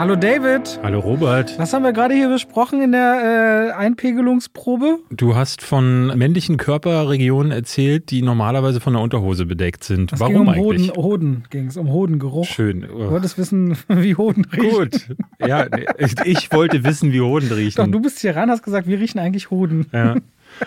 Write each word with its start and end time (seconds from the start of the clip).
Hallo 0.00 0.16
David. 0.16 0.80
Hallo 0.82 0.98
Robert. 1.00 1.58
Was 1.58 1.74
haben 1.74 1.82
wir 1.82 1.92
gerade 1.92 2.14
hier 2.14 2.30
besprochen 2.30 2.80
in 2.80 2.92
der 2.92 3.68
äh, 3.68 3.72
Einpegelungsprobe? 3.72 5.00
Du 5.10 5.36
hast 5.36 5.60
von 5.60 6.16
männlichen 6.16 6.56
Körperregionen 6.56 7.52
erzählt, 7.52 8.10
die 8.10 8.22
normalerweise 8.22 8.80
von 8.80 8.94
der 8.94 9.02
Unterhose 9.02 9.44
bedeckt 9.44 9.84
sind. 9.84 10.10
Es 10.14 10.18
Warum 10.18 10.32
ging 10.32 10.40
um 10.40 10.48
eigentlich? 10.48 10.90
Hoden, 10.92 11.02
Hoden 11.02 11.44
ging 11.50 11.66
es, 11.66 11.76
um 11.76 11.92
Hodengeruch. 11.92 12.46
Schön. 12.46 12.80
Du 12.80 13.10
wolltest 13.10 13.36
wissen, 13.36 13.76
wie 13.88 14.14
Hoden 14.14 14.46
riechen. 14.46 14.70
Gut. 14.70 15.08
Ja, 15.46 15.66
nee, 15.68 15.84
ich 16.24 16.50
wollte 16.50 16.82
wissen, 16.82 17.12
wie 17.12 17.20
Hoden 17.20 17.52
riechen. 17.52 17.84
Doch, 17.84 17.92
du 17.92 18.00
bist 18.00 18.20
hier 18.20 18.34
ran, 18.34 18.48
hast 18.48 18.62
gesagt, 18.62 18.86
wie 18.86 18.94
riechen 18.94 19.18
eigentlich 19.18 19.50
Hoden? 19.50 19.84
Ja. 19.92 20.16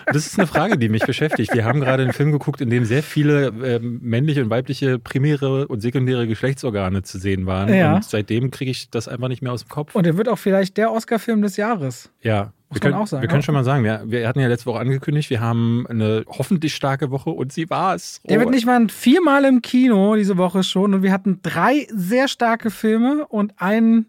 Das 0.06 0.26
ist 0.26 0.38
eine 0.38 0.46
Frage, 0.46 0.78
die 0.78 0.88
mich 0.88 1.04
beschäftigt. 1.04 1.54
Wir 1.54 1.64
haben 1.64 1.80
gerade 1.80 2.02
einen 2.02 2.12
Film 2.12 2.32
geguckt, 2.32 2.60
in 2.60 2.70
dem 2.70 2.84
sehr 2.84 3.02
viele 3.02 3.46
äh, 3.48 3.78
männliche 3.80 4.42
und 4.42 4.50
weibliche 4.50 4.98
primäre 4.98 5.68
und 5.68 5.80
sekundäre 5.80 6.26
Geschlechtsorgane 6.26 7.02
zu 7.02 7.18
sehen 7.18 7.46
waren. 7.46 7.72
Ja. 7.72 7.96
Und 7.96 8.04
seitdem 8.04 8.50
kriege 8.50 8.70
ich 8.70 8.90
das 8.90 9.08
einfach 9.08 9.28
nicht 9.28 9.42
mehr 9.42 9.52
aus 9.52 9.64
dem 9.64 9.68
Kopf. 9.68 9.94
Und 9.94 10.06
er 10.06 10.16
wird 10.16 10.28
auch 10.28 10.38
vielleicht 10.38 10.76
der 10.76 10.92
Oscar-Film 10.92 11.42
des 11.42 11.56
Jahres. 11.56 12.10
Ja. 12.22 12.52
Wir 12.74 12.80
können, 12.80 12.94
auch 12.94 13.06
sagen, 13.06 13.22
wir 13.22 13.28
können 13.28 13.38
oder? 13.38 13.44
schon 13.44 13.54
mal 13.54 13.64
sagen, 13.64 13.84
wir, 13.84 14.02
wir 14.06 14.26
hatten 14.26 14.40
ja 14.40 14.48
letzte 14.48 14.66
Woche 14.66 14.80
angekündigt, 14.80 15.30
wir 15.30 15.40
haben 15.40 15.86
eine 15.88 16.24
hoffentlich 16.26 16.74
starke 16.74 17.10
Woche 17.12 17.30
und 17.30 17.52
sie 17.52 17.70
war 17.70 17.94
es. 17.94 18.20
Der 18.28 18.40
wird 18.40 18.50
nicht 18.50 18.66
mal 18.66 18.88
viermal 18.88 19.44
im 19.44 19.62
Kino 19.62 20.16
diese 20.16 20.36
Woche 20.38 20.64
schon 20.64 20.92
und 20.92 21.02
wir 21.02 21.12
hatten 21.12 21.38
drei 21.42 21.86
sehr 21.94 22.26
starke 22.26 22.70
Filme 22.70 23.26
und 23.28 23.52
einen, 23.58 24.06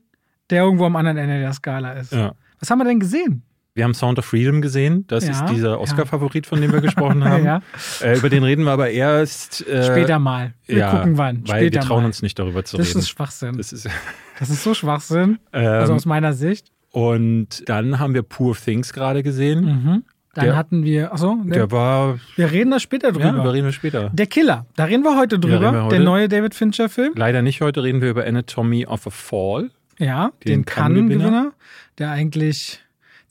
der 0.49 0.63
irgendwo 0.63 0.86
am 0.86 0.96
anderen 0.96 1.18
Ende 1.18 1.40
der 1.40 1.54
Skala 1.54 1.94
ist. 1.94 2.12
Ja. 2.12 2.34
Was 2.60 2.72
haben 2.72 2.80
wir 2.80 2.86
denn 2.86 2.99
gesehen? 2.99 3.44
Wir 3.76 3.84
haben 3.84 3.94
Sound 3.94 4.18
of 4.20 4.26
Freedom 4.26 4.62
gesehen. 4.62 5.04
Das 5.08 5.26
Ja, 5.28 5.32
ist 5.34 5.46
dieser 5.54 5.82
Oscar-Favorit, 5.82 6.48
von 6.48 6.62
dem 6.62 6.72
wir 6.72 6.80
gesprochen 6.82 7.26
haben. 7.26 7.44
Ja. 7.44 7.62
äh, 8.02 8.18
über 8.18 8.30
den 8.30 8.44
reden 8.46 8.63
wir 8.63 8.72
aber 8.72 8.90
erst 8.90 9.68
äh, 9.68 9.84
Später 9.84 10.18
mal. 10.18 10.54
Wir 10.66 10.77
ja, 10.77 10.91
gucken 10.91 11.18
wann. 11.18 11.44
Weil 11.46 11.60
Später 11.63 11.82
wir 11.82 11.88
trauen 11.88 12.04
mal. 12.04 12.08
uns 12.08 12.22
nicht 12.22 12.40
darüber 12.40 12.64
zu 12.64 12.77
das 12.77 12.88
reden. 12.88 12.99
ist 12.99 13.10
Schwachsinn. 13.10 13.58
das 13.58 13.74
ist, 13.74 13.90
Das 14.40 14.49
ist 14.49 14.64
so 14.64 14.74
Schwachsinn. 14.74 15.40
ähm, 15.52 15.68
Also 15.68 15.94
aus 15.94 16.05
meiner 16.05 16.32
Sicht. 16.32 16.68
und 16.91 17.68
dann 17.68 17.99
haben 17.99 18.14
wir 18.14 18.24
Poor 18.24 18.55
Things 18.55 18.94
gerade 18.94 19.24
gesehen. 19.24 19.66
Mhm. 19.66 20.04
Dann 20.36 20.46
der- 20.46 20.55
hatten 20.55 20.84
wir, 20.86 21.12
achso, 21.12 21.36
ne, 21.36 21.52
Der 21.52 21.70
war, 21.71 22.18
wir 22.38 22.52
reden 22.52 22.71
da 22.71 22.80
später 22.80 23.08
ja, 23.08 23.14
drüber. 23.14 23.32
darüber 23.34 23.54
reden 23.54 23.66
wir 23.66 23.71
später. 23.74 24.10
der 24.14 24.27
Killer, 24.27 24.68
da 24.77 24.86
reden 24.86 25.04
wir 25.04 25.18
heute 25.18 25.38
drüber. 25.38 25.60
wir 25.74 25.84
heute. 25.84 25.96
Der 25.98 26.04
neue 26.05 26.30
David 26.30 26.55
Fincher-Film. 26.55 27.12
Leider 27.18 27.42
nicht 27.42 27.60
heute 27.60 27.84
reden 27.84 27.99
wir 28.02 28.10
über 28.10 28.26
Anatomy 28.26 28.86
of 28.86 29.05
a 29.05 29.10
Fall. 29.10 29.70
Ja, 29.98 30.32
Den 30.46 30.62
den. 30.62 30.66
Cannes-Gewinner, 30.66 31.52
der 31.99 32.12
eigentlich, 32.12 32.80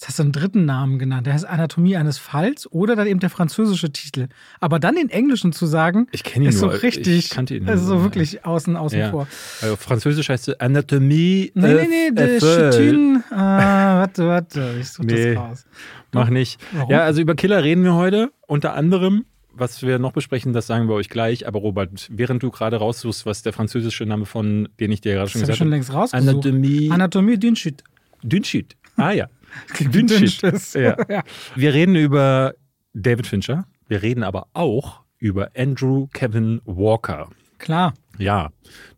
jetzt 0.05 0.09
hast 0.09 0.19
du 0.19 0.25
einen 0.25 0.33
dritten 0.33 0.65
Namen 0.67 0.99
genannt, 0.99 1.27
der 1.27 1.33
heißt 1.33 1.47
Anatomie 1.47 1.97
eines 1.97 2.19
Falls 2.19 2.71
oder 2.71 2.95
dann 2.95 3.07
eben 3.07 3.21
der 3.21 3.31
französische 3.31 3.91
Titel. 3.91 4.29
Aber 4.61 4.79
dann 4.79 4.97
den 4.97 5.09
englischen 5.09 5.53
zu 5.53 5.65
sagen, 5.65 6.09
Ich 6.13 6.25
kenne 6.25 6.45
ihn 6.45 6.49
ist 6.51 6.59
so 6.59 6.67
nur. 6.67 6.83
richtig, 6.83 7.17
Ich 7.27 7.31
kannte 7.31 7.57
ihn 7.57 7.65
nur. 7.65 7.75
ist 7.75 7.87
so 7.87 8.03
wirklich 8.03 8.45
außen, 8.45 8.77
außen 8.77 8.99
Ja. 8.99 9.11
vor. 9.11 9.27
Also 9.63 9.77
Französisch 9.77 10.29
heißt 10.29 10.49
es 10.49 10.61
Anatomie 10.61 11.53
Nee, 11.55 11.75
nee, 11.75 11.87
nee, 11.89 12.11
de 12.15 12.39
Fall. 12.41 12.71
Chutun, 12.71 13.25
ah, 13.31 13.99
warte, 14.01 14.27
warte, 14.29 14.75
ich 14.79 14.89
suche 14.91 15.07
Nee. 15.07 15.35
das 15.35 15.43
raus. 15.43 15.65
Mach 16.13 16.29
nicht. 16.29 16.61
Warum? 16.73 16.91
Ja, 16.91 17.01
also 17.05 17.21
über 17.23 17.35
Killer 17.35 17.65
reden 17.65 17.83
wir 17.85 17.95
heute. 17.95 18.31
Unter 18.47 18.75
anderem, 18.75 19.25
was 19.55 19.83
wir 19.83 19.99
noch 19.99 20.13
besprechen, 20.13 20.53
das 20.53 20.67
sagen 20.67 20.87
wir 20.87 20.95
euch 20.95 21.09
gleich. 21.09 21.47
Aber 21.49 21.61
Robert, 21.61 22.09
während 22.11 22.43
du 22.43 22.51
gerade 22.51 22.77
raussuchst, 22.77 23.25
was 23.27 23.43
der 23.43 23.53
französische 23.53 24.05
Name 24.05 24.27
von, 24.27 24.69
den 24.81 24.93
ich 24.93 25.01
dir 25.01 25.13
gerade 25.15 25.25
Das 25.25 25.33
schon 25.33 25.41
habe 25.41 25.47
gesagt 25.47 25.59
schon 25.59 25.67
habe. 25.69 25.77
längst 25.77 25.93
rausgesucht. 25.95 26.29
Anatomie. 26.29 26.91
Anatomie 26.91 27.35
d'une 27.39 27.55
chute. 27.57 27.83
Dünnschied. 28.23 28.77
Ah 28.97 29.11
ja. 29.13 29.27
Dünnschied. 29.79 30.43
Dünnschiss. 30.43 30.75
Ja. 30.75 30.97
Ja. 31.09 31.23
Wir 31.55 31.75
reden 31.75 31.97
über 31.97 32.55
David 32.93 33.27
Fincher. 33.27 33.67
Wir 33.89 34.03
reden 34.03 34.23
aber 34.23 34.47
auch 34.55 35.03
über 35.19 35.51
Andrew 35.57 36.07
Kevin 36.13 36.61
Walker. 36.65 37.29
Klar. 37.59 37.95
Ja, 38.19 38.51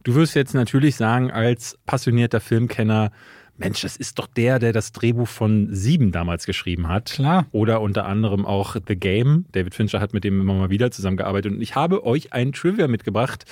du 0.03 0.15
wirst 0.15 0.35
jetzt 0.35 0.55
natürlich 0.55 0.97
sagen, 0.97 1.31
als 1.31 1.79
passionierter 1.87 2.41
Filmkenner, 2.41 3.11
Mensch, 3.59 3.81
das 3.81 3.97
ist 3.97 4.19
doch 4.19 4.27
der, 4.27 4.59
der 4.59 4.75
das 4.75 4.93
Drehbuch 4.93 5.29
von 5.29 5.69
Sieben 5.75 6.13
damals 6.13 6.45
geschrieben 6.45 6.89
hat. 6.89 7.07
Klar. 7.13 7.47
Oder 7.53 7.81
unter 7.81 8.05
anderem 8.05 8.45
auch 8.45 8.77
The 8.87 8.97
Game. 8.97 9.47
David 9.53 9.75
Fincher 9.75 10.01
hat 10.01 10.13
mit 10.13 10.25
dem 10.25 10.41
immer 10.43 10.53
mal 10.53 10.69
wieder 10.69 10.91
zusammengearbeitet. 10.91 11.53
Und 11.53 11.63
ich 11.63 11.75
habe 11.75 12.05
euch 12.05 12.35
ein 12.35 12.53
Trivia 12.53 12.87
mitgebracht. 12.87 13.47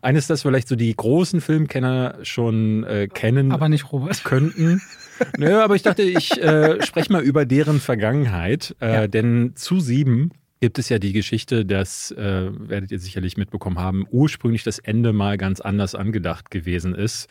Eines, 0.00 0.26
das 0.26 0.42
vielleicht 0.42 0.68
so 0.68 0.76
die 0.76 0.94
großen 0.96 1.42
Filmkenner 1.42 2.16
schon 2.22 2.84
äh, 2.84 3.08
kennen 3.08 3.52
Aber 3.52 3.68
nicht 3.68 3.92
Robert. 3.92 4.24
könnten. 4.24 4.80
Nö, 5.38 5.60
aber 5.60 5.74
ich 5.76 5.82
dachte, 5.82 6.02
ich 6.02 6.40
äh, 6.42 6.82
spreche 6.84 7.12
mal 7.12 7.22
über 7.22 7.44
deren 7.44 7.80
Vergangenheit. 7.80 8.74
Äh, 8.80 8.92
Ja. 8.92 9.06
Denn 9.06 9.52
zu 9.54 9.80
sieben 9.80 10.30
gibt 10.60 10.78
es 10.78 10.88
ja 10.88 10.98
die 10.98 11.12
Geschichte, 11.12 11.64
das 11.64 12.10
äh, 12.12 12.50
werdet 12.68 12.90
ihr 12.92 12.98
sicherlich 12.98 13.36
mitbekommen 13.36 13.78
haben, 13.78 14.06
ursprünglich 14.10 14.62
das 14.62 14.78
Ende 14.78 15.12
mal 15.12 15.38
ganz 15.38 15.60
anders 15.60 15.94
angedacht 15.94 16.50
gewesen 16.50 16.94
ist. 16.94 17.28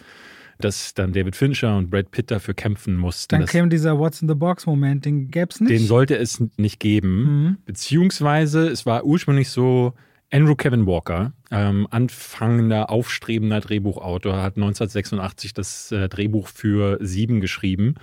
Dass 0.62 0.94
dann 0.94 1.14
David 1.14 1.38
Fincher 1.38 1.78
und 1.78 1.90
Brad 1.90 2.12
Pitt 2.12 2.32
dafür 2.32 2.54
kämpfen 2.54 2.98
mussten. 2.98 3.34
Dann 3.38 3.46
käme 3.46 3.70
dieser 3.70 3.98
What's 3.98 4.22
in 4.22 4.28
the 4.28 4.36
Box 4.36 4.66
Moment, 4.66 5.06
den 5.06 5.30
gäbe 5.32 5.48
es 5.52 5.62
nicht. 5.62 5.72
den 5.72 5.86
sollte 5.88 6.18
es 6.18 6.44
nicht 6.58 6.82
geben. 6.82 7.44
Mhm. 7.44 7.58
Beziehungsweise 7.66 8.68
es 8.68 8.86
war 8.86 9.06
ursprünglich 9.06 9.50
so, 9.52 9.94
Andrew 10.32 10.56
Kevin 10.56 10.86
Walker, 10.86 11.34
ähm, 11.50 11.88
anfangender, 11.90 12.92
aufstrebender 12.92 13.62
Drehbuchautor, 13.62 14.38
hat 14.42 14.58
1986 14.58 15.54
das 15.54 15.92
äh, 15.92 16.08
Drehbuch 16.08 16.48
für 16.48 16.98
Sieben 17.02 17.42
geschrieben. 17.42 17.96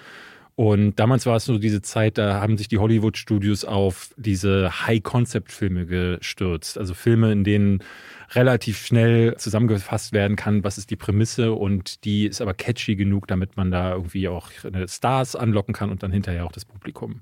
Und 0.56 0.98
damals 0.98 1.26
war 1.26 1.36
es 1.36 1.44
so 1.44 1.58
diese 1.58 1.82
Zeit, 1.82 2.16
da 2.16 2.40
haben 2.40 2.56
sich 2.56 2.66
die 2.66 2.78
Hollywood-Studios 2.78 3.66
auf 3.66 4.14
diese 4.16 4.86
High-Concept-Filme 4.86 5.84
gestürzt. 5.84 6.78
Also 6.78 6.94
Filme, 6.94 7.30
in 7.30 7.44
denen 7.44 7.84
relativ 8.30 8.78
schnell 8.78 9.36
zusammengefasst 9.36 10.14
werden 10.14 10.34
kann, 10.34 10.64
was 10.64 10.78
ist 10.78 10.90
die 10.90 10.96
Prämisse 10.96 11.52
und 11.52 12.04
die 12.06 12.26
ist 12.26 12.40
aber 12.40 12.54
catchy 12.54 12.96
genug, 12.96 13.26
damit 13.28 13.58
man 13.58 13.70
da 13.70 13.92
irgendwie 13.92 14.28
auch 14.28 14.50
Stars 14.86 15.36
anlocken 15.36 15.74
kann 15.74 15.90
und 15.90 16.02
dann 16.02 16.10
hinterher 16.10 16.46
auch 16.46 16.52
das 16.52 16.64
Publikum. 16.64 17.20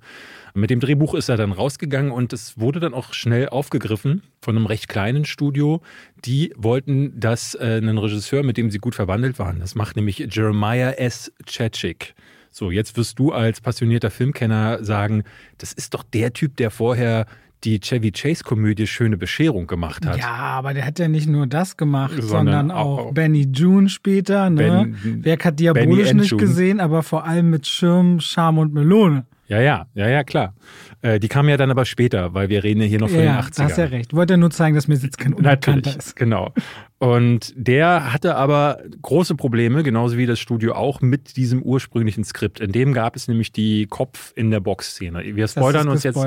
Mit 0.54 0.70
dem 0.70 0.78
Drehbuch 0.78 1.14
ist 1.14 1.28
er 1.28 1.36
dann 1.36 1.50
rausgegangen 1.50 2.12
und 2.12 2.32
es 2.32 2.58
wurde 2.58 2.78
dann 2.78 2.94
auch 2.94 3.12
schnell 3.12 3.48
aufgegriffen 3.48 4.22
von 4.40 4.56
einem 4.56 4.66
recht 4.66 4.88
kleinen 4.88 5.24
Studio. 5.24 5.82
Die 6.24 6.54
wollten, 6.56 7.18
dass 7.18 7.56
äh, 7.56 7.80
ein 7.82 7.98
Regisseur, 7.98 8.44
mit 8.44 8.56
dem 8.56 8.70
sie 8.70 8.78
gut 8.78 8.94
verwandelt 8.94 9.40
waren, 9.40 9.58
das 9.58 9.74
macht 9.74 9.96
nämlich 9.96 10.28
Jeremiah 10.30 10.92
S. 10.92 11.32
Chechik. 11.46 12.14
So, 12.56 12.70
jetzt 12.70 12.96
wirst 12.96 13.18
du 13.18 13.32
als 13.32 13.60
passionierter 13.60 14.12
Filmkenner 14.12 14.84
sagen, 14.84 15.24
das 15.58 15.72
ist 15.72 15.92
doch 15.92 16.04
der 16.04 16.32
Typ, 16.32 16.56
der 16.56 16.70
vorher 16.70 17.26
die 17.64 17.80
Chevy 17.80 18.12
Chase-Komödie 18.12 18.86
Schöne 18.86 19.16
Bescherung 19.16 19.66
gemacht 19.66 20.06
hat. 20.06 20.18
Ja, 20.18 20.28
aber 20.28 20.72
der 20.72 20.86
hat 20.86 21.00
ja 21.00 21.08
nicht 21.08 21.26
nur 21.28 21.48
das 21.48 21.76
gemacht, 21.76 22.12
Sondern 22.22 22.28
sondern, 22.68 22.70
auch, 22.70 22.98
auch- 23.06 23.12
Benny 23.12 23.48
June 23.52 23.88
später. 23.88 24.50
Ne? 24.50 24.92
Ben- 25.02 25.18
Wer 25.24 25.36
hat 25.42 25.58
Diabolisch 25.58 26.12
nicht 26.12 26.38
gesehen, 26.38 26.78
aber 26.78 27.02
vor 27.02 27.24
allem 27.24 27.50
mit 27.50 27.66
Schirm, 27.66 28.20
Charme 28.20 28.58
und 28.58 28.72
Melone. 28.72 29.26
Ja, 29.46 29.60
ja, 29.60 29.86
ja, 29.94 30.08
ja, 30.08 30.24
klar. 30.24 30.54
Äh, 31.02 31.20
die 31.20 31.28
kam 31.28 31.48
ja 31.50 31.56
dann 31.58 31.70
aber 31.70 31.84
später, 31.84 32.32
weil 32.32 32.48
wir 32.48 32.64
reden 32.64 32.80
ja 32.80 32.86
hier 32.86 32.98
noch 32.98 33.10
von 33.10 33.18
Ja, 33.18 33.24
den 33.24 33.34
da 33.34 33.40
80ern. 33.40 33.62
hast 33.64 33.76
ja 33.76 33.84
recht. 33.84 34.10
Ich 34.12 34.16
wollte 34.16 34.32
ja 34.32 34.36
nur 34.38 34.50
zeigen, 34.50 34.74
dass 34.74 34.88
mir 34.88 34.94
jetzt 34.94 35.18
kein 35.18 35.34
Unbekannter 35.34 35.72
Natürlich, 35.76 35.96
ist. 35.98 36.16
genau. 36.16 36.52
Und 36.98 37.52
der 37.54 38.12
hatte 38.14 38.36
aber 38.36 38.78
große 39.02 39.34
Probleme, 39.34 39.82
genauso 39.82 40.16
wie 40.16 40.24
das 40.24 40.40
Studio 40.40 40.74
auch, 40.74 41.02
mit 41.02 41.36
diesem 41.36 41.62
ursprünglichen 41.62 42.24
Skript. 42.24 42.60
In 42.60 42.72
dem 42.72 42.94
gab 42.94 43.16
es 43.16 43.28
nämlich 43.28 43.52
die 43.52 43.86
Kopf 43.86 44.32
in 44.34 44.50
der 44.50 44.60
Box-Szene. 44.60 45.22
Wir 45.36 45.46
spoilern 45.46 45.88
ist 45.88 45.92
uns 45.92 46.02
jetzt. 46.04 46.18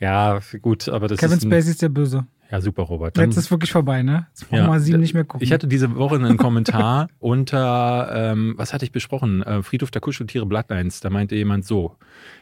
Ja, 0.00 0.40
gut, 0.60 0.88
aber 0.88 1.06
das 1.06 1.18
Kevin 1.20 1.38
ist. 1.38 1.44
Spacey 1.44 1.70
ist 1.70 1.82
der 1.82 1.88
Böse. 1.90 2.26
Ja, 2.50 2.60
super, 2.60 2.82
Robert. 2.84 3.16
Dann- 3.16 3.26
Jetzt 3.30 3.36
ist 3.36 3.50
wirklich 3.50 3.70
vorbei, 3.72 4.02
ne? 4.02 4.26
Jetzt 4.30 4.48
brauchen 4.48 4.64
Ja. 4.64 4.72
wir 4.72 4.80
sieben 4.80 5.00
nicht 5.00 5.14
mehr 5.14 5.24
gucken. 5.24 5.44
Ich 5.44 5.52
hatte 5.52 5.66
diese 5.66 5.94
Woche 5.96 6.14
einen 6.16 6.36
Kommentar 6.36 7.08
unter, 7.18 8.10
ähm, 8.32 8.54
was 8.56 8.72
hatte 8.72 8.84
ich 8.84 8.92
besprochen? 8.92 9.42
Äh, 9.42 9.62
Friedhof 9.62 9.90
der 9.90 10.00
Kuscheltiere 10.00 10.46
Bloodlines. 10.46 11.00
Da 11.00 11.10
meinte 11.10 11.34
jemand 11.36 11.64
so, 11.66 11.96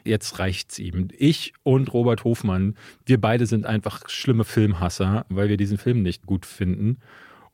jetzt 0.04 0.38
reicht's 0.38 0.78
ihm. 0.78 1.08
Ich 1.16 1.52
und 1.62 1.92
Robert 1.92 2.24
Hofmann, 2.24 2.74
wir 3.04 3.20
beide 3.20 3.46
sind 3.46 3.66
einfach 3.66 4.08
schlimme 4.08 4.44
Filmhasser, 4.44 5.26
weil 5.28 5.48
wir 5.48 5.56
diesen 5.56 5.78
Film 5.78 6.02
nicht 6.02 6.26
gut 6.26 6.46
finden. 6.46 6.98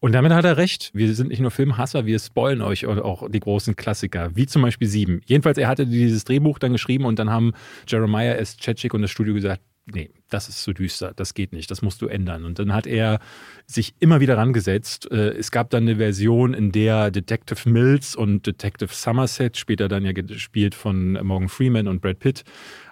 Und 0.00 0.12
damit 0.12 0.32
hat 0.32 0.44
er 0.44 0.56
recht. 0.56 0.90
Wir 0.94 1.14
sind 1.14 1.28
nicht 1.28 1.38
nur 1.40 1.52
Filmhasser, 1.52 2.06
wir 2.06 2.19
spoilen 2.19 2.60
euch 2.60 2.87
auch 2.87 3.31
die 3.31 3.38
großen 3.38 3.76
Klassiker, 3.76 4.31
wie 4.34 4.46
zum 4.46 4.60
Beispiel 4.62 4.88
Sieben. 4.88 5.20
Jedenfalls, 5.26 5.58
er 5.58 5.69
hatte 5.69 5.87
dieses 5.87 6.25
Drehbuch 6.25 6.58
dann 6.58 6.72
geschrieben 6.72 7.04
und 7.04 7.20
dann 7.20 7.31
haben 7.31 7.52
Jeremiah 7.87 8.34
S. 8.34 8.56
Chechik 8.56 8.94
und 8.94 9.02
das 9.02 9.12
Studio 9.12 9.32
gesagt, 9.32 9.62
nee, 9.87 10.11
das 10.29 10.49
ist 10.49 10.62
zu 10.62 10.73
düster, 10.73 11.12
das 11.14 11.34
geht 11.34 11.52
nicht, 11.52 11.70
das 11.70 11.82
musst 11.82 12.02
du 12.02 12.06
ändern. 12.06 12.44
Und 12.44 12.58
dann 12.58 12.73
hat 12.73 12.87
er 12.87 13.19
sich 13.67 13.94
immer 14.00 14.20
wieder 14.20 14.37
rangesetzt. 14.37 15.11
Äh, 15.11 15.31
Es 15.31 15.50
gab 15.50 15.70
dann 15.70 15.84
eine 15.84 15.96
Version, 15.96 16.55
in 16.55 16.73
der 16.73 17.11
Detective 17.11 17.69
Mills 17.69 18.14
und 18.14 18.46
Detective 18.46 18.93
Somerset, 18.93 19.56
später 19.56 19.88
dann 19.88 20.05
ja 20.05 20.12
gespielt 20.12 20.75
von 20.75 21.12
Morgan 21.25 21.49
Freeman 21.49 21.88
und 21.88 22.00
Brad 22.00 22.19
Pitt, 22.20 22.44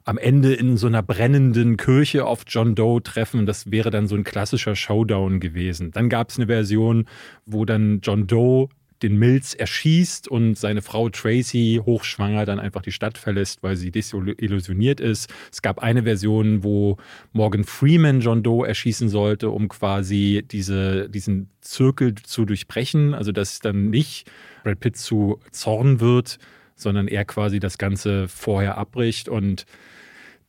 am 0.04 0.18
Ende 0.18 0.54
in 0.54 0.76
so 0.76 0.86
einer 0.86 1.02
brennenden 1.02 1.76
Kirche 1.76 2.26
auf 2.26 2.44
John 2.46 2.74
Doe 2.74 3.02
treffen. 3.02 3.46
Das 3.46 3.70
wäre 3.70 3.90
dann 3.90 4.08
so 4.08 4.16
ein 4.16 4.24
klassischer 4.24 4.74
Showdown 4.74 5.40
gewesen. 5.40 5.92
Dann 5.92 6.08
gab 6.08 6.30
es 6.30 6.38
eine 6.38 6.46
Version, 6.46 7.06
wo 7.46 7.64
dann 7.64 8.00
John 8.02 8.26
Doe 8.26 8.68
den 9.02 9.16
Mills 9.16 9.54
erschießt 9.54 10.28
und 10.28 10.56
seine 10.56 10.82
Frau 10.82 11.08
Tracy 11.08 11.80
hochschwanger 11.84 12.44
dann 12.44 12.60
einfach 12.60 12.82
die 12.82 12.92
Stadt 12.92 13.18
verlässt, 13.18 13.62
weil 13.62 13.76
sie 13.76 13.90
desillusioniert 13.90 15.00
ist. 15.00 15.32
Es 15.50 15.62
gab 15.62 15.80
eine 15.80 16.02
Version, 16.02 16.62
wo 16.62 16.98
Morgan 17.32 17.64
Freeman 17.64 18.20
John 18.20 18.42
Doe 18.42 18.66
erschießen 18.66 19.08
sollte, 19.08 19.50
um 19.50 19.68
quasi 19.68 20.44
diese, 20.50 21.08
diesen 21.08 21.48
Zirkel 21.60 22.14
zu 22.14 22.44
durchbrechen, 22.44 23.14
also 23.14 23.32
dass 23.32 23.60
dann 23.60 23.90
nicht 23.90 24.30
Brad 24.64 24.80
Pitt 24.80 24.96
zu 24.96 25.40
Zorn 25.50 26.00
wird, 26.00 26.38
sondern 26.76 27.08
er 27.08 27.24
quasi 27.24 27.60
das 27.60 27.78
Ganze 27.78 28.28
vorher 28.28 28.78
abbricht. 28.78 29.28
Und 29.28 29.66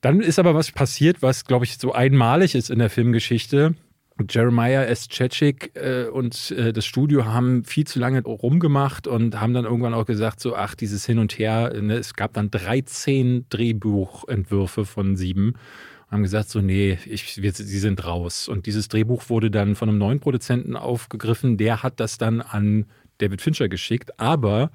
dann 0.01 0.19
ist 0.19 0.39
aber 0.39 0.56
was 0.56 0.71
passiert, 0.71 1.21
was, 1.21 1.45
glaube 1.45 1.65
ich, 1.65 1.77
so 1.77 1.94
einmalig 1.94 2.56
ist 2.56 2.69
in 2.69 2.80
der 2.80 2.89
Filmgeschichte. 2.89 3.75
Jeremiah 4.30 4.84
S. 4.84 5.08
Chechik 5.08 5.72
äh, 5.75 6.06
und 6.06 6.52
äh, 6.52 6.74
das 6.74 6.86
Studio 6.86 7.25
haben 7.25 7.63
viel 7.63 7.86
zu 7.86 8.00
lange 8.00 8.22
rumgemacht 8.24 9.08
und 9.08 9.40
haben 9.40 9.54
dann 9.54 9.66
irgendwann 9.66 9.94
auch 9.94 10.06
gesagt, 10.06 10.40
so, 10.40 10.56
ach, 10.56 10.75
dieses 10.75 11.06
Hin 11.06 11.18
und 11.18 11.38
Her, 11.40 11.74
ne, 11.81 11.96
es 11.96 12.13
gab 12.13 12.34
dann 12.34 12.52
13 12.52 13.46
Drehbuchentwürfe 13.50 14.86
von 14.86 15.16
sieben 15.16 15.56
haben 16.12 16.24
gesagt, 16.24 16.50
so, 16.50 16.60
nee, 16.60 17.00
ich, 17.06 17.42
wir, 17.42 17.54
sie 17.54 17.80
sind 17.80 18.06
raus. 18.06 18.50
Und 18.50 18.66
dieses 18.66 18.90
Drehbuch 18.90 19.30
wurde 19.30 19.50
dann 19.50 19.75
von 19.75 19.88
einem 19.88 19.98
neuen 19.98 20.19
Produzenten 20.19 20.75
aufgegriffen, 20.75 21.56
der 21.56 21.84
hat 21.84 22.02
das 22.02 22.18
dann 22.18 22.42
an 22.42 22.86
David 23.19 23.42
Fincher 23.42 23.69
geschickt, 23.69 24.19
aber 24.19 24.72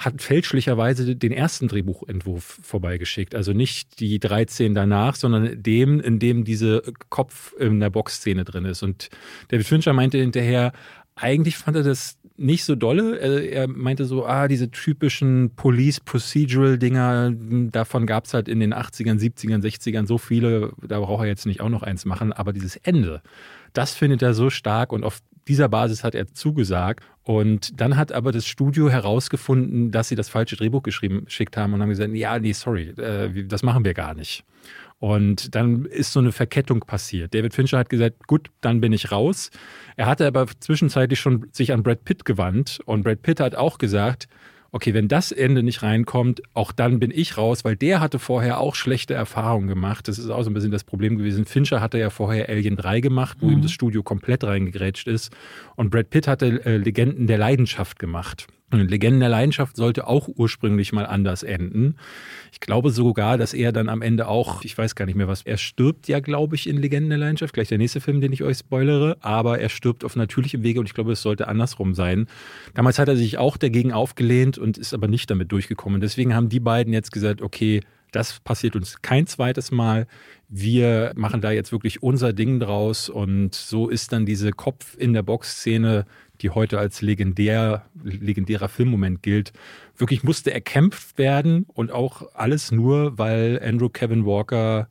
hat 0.00 0.22
fälschlicherweise 0.22 1.14
den 1.14 1.30
ersten 1.30 1.68
Drehbuchentwurf 1.68 2.58
vorbeigeschickt. 2.62 3.34
Also 3.34 3.52
nicht 3.52 4.00
die 4.00 4.18
13 4.18 4.74
danach, 4.74 5.14
sondern 5.14 5.62
dem, 5.62 6.00
in 6.00 6.18
dem 6.18 6.44
diese 6.44 6.82
Kopf 7.10 7.52
in 7.58 7.80
der 7.80 7.90
Boxszene 7.90 8.44
drin 8.44 8.64
ist. 8.64 8.82
Und 8.82 9.10
David 9.48 9.66
Fincher 9.66 9.92
meinte 9.92 10.16
hinterher, 10.16 10.72
eigentlich 11.16 11.58
fand 11.58 11.76
er 11.76 11.82
das 11.82 12.16
nicht 12.38 12.64
so 12.64 12.76
dolle. 12.76 13.18
Er, 13.18 13.68
meinte 13.68 14.06
so, 14.06 14.24
ah, 14.24 14.48
diese 14.48 14.70
typischen 14.70 15.50
Police-Procedural-Dinger, 15.54 17.32
davon 17.70 18.06
gab 18.06 18.24
es 18.24 18.32
halt 18.32 18.48
in 18.48 18.58
den 18.58 18.72
80ern, 18.72 19.20
70ern, 19.20 19.62
60ern 19.62 20.06
so 20.06 20.16
viele, 20.16 20.72
da 20.80 21.00
braucht 21.00 21.24
er 21.24 21.28
jetzt 21.28 21.44
nicht 21.44 21.60
auch 21.60 21.68
noch 21.68 21.82
eins 21.82 22.06
machen. 22.06 22.32
Aber 22.32 22.54
dieses 22.54 22.76
Ende, 22.76 23.20
das 23.74 23.94
findet 23.94 24.22
er 24.22 24.32
so 24.32 24.48
stark 24.48 24.94
und 24.94 25.04
auf 25.04 25.20
dieser 25.50 25.68
Basis 25.68 26.04
hat 26.04 26.14
er 26.14 26.32
zugesagt. 26.32 27.04
Und 27.24 27.80
dann 27.80 27.96
hat 27.96 28.12
aber 28.12 28.32
das 28.32 28.46
Studio 28.46 28.88
herausgefunden, 28.88 29.90
dass 29.90 30.08
sie 30.08 30.14
das 30.14 30.28
falsche 30.28 30.56
Drehbuch 30.56 30.82
geschrieben, 30.82 31.24
geschickt 31.24 31.56
haben 31.56 31.74
und 31.74 31.82
haben 31.82 31.88
gesagt, 31.88 32.14
ja, 32.14 32.38
nee, 32.38 32.52
sorry, 32.52 32.90
äh, 32.90 33.44
das 33.44 33.62
machen 33.62 33.84
wir 33.84 33.92
gar 33.92 34.14
nicht. 34.14 34.44
Und 35.00 35.54
dann 35.54 35.86
ist 35.86 36.12
so 36.12 36.20
eine 36.20 36.30
Verkettung 36.30 36.80
passiert. 36.80 37.34
David 37.34 37.54
Fincher 37.54 37.78
hat 37.78 37.88
gesagt, 37.88 38.26
gut, 38.26 38.50
dann 38.60 38.80
bin 38.80 38.92
ich 38.92 39.10
raus. 39.10 39.50
Er 39.96 40.06
hatte 40.06 40.26
aber 40.26 40.46
zwischenzeitlich 40.60 41.18
schon 41.18 41.46
sich 41.52 41.72
an 41.72 41.82
Brad 41.82 42.04
Pitt 42.04 42.24
gewandt 42.24 42.80
und 42.84 43.02
Brad 43.02 43.22
Pitt 43.22 43.40
hat 43.40 43.54
auch 43.54 43.78
gesagt, 43.78 44.28
okay, 44.72 44.94
wenn 44.94 45.08
das 45.08 45.32
Ende 45.32 45.62
nicht 45.62 45.82
reinkommt, 45.82 46.42
auch 46.54 46.72
dann 46.72 47.00
bin 47.00 47.10
ich 47.10 47.36
raus, 47.36 47.64
weil 47.64 47.76
der 47.76 48.00
hatte 48.00 48.18
vorher 48.18 48.60
auch 48.60 48.74
schlechte 48.74 49.14
Erfahrungen 49.14 49.68
gemacht. 49.68 50.08
Das 50.08 50.18
ist 50.18 50.30
auch 50.30 50.42
so 50.42 50.50
ein 50.50 50.54
bisschen 50.54 50.70
das 50.70 50.84
Problem 50.84 51.18
gewesen. 51.18 51.44
Fincher 51.44 51.80
hatte 51.80 51.98
ja 51.98 52.10
vorher 52.10 52.48
Alien 52.48 52.76
3 52.76 53.00
gemacht, 53.00 53.38
wo 53.40 53.46
mhm. 53.46 53.54
ihm 53.54 53.62
das 53.62 53.72
Studio 53.72 54.02
komplett 54.02 54.44
reingegrätscht 54.44 55.08
ist. 55.08 55.32
Und 55.76 55.90
Brad 55.90 56.10
Pitt 56.10 56.28
hatte 56.28 56.64
äh, 56.64 56.76
Legenden 56.76 57.26
der 57.26 57.38
Leidenschaft 57.38 57.98
gemacht. 57.98 58.46
Legenden 58.78 59.20
der 59.20 59.28
Leidenschaft 59.28 59.76
sollte 59.76 60.06
auch 60.06 60.28
ursprünglich 60.28 60.92
mal 60.92 61.06
anders 61.06 61.42
enden. 61.42 61.96
Ich 62.52 62.60
glaube 62.60 62.90
sogar, 62.90 63.36
dass 63.38 63.52
er 63.52 63.72
dann 63.72 63.88
am 63.88 64.02
Ende 64.02 64.28
auch, 64.28 64.64
ich 64.64 64.76
weiß 64.76 64.94
gar 64.94 65.06
nicht 65.06 65.16
mehr 65.16 65.28
was, 65.28 65.42
er 65.42 65.56
stirbt 65.56 66.08
ja, 66.08 66.20
glaube 66.20 66.54
ich, 66.54 66.68
in 66.68 66.76
Legenden 66.76 67.10
der 67.10 67.18
Leidenschaft, 67.18 67.52
gleich 67.54 67.68
der 67.68 67.78
nächste 67.78 68.00
Film, 68.00 68.20
den 68.20 68.32
ich 68.32 68.42
euch 68.42 68.58
spoilere, 68.58 69.16
aber 69.20 69.58
er 69.58 69.68
stirbt 69.68 70.04
auf 70.04 70.16
natürlichem 70.16 70.62
Wege 70.62 70.80
und 70.80 70.86
ich 70.86 70.94
glaube, 70.94 71.12
es 71.12 71.22
sollte 71.22 71.48
andersrum 71.48 71.94
sein. 71.94 72.26
Damals 72.74 72.98
hat 72.98 73.08
er 73.08 73.16
sich 73.16 73.38
auch 73.38 73.56
dagegen 73.56 73.92
aufgelehnt 73.92 74.58
und 74.58 74.78
ist 74.78 74.94
aber 74.94 75.08
nicht 75.08 75.30
damit 75.30 75.50
durchgekommen. 75.52 76.00
Deswegen 76.00 76.34
haben 76.34 76.48
die 76.48 76.60
beiden 76.60 76.92
jetzt 76.92 77.12
gesagt, 77.12 77.42
okay, 77.42 77.80
das 78.12 78.40
passiert 78.40 78.76
uns 78.76 79.02
kein 79.02 79.26
zweites 79.26 79.70
Mal. 79.70 80.06
Wir 80.48 81.12
machen 81.14 81.40
da 81.40 81.50
jetzt 81.50 81.72
wirklich 81.72 82.02
unser 82.02 82.32
Ding 82.32 82.58
draus 82.58 83.08
und 83.08 83.54
so 83.54 83.88
ist 83.88 84.12
dann 84.12 84.26
diese 84.26 84.50
Kopf 84.50 84.96
in 84.98 85.12
der 85.12 85.22
Box-Szene 85.22 86.06
die 86.40 86.50
heute 86.50 86.78
als 86.78 87.02
legendär, 87.02 87.86
legendärer 88.02 88.68
Filmmoment 88.68 89.22
gilt, 89.22 89.52
wirklich 89.96 90.22
musste 90.22 90.52
erkämpft 90.52 91.18
werden 91.18 91.66
und 91.68 91.92
auch 91.92 92.34
alles 92.34 92.72
nur, 92.72 93.18
weil 93.18 93.60
Andrew 93.62 93.88
Kevin 93.88 94.24
Walker 94.24 94.88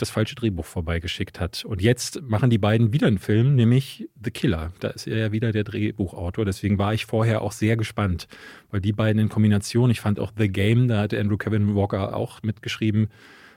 das 0.00 0.10
falsche 0.10 0.34
Drehbuch 0.34 0.64
vorbeigeschickt 0.64 1.40
hat. 1.40 1.64
Und 1.64 1.82
jetzt 1.82 2.22
machen 2.22 2.50
die 2.50 2.58
beiden 2.58 2.92
wieder 2.92 3.06
einen 3.06 3.18
Film, 3.18 3.54
nämlich 3.54 4.08
The 4.22 4.30
Killer. 4.30 4.72
Da 4.80 4.88
ist 4.88 5.06
er 5.06 5.18
ja 5.18 5.32
wieder 5.32 5.52
der 5.52 5.64
Drehbuchautor. 5.64 6.44
Deswegen 6.44 6.78
war 6.78 6.94
ich 6.94 7.06
vorher 7.06 7.42
auch 7.42 7.52
sehr 7.52 7.76
gespannt, 7.76 8.26
weil 8.70 8.80
die 8.80 8.92
beiden 8.92 9.20
in 9.20 9.28
Kombination, 9.28 9.90
ich 9.90 10.00
fand 10.00 10.18
auch 10.18 10.32
The 10.36 10.48
Game, 10.48 10.88
da 10.88 11.00
hatte 11.00 11.20
Andrew 11.20 11.36
Kevin 11.36 11.74
Walker 11.74 12.16
auch 12.16 12.42
mitgeschrieben, 12.42 13.08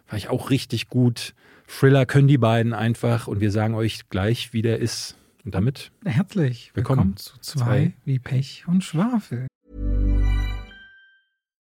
war 0.10 0.18
ich 0.18 0.30
auch 0.30 0.50
richtig 0.50 0.90
gut. 0.90 1.34
Thriller 1.68 2.06
können 2.06 2.28
die 2.28 2.38
beiden 2.38 2.74
einfach 2.74 3.28
und 3.28 3.40
wir 3.40 3.52
sagen 3.52 3.74
euch 3.74 4.10
gleich, 4.10 4.54
wie 4.54 4.62
der 4.62 4.80
ist. 4.80 5.18
Und 5.46 5.56
damit 5.56 5.92
herzlich 6.06 6.72
willkommen, 6.74 7.00
willkommen 7.00 7.18
zu 7.18 7.38
zwei, 7.42 7.64
zwei 7.64 7.94
wie 8.06 8.18
Pech 8.18 8.64
und 8.66 8.82
Schwafel. 8.82 9.48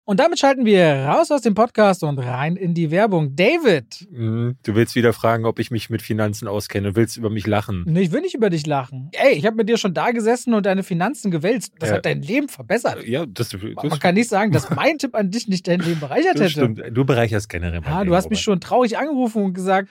Und 0.07 0.21
damit 0.21 0.39
schalten 0.39 0.65
wir 0.65 1.05
raus 1.05 1.31
aus 1.31 1.43
dem 1.43 1.55
Podcast 1.55 2.03
und 2.03 2.19
rein 2.19 2.57
in 2.57 2.73
die 2.73 2.91
Werbung. 2.91 3.37
David! 3.37 4.09
Mhm. 4.11 4.57
Du 4.65 4.75
willst 4.75 4.95
wieder 4.95 5.13
fragen, 5.13 5.45
ob 5.45 5.59
ich 5.59 5.71
mich 5.71 5.91
mit 5.91 6.01
Finanzen 6.01 6.49
auskenne. 6.49 6.93
Du 6.93 6.97
willst 6.97 7.19
über 7.19 7.29
mich 7.29 7.47
lachen. 7.47 7.85
Nee, 7.87 8.01
ich 8.01 8.13
will 8.13 8.23
nicht 8.23 8.35
über 8.35 8.49
dich 8.49 8.67
lachen. 8.67 9.11
Ey, 9.13 9.35
ich 9.35 9.45
habe 9.45 9.57
mit 9.57 9.69
dir 9.69 9.77
schon 9.77 9.93
da 9.93 10.13
gesessen 10.13 10.55
und 10.55 10.65
deine 10.65 10.83
Finanzen 10.83 11.31
gewälzt. 11.31 11.75
Das 11.79 11.91
ja. 11.91 11.97
hat 11.97 12.07
dein 12.07 12.23
Leben 12.23 12.49
verbessert. 12.49 13.07
Ja, 13.07 13.27
das, 13.27 13.51
das 13.51 13.61
Man 13.61 13.99
kann 13.99 14.15
nicht 14.15 14.31
sagen, 14.31 14.51
dass 14.51 14.71
mein 14.71 14.97
Tipp 14.97 15.15
an 15.15 15.31
dich 15.31 15.47
nicht 15.47 15.69
dein 15.69 15.81
Leben 15.81 16.01
bereichert 16.01 16.37
hätte. 16.37 16.49
Stimmt. 16.49 16.83
Du 16.91 17.05
bereicherst 17.05 17.51
generell 17.51 17.83
mein 17.83 17.91
Ja, 17.91 18.05
du 18.05 18.15
hast 18.15 18.31
mich 18.31 18.41
schon 18.41 18.63
traurig 18.63 18.97
angerufen 18.97 19.43
und 19.43 19.53
gesagt, 19.53 19.91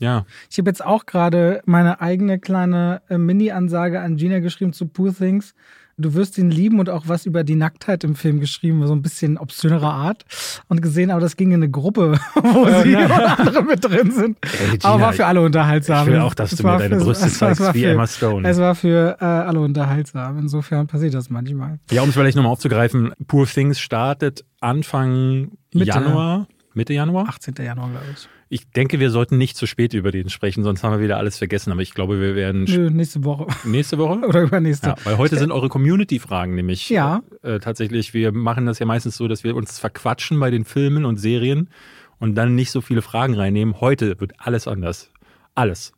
Ja. 0.00 0.26
Ich 0.50 0.58
habe 0.58 0.68
jetzt 0.68 0.84
auch 0.84 1.06
gerade 1.06 1.62
meine 1.66 2.00
eigene 2.00 2.38
kleine 2.38 3.02
äh, 3.08 3.18
Mini-Ansage 3.18 4.00
an 4.00 4.16
Gina 4.16 4.40
geschrieben 4.40 4.72
zu 4.72 4.86
Poor 4.86 5.14
Things. 5.14 5.54
Du 5.98 6.14
wirst 6.14 6.38
ihn 6.38 6.50
lieben 6.50 6.80
und 6.80 6.88
auch 6.88 7.08
was 7.08 7.26
über 7.26 7.44
die 7.44 7.56
Nacktheit 7.56 8.04
im 8.04 8.14
Film 8.14 8.40
geschrieben, 8.40 8.86
so 8.86 8.94
ein 8.94 9.02
bisschen 9.02 9.36
obszönerer 9.36 9.92
Art. 9.92 10.24
Und 10.68 10.80
gesehen, 10.80 11.10
aber 11.10 11.20
das 11.20 11.36
ging 11.36 11.50
in 11.50 11.56
eine 11.56 11.70
Gruppe, 11.70 12.18
wo 12.34 12.66
ja, 12.66 12.82
sie 12.82 12.96
und 12.96 13.10
andere 13.10 13.62
mit 13.62 13.84
drin 13.84 14.10
sind. 14.10 14.38
Ey, 14.40 14.78
Gina, 14.78 14.94
aber 14.94 15.02
war 15.02 15.12
für 15.12 15.26
alle 15.26 15.42
unterhaltsam. 15.42 16.08
Ich 16.08 16.14
will 16.14 16.20
auch, 16.20 16.32
dass 16.32 16.52
du 16.52 16.66
mir 16.66 16.78
deine 16.78 16.98
für, 16.98 17.04
Brüste 17.04 17.28
zeigst 17.28 17.74
wie 17.74 17.82
für, 17.82 17.90
Emma 17.90 18.06
Stone. 18.06 18.48
Es 18.48 18.58
war 18.58 18.74
für 18.74 19.18
äh, 19.20 19.24
alle 19.24 19.60
unterhaltsam. 19.60 20.38
Insofern 20.38 20.86
passiert 20.86 21.12
das 21.12 21.28
manchmal. 21.28 21.78
Ja, 21.90 22.00
um 22.00 22.08
es 22.08 22.14
vielleicht 22.14 22.36
nochmal 22.36 22.52
aufzugreifen, 22.52 23.12
Poor 23.26 23.46
Things 23.46 23.78
startet 23.78 24.46
Anfang 24.60 25.50
Mitte, 25.74 25.86
Januar. 25.86 26.46
Mitte 26.72 26.94
Januar? 26.94 27.28
18. 27.28 27.54
Januar, 27.58 27.90
glaube 27.90 28.06
ich. 28.14 28.28
Ich 28.52 28.68
denke, 28.68 28.98
wir 28.98 29.10
sollten 29.10 29.38
nicht 29.38 29.56
zu 29.56 29.66
spät 29.66 29.94
über 29.94 30.10
den 30.10 30.28
sprechen, 30.28 30.64
sonst 30.64 30.82
haben 30.82 30.92
wir 30.92 31.00
wieder 31.00 31.18
alles 31.18 31.38
vergessen. 31.38 31.70
Aber 31.70 31.82
ich 31.82 31.94
glaube, 31.94 32.20
wir 32.20 32.34
werden. 32.34 32.64
Nö, 32.64 32.90
nächste 32.90 33.22
Woche. 33.22 33.46
Nächste 33.64 33.96
Woche? 33.96 34.18
Oder 34.28 34.42
übernächste. 34.42 34.88
Ja, 34.88 34.96
weil 35.04 35.18
heute 35.18 35.38
sind 35.38 35.52
eure 35.52 35.68
Community-Fragen 35.68 36.56
nämlich. 36.56 36.90
Ja. 36.90 37.22
Äh, 37.42 37.60
tatsächlich, 37.60 38.12
wir 38.12 38.32
machen 38.32 38.66
das 38.66 38.80
ja 38.80 38.86
meistens 38.86 39.16
so, 39.16 39.28
dass 39.28 39.44
wir 39.44 39.54
uns 39.54 39.78
verquatschen 39.78 40.40
bei 40.40 40.50
den 40.50 40.64
Filmen 40.64 41.04
und 41.04 41.18
Serien 41.18 41.70
und 42.18 42.34
dann 42.34 42.56
nicht 42.56 42.72
so 42.72 42.80
viele 42.80 43.02
Fragen 43.02 43.34
reinnehmen. 43.34 43.80
Heute 43.80 44.20
wird 44.20 44.32
alles 44.38 44.66
anders. 44.66 45.12
Alles. 45.54 45.92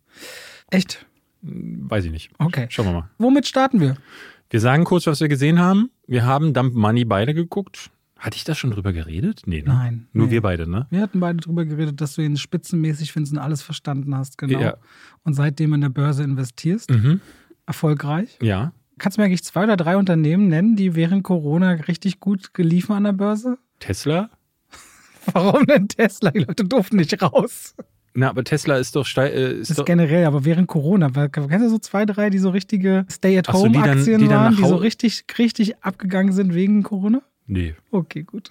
Echt? 0.70 1.06
Weiß 1.40 2.04
ich 2.04 2.12
nicht. 2.12 2.32
Okay. 2.38 2.66
Schauen 2.68 2.84
wir 2.84 2.92
mal. 2.92 3.10
Womit 3.16 3.46
starten 3.46 3.80
wir? 3.80 3.96
Wir 4.50 4.60
sagen 4.60 4.84
kurz, 4.84 5.06
was 5.06 5.22
wir 5.22 5.28
gesehen 5.28 5.58
haben. 5.58 5.90
Wir 6.06 6.26
haben 6.26 6.52
Dump 6.52 6.74
Money 6.74 7.06
beide 7.06 7.32
geguckt. 7.32 7.90
Hatte 8.22 8.36
ich 8.36 8.44
da 8.44 8.54
schon 8.54 8.70
drüber 8.70 8.92
geredet? 8.92 9.42
Nee, 9.46 9.62
ne? 9.62 9.68
Nein. 9.68 10.06
Nur 10.12 10.26
nee. 10.26 10.30
wir 10.34 10.42
beide, 10.42 10.70
ne? 10.70 10.86
Wir 10.90 11.00
hatten 11.00 11.18
beide 11.18 11.38
drüber 11.38 11.64
geredet, 11.64 12.00
dass 12.00 12.14
du 12.14 12.22
ihn 12.22 12.36
spitzenmäßig 12.36 13.10
findest 13.10 13.32
und 13.32 13.40
alles 13.40 13.62
verstanden 13.62 14.16
hast, 14.16 14.38
genau. 14.38 14.60
Ja. 14.60 14.76
Und 15.24 15.34
seitdem 15.34 15.74
in 15.74 15.80
der 15.80 15.88
Börse 15.88 16.22
investierst. 16.22 16.88
Mhm. 16.92 17.20
Erfolgreich. 17.66 18.38
Ja. 18.40 18.72
Kannst 18.98 19.18
du 19.18 19.22
mir 19.22 19.26
eigentlich 19.26 19.42
zwei 19.42 19.64
oder 19.64 19.76
drei 19.76 19.96
Unternehmen 19.96 20.46
nennen, 20.46 20.76
die 20.76 20.94
während 20.94 21.24
Corona 21.24 21.72
richtig 21.72 22.20
gut 22.20 22.54
geliefert 22.54 22.98
an 22.98 23.04
der 23.04 23.12
Börse? 23.12 23.58
Tesla? 23.80 24.30
Warum 25.32 25.66
denn 25.66 25.88
Tesla? 25.88 26.30
Die 26.30 26.44
Leute 26.44 26.64
durften 26.64 26.98
nicht 26.98 27.20
raus. 27.20 27.74
Na, 28.14 28.30
aber 28.30 28.44
Tesla 28.44 28.76
ist 28.76 28.94
doch 28.94 29.04
steil. 29.04 29.32
Äh, 29.32 29.52
ist, 29.54 29.70
ist 29.70 29.80
doch 29.80 29.84
generell, 29.84 30.26
aber 30.26 30.44
während 30.44 30.68
Corona, 30.68 31.10
kennst 31.10 31.50
du 31.50 31.68
so 31.68 31.78
zwei, 31.78 32.06
drei, 32.06 32.30
die 32.30 32.38
so 32.38 32.50
richtige 32.50 33.04
Stay-at-Home-Aktien 33.10 34.20
so, 34.20 34.28
waren, 34.28 34.54
die 34.54 34.62
so 34.62 34.76
richtig, 34.76 35.24
richtig 35.38 35.82
abgegangen 35.82 36.32
sind 36.32 36.54
wegen 36.54 36.84
Corona? 36.84 37.22
Nee. 37.46 37.74
Okay, 37.90 38.22
gut. 38.22 38.48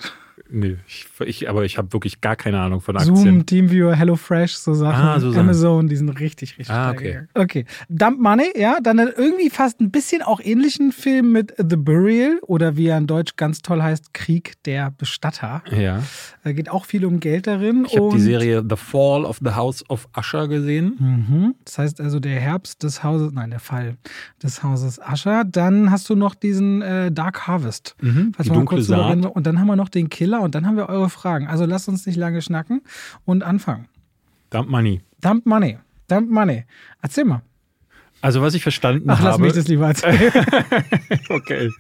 Nee, 0.50 0.78
ich, 0.88 1.08
ich, 1.26 1.50
aber 1.50 1.64
ich 1.66 1.78
habe 1.78 1.94
wirklich 1.94 2.20
gar 2.22 2.36
keine 2.36 2.60
Ahnung 2.60 2.82
von 2.82 2.98
Aktien. 2.98 3.16
Zoom, 3.16 3.46
TeamViewer, 3.46 3.96
HelloFresh, 3.96 4.56
so 4.56 4.74
Sachen. 4.74 5.02
Ah, 5.02 5.20
so 5.20 5.32
Amazon, 5.40 5.88
die 5.88 5.96
sind 5.96 6.10
richtig, 6.20 6.58
richtig 6.58 6.70
ah, 6.70 6.92
okay. 6.92 7.22
Okay. 7.34 7.66
Dump 7.90 8.20
Money, 8.20 8.52
ja, 8.56 8.80
dann 8.82 8.98
irgendwie 9.00 9.50
fast 9.50 9.80
ein 9.80 9.92
bisschen 9.92 10.22
auch 10.22 10.40
ähnlichen 10.42 10.92
Film 10.92 11.32
mit 11.32 11.54
The 11.58 11.78
Burial 11.78 12.40
oder 12.42 12.76
wie 12.76 12.88
er 12.88 12.98
in 12.98 13.08
Deutsch 13.08 13.36
ganz 13.38 13.62
toll 13.62 13.82
heißt, 13.82 14.14
Krieg 14.14 14.54
der 14.66 14.92
Bestatter. 14.92 15.64
Ja. 15.72 16.04
Da 16.44 16.52
geht 16.52 16.70
auch 16.70 16.86
viel 16.86 17.06
um 17.06 17.20
Geld 17.20 17.48
darin. 17.48 17.86
Ich 17.88 17.96
habe 17.96 18.10
die 18.14 18.22
Serie 18.22 18.64
The 18.68 18.76
Fall 18.76 19.24
of 19.26 19.40
the 19.44 19.52
House 19.52 19.90
of 19.90 20.08
Usher 20.18 20.48
gesehen. 20.48 20.98
Mhm. 21.00 21.56
Das 21.66 21.78
heißt 21.78 22.02
also 22.02 22.20
der 22.20 22.40
Herbst 22.40 22.84
des 22.84 23.04
Hauses, 23.04 23.32
nein, 23.32 23.52
der 23.52 23.60
Fall 23.60 23.98
des 24.44 24.64
Hauses 24.64 25.00
Usher. 25.00 25.44
Dann 25.46 25.92
hast 25.92 26.10
du 26.10 26.16
noch 26.16 26.36
diesen 26.36 26.82
äh, 26.82 27.12
Dark 27.12 27.48
Harvest. 27.48 27.96
Mhm. 28.02 28.34
Die 28.44 28.50
dunkle 28.50 28.82
Saat. 28.82 29.26
Und 29.26 29.48
dann 29.48 29.60
haben 29.60 29.68
wir 29.68 29.76
noch 29.76 29.90
den 29.90 30.10
Killer 30.22 30.42
und 30.42 30.54
dann 30.54 30.68
haben 30.68 30.78
wir 30.78 30.88
eure 30.88 31.10
Fragen. 31.10 31.48
Also 31.48 31.66
lasst 31.66 31.90
uns 31.90 32.06
nicht 32.06 32.16
lange 32.16 32.44
schnacken 32.44 32.82
und 33.26 33.42
anfangen. 33.42 33.88
Dump 34.52 34.70
Money. 34.70 35.02
Dump 35.20 35.48
Money. 35.48 35.80
Dump 36.08 36.30
Money. 36.30 36.66
Erzähl 37.02 37.26
mal. 37.26 37.42
Also, 38.22 38.40
was 38.44 38.54
ich 38.54 38.62
verstanden 38.62 39.10
Ach, 39.10 39.18
habe. 39.18 39.30
lass 39.30 39.40
mich 39.40 39.54
das 39.54 39.68
lieber 39.68 39.88
erzählen. 39.88 40.32
okay. 41.30 41.72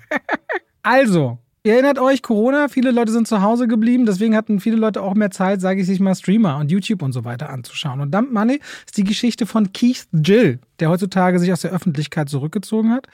Also, 0.81 1.37
Ihr 1.63 1.73
erinnert 1.73 1.99
euch, 1.99 2.23
Corona, 2.23 2.69
viele 2.69 2.89
Leute 2.89 3.11
sind 3.11 3.27
zu 3.27 3.43
Hause 3.43 3.67
geblieben, 3.67 4.07
deswegen 4.07 4.35
hatten 4.35 4.59
viele 4.59 4.77
Leute 4.77 5.03
auch 5.03 5.13
mehr 5.13 5.29
Zeit, 5.29 5.61
sage 5.61 5.81
ich 5.81 5.85
sich 5.85 5.99
mal, 5.99 6.15
Streamer 6.15 6.57
und 6.57 6.71
YouTube 6.71 7.03
und 7.03 7.11
so 7.11 7.23
weiter 7.23 7.51
anzuschauen. 7.51 8.01
Und 8.01 8.11
Dump 8.11 8.31
Money 8.31 8.59
ist 8.83 8.97
die 8.97 9.03
Geschichte 9.03 9.45
von 9.45 9.71
Keith 9.71 10.07
Jill, 10.11 10.59
der 10.81 10.89
heutzutage 10.89 11.39
sich 11.39 11.53
aus 11.53 11.61
der 11.61 11.71
Öffentlichkeit 11.71 12.27
zurückgezogen 12.27 12.91
hat. 12.91 13.07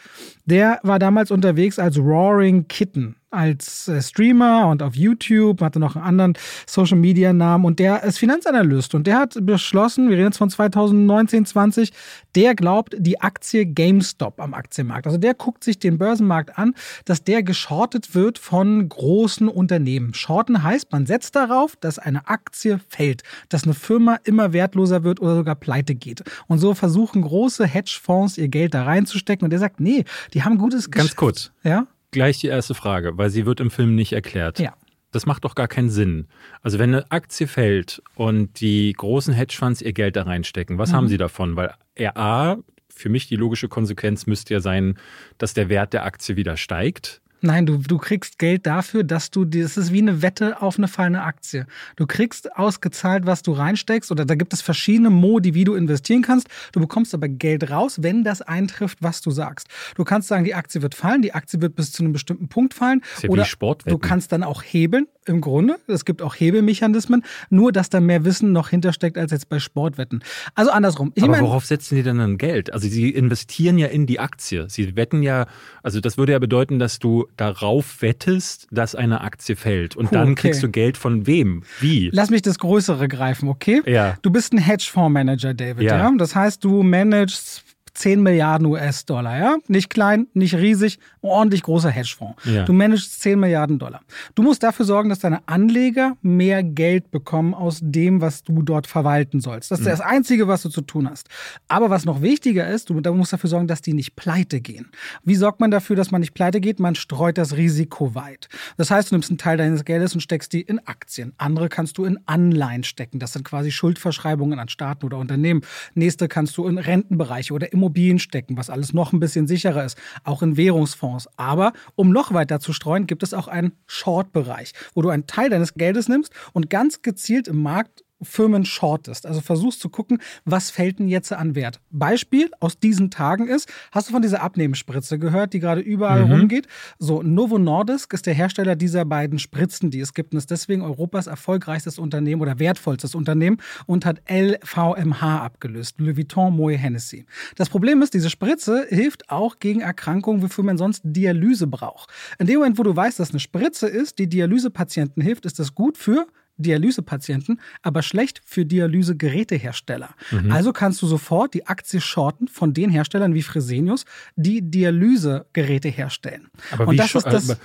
Der 0.46 0.80
war 0.84 0.98
damals 0.98 1.30
unterwegs 1.30 1.78
als 1.78 1.98
Roaring 1.98 2.68
Kitten 2.68 3.16
als 3.30 3.88
äh, 3.88 4.02
Streamer 4.02 4.68
und 4.68 4.82
auf 4.82 4.96
YouTube, 4.96 5.62
hatte 5.62 5.80
noch 5.80 5.96
einen 5.96 6.06
anderen 6.06 6.34
Social 6.66 6.98
Media 6.98 7.34
Namen 7.34 7.66
und 7.66 7.80
der 7.80 8.04
ist 8.04 8.20
Finanzanalyst 8.20 8.96
und 8.96 9.06
der 9.06 9.20
hat 9.20 9.38
beschlossen, 9.42 10.10
wir 10.10 10.16
reden 10.16 10.28
jetzt 10.28 10.38
von 10.38 10.50
2019, 10.50 11.46
20, 11.46 11.92
der 12.36 12.56
glaubt, 12.56 12.96
die 12.98 13.20
Aktie 13.20 13.66
GameStop 13.66 14.40
am 14.40 14.54
Aktienmarkt, 14.54 15.08
also 15.08 15.18
der 15.18 15.34
guckt 15.34 15.64
sich 15.64 15.78
den 15.78 15.98
Börsenmarkt 15.98 16.58
an, 16.58 16.74
dass 17.04 17.24
der 17.24 17.44
geschortet 17.44 18.16
wird 18.16 18.38
von 18.38 18.88
großen 18.88 19.50
Unternehmen. 19.50 20.14
Shorten 20.14 20.64
heißt, 20.64 20.92
man 20.94 21.06
setzt 21.06 21.36
darauf, 21.36 21.76
dass 21.76 22.00
eine 22.00 22.28
Aktie 22.28 22.80
fällt, 22.88 23.24
dass 23.50 23.66
eine 23.66 23.74
Firma 23.74 24.20
immer 24.24 24.54
wertloser 24.54 25.04
wird 25.04 25.20
oder 25.22 25.36
sogar 25.36 25.56
pleite 25.56 25.96
geht. 25.96 26.24
Und 26.48 26.60
so 26.60 26.74
versuchen 26.74 27.22
große 27.22 27.57
Hedgefonds 27.66 28.38
ihr 28.38 28.48
Geld 28.48 28.74
da 28.74 28.84
reinzustecken 28.84 29.46
und 29.46 29.50
der 29.50 29.60
sagt, 29.60 29.80
nee, 29.80 30.06
die 30.34 30.44
haben 30.44 30.58
gutes 30.58 30.92
Geschäft. 30.92 31.10
Ganz 31.10 31.16
kurz. 31.16 31.52
Ja? 31.64 31.88
gleich 32.12 32.40
die 32.40 32.48
erste 32.48 32.74
Frage, 32.74 33.18
weil 33.18 33.30
sie 33.30 33.46
wird 33.46 33.60
im 33.60 33.72
Film 33.72 33.96
nicht 33.96 34.14
erklärt. 34.14 34.60
Ja. 34.60 34.74
Das 35.12 35.26
macht 35.26 35.46
doch 35.46 35.56
gar 35.56 35.68
keinen 35.68 35.90
Sinn. 35.90 36.28
Also 36.62 36.80
wenn 36.80 36.94
eine 36.94 37.12
Aktie 37.12 37.48
fällt 37.48 38.02
und 38.16 38.60
die 38.60 38.94
großen 38.94 39.34
Hedgefonds 39.34 39.82
ihr 39.82 39.94
Geld 39.94 40.16
da 40.16 40.24
reinstecken, 40.24 40.78
was 40.78 40.92
mhm. 40.92 40.96
haben 40.96 41.08
sie 41.08 41.18
davon? 41.18 41.56
Weil 41.56 41.74
A, 42.16 42.58
für 42.90 43.10
mich 43.10 43.28
die 43.28 43.36
logische 43.36 43.68
Konsequenz 43.68 44.28
müsste 44.28 44.56
ja 44.56 44.60
sein, 44.60 44.98
dass 45.38 45.54
der 45.54 45.70
Wert 45.70 45.94
der 45.94 46.06
Aktie 46.06 46.36
wieder 46.36 46.58
steigt. 46.58 47.22
Nein, 47.42 47.66
du, 47.66 47.78
du 47.78 47.98
kriegst 47.98 48.40
Geld 48.40 48.66
dafür, 48.66 49.04
dass 49.04 49.30
du, 49.30 49.46
das 49.46 49.78
ist 49.78 49.94
wie 49.94 50.02
eine 50.02 50.22
Wette 50.22 50.62
auf 50.62 50.78
eine 50.78 50.88
fallende 50.88 51.22
Aktie. 51.22 51.68
Du 51.96 52.08
kriegst 52.08 52.56
ausgezahlt, 52.56 53.26
was 53.26 53.44
du 53.44 53.52
reinsteckst, 53.52 54.12
oder 54.12 54.26
da 54.26 54.36
gibt 54.36 54.54
es 54.54 54.62
verschiedene 54.62 55.10
Modi, 55.10 55.54
wie 55.54 55.64
du 55.64 55.76
investieren 55.76 56.22
kannst. 56.24 56.48
Du 56.72 56.80
bekommst 56.80 57.14
aber 57.14 57.28
Geld 57.28 57.70
raus, 57.70 58.02
wenn 58.02 58.24
das 58.24 58.42
eintrifft, 58.42 59.00
was 59.02 59.22
du 59.22 59.32
sagst. 59.32 59.68
Du 59.96 60.04
kannst 60.04 60.28
sagen, 60.28 60.46
die 60.46 60.56
Aktie 60.56 60.82
wird 60.82 60.96
fallen, 60.96 61.22
die 61.22 61.34
Aktie 61.34 61.62
wird 61.62 61.76
bis 61.76 61.92
zu 61.92 62.04
einem 62.04 62.14
bestimmten 62.14 62.48
Punkt 62.48 62.74
fallen. 62.74 63.02
ja 63.22 63.30
oder 63.30 63.46
du 63.86 63.98
kannst 63.98 64.32
dann 64.32 64.44
auch 64.44 64.64
hebeln, 64.64 65.08
im 65.30 65.42
Grunde. 65.42 65.78
Es 65.88 66.06
gibt 66.06 66.22
auch 66.22 66.36
Hebelmechanismen, 66.36 67.24
nur 67.50 67.72
dass 67.72 67.90
da 67.90 68.00
mehr 68.00 68.26
Wissen 68.26 68.52
noch 68.52 68.70
hintersteckt 68.70 69.18
als 69.18 69.32
jetzt 69.32 69.50
bei 69.50 69.60
Sportwetten. 69.60 70.24
Also 70.56 70.72
andersrum. 70.72 71.12
Ich 71.16 71.24
aber 71.24 71.34
mein, 71.34 71.42
worauf 71.42 71.66
setzen 71.66 71.96
die 71.96 72.04
denn 72.04 72.18
dann 72.18 72.38
Geld? 72.38 72.74
Also 72.74 72.88
sie 72.88 73.10
investieren 73.10 73.78
ja 73.78 73.88
in 73.88 74.06
die 74.06 74.20
Aktie. 74.20 74.70
Sie 74.70 74.96
wetten 74.96 75.24
ja, 75.24 75.48
also 75.84 76.00
das 76.00 76.18
würde 76.18 76.34
ja 76.34 76.40
bedeuten, 76.40 76.80
dass 76.80 77.00
du 77.00 77.28
darauf 77.38 78.02
wettest, 78.02 78.68
dass 78.72 78.96
eine 78.96 79.22
Aktie 79.22 79.56
fällt. 79.56 79.96
Und 79.96 80.08
Puh, 80.08 80.16
dann 80.16 80.32
okay. 80.32 80.42
kriegst 80.42 80.64
du 80.64 80.70
Geld 80.70 80.98
von 80.98 81.28
wem? 81.28 81.64
Wie? 81.80 82.10
Lass 82.12 82.30
mich 82.30 82.42
das 82.42 82.60
Größere 82.60 83.08
greifen, 83.08 83.50
okay? 83.50 83.82
Ja. 83.86 84.18
Du 84.22 84.32
bist 84.32 84.54
ein 84.54 84.58
Hedgefondsmanager, 84.58 85.54
David. 85.54 85.84
Ja. 85.84 85.98
ja. 85.98 86.14
Das 86.18 86.36
heißt, 86.36 86.64
du 86.64 86.84
managst 86.84 87.64
10 87.98 88.22
Milliarden 88.22 88.68
US-Dollar, 88.68 89.40
ja? 89.40 89.58
Nicht 89.68 89.90
klein, 89.90 90.28
nicht 90.34 90.54
riesig, 90.54 91.00
ordentlich 91.22 91.64
großer 91.64 91.90
Hedgefonds. 91.90 92.36
Ja. 92.46 92.64
Du 92.64 92.72
managst 92.72 93.22
10 93.22 93.40
Milliarden 93.40 93.80
Dollar. 93.80 94.02
Du 94.36 94.44
musst 94.44 94.62
dafür 94.62 94.86
sorgen, 94.86 95.10
dass 95.10 95.18
deine 95.18 95.48
Anleger 95.48 96.16
mehr 96.22 96.62
Geld 96.62 97.10
bekommen 97.10 97.56
aus 97.56 97.80
dem, 97.82 98.22
was 98.22 98.44
du 98.44 98.62
dort 98.62 98.86
verwalten 98.86 99.42
sollst. 99.42 99.72
Das 99.72 99.80
ist 99.80 99.86
mhm. 99.86 99.90
das 99.90 100.02
Einzige, 100.02 100.48
was 100.48 100.62
du 100.62 100.70
zu 100.70 100.82
tun 100.82 101.10
hast. 101.10 101.28
Aber 101.68 101.90
was 101.90 102.06
noch 102.06 102.22
wichtiger 102.22 102.68
ist, 102.68 102.92
du 102.92 103.02
musst 103.14 103.34
dafür 103.34 103.50
sorgen, 103.50 103.66
dass 103.66 103.82
die 103.82 103.94
nicht 103.94 104.16
pleite 104.16 104.62
gehen. 104.62 104.92
Wie 105.24 105.36
sorgt 105.36 105.60
man 105.60 105.72
dafür, 105.72 105.96
dass 105.96 106.12
man 106.12 106.22
nicht 106.22 106.36
pleite 106.36 106.62
geht? 106.62 106.80
Man 106.80 106.94
streut 106.94 107.40
das 107.40 107.58
Risiko 107.58 108.14
weit. 108.14 108.48
Das 108.78 108.92
heißt, 108.92 109.10
du 109.10 109.16
nimmst 109.16 109.32
einen 109.32 109.40
Teil 109.40 109.58
deines 109.58 109.86
Geldes 109.86 110.14
und 110.14 110.22
steckst 110.22 110.54
die 110.54 110.62
in 110.62 110.80
Aktien. 110.86 111.34
Andere 111.40 111.68
kannst 111.68 111.98
du 111.98 112.06
in 112.06 112.20
Anleihen 112.28 112.84
stecken. 112.84 113.18
Das 113.18 113.34
sind 113.34 113.44
quasi 113.44 113.72
Schuldverschreibungen 113.72 114.60
an 114.60 114.70
Staaten 114.70 115.04
oder 115.04 115.18
Unternehmen. 115.18 115.62
Nächste 115.96 116.28
kannst 116.28 116.56
du 116.58 116.68
in 116.68 116.78
Rentenbereiche 116.78 117.54
oder 117.54 117.74
Immobilien 117.74 117.87
Immobilien 117.88 118.20
stecken, 118.20 118.58
was 118.58 118.70
alles 118.70 118.94
noch 118.94 119.14
ein 119.14 119.20
bisschen 119.20 119.48
sicherer 119.48 119.86
ist, 119.86 119.98
auch 120.26 120.42
in 120.42 120.58
Währungsfonds. 120.58 121.30
Aber 121.38 121.72
um 121.96 122.12
noch 122.12 122.34
weiter 122.34 122.60
zu 122.60 122.74
streuen, 122.74 123.08
gibt 123.08 123.24
es 123.24 123.34
auch 123.34 123.48
einen 123.48 123.72
Short-Bereich, 123.86 124.74
wo 124.94 125.02
du 125.02 125.10
einen 125.10 125.26
Teil 125.26 125.50
deines 125.50 125.74
Geldes 125.76 126.10
nimmst 126.10 126.34
und 126.52 126.70
ganz 126.70 127.02
gezielt 127.02 127.48
im 127.48 127.62
Markt 127.62 128.04
Firmen 128.22 128.66
shortest. 128.66 129.26
Also 129.26 129.42
versuchst 129.42 129.80
zu 129.80 129.90
gucken, 129.90 130.20
was 130.46 130.70
fällt 130.70 131.00
denn 131.00 131.08
jetzt 131.08 131.32
an 131.32 131.56
Wert. 131.56 131.80
Beispiel 131.92 132.50
aus 132.60 132.80
diesen 132.80 133.12
Tagen 133.12 133.48
ist, 133.48 133.70
hast 133.92 134.10
du 134.10 134.14
von 134.14 134.22
dieser 134.22 134.42
Abnehmspritze 134.42 135.20
gehört, 135.20 135.54
die 135.54 135.60
gerade 135.60 135.82
überall 135.82 136.26
mhm. 136.26 136.32
rumgeht? 136.32 136.68
So, 137.00 137.22
Novo 137.22 137.58
Nordisk 137.60 138.14
ist 138.14 138.26
der 138.26 138.34
Hersteller 138.34 138.76
dieser 138.76 139.06
beiden 139.06 139.40
Spritzen, 139.40 139.92
die 139.92 140.00
es 140.00 140.14
gibt 140.14 140.34
und 140.34 140.40
ist 140.40 140.52
deswegen 140.52 140.82
Europas 140.82 141.28
erfolgreichstes 141.28 142.00
Unternehmen 142.00 142.42
oder 142.42 142.60
wertvollstes 142.60 143.16
Unternehmen 143.16 143.58
und 143.86 144.06
hat 144.06 144.22
LVMH 144.30 145.42
abgelöst. 145.44 145.96
Louis 146.00 146.18
Vuitton, 146.18 146.56
Moe 146.56 146.76
Hennessy. 146.76 147.26
Das 147.56 147.70
Problem 147.70 148.02
ist, 148.02 148.14
diese 148.14 148.30
Spritze 148.30 148.86
hilft 148.90 149.30
auch 149.30 149.60
gegen 149.60 149.82
Erkrankungen, 149.82 150.42
wofür 150.42 150.64
man 150.64 150.78
sonst 150.78 151.02
Dialyse 151.04 151.68
braucht. 151.68 152.10
In 152.40 152.48
dem 152.48 152.58
Moment, 152.60 152.78
wo 152.78 152.84
du 152.84 152.96
weißt, 152.96 153.20
dass 153.20 153.32
eine 153.32 153.40
Spritze 153.40 153.88
ist, 153.88 154.20
die 154.20 154.28
Dialysepatienten 154.28 155.22
hilft, 155.22 155.46
ist 155.46 155.60
das 155.60 155.76
gut 155.76 155.98
für 155.98 156.28
Dialysepatienten, 156.58 157.60
aber 157.82 158.02
schlecht 158.02 158.42
für 158.46 158.66
Dialysegerätehersteller. 158.66 160.10
Mhm. 160.32 160.52
Also 160.52 160.74
kannst 160.74 161.02
du 161.02 161.08
sofort 161.08 161.54
die 161.54 161.68
Aktie 161.68 162.02
shorten 162.02 162.48
von 162.48 162.74
den 162.74 162.90
Herstellern 162.90 163.34
wie 163.34 163.44
Fresenius, 163.44 164.06
die 164.36 164.62
Dialysegeräte 164.62 165.90
herstellen. 165.90 166.50
Aber 166.72 166.88
Und 166.88 166.94
wie 166.94 166.98
das 166.98 167.16
ist 167.16 167.26
das, 167.26 167.58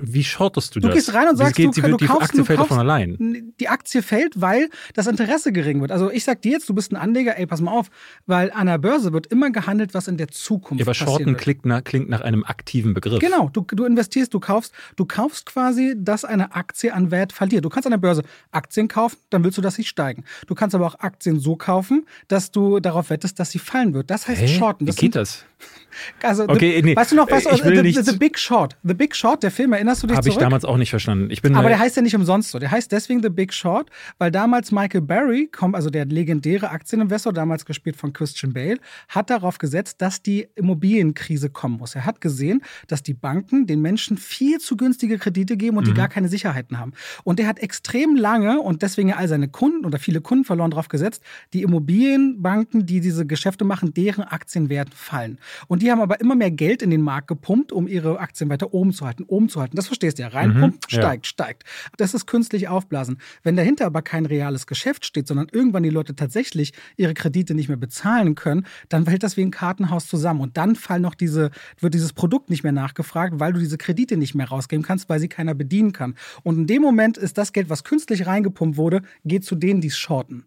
wie 0.00 0.24
shortest 0.24 0.74
du, 0.74 0.80
du 0.80 0.88
das? 0.88 0.94
Du 0.94 0.96
gehst 0.96 1.14
rein 1.14 1.28
und 1.28 1.36
sagst, 1.36 1.56
geht, 1.56 1.76
du, 1.76 1.82
du, 1.82 1.96
die 1.96 2.06
kaufst, 2.06 2.30
Aktie 2.30 2.44
fällt 2.44 2.60
von 2.66 2.78
allein. 2.78 3.52
Die 3.60 3.68
Aktie 3.68 4.02
fällt, 4.02 4.40
weil 4.40 4.68
das 4.94 5.06
Interesse 5.06 5.52
gering 5.52 5.80
wird. 5.80 5.92
Also 5.92 6.10
ich 6.10 6.24
sag 6.24 6.42
dir 6.42 6.52
jetzt, 6.52 6.68
du 6.68 6.74
bist 6.74 6.92
ein 6.92 6.96
Anleger, 6.96 7.38
ey, 7.38 7.46
pass 7.46 7.60
mal 7.60 7.72
auf, 7.72 7.88
weil 8.26 8.50
an 8.52 8.66
der 8.66 8.78
Börse 8.78 9.12
wird 9.12 9.26
immer 9.26 9.50
gehandelt, 9.50 9.94
was 9.94 10.08
in 10.08 10.16
der 10.16 10.28
Zukunft 10.28 10.80
ja, 10.80 10.86
aber 10.86 10.94
Shorten 10.94 11.36
klingt 11.36 11.66
nach, 11.66 11.82
klingt 11.84 12.08
nach 12.08 12.20
einem 12.20 12.44
aktiven 12.44 12.94
Begriff. 12.94 13.18
Genau, 13.20 13.48
du, 13.52 13.62
du 13.62 13.84
investierst, 13.84 14.32
du 14.32 14.40
kaufst, 14.40 14.72
du 14.96 15.04
kaufst 15.04 15.46
quasi, 15.46 15.94
dass 15.96 16.24
eine 16.24 16.54
Aktie 16.54 16.92
an 16.94 17.10
Wert 17.10 17.32
verliert. 17.32 17.64
Du 17.64 17.68
kannst 17.68 17.86
an 17.86 17.92
der 17.92 17.98
Börse 17.98 18.22
Aktien 18.50 18.88
kaufen, 18.88 19.16
dann 19.30 19.44
willst 19.44 19.58
du, 19.58 19.62
dass 19.62 19.74
sie 19.74 19.84
steigen. 19.84 20.24
Du 20.46 20.54
kannst 20.54 20.74
aber 20.74 20.86
auch 20.86 21.00
Aktien 21.00 21.40
so 21.40 21.56
kaufen, 21.56 22.06
dass 22.28 22.50
du 22.50 22.80
darauf 22.80 23.10
wettest, 23.10 23.38
dass 23.40 23.50
sie 23.50 23.58
fallen 23.58 23.94
wird. 23.94 24.10
Das 24.10 24.28
heißt 24.28 24.40
Hä? 24.40 24.48
Shorten. 24.48 24.86
Das 24.86 24.96
Wie 24.96 25.00
geht 25.02 25.16
das? 25.16 25.44
Also, 26.22 26.44
okay, 26.48 26.76
the, 26.76 26.82
nee, 26.82 26.96
weißt 26.96 27.12
du 27.12 27.16
noch, 27.16 27.30
was 27.30 27.44
ich 27.46 27.64
will 27.64 27.82
the, 27.82 27.92
the, 27.92 28.02
the, 28.02 28.16
Big 28.16 28.38
Short? 28.38 28.76
The 28.82 28.94
Big 28.94 29.14
Short, 29.14 29.42
der 29.42 29.50
Film, 29.50 29.72
erinnerst 29.72 30.02
du 30.02 30.06
dich 30.06 30.16
Habe 30.16 30.28
ich 30.28 30.36
damals 30.36 30.64
auch 30.64 30.76
nicht 30.76 30.90
verstanden. 30.90 31.30
Ich 31.30 31.42
bin 31.42 31.54
Aber 31.54 31.68
der 31.68 31.78
heißt 31.78 31.96
ja 31.96 32.02
nicht 32.02 32.14
umsonst 32.14 32.50
so. 32.50 32.58
Der 32.58 32.70
heißt 32.70 32.90
deswegen 32.92 33.22
The 33.22 33.28
Big 33.28 33.52
Short, 33.52 33.90
weil 34.18 34.30
damals 34.30 34.72
Michael 34.72 35.02
Barry, 35.02 35.50
also 35.72 35.90
der 35.90 36.06
legendäre 36.06 36.70
Aktieninvestor, 36.70 37.32
damals 37.32 37.64
gespielt 37.64 37.96
von 37.96 38.12
Christian 38.12 38.52
Bale, 38.52 38.78
hat 39.08 39.30
darauf 39.30 39.58
gesetzt, 39.58 40.00
dass 40.00 40.22
die 40.22 40.48
Immobilienkrise 40.54 41.50
kommen 41.50 41.78
muss. 41.78 41.94
Er 41.94 42.04
hat 42.04 42.20
gesehen, 42.20 42.62
dass 42.86 43.02
die 43.02 43.14
Banken 43.14 43.66
den 43.66 43.80
Menschen 43.80 44.16
viel 44.16 44.58
zu 44.58 44.76
günstige 44.76 45.18
Kredite 45.18 45.56
geben 45.56 45.76
und 45.76 45.86
die 45.86 45.92
mhm. 45.92 45.96
gar 45.96 46.08
keine 46.08 46.28
Sicherheiten 46.28 46.78
haben. 46.78 46.92
Und 47.24 47.38
der 47.38 47.46
hat 47.46 47.58
extrem 47.58 48.16
lange 48.16 48.60
und 48.60 48.82
deswegen 48.82 49.12
all 49.12 49.28
seine 49.28 49.48
Kunden 49.48 49.84
oder 49.84 49.98
viele 49.98 50.20
Kunden 50.20 50.44
verloren 50.44 50.70
darauf 50.70 50.88
gesetzt, 50.88 51.22
die 51.52 51.62
Immobilienbanken, 51.62 52.86
die 52.86 53.00
diese 53.00 53.26
Geschäfte 53.26 53.64
machen, 53.64 53.94
deren 53.94 54.24
Aktien 54.24 54.68
werden 54.68 54.90
fallen. 54.94 55.38
Und 55.66 55.82
die 55.82 55.90
haben 55.90 56.00
aber 56.00 56.20
immer 56.20 56.34
mehr 56.34 56.50
Geld 56.50 56.82
in 56.82 56.90
den 56.90 57.02
Markt 57.02 57.28
gepumpt, 57.28 57.72
um 57.72 57.88
ihre 57.88 58.18
Aktien 58.18 58.50
weiter 58.50 58.72
oben 58.74 58.92
zu 58.92 59.06
halten, 59.06 59.24
oben 59.24 59.48
zu 59.48 59.60
halten. 59.60 59.76
Das 59.76 59.86
verstehst 59.86 60.18
du 60.18 60.22
ja. 60.22 60.28
Reinpumpt, 60.28 60.92
mhm, 60.92 60.98
steigt, 60.98 61.26
ja. 61.26 61.28
steigt. 61.28 61.64
Das 61.96 62.14
ist 62.14 62.26
künstlich 62.26 62.68
aufblasen. 62.68 63.18
Wenn 63.42 63.56
dahinter 63.56 63.86
aber 63.86 64.02
kein 64.02 64.26
reales 64.26 64.66
Geschäft 64.66 65.04
steht, 65.04 65.26
sondern 65.26 65.48
irgendwann 65.52 65.82
die 65.82 65.90
Leute 65.90 66.14
tatsächlich 66.14 66.72
ihre 66.96 67.14
Kredite 67.14 67.54
nicht 67.54 67.68
mehr 67.68 67.76
bezahlen 67.76 68.34
können, 68.34 68.66
dann 68.88 69.06
fällt 69.06 69.22
das 69.22 69.36
wie 69.36 69.42
ein 69.42 69.50
Kartenhaus 69.50 70.06
zusammen. 70.06 70.40
Und 70.40 70.56
dann 70.56 70.76
fallen 70.76 71.02
noch 71.02 71.14
diese, 71.14 71.50
wird 71.80 71.94
dieses 71.94 72.12
Produkt 72.12 72.50
nicht 72.50 72.62
mehr 72.62 72.72
nachgefragt, 72.72 73.40
weil 73.40 73.52
du 73.52 73.60
diese 73.60 73.78
Kredite 73.78 74.16
nicht 74.16 74.34
mehr 74.34 74.48
rausgeben 74.48 74.84
kannst, 74.84 75.08
weil 75.08 75.20
sie 75.20 75.28
keiner 75.28 75.54
bedienen 75.54 75.92
kann. 75.92 76.14
Und 76.42 76.58
in 76.58 76.66
dem 76.66 76.82
Moment 76.82 77.16
ist 77.16 77.38
das 77.38 77.52
Geld, 77.52 77.70
was 77.70 77.84
künstlich 77.84 78.26
reingepumpt 78.26 78.76
wurde, 78.76 79.02
geht 79.24 79.44
zu 79.44 79.54
denen, 79.54 79.80
die 79.80 79.88
es 79.88 79.98
shorten. 79.98 80.44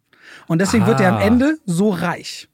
Und 0.48 0.60
deswegen 0.60 0.84
ah. 0.84 0.88
wird 0.88 1.00
er 1.00 1.16
am 1.16 1.22
Ende 1.22 1.60
so 1.66 1.90
reich. 1.90 2.48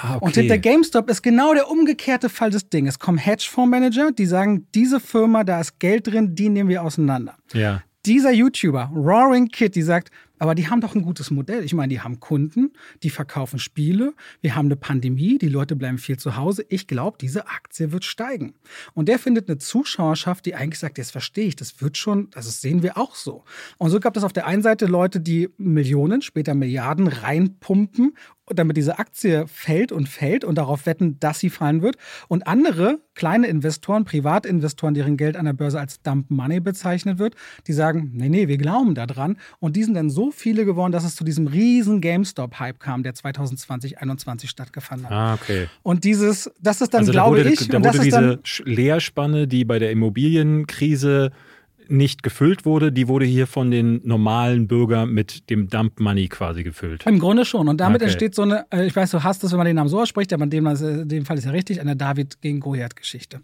Ah, 0.00 0.16
okay. 0.16 0.24
Und 0.24 0.34
hinter 0.36 0.58
GameStop 0.58 1.10
ist 1.10 1.22
genau 1.22 1.54
der 1.54 1.68
umgekehrte 1.68 2.28
Fall 2.28 2.50
des 2.50 2.68
Dinges. 2.68 2.94
Es 2.94 2.98
kommen 3.00 3.18
Hedgefondsmanager, 3.18 4.12
die 4.12 4.26
sagen, 4.26 4.66
diese 4.74 5.00
Firma, 5.00 5.42
da 5.42 5.60
ist 5.60 5.80
Geld 5.80 6.06
drin, 6.06 6.36
die 6.36 6.48
nehmen 6.48 6.68
wir 6.68 6.84
auseinander. 6.84 7.36
Ja. 7.52 7.82
Dieser 8.06 8.30
YouTuber, 8.30 8.92
Roaring 8.94 9.48
Kid, 9.48 9.74
die 9.74 9.82
sagt, 9.82 10.10
aber 10.38 10.54
die 10.54 10.68
haben 10.68 10.80
doch 10.80 10.94
ein 10.94 11.02
gutes 11.02 11.32
Modell. 11.32 11.64
Ich 11.64 11.74
meine, 11.74 11.90
die 11.90 12.00
haben 12.00 12.20
Kunden, 12.20 12.72
die 13.02 13.10
verkaufen 13.10 13.58
Spiele, 13.58 14.14
wir 14.40 14.54
haben 14.54 14.66
eine 14.66 14.76
Pandemie, 14.76 15.36
die 15.36 15.48
Leute 15.48 15.74
bleiben 15.74 15.98
viel 15.98 16.16
zu 16.16 16.36
Hause. 16.36 16.64
Ich 16.68 16.86
glaube, 16.86 17.18
diese 17.20 17.48
Aktie 17.48 17.90
wird 17.90 18.04
steigen. 18.04 18.54
Und 18.94 19.08
der 19.08 19.18
findet 19.18 19.48
eine 19.48 19.58
Zuschauerschaft, 19.58 20.46
die 20.46 20.54
eigentlich 20.54 20.78
sagt, 20.78 20.98
jetzt 20.98 21.10
verstehe 21.10 21.46
ich, 21.46 21.56
das 21.56 21.82
wird 21.82 21.96
schon, 21.96 22.28
also 22.34 22.48
das 22.48 22.60
sehen 22.60 22.84
wir 22.84 22.96
auch 22.96 23.16
so. 23.16 23.42
Und 23.78 23.90
so 23.90 23.98
gab 23.98 24.16
es 24.16 24.22
auf 24.22 24.32
der 24.32 24.46
einen 24.46 24.62
Seite 24.62 24.86
Leute, 24.86 25.20
die 25.20 25.48
Millionen, 25.58 26.22
später 26.22 26.54
Milliarden 26.54 27.08
reinpumpen 27.08 28.14
damit 28.54 28.76
diese 28.76 28.98
Aktie 28.98 29.46
fällt 29.46 29.92
und 29.92 30.08
fällt 30.08 30.44
und 30.44 30.56
darauf 30.56 30.86
wetten, 30.86 31.18
dass 31.20 31.38
sie 31.40 31.50
fallen 31.50 31.82
wird. 31.82 31.96
Und 32.28 32.46
andere 32.46 32.98
kleine 33.14 33.46
Investoren, 33.48 34.04
Privatinvestoren, 34.04 34.94
deren 34.94 35.16
Geld 35.16 35.36
an 35.36 35.44
der 35.44 35.52
Börse 35.52 35.80
als 35.80 36.02
Dump 36.02 36.30
Money 36.30 36.60
bezeichnet 36.60 37.18
wird, 37.18 37.34
die 37.66 37.72
sagen, 37.72 38.10
nee, 38.14 38.28
nee, 38.28 38.48
wir 38.48 38.58
glauben 38.58 38.94
daran. 38.94 39.38
Und 39.58 39.76
die 39.76 39.84
sind 39.84 39.94
dann 39.94 40.10
so 40.10 40.30
viele 40.30 40.64
geworden, 40.64 40.92
dass 40.92 41.04
es 41.04 41.16
zu 41.16 41.24
diesem 41.24 41.46
riesen 41.46 42.00
GameStop-Hype 42.00 42.78
kam, 42.78 43.02
der 43.02 43.14
2020, 43.14 43.98
2021 43.98 44.50
stattgefunden 44.50 45.06
hat. 45.06 45.12
Ah, 45.12 45.34
okay. 45.34 45.68
Und 45.82 46.04
dieses, 46.04 46.50
das 46.60 46.80
ist 46.80 46.94
dann, 46.94 47.00
also 47.00 47.12
glaube 47.12 47.42
da 47.42 47.50
ich, 47.50 47.68
da 47.68 47.82
wurde 47.82 47.98
diese 47.98 48.40
Leerspanne, 48.64 49.46
die 49.46 49.64
bei 49.64 49.78
der 49.78 49.90
Immobilienkrise 49.90 51.30
nicht 51.90 52.22
gefüllt 52.22 52.64
wurde, 52.64 52.92
die 52.92 53.08
wurde 53.08 53.24
hier 53.24 53.46
von 53.46 53.70
den 53.70 54.00
normalen 54.04 54.68
Bürgern 54.68 55.10
mit 55.10 55.50
dem 55.50 55.68
Dump 55.68 56.00
Money 56.00 56.28
quasi 56.28 56.62
gefüllt. 56.62 57.06
Im 57.06 57.18
Grunde 57.18 57.44
schon. 57.44 57.68
Und 57.68 57.80
damit 57.80 58.02
okay. 58.02 58.10
entsteht 58.10 58.34
so 58.34 58.42
eine, 58.42 58.66
äh, 58.70 58.86
ich 58.86 58.94
weiß, 58.94 59.10
du 59.10 59.22
hast 59.22 59.44
es, 59.44 59.52
wenn 59.52 59.58
man 59.58 59.66
den 59.66 59.76
Namen 59.76 59.88
so 59.88 60.00
ausspricht, 60.00 60.32
aber 60.32 60.44
in 60.44 60.50
dem, 60.50 60.66
in 60.66 61.08
dem 61.08 61.24
Fall 61.24 61.38
ist 61.38 61.44
ja 61.44 61.50
richtig, 61.50 61.80
eine 61.80 61.96
David 61.96 62.40
gegen 62.40 62.60
Goliath-Geschichte. 62.60 63.40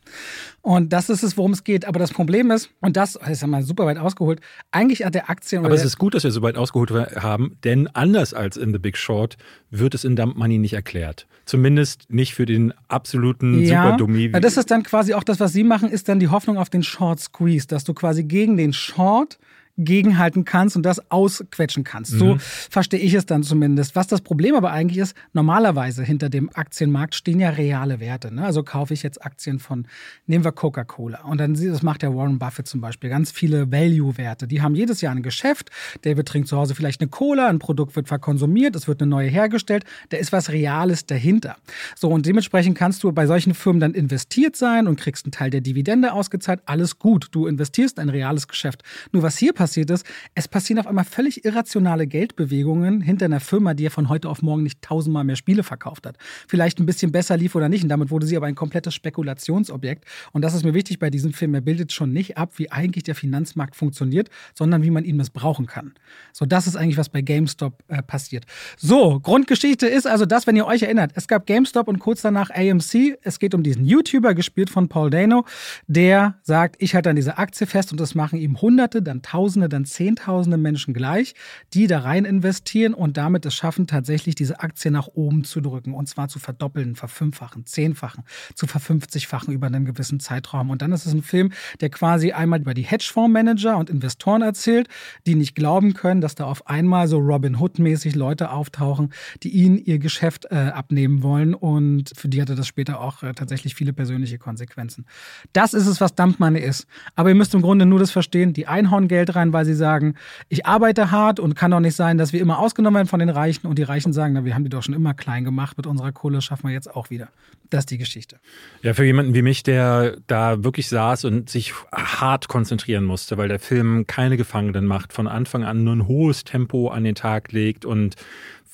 Und 0.63 0.93
das 0.93 1.11
ist 1.11 1.23
es, 1.23 1.37
worum 1.37 1.53
es 1.53 1.65
geht. 1.65 1.85
Aber 1.87 1.99
das 1.99 2.13
Problem 2.13 2.51
ist, 2.51 2.71
und 2.81 2.97
das 2.97 3.17
ist 3.17 3.43
ja 3.43 3.49
mal 3.49 3.63
super 3.63 3.87
weit 3.87 3.99
ausgeholt, 3.99 4.41
eigentlich 4.71 5.05
hat 5.05 5.15
der 5.15 5.31
Aktien. 5.31 5.65
Aber 5.65 5.75
es 5.75 5.85
ist 5.85 5.99
gut, 5.99 6.15
dass 6.15 6.25
wir 6.25 6.31
so 6.31 6.43
weit 6.43 6.57
ausgeholt 6.57 6.91
haben, 6.91 7.57
denn 7.65 7.89
anders 7.89 8.35
als 8.35 8.57
in 8.57 8.73
The 8.73 8.79
Big 8.79 8.97
Short 8.97 9.37
wird 9.71 9.95
es 9.95 10.05
in 10.05 10.17
Dump 10.17 10.37
Money 10.37 10.59
nicht 10.59 10.75
erklärt. 10.75 11.27
Zumindest 11.47 12.11
nicht 12.11 12.35
für 12.35 12.47
den 12.47 12.73
absoluten 12.89 13.61
ja, 13.61 13.83
Superdummy. 13.83 14.31
Ja, 14.33 14.41
das 14.41 14.57
ist 14.57 14.71
dann 14.71 14.83
quasi 14.83 15.13
auch 15.15 15.25
das, 15.25 15.41
was 15.41 15.53
Sie 15.53 15.65
machen, 15.65 15.91
ist 15.91 16.09
dann 16.09 16.19
die 16.19 16.29
Hoffnung 16.29 16.57
auf 16.57 16.71
den 16.71 16.83
Short 16.83 17.21
Squeeze, 17.21 17.67
dass 17.67 17.85
du 17.85 17.93
quasi 17.93 18.25
gegen 18.35 18.57
den 18.57 18.73
Short 18.73 19.38
gegenhalten 19.77 20.45
kannst 20.45 20.77
und 20.77 20.85
das 20.85 21.11
ausquetschen 21.11 21.83
kannst. 21.85 22.15
Mhm. 22.15 22.19
So 22.19 22.37
verstehe 22.39 23.01
ich 23.01 23.15
es 23.15 23.27
dann 23.27 23.43
zumindest. 23.43 23.97
Was 23.97 24.07
das 24.07 24.21
Problem 24.21 24.55
aber 24.55 24.71
eigentlich 24.71 24.99
ist, 24.99 25.17
normalerweise 25.33 26.05
hinter 26.05 26.29
dem 26.29 26.51
Aktienmarkt 26.55 27.15
stehen 27.15 27.41
ja 27.41 27.51
reale 27.51 28.01
Werte. 28.01 28.33
Ne? 28.33 28.45
Also 28.45 28.63
kaufe 28.63 28.95
ich 28.95 29.03
jetzt 29.03 29.25
Aktien 29.25 29.59
von, 29.59 29.87
nehmen 30.27 30.45
wir 30.45 30.53
Coca-Cola. 30.53 31.23
Und 31.23 31.39
dann 31.39 31.55
das 31.55 31.83
macht 31.83 32.03
der 32.03 32.15
Warren 32.15 32.39
Buffett 32.39 32.69
zum 32.69 32.81
Beispiel, 32.81 33.11
ganz 33.11 33.31
viele 33.33 33.73
Value-Werte. 33.73 34.47
Die 34.47 34.63
haben 34.63 34.75
jedes 34.75 35.01
Jahr 35.01 35.15
ein 35.15 35.23
Geschäft. 35.23 35.71
David 36.03 36.27
trinkt 36.27 36.49
zu 36.49 36.57
Hause 36.57 36.75
vielleicht 36.75 37.01
eine 37.01 37.09
Cola, 37.09 37.49
ein 37.49 37.59
Produkt 37.59 37.97
wird 37.97 38.09
verkonsumiert, 38.09 38.77
es 38.77 38.87
wird 38.87 39.03
eine 39.03 39.11
neue 39.11 39.29
hergestellt. 39.29 39.85
Da 40.11 40.19
ist 40.19 40.33
was 40.33 40.51
Reales 40.51 41.07
dahinter. 41.07 41.57
So, 41.97 42.11
und 42.11 42.27
dementsprechend 42.27 42.79
kannst 42.79 43.03
du 43.03 43.13
bei 43.13 43.27
solchen 43.27 43.55
Firmen 43.55 43.81
dann 43.81 43.95
investiert 43.95 44.57
sein 44.57 44.87
und 44.87 45.01
kriegst 45.01 45.27
einen 45.27 45.33
Teil 45.33 45.51
der 45.51 45.61
Dividende 45.61 46.13
ausgezahlt. 46.13 46.61
Alles 46.67 46.99
gut. 46.99 47.29
Du 47.33 47.47
investierst 47.47 47.99
ein 47.99 48.09
reales 48.09 48.47
Geschäft. 48.47 48.83
Nur 49.13 49.23
was 49.23 49.37
hier 49.37 49.53
passiert, 49.53 49.63
passiert 49.64 49.88
ist, 49.88 50.05
es 50.35 50.46
passieren 50.46 50.79
auf 50.79 50.87
einmal 50.87 51.07
völlig 51.07 51.46
irrationale 51.46 52.07
Geldbewegungen 52.07 53.00
hinter 53.00 53.24
einer 53.24 53.40
Firma, 53.40 53.72
die 53.72 53.85
ja 53.85 53.88
von 53.88 54.11
heute 54.11 54.29
auf 54.29 54.42
morgen 54.42 54.62
nicht 54.62 54.83
tausendmal 54.83 55.24
mehr 55.24 55.37
Spiele 55.37 55.62
verkauft 55.62 56.05
hat. 56.05 56.18
Vielleicht 56.46 56.81
ein 56.81 56.85
bisschen 56.85 57.12
besser 57.12 57.38
lief 57.38 57.55
oder 57.55 57.70
nicht. 57.70 57.83
Und 57.83 57.88
damit 57.88 58.11
wurde 58.11 58.27
sie 58.27 58.37
aber 58.37 58.44
ein 58.44 58.55
komplettes 58.55 58.92
Spekulationsobjekt. 58.92 60.05
Und 60.33 60.42
das 60.42 60.53
ist 60.53 60.64
mir 60.64 60.74
wichtig 60.74 60.98
bei 60.98 61.09
diesem 61.09 61.33
Film. 61.33 61.55
Er 61.55 61.62
bildet 61.62 61.92
schon 61.92 62.12
nicht 62.12 62.37
ab, 62.37 62.53
wie 62.59 62.70
eigentlich 62.70 63.05
der 63.05 63.14
Finanzmarkt 63.14 63.74
funktioniert, 63.74 64.29
sondern 64.53 64.83
wie 64.83 64.90
man 64.90 65.03
ihn 65.03 65.16
missbrauchen 65.16 65.64
kann. 65.64 65.94
So, 66.35 66.44
das 66.44 66.66
ist 66.66 66.77
eigentlich, 66.77 66.98
was 66.98 67.09
bei 67.09 67.22
GameStop 67.22 67.83
äh, 67.88 68.03
passiert. 68.03 68.44
So, 68.77 69.18
Grundgeschichte 69.18 69.87
ist 69.87 70.07
also 70.07 70.27
das, 70.27 70.46
wenn 70.46 70.57
ihr 70.57 70.66
euch 70.66 70.83
erinnert. 70.83 71.12
Es 71.14 71.27
gab 71.27 71.46
GameStop 71.46 71.88
und 71.88 72.00
kurz 72.00 72.20
danach 72.20 72.50
AMC. 72.50 73.16
Es 73.22 73.38
geht 73.38 73.55
um 73.55 73.62
diesen 73.62 73.87
YouTuber, 73.87 74.35
gespielt 74.35 74.68
von 74.68 74.90
Paul 74.90 75.09
Dano, 75.09 75.46
der 75.87 76.35
sagt, 76.42 76.77
ich 76.81 76.94
halte 76.94 77.09
an 77.09 77.16
dieser 77.16 77.38
Aktie 77.38 77.66
fest 77.66 77.92
und 77.92 77.98
das 77.98 78.14
machen 78.14 78.38
ihm 78.38 78.61
Hunderte, 78.61 79.00
dann 79.00 79.22
Tausende 79.22 79.54
Tausende, 79.55 79.69
dann 79.69 79.85
Zehntausende 79.85 80.57
Menschen 80.57 80.95
gleich, 80.95 81.35
die 81.75 81.87
da 81.87 82.01
rein 82.01 82.25
investieren 82.25 82.93
und 82.93 83.17
damit 83.17 83.47
es 83.47 83.55
schaffen, 83.55 83.87
tatsächlich 83.87 84.35
diese 84.35 84.59
Aktie 84.59 84.90
nach 84.90 85.07
oben 85.07 85.45
zu 85.45 85.61
drücken. 85.61 85.95
Und 85.95 86.09
zwar 86.09 86.27
zu 86.27 86.40
verdoppeln, 86.40 86.97
verfünffachen, 86.97 87.67
zehnfachen, 87.67 88.25
zu 88.57 88.67
verfünfzigfachen 88.67 89.55
über 89.55 89.69
einen 89.69 89.85
gewissen 89.85 90.19
Zeitraum. 90.19 90.71
Und 90.71 90.83
dann 90.83 90.90
ist 90.90 91.07
es 91.07 91.12
ein 91.12 91.23
Film, 91.23 91.53
der 91.81 91.90
quasi 91.90 92.33
einmal 92.33 92.61
über 92.61 92.75
die 92.75 92.83
Hedgefondsmanager 92.83 93.77
und 93.77 93.90
Investoren 93.90 94.43
erzählt, 94.43 94.88
die 95.25 95.37
nicht 95.37 95.55
glauben 95.55 95.95
können, 95.95 96.21
dass 96.21 96.35
da 96.35 96.47
auf 96.47 96.67
einmal 96.67 97.07
so 97.07 97.19
Robin 97.19 97.61
Hood-mäßig 97.61 98.17
Leute 98.17 98.51
auftauchen, 98.51 99.12
die 99.45 99.51
ihnen 99.51 99.79
ihr 99.79 100.01
Geschäft 100.01 100.47
äh, 100.51 100.57
abnehmen 100.57 101.23
wollen. 101.23 101.55
Und 101.55 102.11
für 102.17 102.29
die 102.29 102.43
hatte 102.43 102.57
das 102.57 102.67
später 102.67 103.01
auch 103.01 103.23
äh, 103.23 103.35
tatsächlich 103.35 103.77
viele 103.77 103.93
persönliche 103.93 104.38
Konsequenzen. 104.38 105.07
Das 105.53 105.75
ist 105.75 105.87
es, 105.87 106.01
was 106.01 106.17
Dampfmanne 106.17 106.59
ist. 106.59 106.88
Aber 107.14 107.29
ihr 107.29 107.37
müsst 107.37 107.55
im 107.55 107.62
Grunde 107.62 107.87
nur 107.87 108.01
das 108.01 108.11
verstehen, 108.11 108.53
die 108.53 108.67
einhauen 108.67 109.07
Geld 109.07 109.37
rein, 109.37 109.44
rein, 109.45 109.53
weil 109.53 109.65
sie 109.65 109.75
sagen, 109.75 110.15
ich 110.49 110.67
arbeite 110.67 111.11
hart 111.11 111.41
und 111.41 111.55
kann 111.55 111.71
doch 111.71 111.81
nicht 111.81 111.97
sein, 111.97 112.19
dass 112.19 112.33
wir 112.33 112.41
immer 112.41 112.59
ausgenommen 112.59 112.97
werden 112.97 113.09
von 113.09 113.21
den 113.21 113.29
Reichen 113.29 113.67
und 113.67 113.79
die 113.79 113.83
Reichen 113.83 114.13
sagen, 114.13 114.35
na, 114.35 114.45
wir 114.45 114.55
haben 114.55 114.65
die 114.65 114.71
doch 114.71 114.83
schon 114.83 114.95
immer 114.95 115.15
klein 115.15 115.45
gemacht, 115.45 115.77
mit 115.77 115.87
unserer 115.87 116.13
Kohle 116.13 116.41
schaffen 116.41 116.69
wir 116.69 116.73
jetzt 116.73 116.95
auch 116.95 117.11
wieder. 117.11 117.29
Das 117.71 117.81
ist 117.81 117.91
die 117.91 117.99
Geschichte. 117.99 118.39
Ja, 118.83 118.95
für 118.95 119.05
jemanden 119.05 119.35
wie 119.35 119.43
mich, 119.43 119.63
der 119.63 120.17
da 120.27 120.63
wirklich 120.63 120.89
saß 120.89 121.25
und 121.25 121.51
sich 121.51 121.73
hart 121.93 122.49
konzentrieren 122.49 123.05
musste, 123.05 123.37
weil 123.37 123.49
der 123.49 123.59
Film 123.59 124.07
keine 124.07 124.37
Gefangenen 124.37 124.87
macht, 124.87 125.13
von 125.13 125.27
Anfang 125.27 125.65
an 125.65 125.85
nur 125.85 125.97
ein 125.97 126.07
hohes 126.07 126.45
Tempo 126.45 126.89
an 126.89 127.05
den 127.05 127.15
Tag 127.15 127.53
legt 127.53 127.85
und 127.85 128.17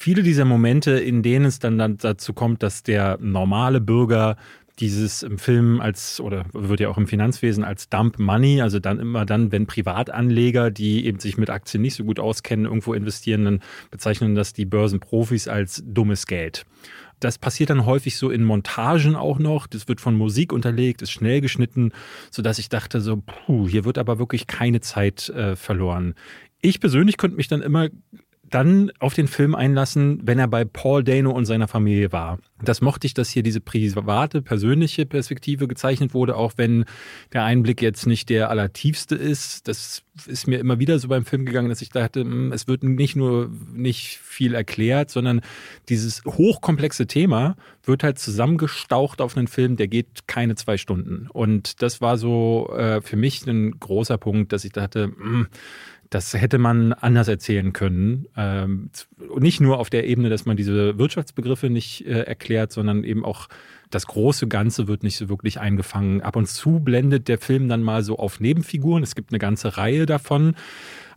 viele 0.01 0.23
dieser 0.23 0.45
Momente, 0.45 0.93
in 0.93 1.23
denen 1.23 1.45
es 1.45 1.59
dann, 1.59 1.79
dann 1.79 1.99
dazu 1.99 2.33
kommt, 2.33 2.63
dass 2.63 2.83
der 2.83 3.19
normale 3.21 3.81
Bürger 3.81 4.37
dieses 4.81 5.23
im 5.23 5.39
Film 5.39 5.81
als 5.81 6.21
oder 6.21 6.45
wird 6.53 6.81
ja 6.81 6.89
auch 6.89 6.97
im 6.97 7.07
Finanzwesen 7.07 7.65
als 7.65 7.89
Dump 7.89 8.19
Money, 8.19 8.63
also 8.63 8.79
dann 8.79 8.99
immer 8.99 9.27
dann, 9.27 9.53
wenn 9.53 9.67
Privatanleger, 9.67 10.71
die 10.71 11.07
eben 11.07 11.21
sich 11.21 11.37
mit 11.37 11.51
Aktien 11.51 11.83
nicht 11.83 11.95
so 11.95 12.05
gut 12.05 12.19
auskennen, 12.19 12.67
irgendwo 12.67 12.95
investieren, 12.95 13.45
dann 13.45 13.61
bezeichnen 13.91 14.35
das 14.35 14.53
die 14.53 14.65
Börsenprofis 14.65 15.49
als 15.49 15.83
dummes 15.87 16.27
Geld. 16.27 16.65
Das 17.21 17.37
passiert 17.37 17.69
dann 17.69 17.85
häufig 17.85 18.17
so 18.17 18.31
in 18.31 18.43
Montagen 18.43 19.15
auch 19.15 19.39
noch. 19.39 19.67
Das 19.67 19.89
wird 19.89 20.01
von 20.01 20.15
Musik 20.15 20.55
unterlegt, 20.55 21.03
ist 21.03 21.11
schnell 21.11 21.43
geschnitten, 21.43 21.93
sodass 22.31 22.59
ich 22.59 22.71
dachte 22.71 23.03
so, 23.03 23.19
puh, 23.19 23.69
hier 23.69 23.85
wird 23.85 23.99
aber 23.99 24.19
wirklich 24.19 24.47
keine 24.47 24.81
Zeit 24.81 25.29
äh, 25.29 25.55
verloren. 25.55 26.15
Ich 26.63 26.81
persönlich 26.81 27.19
könnte 27.19 27.37
mich 27.37 27.49
dann 27.49 27.61
immer 27.61 27.89
dann 28.51 28.91
auf 28.99 29.15
den 29.15 29.29
Film 29.29 29.55
einlassen, 29.55 30.21
wenn 30.25 30.39
er 30.39 30.49
bei 30.49 30.65
Paul 30.65 31.05
Dano 31.05 31.31
und 31.31 31.45
seiner 31.45 31.69
Familie 31.69 32.13
war. 32.13 32.39
Das 32.63 32.81
mochte 32.81 33.07
ich, 33.07 33.15
dass 33.15 33.31
hier 33.31 33.43
diese 33.43 33.61
private, 33.61 34.43
persönliche 34.43 35.07
Perspektive 35.07 35.67
gezeichnet 35.67 36.13
wurde, 36.13 36.37
auch 36.37 36.55
wenn 36.57 36.85
der 37.33 37.45
Einblick 37.45 37.81
jetzt 37.81 38.07
nicht 38.07 38.29
der 38.29 38.51
allertiefste 38.51 39.15
ist. 39.15 39.69
Das 39.69 40.03
ist 40.27 40.47
mir 40.47 40.59
immer 40.59 40.79
wieder 40.79 40.99
so 40.99 41.09
beim 41.09 41.25
Film 41.25 41.47
gegangen, 41.47 41.69
dass 41.69 41.81
ich 41.81 41.91
dachte, 41.91 42.21
hm, 42.21 42.53
es 42.53 42.69
wird 42.69 42.83
nicht 42.83 43.17
nur 43.17 43.51
nicht 43.73 44.19
viel 44.19 44.55
erklärt, 44.55 45.11
sondern 45.11 45.41
dieses 45.89 46.23
hochkomplexe 46.25 47.07
Thema 47.07 47.57
wird 47.85 48.03
halt 48.03 48.19
zusammengestaucht 48.19 49.21
auf 49.21 49.37
einen 49.37 49.49
Film, 49.49 49.77
der 49.77 49.89
geht 49.89 50.27
keine 50.27 50.55
zwei 50.57 50.77
Stunden. 50.77 51.29
Und 51.33 51.83
das 51.83 52.01
war 52.01 52.19
so 52.19 52.71
äh, 52.77 53.01
für 53.01 53.17
mich 53.17 53.47
ein 53.47 53.79
großer 53.79 54.19
Punkt, 54.19 54.53
dass 54.53 54.65
ich 54.65 54.73
dachte, 54.73 55.09
mh, 55.09 55.15
hm, 55.17 55.47
das 56.11 56.35
hätte 56.35 56.59
man 56.59 56.93
anders 56.93 57.29
erzählen 57.29 57.73
können. 57.73 58.27
Ähm, 58.37 58.91
nicht 59.39 59.61
nur 59.61 59.79
auf 59.79 59.91
der 59.91 60.07
Ebene, 60.09 60.29
dass 60.29 60.45
man 60.45 60.57
diese 60.57 60.99
Wirtschaftsbegriffe 60.99 61.71
nicht 61.71 62.05
äh, 62.05 62.23
erklärt, 62.23 62.73
sondern 62.73 63.05
eben 63.05 63.25
auch 63.25 63.49
das 63.91 64.07
große 64.07 64.49
Ganze 64.49 64.89
wird 64.89 65.05
nicht 65.05 65.17
so 65.17 65.29
wirklich 65.29 65.61
eingefangen. 65.61 66.21
Ab 66.21 66.35
und 66.35 66.47
zu 66.47 66.81
blendet 66.81 67.29
der 67.29 67.39
Film 67.39 67.69
dann 67.69 67.83
mal 67.83 68.03
so 68.03 68.19
auf 68.19 68.41
Nebenfiguren. 68.41 69.05
Es 69.05 69.15
gibt 69.15 69.31
eine 69.31 69.39
ganze 69.39 69.77
Reihe 69.77 70.05
davon. 70.05 70.57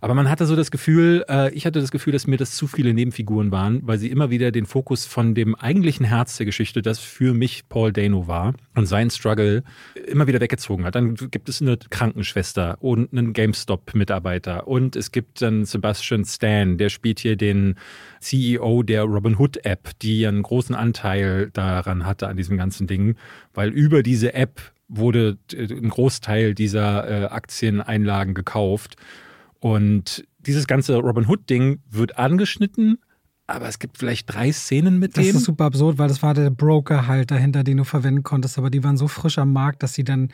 Aber 0.04 0.16
man 0.16 0.30
hatte 0.30 0.46
so 0.46 0.58
das 0.58 0.70
Gefühl, 0.70 1.24
äh, 1.30 1.54
ich 1.54 1.66
hatte 1.66 1.80
das 1.80 1.90
Gefühl, 1.90 2.12
dass 2.12 2.28
mir 2.28 2.36
das 2.36 2.58
zu 2.58 2.68
viele 2.68 2.94
Nebenfiguren 2.94 3.52
waren, 3.52 3.80
weil 3.88 3.98
sie 3.98 4.10
immer 4.10 4.30
wieder 4.30 4.52
den 4.52 4.66
Fokus 4.66 5.06
von 5.06 5.34
dem 5.34 5.56
eigentlichen 5.56 6.06
Herz 6.06 6.36
der 6.36 6.46
Geschichte, 6.46 6.82
das 6.82 7.00
für 7.00 7.34
mich 7.34 7.70
Paul 7.70 7.94
Dano 7.94 8.28
war 8.28 8.54
und 8.76 8.86
sein 8.86 9.10
Struggle, 9.10 9.64
immer 10.06 10.28
wieder 10.28 10.42
weggezogen 10.42 10.84
hat. 10.84 10.96
Dann 10.96 11.16
gibt 11.16 11.48
es 11.48 11.62
eine 11.62 11.78
Krankenschwester 11.78 12.76
und 12.82 13.14
einen 13.14 13.32
GameStop-Mitarbeiter 13.32 14.68
und 14.68 14.98
es 14.98 15.14
gibt 15.14 15.42
dann 15.42 15.64
Sebastian 15.64 16.26
Stan, 16.26 16.78
der 16.78 16.90
spielt 16.90 17.22
hier 17.22 17.38
den 17.38 17.76
CEO 18.20 18.84
der 18.84 19.04
Robinhood 19.04 19.66
App, 19.66 19.92
die 20.02 20.28
einen 20.28 20.44
großen 20.44 20.76
Anteil 20.76 21.50
daran 21.52 22.06
hatte 22.06 22.28
an 22.28 22.36
diesem 22.36 22.58
ganzen 22.58 22.88
Ding, 22.88 23.16
weil 23.54 23.70
über 23.70 24.04
diese 24.04 24.34
App 24.34 24.74
wurde 24.90 25.38
äh, 25.54 25.64
ein 25.64 25.88
Großteil 25.88 26.56
dieser 26.56 27.10
äh, 27.10 27.26
Aktieneinlagen 27.28 28.34
gekauft. 28.34 28.98
Und 29.64 30.28
dieses 30.40 30.68
ganze 30.68 30.98
Robin 30.98 31.26
Hood-Ding 31.26 31.80
wird 31.90 32.18
angeschnitten, 32.18 33.00
aber 33.48 33.70
es 33.70 33.80
gibt 33.80 33.98
vielleicht 33.98 34.34
drei 34.34 34.52
Szenen 34.52 35.00
mit 35.00 35.16
dem. 35.16 35.24
Das 35.24 35.36
ist 35.36 35.46
super 35.46 35.64
absurd, 35.64 35.98
weil 35.98 36.10
das 36.10 36.22
war 36.22 36.34
der 36.34 36.50
Broker 36.50 37.08
halt 37.08 37.32
dahinter, 37.32 37.64
den 37.64 37.78
du 37.78 37.86
verwenden 37.86 38.24
konntest, 38.24 38.58
aber 38.58 38.70
die 38.70 38.84
waren 38.84 38.98
so 38.98 39.08
frisch 39.08 39.38
am 39.38 39.54
Markt, 39.54 39.82
dass 39.82 39.94
sie 39.94 40.04
dann 40.04 40.34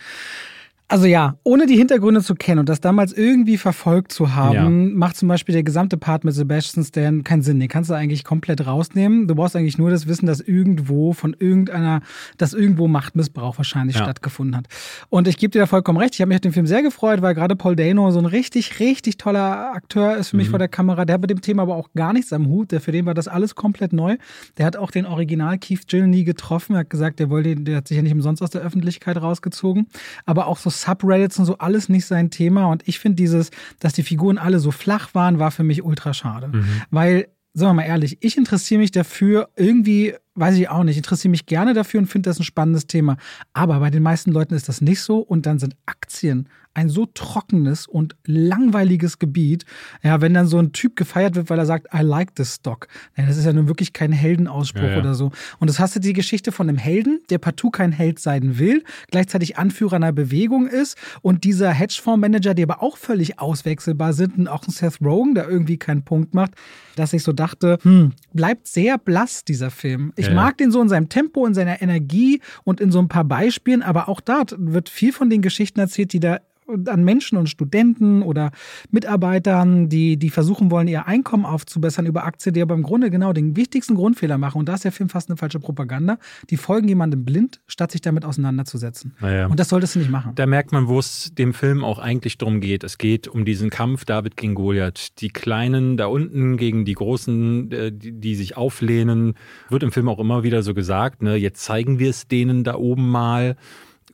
also 0.91 1.05
ja, 1.05 1.37
ohne 1.43 1.67
die 1.67 1.77
Hintergründe 1.77 2.23
zu 2.23 2.33
kennen 2.33 2.59
und 2.59 2.67
das 2.67 2.81
damals 2.81 3.13
irgendwie 3.13 3.57
verfolgt 3.57 4.11
zu 4.11 4.33
haben, 4.33 4.89
ja. 4.89 4.95
macht 4.97 5.17
zum 5.17 5.27
Beispiel 5.27 5.53
der 5.53 5.61
gesamte 5.61 5.97
Part 5.97 6.23
mit 6.23 6.33
Sebastian 6.33 6.83
Stan 6.83 7.23
keinen 7.23 7.43
Sinn. 7.43 7.59
Den 7.59 7.69
kannst 7.69 7.91
du 7.91 7.93
eigentlich 7.93 8.23
komplett 8.23 8.65
rausnehmen. 8.65 9.27
Du 9.27 9.35
brauchst 9.35 9.55
eigentlich 9.55 9.77
nur 9.77 9.91
das 9.91 10.07
Wissen, 10.07 10.25
dass 10.25 10.39
irgendwo 10.39 11.13
von 11.13 11.35
irgendeiner, 11.37 12.01
dass 12.37 12.55
irgendwo 12.55 12.87
Machtmissbrauch 12.87 13.57
wahrscheinlich 13.57 13.97
ja. 13.97 14.03
stattgefunden 14.03 14.57
hat. 14.57 14.65
Und 15.09 15.27
ich 15.27 15.37
gebe 15.37 15.51
dir 15.51 15.59
da 15.59 15.67
vollkommen 15.67 15.99
recht. 15.99 16.15
Ich 16.15 16.21
habe 16.21 16.29
mich 16.29 16.37
auf 16.37 16.41
den 16.41 16.53
Film 16.53 16.65
sehr 16.65 16.81
gefreut, 16.81 17.21
weil 17.21 17.35
gerade 17.35 17.55
Paul 17.55 17.75
Dano 17.75 18.09
so 18.09 18.17
ein 18.17 18.25
richtig, 18.25 18.79
richtig 18.79 19.17
toller 19.17 19.73
Akteur 19.75 20.17
ist 20.17 20.29
für 20.29 20.37
mich 20.37 20.47
mhm. 20.47 20.51
vor 20.51 20.59
der 20.59 20.69
Kamera. 20.69 21.05
Der 21.05 21.13
hat 21.13 21.21
mit 21.21 21.29
dem 21.29 21.41
Thema 21.41 21.61
aber 21.61 21.75
auch 21.75 21.89
gar 21.93 22.13
nichts 22.13 22.33
am 22.33 22.47
Hut. 22.47 22.71
Der, 22.71 22.81
für 22.81 22.91
den 22.91 23.05
war 23.05 23.13
das 23.13 23.27
alles 23.27 23.53
komplett 23.53 23.93
neu. 23.93 24.17
Der 24.57 24.65
hat 24.65 24.75
auch 24.75 24.89
den 24.89 25.05
Original 25.05 25.59
Keith 25.59 25.81
Jill 25.87 26.07
nie 26.07 26.23
getroffen. 26.23 26.73
Er 26.73 26.79
hat 26.79 26.89
gesagt, 26.89 27.19
der 27.19 27.29
wollte, 27.29 27.55
der 27.55 27.77
hat 27.77 27.87
sich 27.87 27.97
ja 27.97 28.01
nicht 28.01 28.13
umsonst 28.13 28.41
aus 28.41 28.49
der 28.49 28.61
Öffentlichkeit 28.61 29.21
rausgezogen. 29.21 29.85
Aber 30.25 30.47
auch 30.47 30.57
so 30.57 30.71
Subreddits 30.81 31.39
und 31.39 31.45
so 31.45 31.57
alles 31.57 31.89
nicht 31.89 32.05
sein 32.05 32.29
Thema. 32.29 32.67
Und 32.67 32.87
ich 32.87 32.99
finde 32.99 33.15
dieses, 33.17 33.51
dass 33.79 33.93
die 33.93 34.03
Figuren 34.03 34.37
alle 34.37 34.59
so 34.59 34.71
flach 34.71 35.13
waren, 35.13 35.39
war 35.39 35.51
für 35.51 35.63
mich 35.63 35.83
ultra 35.83 36.13
schade. 36.13 36.49
Mhm. 36.49 36.81
Weil, 36.91 37.27
sagen 37.53 37.71
wir 37.71 37.81
mal 37.81 37.83
ehrlich, 37.83 38.17
ich 38.21 38.37
interessiere 38.37 38.79
mich 38.79 38.91
dafür 38.91 39.49
irgendwie 39.55 40.15
weiß 40.39 40.55
ich 40.57 40.69
auch 40.69 40.83
nicht, 40.83 40.97
interessiere 40.97 41.31
mich 41.31 41.45
gerne 41.45 41.73
dafür 41.73 41.99
und 41.99 42.07
finde 42.07 42.29
das 42.29 42.39
ein 42.39 42.43
spannendes 42.43 42.87
Thema. 42.87 43.17
Aber 43.53 43.79
bei 43.79 43.89
den 43.89 44.03
meisten 44.03 44.31
Leuten 44.31 44.55
ist 44.55 44.69
das 44.69 44.81
nicht 44.81 45.01
so 45.01 45.19
und 45.19 45.45
dann 45.45 45.59
sind 45.59 45.75
Aktien 45.85 46.47
ein 46.73 46.89
so 46.89 47.05
trockenes 47.07 47.87
und 47.87 48.15
langweiliges 48.25 49.19
Gebiet. 49.19 49.65
Ja, 50.03 50.21
wenn 50.21 50.33
dann 50.33 50.47
so 50.47 50.59
ein 50.59 50.71
Typ 50.71 50.95
gefeiert 50.95 51.35
wird, 51.35 51.49
weil 51.49 51.59
er 51.59 51.65
sagt, 51.65 51.87
I 51.93 52.01
like 52.01 52.35
this 52.35 52.55
stock. 52.55 52.87
Ja, 53.17 53.25
das 53.25 53.37
ist 53.37 53.45
ja 53.45 53.53
nun 53.53 53.67
wirklich 53.67 53.91
kein 53.91 54.11
Heldenausspruch 54.11 54.83
ja, 54.83 54.91
ja. 54.91 54.99
oder 54.99 55.13
so. 55.13 55.31
Und 55.59 55.69
das 55.69 55.79
hast 55.79 55.95
du 55.95 55.99
die 55.99 56.13
Geschichte 56.13 56.51
von 56.51 56.69
einem 56.69 56.77
Helden, 56.77 57.21
der 57.29 57.37
partout 57.39 57.71
kein 57.71 57.91
Held 57.91 58.19
sein 58.19 58.59
will, 58.59 58.83
gleichzeitig 59.11 59.57
Anführer 59.57 59.97
einer 59.97 60.11
Bewegung 60.11 60.67
ist 60.67 60.97
und 61.21 61.43
dieser 61.43 61.71
Hedgefondsmanager, 61.71 62.53
die 62.53 62.63
aber 62.63 62.81
auch 62.81 62.97
völlig 62.97 63.39
auswechselbar 63.39 64.13
sind 64.13 64.37
und 64.37 64.47
auch 64.47 64.65
ein 64.67 64.71
Seth 64.71 65.01
Rogen, 65.01 65.35
der 65.35 65.49
irgendwie 65.49 65.77
keinen 65.77 66.03
Punkt 66.03 66.33
macht, 66.33 66.51
dass 66.95 67.13
ich 67.13 67.23
so 67.23 67.33
dachte, 67.33 67.79
hm, 67.81 68.13
bleibt 68.33 68.67
sehr 68.67 68.97
blass 68.97 69.43
dieser 69.43 69.71
Film. 69.71 70.13
Ich 70.15 70.28
ich 70.29 70.35
mag 70.35 70.57
den 70.57 70.71
so 70.71 70.81
in 70.81 70.89
seinem 70.89 71.09
Tempo, 71.09 71.45
in 71.45 71.53
seiner 71.53 71.81
Energie 71.81 72.41
und 72.63 72.79
in 72.79 72.91
so 72.91 72.99
ein 72.99 73.07
paar 73.07 73.25
Beispielen, 73.25 73.81
aber 73.81 74.09
auch 74.09 74.21
da 74.21 74.43
wird 74.57 74.89
viel 74.89 75.11
von 75.13 75.29
den 75.29 75.41
Geschichten 75.41 75.79
erzählt, 75.79 76.13
die 76.13 76.19
da 76.19 76.39
an 76.87 77.03
Menschen 77.03 77.37
und 77.37 77.49
Studenten 77.49 78.21
oder 78.21 78.51
Mitarbeitern, 78.91 79.89
die, 79.89 80.17
die 80.17 80.29
versuchen 80.29 80.71
wollen, 80.71 80.87
ihr 80.87 81.07
Einkommen 81.07 81.45
aufzubessern 81.45 82.05
über 82.05 82.25
Aktien, 82.25 82.53
die 82.53 82.61
aber 82.61 82.75
im 82.75 82.83
Grunde 82.83 83.09
genau 83.09 83.33
den 83.33 83.55
wichtigsten 83.55 83.95
Grundfehler 83.95 84.37
machen. 84.37 84.59
Und 84.59 84.69
da 84.69 84.75
ist 84.75 84.83
der 84.83 84.91
Film 84.91 85.09
fast 85.09 85.29
eine 85.29 85.37
falsche 85.37 85.59
Propaganda. 85.59 86.17
Die 86.49 86.57
folgen 86.57 86.87
jemandem 86.87 87.25
blind, 87.25 87.61
statt 87.67 87.91
sich 87.91 88.01
damit 88.01 88.25
auseinanderzusetzen. 88.25 89.13
Naja. 89.19 89.47
Und 89.47 89.59
das 89.59 89.69
solltest 89.69 89.95
du 89.95 89.99
nicht 89.99 90.11
machen. 90.11 90.33
Da 90.35 90.45
merkt 90.45 90.71
man, 90.71 90.87
wo 90.87 90.99
es 90.99 91.33
dem 91.33 91.53
Film 91.53 91.83
auch 91.83 91.99
eigentlich 91.99 92.37
darum 92.37 92.61
geht. 92.61 92.83
Es 92.83 92.97
geht 92.97 93.27
um 93.27 93.45
diesen 93.45 93.69
Kampf 93.69 94.05
David 94.05 94.37
gegen 94.37 94.55
Goliath. 94.55 95.19
Die 95.19 95.29
Kleinen 95.29 95.97
da 95.97 96.07
unten 96.07 96.57
gegen 96.57 96.85
die 96.85 96.93
Großen, 96.93 97.71
äh, 97.71 97.91
die, 97.91 98.11
die 98.11 98.35
sich 98.35 98.57
auflehnen. 98.57 99.33
Wird 99.69 99.83
im 99.83 99.91
Film 99.91 100.09
auch 100.09 100.19
immer 100.19 100.43
wieder 100.43 100.63
so 100.63 100.73
gesagt, 100.73 101.21
ne? 101.21 101.35
jetzt 101.35 101.63
zeigen 101.63 101.99
wir 101.99 102.09
es 102.09 102.27
denen 102.27 102.63
da 102.63 102.75
oben 102.75 103.09
mal. 103.09 103.55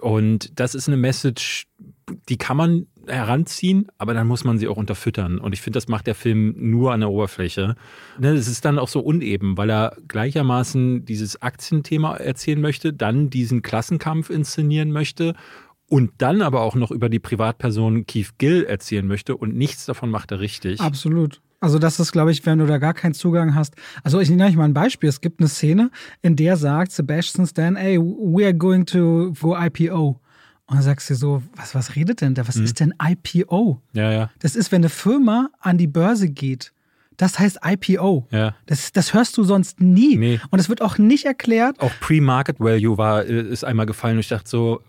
Und 0.01 0.59
das 0.59 0.75
ist 0.75 0.87
eine 0.87 0.97
Message, 0.97 1.67
die 2.29 2.37
kann 2.37 2.57
man 2.57 2.87
heranziehen, 3.07 3.87
aber 3.97 4.13
dann 4.13 4.27
muss 4.27 4.43
man 4.43 4.57
sie 4.57 4.67
auch 4.67 4.77
unterfüttern. 4.77 5.39
Und 5.39 5.53
ich 5.53 5.61
finde, 5.61 5.77
das 5.77 5.87
macht 5.87 6.07
der 6.07 6.15
Film 6.15 6.55
nur 6.57 6.93
an 6.93 7.01
der 7.01 7.09
Oberfläche. 7.09 7.75
Ne, 8.19 8.29
es 8.29 8.47
ist 8.47 8.65
dann 8.65 8.79
auch 8.79 8.87
so 8.87 8.99
uneben, 8.99 9.57
weil 9.57 9.69
er 9.69 9.97
gleichermaßen 10.07 11.05
dieses 11.05 11.41
Aktienthema 11.41 12.15
erzählen 12.15 12.61
möchte, 12.61 12.93
dann 12.93 13.29
diesen 13.29 13.61
Klassenkampf 13.61 14.29
inszenieren 14.29 14.91
möchte 14.91 15.35
und 15.87 16.11
dann 16.17 16.41
aber 16.41 16.61
auch 16.61 16.75
noch 16.75 16.91
über 16.91 17.09
die 17.09 17.19
Privatperson 17.19 18.05
Keith 18.05 18.37
Gill 18.37 18.63
erzählen 18.63 19.05
möchte 19.05 19.37
und 19.37 19.55
nichts 19.55 19.85
davon 19.85 20.09
macht 20.09 20.31
er 20.31 20.39
richtig. 20.39 20.81
Absolut. 20.81 21.41
Also 21.59 21.79
das 21.79 21.99
ist, 21.99 22.11
glaube 22.11 22.31
ich, 22.31 22.45
wenn 22.45 22.59
du 22.59 22.67
da 22.67 22.77
gar 22.77 22.93
keinen 22.93 23.13
Zugang 23.13 23.55
hast. 23.55 23.75
Also 24.03 24.19
ich 24.19 24.29
nehme 24.29 24.45
euch 24.45 24.55
mal 24.55 24.65
ein 24.65 24.73
Beispiel. 24.73 25.09
Es 25.09 25.21
gibt 25.21 25.39
eine 25.39 25.49
Szene, 25.49 25.89
in 26.21 26.35
der 26.35 26.57
sagt 26.57 26.91
Sebastian 26.91 27.47
Stan, 27.47 27.75
ey, 27.75 27.97
we 27.97 28.45
are 28.45 28.53
going 28.53 28.85
to 28.85 29.33
go 29.39 29.55
IPO. 29.57 30.19
Und 30.67 30.77
dann 30.77 30.83
sagst 30.83 31.09
du 31.09 31.15
so, 31.15 31.43
was, 31.55 31.75
was 31.75 31.95
redet 31.95 32.21
denn 32.21 32.33
da? 32.33 32.47
Was 32.47 32.55
hm. 32.55 32.63
ist 32.63 32.79
denn 32.79 32.93
IPO? 33.01 33.81
Ja, 33.93 34.11
ja. 34.11 34.31
Das 34.39 34.55
ist, 34.55 34.71
wenn 34.71 34.81
eine 34.81 34.89
Firma 34.89 35.49
an 35.59 35.77
die 35.77 35.87
Börse 35.87 36.29
geht. 36.29 36.73
Das 37.17 37.39
heißt 37.39 37.59
IPO. 37.63 38.27
Ja. 38.31 38.55
Das, 38.65 38.91
das 38.91 39.13
hörst 39.13 39.37
du 39.37 39.43
sonst 39.43 39.79
nie. 39.79 40.17
Nee. 40.17 40.39
Und 40.49 40.59
es 40.59 40.67
wird 40.67 40.81
auch 40.81 40.97
nicht 40.97 41.25
erklärt. 41.25 41.79
Auch 41.79 41.91
Pre-Market 42.01 42.59
Value 42.59 42.97
war, 42.97 43.25
äh, 43.25 43.41
ist 43.41 43.63
einmal 43.63 43.85
gefallen 43.85 44.15
und 44.15 44.21
ich 44.21 44.27
dachte 44.27 44.49
so, 44.49 44.81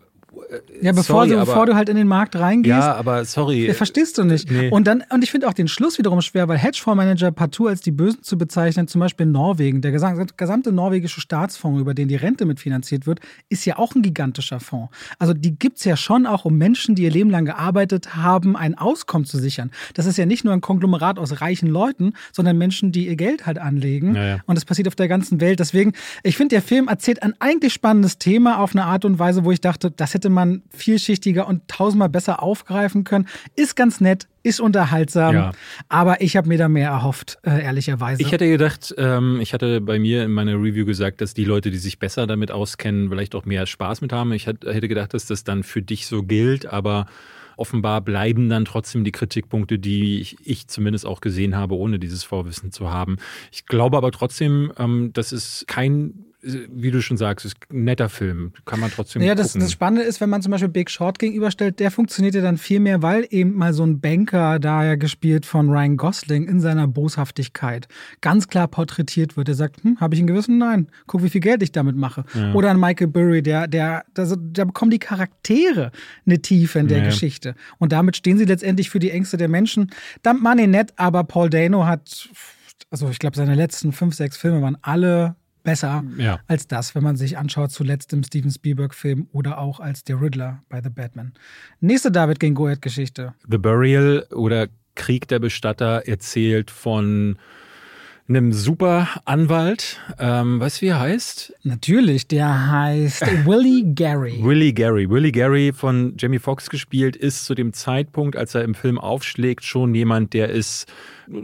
ja, 0.81 0.93
bevor, 0.93 1.27
sorry, 1.27 1.31
du, 1.31 1.37
bevor 1.37 1.67
du 1.67 1.75
halt 1.75 1.89
in 1.89 1.97
den 1.97 2.09
Markt 2.09 2.37
reingehst. 2.37 2.71
Ja, 2.71 2.95
aber 2.95 3.25
sorry. 3.25 3.73
Verstehst 3.73 4.19
du 4.19 4.25
nicht. 4.25 4.51
Nee. 4.51 4.71
Und 4.71 4.87
dann, 4.87 5.03
und 5.11 5.25
ich 5.25 5.31
finde 5.31 5.49
auch 5.49 5.55
den 5.55 5.69
Schluss 5.69 5.99
wiederum 5.99 6.21
schwer, 6.21 6.49
weil 6.49 6.59
Hedgefondsmanager 6.59 7.33
partout 7.33 7.69
als 7.69 7.81
die 7.81 7.91
Bösen 7.91 8.23
zu 8.23 8.39
bezeichnen, 8.39 8.89
zum 8.89 9.01
Beispiel 9.01 9.27
in 9.27 9.33
Norwegen, 9.33 9.81
der 9.81 9.93
gesamte 9.93 10.73
norwegische 10.73 11.21
Staatsfonds, 11.21 11.81
über 11.81 11.95
den 11.95 12.09
die 12.09 12.17
Rente 12.17 12.45
mitfinanziert 12.45 13.07
wird, 13.07 13.21
ist 13.49 13.65
ja 13.65 13.79
auch 13.79 13.95
ein 13.95 14.03
gigantischer 14.03 14.61
Fonds. 14.61 14.95
Also 15.19 15.33
die 15.33 15.59
gibt 15.59 15.79
es 15.79 15.85
ja 15.85 15.97
schon 15.97 16.27
auch, 16.27 16.45
um 16.45 16.57
Menschen, 16.59 16.95
die 16.95 17.03
ihr 17.03 17.11
Leben 17.11 17.31
lang 17.31 17.45
gearbeitet 17.45 18.17
haben, 18.17 18.57
ein 18.57 18.77
Auskommen 18.77 19.27
zu 19.27 19.39
sichern. 19.39 19.71
Das 19.95 20.07
ist 20.07 20.19
ja 20.19 20.27
nicht 20.27 20.45
nur 20.45 20.53
ein 20.53 20.61
Konglomerat 20.61 21.19
aus 21.19 21.41
reichen 21.41 21.69
Leuten, 21.69 22.13
sondern 22.33 22.59
Menschen, 22.59 22.93
die 22.93 23.07
ihr 23.07 23.17
Geld 23.17 23.47
halt 23.47 23.59
anlegen. 23.59 24.15
Ja, 24.15 24.25
ja. 24.25 24.39
Und 24.47 24.57
das 24.57 24.65
passiert 24.65 24.89
auf 24.89 24.95
der 24.95 25.09
ganzen 25.09 25.41
Welt. 25.41 25.61
Deswegen, 25.61 25.93
ich 26.23 26.37
finde, 26.37 26.55
der 26.57 26.63
Film 26.63 26.89
erzählt 26.89 27.23
ein 27.23 27.35
eigentlich 27.39 27.73
spannendes 27.73 28.19
Thema 28.19 28.59
auf 28.59 28.75
eine 28.75 28.85
Art 28.85 29.05
und 29.05 29.19
Weise, 29.19 29.45
wo 29.45 29.53
ich 29.53 29.61
dachte, 29.61 29.91
das 29.91 30.15
hätte 30.15 30.26
man 30.31 30.63
vielschichtiger 30.71 31.47
und 31.47 31.67
tausendmal 31.69 32.09
besser 32.09 32.43
aufgreifen 32.43 33.05
können. 33.05 33.27
Ist 33.55 33.77
ganz 33.77 34.01
nett, 34.01 34.27
ist 34.43 34.61
unterhaltsam, 34.61 35.35
ja. 35.35 35.53
aber 35.89 36.21
ich 36.21 36.37
habe 36.37 36.49
mir 36.49 36.59
da 36.59 36.69
mehr 36.69 36.91
erhofft, 36.91 37.39
äh, 37.43 37.63
ehrlicherweise. 37.63 38.23
Ich 38.23 38.33
hätte 38.33 38.49
gedacht, 38.49 38.95
ähm, 38.97 39.41
ich 39.41 39.53
hatte 39.53 39.81
bei 39.81 39.99
mir 39.99 40.25
in 40.25 40.33
meiner 40.33 40.55
Review 40.55 40.85
gesagt, 40.85 41.21
dass 41.21 41.35
die 41.35 41.45
Leute, 41.45 41.71
die 41.71 41.79
sich 41.79 41.99
besser 41.99 42.27
damit 42.27 42.51
auskennen, 42.51 43.09
vielleicht 43.09 43.35
auch 43.35 43.45
mehr 43.45 43.67
Spaß 43.67 44.01
mit 44.03 44.13
haben. 44.13 44.33
Ich 44.33 44.47
hätte 44.47 44.89
gedacht, 44.89 45.15
dass 45.15 45.27
das 45.27 45.45
dann 45.45 45.63
für 45.63 45.83
dich 45.83 46.07
so 46.07 46.23
gilt, 46.23 46.67
aber 46.67 47.07
offenbar 47.57 48.03
bleiben 48.03 48.49
dann 48.49 48.65
trotzdem 48.65 49.03
die 49.03 49.13
Kritikpunkte, 49.13 49.79
die 49.79 50.21
ich, 50.21 50.37
ich, 50.45 50.69
zumindest 50.69 51.07
auch 51.07 51.21
gesehen 51.21 51.57
habe, 51.57 51.75
ohne 51.75 51.99
dieses 51.99 52.23
Vorwissen 52.23 52.71
zu 52.71 52.91
haben. 52.91 53.17
Ich 53.51 53.67
glaube 53.67 53.97
aber 53.97 54.13
trotzdem, 54.13 54.73
ähm, 54.79 55.13
dass 55.13 55.33
es 55.33 55.65
kein 55.67 56.26
wie 56.47 56.91
du 56.91 57.03
schon 57.03 57.17
sagst, 57.17 57.45
ist 57.45 57.57
ein 57.71 57.85
netter 57.85 58.09
Film. 58.09 58.53
Kann 58.65 58.81
man 58.81 58.91
trotzdem. 58.91 59.23
Ja, 59.23 59.35
das, 59.35 59.55
das, 59.55 59.73
Spannende 59.73 60.03
ist, 60.03 60.21
wenn 60.21 60.31
man 60.31 60.43
zum 60.43 60.53
Beispiel 60.53 60.69
Big 60.69 60.91
Short 60.91 61.19
gegenüberstellt, 61.19 61.81
der 61.81 61.91
funktioniert 61.91 62.35
ja 62.35 62.41
dann 62.41 62.57
viel 62.57 62.81
mehr, 62.81 63.03
weil 63.03 63.27
eben 63.31 63.55
mal 63.55 63.73
so 63.73 63.85
ein 63.85 64.01
Banker, 64.01 64.59
da 64.59 64.85
ja 64.85 64.95
gespielt 64.95 65.47
von 65.47 65.69
Ryan 65.69 65.97
Gosling, 65.97 66.47
in 66.47 66.61
seiner 66.61 66.87
Boshaftigkeit 66.87 67.89
ganz 68.21 68.49
klar 68.49 68.69
porträtiert 68.69 69.37
wird. 69.37 69.49
Der 69.49 69.55
sagt, 69.55 69.83
hm, 69.83 69.99
habe 70.01 70.15
ich 70.15 70.21
ein 70.21 70.27
Gewissen? 70.27 70.59
Nein. 70.59 70.89
Guck, 71.07 71.23
wie 71.23 71.31
viel 71.31 71.41
Geld 71.41 71.63
ich 71.63 71.73
damit 71.73 71.97
mache. 71.97 72.25
Ja. 72.35 72.53
Oder 72.53 72.71
ein 72.71 72.81
Michael 72.81 73.09
Burry, 73.09 73.43
der, 73.43 73.67
der, 73.67 74.05
der, 74.17 74.37
da 74.37 74.65
bekommen 74.65 74.91
die 74.91 74.99
Charaktere 74.99 75.91
eine 76.27 76.41
Tiefe 76.41 76.79
in 76.79 76.89
der 76.89 76.99
ja. 76.99 77.05
Geschichte. 77.05 77.55
Und 77.79 77.93
damit 77.93 78.17
stehen 78.17 78.39
sie 78.39 78.45
letztendlich 78.45 78.91
für 78.91 78.99
die 78.99 79.11
Ängste 79.11 79.37
der 79.37 79.49
Menschen. 79.49 79.91
Dump 80.23 80.43
Money 80.43 80.67
nett, 80.67 80.93
aber 80.97 81.25
Paul 81.25 81.51
Dano 81.51 81.87
hat, 81.87 82.29
also 82.91 83.09
ich 83.09 83.19
glaube, 83.19 83.37
seine 83.37 83.55
letzten 83.55 83.93
fünf, 83.93 84.15
sechs 84.15 84.37
Filme 84.37 84.63
waren 84.63 84.79
alle 84.83 85.37
besser 85.67 86.05
ja. 86.17 86.39
als 86.47 86.69
das, 86.69 86.95
wenn 86.95 87.03
man 87.03 87.17
sich 87.17 87.37
anschaut, 87.37 87.73
zuletzt 87.73 88.13
im 88.13 88.23
Steven 88.23 88.51
Spielberg-Film 88.51 89.29
oder 89.33 89.59
auch 89.59 89.81
als 89.81 90.05
der 90.05 90.21
Riddler 90.23 90.63
bei 90.69 90.81
The 90.81 90.91
Batman. 90.91 91.33
Nächste 91.81 92.11
David 92.13 92.39
gegen 92.39 92.55
Goethe-Geschichte. 92.55 93.35
The 93.51 93.59
Burial 93.59 94.27
oder 94.33 94.69
Krieg 94.95 95.27
der 95.27 95.41
Bestatter 95.41 96.07
erzählt 96.07 96.71
von 96.71 97.37
einem 98.29 98.53
super 98.53 99.09
Anwalt. 99.25 100.01
Ähm, 100.19 100.59
weißt 100.61 100.79
du, 100.81 100.87
wie 100.87 100.91
er 100.91 101.01
heißt? 101.01 101.55
Natürlich, 101.63 102.27
der 102.27 102.71
heißt 102.71 103.23
Willie 103.47 103.95
Gary. 103.95 104.39
Willie 104.43 104.73
Gary. 104.73 105.09
Willie 105.09 105.33
Gary 105.33 105.73
von 105.73 106.15
Jamie 106.19 106.39
Foxx 106.39 106.69
gespielt, 106.69 107.17
ist 107.17 107.45
zu 107.45 107.55
dem 107.55 107.73
Zeitpunkt, 107.73 108.37
als 108.37 108.55
er 108.55 108.65
im 108.65 108.75
Film 108.75 108.99
aufschlägt, 108.99 109.65
schon 109.65 109.95
jemand, 109.95 110.35
der 110.35 110.51
ist 110.51 110.87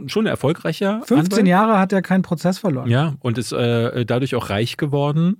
schon 0.07 0.25
erfolgreicher. 0.25 1.01
15 1.05 1.19
Anwalt. 1.19 1.47
Jahre 1.47 1.79
hat 1.79 1.93
er 1.93 2.01
keinen 2.01 2.21
Prozess 2.21 2.59
verloren. 2.59 2.89
Ja, 2.89 3.15
und 3.19 3.37
ist 3.37 3.51
äh, 3.51 4.05
dadurch 4.05 4.35
auch 4.35 4.49
reich 4.49 4.77
geworden 4.77 5.37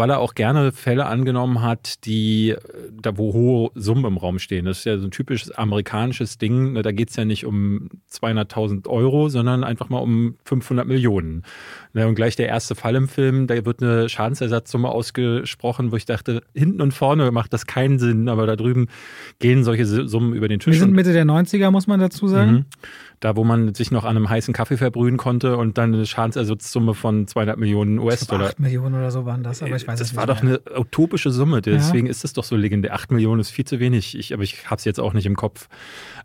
weil 0.00 0.08
er 0.08 0.18
auch 0.18 0.34
gerne 0.34 0.72
Fälle 0.72 1.04
angenommen 1.04 1.60
hat, 1.60 2.06
die 2.06 2.56
da 2.90 3.18
wo 3.18 3.34
hohe 3.34 3.70
Summen 3.74 4.06
im 4.06 4.16
Raum 4.16 4.38
stehen. 4.38 4.64
Das 4.64 4.78
ist 4.78 4.84
ja 4.86 4.96
so 4.96 5.06
ein 5.06 5.10
typisches 5.10 5.50
amerikanisches 5.50 6.38
Ding. 6.38 6.74
Da 6.74 6.90
geht 6.90 7.10
es 7.10 7.16
ja 7.16 7.26
nicht 7.26 7.44
um 7.44 7.90
200.000 8.10 8.88
Euro, 8.88 9.28
sondern 9.28 9.62
einfach 9.62 9.90
mal 9.90 9.98
um 9.98 10.36
500 10.46 10.86
Millionen. 10.86 11.42
Und 11.92 12.14
gleich 12.14 12.34
der 12.34 12.48
erste 12.48 12.74
Fall 12.74 12.94
im 12.94 13.08
Film, 13.08 13.46
da 13.46 13.62
wird 13.66 13.82
eine 13.82 14.08
Schadensersatzsumme 14.08 14.88
ausgesprochen, 14.88 15.92
wo 15.92 15.96
ich 15.96 16.06
dachte, 16.06 16.42
hinten 16.54 16.80
und 16.80 16.92
vorne 16.92 17.30
macht 17.30 17.52
das 17.52 17.66
keinen 17.66 17.98
Sinn, 17.98 18.30
aber 18.30 18.46
da 18.46 18.56
drüben 18.56 18.86
gehen 19.38 19.64
solche 19.64 19.84
Summen 19.84 20.32
über 20.32 20.48
den 20.48 20.60
Tisch. 20.60 20.72
Wir 20.72 20.80
sind 20.80 20.94
Mitte 20.94 21.12
der 21.12 21.26
90er, 21.26 21.70
muss 21.70 21.86
man 21.86 22.00
dazu 22.00 22.26
sagen. 22.26 22.52
Mhm 22.52 22.64
da 23.20 23.36
wo 23.36 23.44
man 23.44 23.74
sich 23.74 23.90
noch 23.90 24.04
an 24.04 24.16
einem 24.16 24.28
heißen 24.28 24.54
Kaffee 24.54 24.78
verbrühen 24.78 25.18
konnte 25.18 25.56
und 25.56 25.78
dann 25.78 25.94
eine 25.94 26.06
Schadensersatzsumme 26.06 26.94
von 26.94 27.26
200 27.28 27.58
Millionen 27.58 27.98
US-Dollar. 27.98 28.48
8 28.48 28.60
Millionen 28.60 28.94
oder 28.94 29.10
so 29.10 29.26
waren 29.26 29.42
das, 29.42 29.62
aber 29.62 29.76
ich 29.76 29.86
weiß 29.86 29.98
das 29.98 30.08
es 30.08 30.16
nicht. 30.16 30.22
Das 30.22 30.28
war 30.28 30.34
doch 30.34 30.42
eine 30.42 30.60
utopische 30.78 31.30
Summe, 31.30 31.60
deswegen 31.60 32.06
ja. 32.06 32.10
ist 32.10 32.24
das 32.24 32.32
doch 32.32 32.44
so 32.44 32.56
legendär. 32.56 32.94
8 32.94 33.12
Millionen 33.12 33.40
ist 33.40 33.50
viel 33.50 33.66
zu 33.66 33.78
wenig, 33.78 34.16
ich, 34.18 34.32
aber 34.32 34.42
ich 34.42 34.70
habe 34.70 34.76
es 34.76 34.84
jetzt 34.84 34.98
auch 34.98 35.12
nicht 35.12 35.26
im 35.26 35.36
Kopf. 35.36 35.68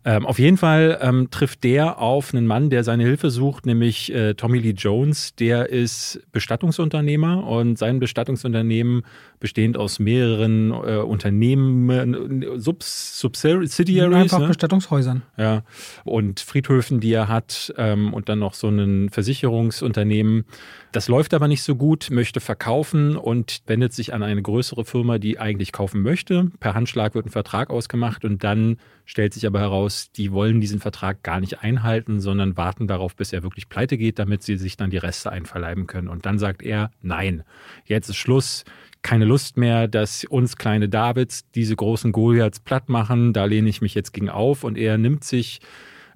Ähm, 0.07 0.25
auf 0.25 0.37
jeden 0.37 0.57
Fall 0.57 0.99
ähm, 1.01 1.29
trifft 1.31 1.63
der 1.63 1.99
auf 1.99 2.31
einen 2.31 2.45
Mann, 2.45 2.69
der 2.69 2.83
seine 2.83 3.03
Hilfe 3.03 3.31
sucht, 3.31 3.65
nämlich 3.65 4.13
äh, 4.13 4.35
Tommy 4.35 4.59
Lee 4.59 4.75
Jones. 4.77 5.33
Der 5.35 5.69
ist 5.71 6.21
Bestattungsunternehmer 6.31 7.45
und 7.45 7.79
sein 7.79 7.99
Bestattungsunternehmen 7.99 9.03
bestehend 9.39 9.77
aus 9.77 9.97
mehreren 9.97 10.71
äh, 10.71 10.97
Unternehmen, 10.97 12.45
Subs 12.57 13.19
Subsidiaries. 13.19 14.15
Einfach 14.15 14.39
ne? 14.39 14.47
Bestattungshäusern. 14.47 15.23
Ja, 15.37 15.63
und 16.03 16.39
Friedhöfen, 16.39 16.84
die 16.89 17.11
er 17.13 17.27
hat 17.27 17.73
ähm, 17.77 18.13
und 18.13 18.29
dann 18.29 18.39
noch 18.39 18.53
so 18.53 18.69
ein 18.69 19.09
Versicherungsunternehmen. 19.09 20.45
Das 20.91 21.07
läuft 21.07 21.33
aber 21.33 21.47
nicht 21.47 21.63
so 21.63 21.75
gut, 21.75 22.09
möchte 22.11 22.39
verkaufen 22.39 23.17
und 23.17 23.61
wendet 23.67 23.93
sich 23.93 24.13
an 24.13 24.23
eine 24.23 24.41
größere 24.41 24.85
Firma, 24.85 25.17
die 25.17 25.39
eigentlich 25.39 25.71
kaufen 25.71 26.01
möchte. 26.01 26.51
Per 26.59 26.73
Handschlag 26.73 27.15
wird 27.15 27.25
ein 27.25 27.31
Vertrag 27.31 27.69
ausgemacht 27.69 28.23
und 28.23 28.43
dann 28.43 28.77
stellt 29.05 29.33
sich 29.33 29.45
aber 29.45 29.59
heraus, 29.59 30.11
die 30.15 30.31
wollen 30.31 30.61
diesen 30.61 30.79
Vertrag 30.79 31.21
gar 31.23 31.39
nicht 31.39 31.61
einhalten, 31.61 32.19
sondern 32.19 32.57
warten 32.57 32.87
darauf, 32.87 33.15
bis 33.15 33.33
er 33.33 33.43
wirklich 33.43 33.69
pleite 33.69 33.97
geht, 33.97 34.19
damit 34.19 34.43
sie 34.43 34.57
sich 34.57 34.77
dann 34.77 34.89
die 34.89 34.97
Reste 34.97 35.31
einverleiben 35.31 35.87
können. 35.87 36.07
Und 36.07 36.25
dann 36.25 36.39
sagt 36.39 36.63
er, 36.63 36.91
nein, 37.01 37.43
jetzt 37.85 38.09
ist 38.09 38.17
Schluss 38.17 38.63
keine 39.05 39.25
Lust 39.25 39.55
mehr, 39.55 39.87
dass 39.87 40.23
uns 40.23 40.57
kleine 40.57 40.89
Davids 40.89 41.45
diese 41.53 41.75
großen 41.75 42.11
Goliaths 42.11 42.59
platt 42.59 42.89
machen. 42.89 43.33
Da 43.33 43.45
lehne 43.45 43.69
ich 43.69 43.79
mich 43.79 43.93
jetzt 43.93 44.13
gegen 44.13 44.29
auf. 44.29 44.63
Und 44.63 44.79
er 44.79 44.97
nimmt 44.97 45.23
sich 45.23 45.59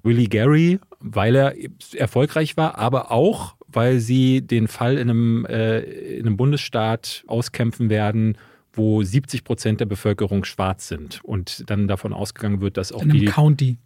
Willie 0.02 0.28
Gary, 0.28 0.78
weil 1.00 1.34
er 1.34 1.54
erfolgreich 1.94 2.56
war, 2.56 2.78
aber 2.78 3.10
auch, 3.10 3.56
weil 3.68 4.00
sie 4.00 4.42
den 4.42 4.68
Fall 4.68 4.98
in 4.98 5.10
einem, 5.10 5.46
äh, 5.46 5.80
in 5.80 6.26
einem 6.26 6.36
Bundesstaat 6.36 7.24
auskämpfen 7.26 7.90
werden, 7.90 8.36
wo 8.72 9.02
70 9.02 9.44
Prozent 9.44 9.80
der 9.80 9.86
Bevölkerung 9.86 10.44
schwarz 10.44 10.88
sind 10.88 11.20
und 11.24 11.68
dann 11.68 11.88
davon 11.88 12.12
ausgegangen 12.12 12.60
wird, 12.60 12.76
dass 12.76 12.92
auch 12.92 13.02
in 13.02 13.10
die 13.10 13.24
County 13.24 13.78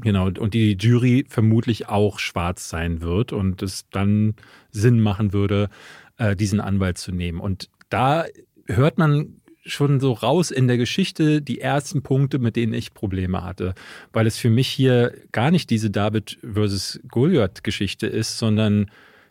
genau 0.00 0.26
und 0.26 0.54
die 0.54 0.76
Jury 0.78 1.24
vermutlich 1.28 1.88
auch 1.88 2.18
schwarz 2.18 2.68
sein 2.68 3.00
wird 3.00 3.32
und 3.32 3.62
es 3.62 3.88
dann 3.90 4.34
Sinn 4.70 5.00
machen 5.00 5.32
würde, 5.32 5.68
äh, 6.16 6.34
diesen 6.34 6.60
Anwalt 6.60 6.98
zu 6.98 7.12
nehmen. 7.12 7.38
Und 7.40 7.70
da 7.90 8.24
hört 8.66 8.98
man 8.98 9.40
schon 9.66 10.00
so 10.00 10.12
raus 10.12 10.50
in 10.50 10.68
der 10.68 10.76
Geschichte 10.76 11.42
die 11.42 11.60
ersten 11.60 12.02
Punkte, 12.02 12.38
mit 12.38 12.56
denen 12.56 12.74
ich 12.74 12.94
Probleme 12.94 13.42
hatte, 13.42 13.74
weil 14.12 14.26
es 14.26 14.38
für 14.38 14.50
mich 14.50 14.68
hier 14.68 15.14
gar 15.32 15.50
nicht 15.50 15.70
diese 15.70 15.90
David 15.90 16.38
versus 16.42 17.00
Goliath 17.08 17.64
Geschichte 17.64 18.06
ist, 18.06 18.38
sondern 18.38 18.90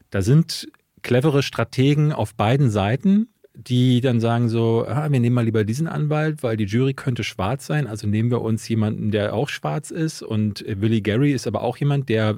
da 0.10 0.22
sind 0.22 0.68
clevere 1.02 1.44
Strategen 1.44 2.12
auf 2.14 2.34
beiden 2.34 2.70
Seiten, 2.70 3.28
die 3.56 4.02
dann 4.02 4.20
sagen 4.20 4.50
so, 4.50 4.86
ah, 4.88 5.12
wir 5.12 5.20
nehmen 5.20 5.36
mal 5.36 5.46
lieber 5.46 5.64
diesen 5.64 5.88
Anwalt, 5.88 6.42
weil 6.42 6.58
die 6.58 6.66
Jury 6.66 6.94
könnte 6.94 7.24
schwarz 7.24 7.68
sein, 7.68 7.86
also 7.86 8.08
nehmen 8.08 8.32
wir 8.32 8.42
uns 8.42 8.68
jemanden, 8.68 9.12
der 9.12 9.34
auch 9.34 9.50
schwarz 9.50 9.92
ist. 9.92 10.24
Und 10.24 10.66
Willie 10.68 11.02
Gary 11.02 11.34
ist 11.34 11.46
aber 11.46 11.62
auch 11.62 11.78
jemand, 11.78 12.10
der 12.10 12.38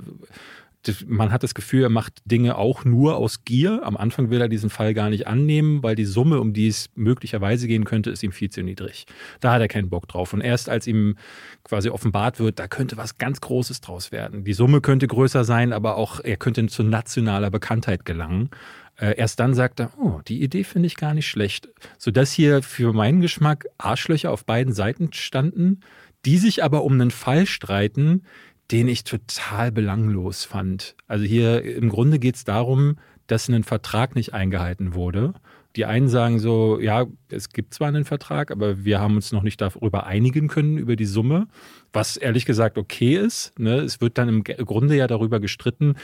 man 1.07 1.31
hat 1.31 1.43
das 1.43 1.53
Gefühl, 1.53 1.83
er 1.83 1.89
macht 1.89 2.21
Dinge 2.25 2.57
auch 2.57 2.85
nur 2.85 3.17
aus 3.17 3.43
Gier. 3.45 3.81
Am 3.83 3.97
Anfang 3.97 4.29
will 4.29 4.41
er 4.41 4.49
diesen 4.49 4.69
Fall 4.69 4.93
gar 4.93 5.09
nicht 5.09 5.27
annehmen, 5.27 5.83
weil 5.83 5.95
die 5.95 6.05
Summe, 6.05 6.39
um 6.39 6.53
die 6.53 6.67
es 6.67 6.89
möglicherweise 6.95 7.67
gehen 7.67 7.85
könnte, 7.85 8.09
ist 8.09 8.23
ihm 8.23 8.31
viel 8.31 8.49
zu 8.49 8.63
niedrig. 8.63 9.05
Da 9.39 9.53
hat 9.53 9.61
er 9.61 9.67
keinen 9.67 9.89
Bock 9.89 10.07
drauf. 10.07 10.33
Und 10.33 10.41
erst 10.41 10.69
als 10.69 10.87
ihm 10.87 11.17
quasi 11.63 11.89
offenbart 11.89 12.39
wird, 12.39 12.59
da 12.59 12.67
könnte 12.67 12.97
was 12.97 13.17
ganz 13.17 13.41
Großes 13.41 13.81
draus 13.81 14.11
werden. 14.11 14.43
Die 14.43 14.53
Summe 14.53 14.81
könnte 14.81 15.07
größer 15.07 15.43
sein, 15.43 15.73
aber 15.73 15.97
auch 15.97 16.19
er 16.19 16.37
könnte 16.37 16.65
zu 16.67 16.83
nationaler 16.83 17.51
Bekanntheit 17.51 18.05
gelangen. 18.05 18.49
Äh, 18.97 19.17
erst 19.17 19.39
dann 19.39 19.53
sagt 19.53 19.79
er, 19.79 19.91
oh, 19.97 20.21
die 20.27 20.41
Idee 20.41 20.63
finde 20.63 20.87
ich 20.87 20.95
gar 20.95 21.13
nicht 21.13 21.27
schlecht. 21.27 21.69
Sodass 21.97 22.31
hier 22.31 22.63
für 22.63 22.93
meinen 22.93 23.21
Geschmack 23.21 23.65
Arschlöcher 23.77 24.31
auf 24.31 24.45
beiden 24.45 24.73
Seiten 24.73 25.11
standen, 25.11 25.81
die 26.25 26.37
sich 26.37 26.63
aber 26.63 26.83
um 26.83 26.93
einen 26.93 27.11
Fall 27.11 27.45
streiten, 27.45 28.23
den 28.71 28.87
ich 28.87 29.03
total 29.03 29.71
belanglos 29.71 30.43
fand. 30.43 30.95
Also 31.07 31.25
hier 31.25 31.63
im 31.63 31.89
Grunde 31.89 32.19
geht 32.19 32.35
es 32.35 32.43
darum, 32.43 32.97
dass 33.27 33.49
ein 33.49 33.63
Vertrag 33.63 34.15
nicht 34.15 34.33
eingehalten 34.33 34.93
wurde. 34.93 35.33
Die 35.75 35.85
einen 35.85 36.07
sagen 36.07 36.39
so, 36.39 36.79
ja, 36.79 37.05
es 37.29 37.49
gibt 37.49 37.73
zwar 37.73 37.89
einen 37.89 38.05
Vertrag, 38.05 38.49
aber 38.49 38.85
wir 38.85 38.99
haben 38.99 39.15
uns 39.15 39.33
noch 39.33 39.43
nicht 39.43 39.59
darüber 39.59 40.05
einigen 40.05 40.47
können, 40.47 40.77
über 40.77 40.95
die 40.95 41.05
Summe, 41.05 41.47
was 41.91 42.15
ehrlich 42.15 42.45
gesagt 42.45 42.77
okay 42.77 43.17
ist. 43.17 43.57
Ne? 43.59 43.79
Es 43.79 43.99
wird 43.99 44.17
dann 44.17 44.29
im 44.29 44.43
Grunde 44.43 44.95
ja 44.95 45.07
darüber 45.07 45.39
gestritten, 45.41 45.95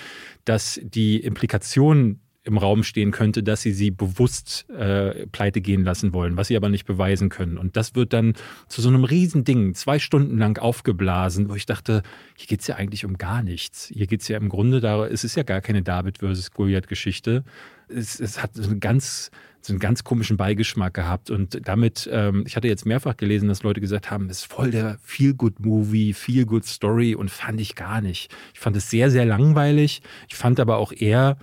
dass 0.44 0.80
die 0.84 1.18
Implikationen 1.22 2.20
im 2.44 2.58
Raum 2.58 2.84
stehen 2.84 3.12
könnte, 3.12 3.44
dass 3.44 3.62
sie 3.62 3.72
sie 3.72 3.92
bewusst 3.92 4.68
äh, 4.70 5.28
pleite 5.28 5.62
gehen 5.62 5.84
lassen 5.84 6.12
wollen, 6.12 6.38
was 6.38 6.48
sie 6.48 6.56
aber 6.56 6.70
nicht 6.70 6.86
beweisen 6.86 7.30
können. 7.30 7.58
Und 7.58 7.78
das 7.78 7.94
wird 7.94 8.14
dann 8.14 8.34
zu 8.68 8.82
so 8.82 8.90
einem 8.90 9.04
Riesending, 9.04 9.76
zwei 9.76 10.00
Stunden 10.00 10.38
lang 10.40 10.58
aufgeblasen, 10.58 11.50
wo 11.50 11.56
ich 11.56 11.68
dachte, 11.68 12.02
hier 12.36 12.48
geht 12.48 12.62
es 12.62 12.68
ja 12.68 12.76
eigentlich 12.78 13.06
um 13.06 13.18
gar 13.18 13.44
nichts. 13.44 13.92
Hier 13.94 14.08
geht 14.08 14.22
es 14.22 14.28
ja 14.28 14.38
im 14.38 14.50
Grunde 14.50 14.80
darum, 14.80 15.06
es 15.06 15.24
ist 15.24 15.36
ja 15.36 15.44
gar 15.44 15.62
keine 15.62 15.84
David 15.84 16.18
versus 16.18 16.52
Goliath-Geschichte. 16.52 17.44
Es, 17.88 18.20
es, 18.20 18.42
hat 18.42 18.56
so 18.56 18.72
einen 18.72 18.80
ganz, 18.80 19.30
so 19.62 19.74
einen 19.74 19.80
ganz 19.80 20.04
komischen 20.04 20.38
Beigeschmack 20.38 20.96
gehabt. 20.96 21.30
Und 21.30 21.68
damit, 21.68 22.10
ähm, 22.12 22.46
ich 22.48 22.56
hatte 22.56 22.68
jetzt 22.68 22.88
mehrfach 22.88 23.18
gelesen, 23.18 23.50
dass 23.50 23.62
Leute 23.62 23.82
gesagt 23.82 24.10
haben, 24.10 24.30
es 24.32 24.40
ist 24.40 24.52
voll 24.52 24.72
der 24.72 24.98
Feel-Good-Movie, 25.04 26.14
Feel-Good-Story 26.14 27.14
und 27.14 27.30
fand 27.30 27.62
ich 27.62 27.76
gar 27.76 28.02
nicht. 28.02 28.34
Ich 28.56 28.60
fand 28.60 28.76
es 28.78 28.90
sehr, 28.90 29.12
sehr 29.12 29.26
langweilig. 29.26 30.02
Ich 30.28 30.36
fand 30.36 30.60
aber 30.60 30.78
auch 30.78 30.92
eher, 30.92 31.38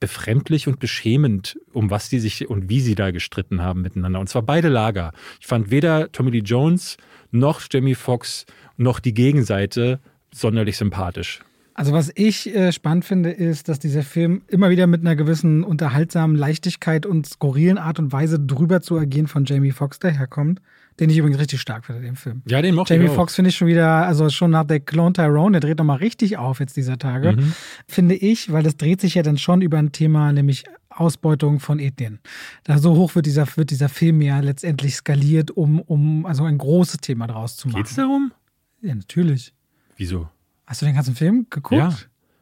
befremdlich 0.00 0.66
und 0.66 0.80
beschämend, 0.80 1.58
um 1.72 1.90
was 1.90 2.08
die 2.08 2.18
sich 2.18 2.48
und 2.48 2.68
wie 2.68 2.80
sie 2.80 2.94
da 2.94 3.10
gestritten 3.10 3.62
haben 3.62 3.82
miteinander. 3.82 4.20
Und 4.20 4.28
zwar 4.28 4.42
beide 4.42 4.68
Lager. 4.68 5.12
Ich 5.40 5.46
fand 5.46 5.70
weder 5.70 6.10
Tommy 6.12 6.30
Lee 6.30 6.42
Jones 6.44 6.96
noch 7.30 7.62
Jamie 7.70 7.94
Foxx 7.94 8.46
noch 8.76 9.00
die 9.00 9.14
Gegenseite 9.14 10.00
sonderlich 10.32 10.76
sympathisch. 10.76 11.40
Also 11.74 11.92
was 11.92 12.12
ich 12.14 12.54
äh, 12.54 12.70
spannend 12.70 13.04
finde, 13.04 13.30
ist, 13.30 13.68
dass 13.68 13.80
dieser 13.80 14.04
Film 14.04 14.42
immer 14.46 14.70
wieder 14.70 14.86
mit 14.86 15.00
einer 15.00 15.16
gewissen 15.16 15.64
unterhaltsamen 15.64 16.36
Leichtigkeit 16.36 17.04
und 17.04 17.26
skurrilen 17.26 17.78
Art 17.78 17.98
und 17.98 18.12
Weise 18.12 18.38
drüber 18.38 18.80
zu 18.80 18.96
agieren 18.96 19.26
von 19.26 19.44
Jamie 19.44 19.72
Foxx 19.72 19.98
daherkommt. 19.98 20.60
Den 21.00 21.10
ich 21.10 21.18
übrigens 21.18 21.40
richtig 21.40 21.60
stark 21.60 21.84
finde, 21.84 22.02
den 22.02 22.14
Film. 22.14 22.42
Ja, 22.46 22.62
den 22.62 22.76
mochte 22.76 22.94
Jamie 22.94 23.06
ich 23.06 23.10
auch. 23.10 23.16
Foxx 23.16 23.34
finde 23.34 23.48
ich 23.48 23.56
schon 23.56 23.66
wieder, 23.66 24.06
also 24.06 24.30
schon 24.30 24.52
nach 24.52 24.64
der 24.64 24.78
Clone 24.78 25.12
Tyrone, 25.12 25.58
der 25.58 25.60
dreht 25.60 25.78
nochmal 25.78 25.96
richtig 25.96 26.36
auf 26.36 26.60
jetzt 26.60 26.76
dieser 26.76 26.98
Tage, 26.98 27.32
mhm. 27.32 27.52
finde 27.88 28.14
ich, 28.14 28.52
weil 28.52 28.62
das 28.62 28.76
dreht 28.76 29.00
sich 29.00 29.16
ja 29.16 29.24
dann 29.24 29.36
schon 29.36 29.60
über 29.60 29.78
ein 29.78 29.90
Thema, 29.90 30.32
nämlich 30.32 30.62
Ausbeutung 30.90 31.58
von 31.58 31.80
Ethnien. 31.80 32.20
Da 32.62 32.78
so 32.78 32.94
hoch 32.94 33.16
wird 33.16 33.26
dieser, 33.26 33.48
wird 33.56 33.70
dieser 33.70 33.88
Film 33.88 34.22
ja 34.22 34.38
letztendlich 34.38 34.94
skaliert, 34.94 35.50
um, 35.50 35.80
um 35.80 36.26
also 36.26 36.44
ein 36.44 36.58
großes 36.58 36.98
Thema 36.98 37.26
draus 37.26 37.56
zu 37.56 37.66
machen. 37.66 37.78
Geht's 37.78 37.96
darum? 37.96 38.32
Ja, 38.80 38.94
natürlich. 38.94 39.52
Wieso? 39.96 40.28
Hast 40.66 40.82
du 40.82 40.86
den 40.86 40.94
ganzen 40.94 41.14
Film 41.14 41.46
geguckt? 41.50 41.78
Ja. 41.78 41.94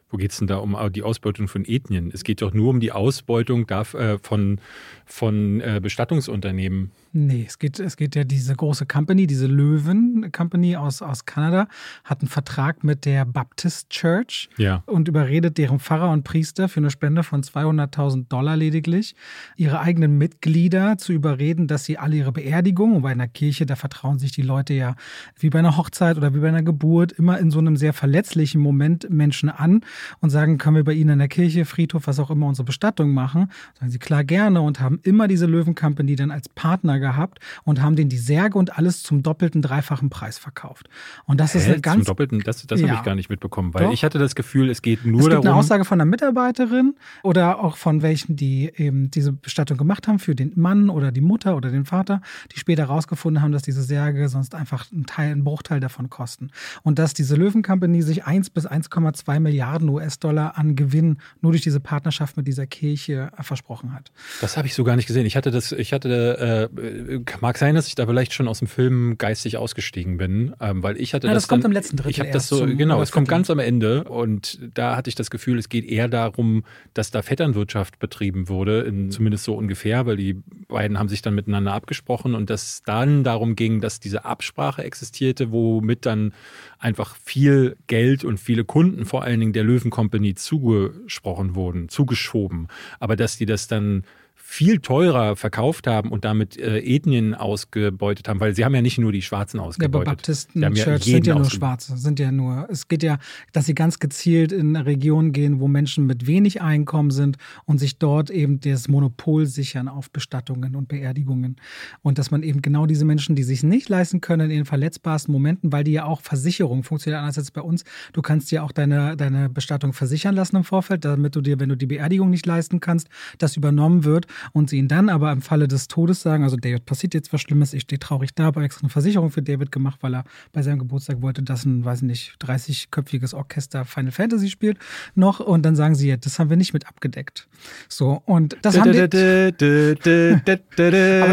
Wo 0.09 0.17
geht 0.17 0.31
es 0.31 0.37
denn 0.37 0.47
da 0.47 0.57
um 0.57 0.77
die 0.91 1.01
Ausbeutung 1.01 1.47
von 1.47 1.65
Ethnien? 1.65 2.11
Es 2.13 2.23
geht 2.23 2.41
doch 2.43 2.53
nur 2.53 2.69
um 2.69 2.79
die 2.79 2.91
Ausbeutung 2.91 3.67
äh, 3.67 4.19
von, 4.19 4.59
von 5.05 5.59
äh, 5.59 5.79
Bestattungsunternehmen. 5.81 6.91
Nee, 7.15 7.45
es 7.47 7.59
geht, 7.59 7.79
es 7.79 7.95
geht 7.95 8.15
ja 8.15 8.23
diese 8.23 8.55
große 8.55 8.87
Company, 8.87 9.27
diese 9.27 9.45
Löwen-Company 9.45 10.77
aus, 10.77 11.03
aus 11.03 11.25
Kanada, 11.25 11.67
hat 12.03 12.21
einen 12.21 12.27
Vertrag 12.27 12.83
mit 12.83 13.05
der 13.05 13.23
Baptist 13.23 13.91
Church 13.91 14.49
ja. 14.57 14.81
und 14.87 15.07
überredet 15.07 15.59
deren 15.59 15.79
Pfarrer 15.79 16.09
und 16.09 16.23
Priester 16.23 16.67
für 16.67 16.79
eine 16.79 16.89
Spende 16.89 17.21
von 17.21 17.43
200.000 17.43 18.29
Dollar 18.29 18.57
lediglich, 18.57 19.15
ihre 19.55 19.79
eigenen 19.79 20.17
Mitglieder 20.17 20.97
zu 20.97 21.13
überreden, 21.13 21.67
dass 21.67 21.85
sie 21.85 21.99
alle 21.99 22.15
ihre 22.15 22.31
Beerdigung, 22.31 22.95
und 22.95 23.03
bei 23.03 23.11
einer 23.11 23.27
Kirche, 23.27 23.67
da 23.67 23.75
vertrauen 23.75 24.17
sich 24.17 24.31
die 24.31 24.41
Leute 24.41 24.73
ja 24.73 24.95
wie 25.37 25.51
bei 25.51 25.59
einer 25.59 25.77
Hochzeit 25.77 26.17
oder 26.17 26.33
wie 26.33 26.39
bei 26.39 26.47
einer 26.47 26.63
Geburt 26.63 27.11
immer 27.11 27.37
in 27.37 27.51
so 27.51 27.59
einem 27.59 27.77
sehr 27.77 27.93
verletzlichen 27.93 28.59
Moment 28.59 29.07
Menschen 29.11 29.49
an 29.49 29.81
und 30.19 30.31
sagen, 30.31 30.57
können 30.57 30.77
wir 30.77 30.83
bei 30.83 30.93
ihnen 30.93 31.11
in 31.11 31.19
der 31.19 31.27
Kirche, 31.27 31.65
Friedhof, 31.65 32.07
was 32.07 32.17
auch 32.17 32.31
immer, 32.31 32.47
unsere 32.47 32.65
Bestattung 32.65 33.13
machen? 33.13 33.51
Sagen 33.79 33.91
sie 33.91 33.99
klar 33.99 34.23
gerne 34.23 34.61
und 34.61 34.79
haben 34.79 34.99
immer 35.03 35.27
diese 35.27 35.45
Löwen-Company 35.45 36.15
dann 36.15 36.31
als 36.31 36.49
Partner 36.49 37.02
gehabt 37.03 37.39
und 37.63 37.81
haben 37.81 37.95
denen 37.95 38.09
die 38.09 38.17
Särge 38.17 38.57
und 38.57 38.77
alles 38.77 39.03
zum 39.03 39.21
doppelten, 39.21 39.61
dreifachen 39.61 40.09
Preis 40.09 40.37
verkauft. 40.37 40.89
Und 41.25 41.39
das 41.39 41.53
Hä? 41.53 41.59
ist 41.59 41.67
eine 41.67 41.81
ganz. 41.81 42.05
Zum 42.05 42.05
doppelten, 42.05 42.39
das, 42.39 42.65
das 42.65 42.79
ja. 42.79 42.87
habe 42.87 42.97
ich 42.97 43.03
gar 43.03 43.15
nicht 43.15 43.29
mitbekommen, 43.29 43.73
weil 43.73 43.85
Doch. 43.85 43.93
ich 43.93 44.03
hatte 44.03 44.17
das 44.17 44.33
Gefühl, 44.35 44.69
es 44.69 44.81
geht 44.81 45.05
nur 45.05 45.13
darum. 45.13 45.19
Es 45.19 45.25
gibt 45.25 45.45
darum, 45.45 45.47
eine 45.47 45.59
Aussage 45.59 45.85
von 45.85 46.01
einer 46.01 46.09
Mitarbeiterin 46.09 46.95
oder 47.21 47.59
auch 47.63 47.77
von 47.77 48.01
welchen, 48.01 48.35
die 48.35 48.71
eben 48.75 49.11
diese 49.11 49.33
Bestattung 49.33 49.77
gemacht 49.77 50.07
haben 50.07 50.19
für 50.19 50.33
den 50.33 50.53
Mann 50.55 50.89
oder 50.89 51.11
die 51.11 51.21
Mutter 51.21 51.55
oder 51.55 51.69
den 51.69 51.85
Vater, 51.85 52.21
die 52.51 52.59
später 52.59 52.83
herausgefunden 52.83 53.43
haben, 53.43 53.51
dass 53.51 53.63
diese 53.63 53.83
Särge 53.83 54.29
sonst 54.29 54.55
einfach 54.55 54.91
einen 54.91 55.05
Teil, 55.05 55.31
einen 55.31 55.43
Bruchteil 55.43 55.79
davon 55.79 56.09
kosten. 56.09 56.49
Und 56.81 56.97
dass 56.99 57.13
diese 57.13 57.35
Löwen-Company 57.35 58.01
sich 58.01 58.25
1 58.25 58.49
bis 58.49 58.67
1,2 58.67 59.39
Milliarden 59.39 59.89
US-Dollar 59.89 60.57
an 60.57 60.75
Gewinn 60.75 61.17
nur 61.41 61.51
durch 61.51 61.61
diese 61.61 61.79
Partnerschaft 61.79 62.37
mit 62.37 62.47
dieser 62.47 62.65
Kirche 62.65 63.31
versprochen 63.39 63.93
hat. 63.93 64.11
Das 64.41 64.57
habe 64.57 64.67
ich 64.67 64.73
so 64.73 64.83
gar 64.83 64.95
nicht 64.95 65.07
gesehen. 65.07 65.25
Ich 65.25 65.35
hatte 65.35 65.51
das, 65.51 65.71
ich 65.71 65.93
hatte 65.93 66.69
äh, 66.73 66.92
mag 67.41 67.57
sein, 67.57 67.75
dass 67.75 67.87
ich 67.87 67.95
da 67.95 68.05
vielleicht 68.05 68.33
schon 68.33 68.47
aus 68.47 68.59
dem 68.59 68.67
Film 68.67 69.17
geistig 69.17 69.57
ausgestiegen 69.57 70.17
bin, 70.17 70.53
ähm, 70.59 70.83
weil 70.83 70.99
ich 70.99 71.13
hatte 71.13 71.27
ja, 71.27 71.33
das. 71.33 71.43
das 71.43 71.47
kommt 71.47 71.63
dann, 71.63 71.71
im 71.71 71.73
letzten 71.73 71.97
Drittel. 71.97 72.11
Ich 72.11 72.19
habe 72.19 72.31
das 72.31 72.47
so, 72.47 72.65
genau, 72.65 73.01
es 73.01 73.11
kommt 73.11 73.27
ganz 73.27 73.49
am 73.49 73.59
Ende 73.59 74.03
und 74.05 74.59
da 74.73 74.95
hatte 74.95 75.09
ich 75.09 75.15
das 75.15 75.29
Gefühl, 75.29 75.57
es 75.57 75.69
geht 75.69 75.85
eher 75.85 76.07
darum, 76.07 76.63
dass 76.93 77.11
da 77.11 77.21
Vetternwirtschaft 77.21 77.99
betrieben 77.99 78.49
wurde, 78.49 78.81
in, 78.81 79.11
zumindest 79.11 79.43
so 79.43 79.55
ungefähr, 79.55 80.05
weil 80.05 80.17
die 80.17 80.41
beiden 80.67 80.99
haben 80.99 81.09
sich 81.09 81.21
dann 81.21 81.35
miteinander 81.35 81.73
abgesprochen 81.73 82.35
und 82.35 82.49
dass 82.49 82.83
dann 82.85 83.23
darum 83.23 83.55
ging, 83.55 83.81
dass 83.81 83.99
diese 83.99 84.25
Absprache 84.25 84.83
existierte, 84.83 85.51
womit 85.51 86.05
dann 86.05 86.33
einfach 86.79 87.15
viel 87.15 87.77
Geld 87.87 88.23
und 88.23 88.39
viele 88.39 88.65
Kunden 88.65 89.05
vor 89.05 89.23
allen 89.23 89.39
Dingen 89.39 89.53
der 89.53 89.63
Löwen 89.63 89.91
Company 89.91 90.35
zugesprochen 90.35 91.55
wurden, 91.55 91.89
zugeschoben, 91.89 92.67
aber 92.99 93.15
dass 93.15 93.37
die 93.37 93.45
das 93.45 93.67
dann 93.67 94.03
viel 94.45 94.79
teurer 94.79 95.37
verkauft 95.37 95.87
haben 95.87 96.11
und 96.11 96.25
damit 96.25 96.57
äh, 96.57 96.77
Ethnien 96.79 97.33
ausgebeutet 97.33 98.27
haben, 98.27 98.41
weil 98.41 98.53
sie 98.53 98.65
haben 98.65 98.75
ja 98.75 98.81
nicht 98.81 98.99
nur 98.99 99.13
die 99.13 99.21
Schwarzen 99.21 99.59
ausgebeutet. 99.59 99.93
Ja, 99.93 99.99
aber 100.01 100.05
Baptisten 100.17 100.61
Church 100.73 100.77
ja 100.85 100.97
sind 100.99 101.25
ja 101.25 101.35
nur 101.35 101.49
Schwarze, 101.49 101.97
sind 101.97 102.19
ja 102.19 102.29
nur, 102.29 102.67
es 102.69 102.89
geht 102.89 103.03
ja, 103.03 103.19
dass 103.53 103.65
sie 103.65 103.73
ganz 103.73 103.99
gezielt 103.99 104.51
in 104.51 104.75
Regionen 104.75 105.31
gehen, 105.31 105.61
wo 105.61 105.69
Menschen 105.69 106.05
mit 106.05 106.27
wenig 106.27 106.61
Einkommen 106.61 107.09
sind 107.09 107.37
und 107.63 107.79
sich 107.79 107.97
dort 107.97 108.29
eben 108.29 108.59
das 108.59 108.89
Monopol 108.89 109.45
sichern 109.45 109.87
auf 109.87 110.11
Bestattungen 110.11 110.75
und 110.75 110.89
Beerdigungen. 110.89 111.55
Und 112.01 112.19
dass 112.19 112.29
man 112.29 112.43
eben 112.43 112.61
genau 112.61 112.85
diese 112.85 113.05
Menschen, 113.05 113.35
die 113.35 113.43
sich 113.43 113.63
nicht 113.63 113.87
leisten 113.87 114.19
können 114.19 114.51
in 114.51 114.57
den 114.57 114.65
verletzbarsten 114.65 115.31
Momenten, 115.31 115.71
weil 115.71 115.85
die 115.85 115.93
ja 115.93 116.03
auch 116.03 116.21
Versicherung 116.21 116.83
funktioniert 116.83 117.21
anders 117.21 117.37
als 117.37 117.49
bei 117.49 117.61
uns, 117.61 117.85
du 118.11 118.21
kannst 118.21 118.51
ja 118.51 118.61
auch 118.61 118.73
deine, 118.73 119.15
deine 119.15 119.49
Bestattung 119.49 119.93
versichern 119.93 120.35
lassen 120.35 120.57
im 120.57 120.63
Vorfeld, 120.65 121.05
damit 121.05 121.33
du 121.35 121.41
dir, 121.41 121.61
wenn 121.61 121.69
du 121.69 121.77
die 121.77 121.87
Beerdigung 121.87 122.29
nicht 122.29 122.45
leisten 122.45 122.81
kannst, 122.81 123.07
das 123.37 123.55
übernommen 123.55 124.03
wird 124.03 124.27
und 124.51 124.69
sie 124.69 124.77
ihn 124.77 124.87
dann 124.87 125.09
aber 125.09 125.31
im 125.31 125.41
Falle 125.41 125.67
des 125.67 125.87
Todes 125.87 126.21
sagen, 126.21 126.43
also 126.43 126.57
David, 126.57 126.85
passiert 126.85 127.13
jetzt 127.13 127.31
was 127.33 127.41
Schlimmes, 127.41 127.73
ich 127.73 127.83
stehe 127.83 127.99
traurig 127.99 128.33
da, 128.35 128.45
habe 128.45 128.63
extra 128.63 128.81
eine 128.81 128.89
Versicherung 128.89 129.31
für 129.31 129.41
David 129.41 129.71
gemacht, 129.71 129.99
weil 130.01 130.15
er 130.15 130.23
bei 130.51 130.61
seinem 130.61 130.79
Geburtstag 130.79 131.21
wollte, 131.21 131.43
dass 131.43 131.65
ein, 131.65 131.85
weiß 131.85 132.01
nicht, 132.03 132.35
30-köpfiges 132.41 133.35
Orchester 133.35 133.85
Final 133.85 134.11
Fantasy 134.11 134.49
spielt 134.49 134.77
noch 135.15 135.39
und 135.39 135.63
dann 135.63 135.75
sagen 135.75 135.95
sie, 135.95 136.09
ja, 136.09 136.17
das 136.17 136.39
haben 136.39 136.49
wir 136.49 136.57
nicht 136.57 136.73
mit 136.73 136.87
abgedeckt. 136.87 137.47
So, 137.87 138.21
und 138.25 138.57
das 138.61 138.79
haben 138.79 138.91
die, 138.91 138.99
aber 138.99 139.13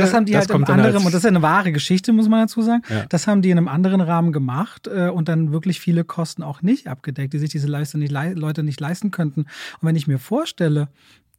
das 0.01 0.15
haben 0.15 0.27
die 0.27 0.37
halt 0.37 0.51
im 0.51 0.65
anderen, 0.65 1.05
und 1.05 1.07
das 1.07 1.15
ist 1.15 1.25
ja 1.25 1.29
eine 1.29 1.43
wahre 1.43 1.73
Geschichte, 1.73 2.13
muss 2.13 2.29
man 2.29 2.41
dazu 2.41 2.63
sagen, 2.63 2.83
das 3.09 3.27
haben 3.27 3.43
die 3.43 3.51
in 3.51 3.59
einem 3.59 3.69
anderen 3.69 4.01
Rahmen 4.01 4.33
gemacht 4.33 4.87
äh, 4.87 5.09
und 5.09 5.29
dann 5.29 5.53
wirklich 5.53 5.81
viele 5.81 6.05
Kosten 6.05 6.43
auch 6.43 6.63
nicht 6.63 6.89
abgedeckt, 6.89 7.33
die 7.33 7.39
sich 7.39 7.51
diese 7.51 7.69
Leute 7.69 7.99
nicht 7.99 8.81
leisten 8.81 9.11
könnten. 9.11 9.43
Und 9.43 9.83
wenn 9.83 9.97
ich 9.97 10.07
mir 10.07 10.19
vorstelle, 10.19 10.89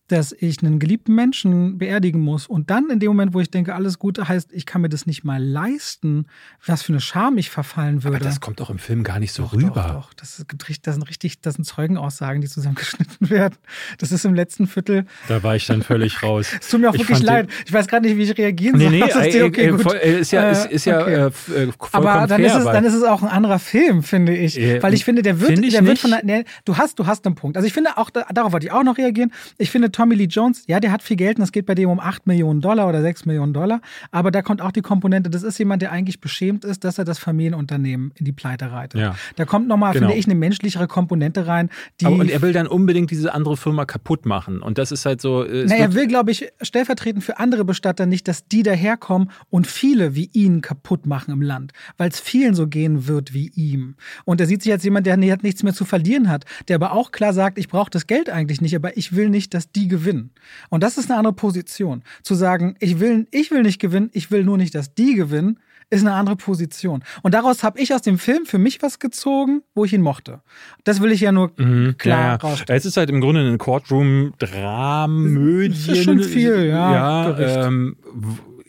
dass 0.08 0.34
ich 0.34 0.62
einen 0.62 0.80
geliebten 0.80 1.16
Menschen 1.16 1.78
beerdigen 1.78 2.20
muss 2.20 2.46
und 2.46 2.70
dann 2.70 2.90
in 2.90 3.00
dem 3.00 3.08
Moment, 3.10 3.34
wo 3.34 3.40
ich 3.40 3.50
denke, 3.50 3.76
alles 3.76 3.98
Gute 3.98 4.28
heißt, 4.28 4.52
ich 4.52 4.66
kann 4.66 4.82
mir 4.82 4.90
das 4.90 5.06
nicht 5.06 5.24
mal 5.24 5.42
leisten, 5.42 6.26
was 6.66 6.82
für 6.84 6.92
eine 6.92 7.00
Scham 7.00 7.38
ich 7.38 7.50
verfallen 7.50 8.04
würde. 8.04 8.18
Aber 8.18 8.26
das 8.26 8.42
kommt 8.42 8.60
doch 8.60 8.70
im 8.70 8.78
Film 8.78 9.04
gar 9.04 9.20
nicht 9.20 9.32
so 9.32 9.44
doch, 9.44 9.54
rüber. 9.54 9.94
Doch, 9.94 10.10
doch. 10.10 10.14
Das, 10.16 10.40
ist, 10.40 10.48
das 10.84 10.96
sind 10.96 11.04
richtig, 11.04 11.40
das 11.42 11.56
sind 11.56 11.64
Zeugenaussagen, 11.64 12.42
die 12.42 12.50
zusammengeschnitten 12.50 13.30
werden. 13.30 13.56
Das 14.00 14.12
ist 14.12 14.26
im 14.26 14.34
letzten 14.34 14.68
Viertel. 14.68 15.06
Da 15.30 15.44
war 15.44 15.56
ich 15.56 15.66
dann 15.66 15.82
völlig 15.82 16.22
raus. 16.24 16.48
es 16.60 16.68
tut 16.68 16.82
mir 16.82 16.90
auch 16.90 16.94
ich 16.94 17.02
wirklich 17.02 17.22
leid. 17.22 17.50
Ich 17.66 17.72
weiß 17.72 17.88
gerade 17.88 18.06
nicht, 18.06 18.18
wie 18.18 18.24
ich 18.24 18.38
reagieren 18.38 18.80
soll. 18.80 18.90
Nee, 18.90 19.00
nee, 19.16 19.30
ey, 19.30 19.44
okay, 19.44 19.70
gut. 19.70 19.94
ist 19.94 20.32
ja, 20.32 20.50
ist, 20.50 20.66
ist 20.66 20.86
ja 20.86 21.02
okay. 21.02 21.32
äh, 21.56 21.72
Aber 21.92 22.28
dann, 22.28 22.42
fair, 22.42 22.48
ist 22.48 22.56
es, 22.56 22.64
dann 22.66 22.84
ist 22.84 22.94
es 22.94 23.04
auch 23.04 23.22
ein 23.22 23.30
anderer 23.30 23.60
Film, 23.60 24.04
finde 24.04 24.36
ich. 24.36 24.60
Äh, 24.60 24.84
weil 24.84 24.94
ich 24.94 25.06
finde, 25.06 25.22
der 25.22 25.40
wird, 25.40 25.58
der 25.58 25.86
wird 25.86 26.00
von 26.00 26.12
der, 26.12 26.26
nee, 26.26 26.44
du 26.66 26.78
hast, 26.78 27.00
du 27.00 27.06
hast 27.08 27.26
einen 27.26 27.36
Punkt. 27.36 27.56
Also 27.56 27.66
ich 27.66 27.74
finde 27.74 27.98
auch, 27.98 28.10
darauf 28.10 28.52
wollte 28.52 28.66
ich 28.66 28.72
auch 28.74 28.84
noch 28.84 28.98
reagieren. 28.98 29.32
Ich 29.58 29.72
finde, 29.72 29.92
Tommy 30.02 30.16
Lee 30.16 30.26
Jones, 30.26 30.64
ja, 30.66 30.80
der 30.80 30.92
hat 30.92 31.04
viel 31.04 31.16
Geld 31.16 31.38
und 31.38 31.44
es 31.44 31.52
geht 31.52 31.68
bei 31.68 31.76
dem 31.76 31.88
um 31.88 32.00
8 32.00 32.26
Millionen 32.26 32.60
Dollar 32.60 32.90
oder 32.90 33.04
6 33.04 33.26
Millionen 33.28 33.54
Dollar. 33.54 33.82
Aber 34.10 34.32
da 34.32 34.42
kommt 34.42 34.60
auch 34.60 34.72
die 34.72 34.82
Komponente, 34.82 35.30
das 35.30 35.44
ist 35.44 35.60
jemand, 35.60 35.84
der 35.84 35.92
eigentlich 35.92 36.20
beschämt 36.20 36.66
ist, 36.66 36.84
dass 36.84 36.98
er 36.98 37.06
das 37.06 37.20
Familienunternehmen 37.20 38.12
in 38.16 38.26
die 38.26 38.32
Pleite 38.32 38.72
reitet. 38.72 39.00
Ja. 39.00 39.16
Da 39.36 39.46
kommt 39.46 39.68
nochmal, 39.68 39.94
genau. 39.94 40.08
finde 40.08 40.20
ich, 40.20 40.26
eine 40.26 40.34
menschlichere 40.34 40.88
Komponente 40.88 41.46
rein. 41.46 41.70
Die 42.00 42.08
Aber, 42.08 42.16
und 42.16 42.32
er 42.32 42.42
will 42.42 42.52
dann 42.52 42.66
unbedingt 42.66 43.12
diese 43.12 43.32
andere 43.32 43.58
Firma 43.58 43.86
kaputt 43.86 44.26
machen. 44.26 44.64
Und 44.64 44.80
das 44.80 44.92
ist 44.92 45.06
halt 45.06 45.22
so. 45.22 45.46
Na, 45.48 45.76
er 45.76 45.94
will, 45.94 46.08
glaube 46.08 46.32
ich, 46.32 46.50
stellvertretend 46.64 47.24
für 47.24 47.38
andere 47.38 47.64
Bestatter 47.64 48.08
nicht, 48.08 48.28
dass 48.28 48.48
die 48.48 48.64
daherkommen 48.64 49.30
und 49.52 49.68
viele 49.68 50.16
wie 50.16 50.32
ihn 50.34 50.62
kaputt 50.62 51.06
machen 51.06 51.32
im 51.32 51.44
Land. 51.44 51.74
Weil 51.98 52.10
es 52.10 52.20
vielen 52.20 52.56
so 52.56 52.66
gehen 52.66 53.06
wird 53.06 53.36
wie 53.36 53.52
ihm. 53.54 53.98
Und 54.26 54.42
er 54.42 54.48
sieht 54.48 54.64
sich 54.64 54.72
als 54.72 54.84
jemand, 54.84 55.06
der 55.06 55.18
nichts 55.18 55.62
mehr 55.62 55.76
zu 55.76 55.86
verlieren 55.86 56.28
hat, 56.28 56.46
der 56.70 56.78
aber 56.78 56.94
auch 56.94 57.12
klar 57.12 57.34
sagt, 57.34 57.60
ich 57.60 57.68
brauche 57.68 57.92
das 57.92 58.08
Geld 58.08 58.32
eigentlich 58.32 58.62
nicht, 58.62 58.76
aber 58.76 58.98
ich 58.98 59.16
will 59.16 59.30
nicht, 59.30 59.54
dass 59.54 59.72
die 59.72 59.81
gewinnen. 59.88 60.32
Und 60.70 60.84
das 60.84 60.98
ist 60.98 61.10
eine 61.10 61.17
andere 61.17 61.34
Position. 61.34 62.04
Zu 62.24 62.36
sagen, 62.36 62.76
ich 62.80 63.00
will, 63.00 63.28
ich 63.32 63.52
will 63.52 63.63
nicht 63.63 63.80
gewinnen, 63.80 64.10
ich 64.13 64.32
will 64.32 64.44
nur 64.44 64.58
nicht, 64.58 64.76
dass 64.76 64.94
die 64.94 65.15
gewinnen, 65.15 65.60
ist 65.91 66.02
eine 66.02 66.13
andere 66.13 66.36
Position. 66.38 67.04
Und 67.22 67.34
daraus 67.34 67.63
habe 67.63 67.80
ich 67.80 67.94
aus 67.94 68.02
dem 68.02 68.17
Film 68.17 68.46
für 68.46 68.58
mich 68.58 68.82
was 68.82 69.00
gezogen, 69.00 69.62
wo 69.76 69.86
ich 69.86 69.94
ihn 69.94 70.02
mochte. 70.02 70.41
Das 70.86 71.02
will 71.02 71.12
ich 71.12 71.20
ja 71.20 71.34
nur 71.34 71.52
mhm, 71.58 71.98
klar 71.98 72.39
ja, 72.41 72.50
ja. 72.50 72.56
Es 72.67 72.86
ist 72.86 72.96
halt 72.98 73.10
im 73.10 73.20
Grunde 73.20 73.41
ein 73.41 73.58
Courtroom-Dramödie. 73.58 75.88
Das 75.88 75.98
ist 75.98 76.06
schon 76.06 76.24
viel, 76.24 76.65
ja. 76.65 77.30
ja 77.30 77.67
ähm, 77.67 77.98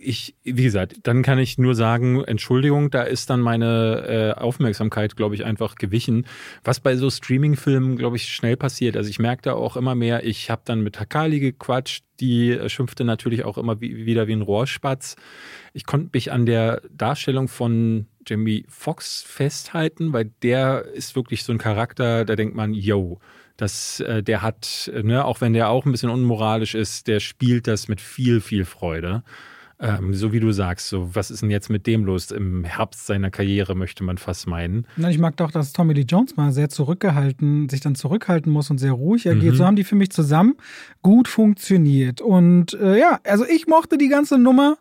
ich, 0.03 0.35
wie 0.43 0.65
gesagt, 0.65 0.97
dann 1.05 1.23
kann 1.23 1.38
ich 1.38 1.59
nur 1.59 1.75
sagen, 1.75 2.23
Entschuldigung, 2.25 2.91
da 2.91 3.03
ist 3.03 3.31
dann 3.31 3.41
meine 3.41 4.35
äh, 4.37 4.41
Aufmerksamkeit, 4.41 5.17
glaube 5.17 5.35
ich, 5.35 5.45
einfach 5.45 5.77
gewichen. 5.77 6.27
Was 6.65 6.81
bei 6.81 6.97
so 6.97 7.09
Streaming-Filmen, 7.09 7.97
glaube 7.97 8.17
ich, 8.17 8.29
schnell 8.29 8.57
passiert. 8.57 8.97
Also 8.97 9.09
ich 9.09 9.19
merke 9.19 9.43
da 9.43 9.53
auch 9.55 9.77
immer 9.77 9.95
mehr, 9.95 10.25
ich 10.25 10.51
habe 10.51 10.62
dann 10.65 10.83
mit 10.83 10.97
Takali 10.97 11.41
gequatscht, 11.41 12.05
die 12.21 12.51
äh, 12.51 12.69
schimpfte 12.69 13.05
natürlich 13.05 13.45
auch 13.45 13.59
immer 13.59 13.81
wie, 13.81 14.05
wieder 14.05 14.27
wie 14.27 14.33
ein 14.33 14.43
Rohrspatz. 14.43 15.17
Ich 15.73 15.87
konnte 15.87 16.11
mich 16.12 16.33
an 16.33 16.47
der 16.47 16.83
Darstellung 16.91 17.49
von 17.49 18.07
Jamie 18.27 18.67
Foxx 18.69 19.23
festhalten, 19.23 20.13
weil 20.13 20.33
der 20.42 20.87
ist 20.94 21.17
wirklich 21.17 21.44
so 21.44 21.53
ein 21.53 21.59
Charakter, 21.59 22.25
da 22.25 22.37
denkt 22.37 22.55
man, 22.55 22.75
yo, 22.75 23.21
das, 23.57 24.00
äh, 24.00 24.23
der 24.23 24.42
hat, 24.42 24.90
ne, 25.03 25.25
auch 25.25 25.40
wenn 25.40 25.53
der 25.53 25.69
auch 25.69 25.87
ein 25.87 25.92
bisschen 25.92 26.11
unmoralisch 26.11 26.75
ist, 26.75 27.07
der 27.07 27.21
spielt 27.21 27.67
das 27.67 27.88
mit 27.88 28.00
viel, 28.00 28.40
viel 28.40 28.65
Freude. 28.65 29.23
Ähm, 29.83 30.14
so 30.14 30.33
wie 30.33 30.38
du 30.38 30.52
sagst, 30.52 30.88
so 30.88 31.14
was 31.14 31.30
ist 31.30 31.42
denn 31.42 31.50
jetzt 31.50 31.68
mit 31.68 31.88
dem 31.88 32.04
los? 32.04 32.30
Im 32.30 32.62
Herbst 32.62 33.04
seiner 33.06 33.30
Karriere 33.30 33.74
möchte 33.74 34.04
man 34.04 34.16
fast 34.16 34.46
meinen. 34.46 34.87
Na, 34.96 35.10
ich 35.10 35.18
mag 35.18 35.37
doch, 35.37 35.50
dass 35.50 35.72
Tommy 35.72 35.92
Lee 35.92 36.06
Jones 36.08 36.37
mal 36.37 36.52
sehr 36.52 36.68
zurückgehalten, 36.68 37.68
sich 37.68 37.80
dann 37.80 37.96
zurückhalten 37.96 38.52
muss 38.52 38.70
und 38.70 38.78
sehr 38.78 38.92
ruhig 38.92 39.28
agiert. 39.28 39.54
Mhm. 39.54 39.58
So 39.58 39.66
haben 39.66 39.76
die 39.76 39.85
für 39.85 39.96
mich 39.96 40.10
zusammen 40.10 40.54
gut 41.02 41.26
funktioniert. 41.26 42.20
Und 42.20 42.74
äh, 42.74 42.98
ja, 42.98 43.18
also 43.24 43.44
ich 43.44 43.66
mochte 43.66 43.98
die 43.98 44.08
ganze 44.08 44.38
Nummer. 44.38 44.78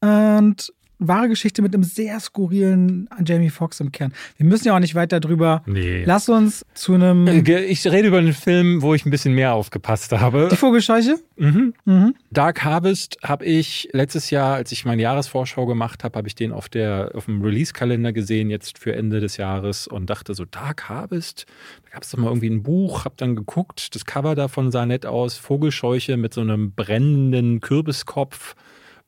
Und 0.00 0.72
wahre 1.00 1.28
Geschichte 1.28 1.62
mit 1.62 1.74
einem 1.74 1.82
sehr 1.82 2.20
skurrilen 2.20 3.08
Jamie 3.24 3.50
Foxx 3.50 3.80
im 3.80 3.90
Kern. 3.90 4.12
Wir 4.36 4.46
müssen 4.46 4.68
ja 4.68 4.76
auch 4.76 4.80
nicht 4.80 4.94
weiter 4.94 5.18
drüber. 5.18 5.62
Nee. 5.66 6.04
Lass 6.04 6.28
uns 6.28 6.64
zu 6.74 6.94
einem. 6.94 7.26
Äh, 7.26 7.64
ich 7.64 7.86
rede 7.86 8.08
über 8.08 8.18
einen 8.18 8.34
Film, 8.34 8.82
wo 8.82 8.94
ich 8.94 9.04
ein 9.06 9.10
bisschen 9.10 9.34
mehr 9.34 9.54
aufgepasst 9.54 10.12
habe. 10.12 10.48
Die 10.50 10.56
Vogelscheuche? 10.56 11.18
Mhm. 11.36 11.74
Mhm. 11.84 12.14
Dark 12.30 12.62
Harvest 12.62 13.18
habe 13.22 13.46
ich 13.46 13.88
letztes 13.92 14.30
Jahr, 14.30 14.54
als 14.54 14.70
ich 14.72 14.84
meine 14.84 15.02
Jahresvorschau 15.02 15.66
gemacht 15.66 16.04
habe, 16.04 16.16
habe 16.18 16.28
ich 16.28 16.34
den 16.34 16.52
auf, 16.52 16.68
der, 16.68 17.12
auf 17.14 17.24
dem 17.24 17.42
Release-Kalender 17.42 18.12
gesehen, 18.12 18.50
jetzt 18.50 18.78
für 18.78 18.94
Ende 18.94 19.20
des 19.20 19.38
Jahres 19.38 19.86
und 19.86 20.10
dachte 20.10 20.34
so, 20.34 20.44
Dark 20.44 20.88
Harvest? 20.88 21.46
Da 21.84 21.94
gab 21.94 22.02
es 22.02 22.10
doch 22.10 22.18
mal 22.18 22.28
irgendwie 22.28 22.50
ein 22.50 22.62
Buch, 22.62 23.04
habe 23.04 23.14
dann 23.16 23.34
geguckt, 23.34 23.94
das 23.94 24.04
Cover 24.04 24.34
davon 24.34 24.70
sah 24.70 24.84
nett 24.84 25.06
aus, 25.06 25.36
Vogelscheuche 25.36 26.16
mit 26.16 26.34
so 26.34 26.42
einem 26.42 26.72
brennenden 26.72 27.60
Kürbiskopf 27.60 28.54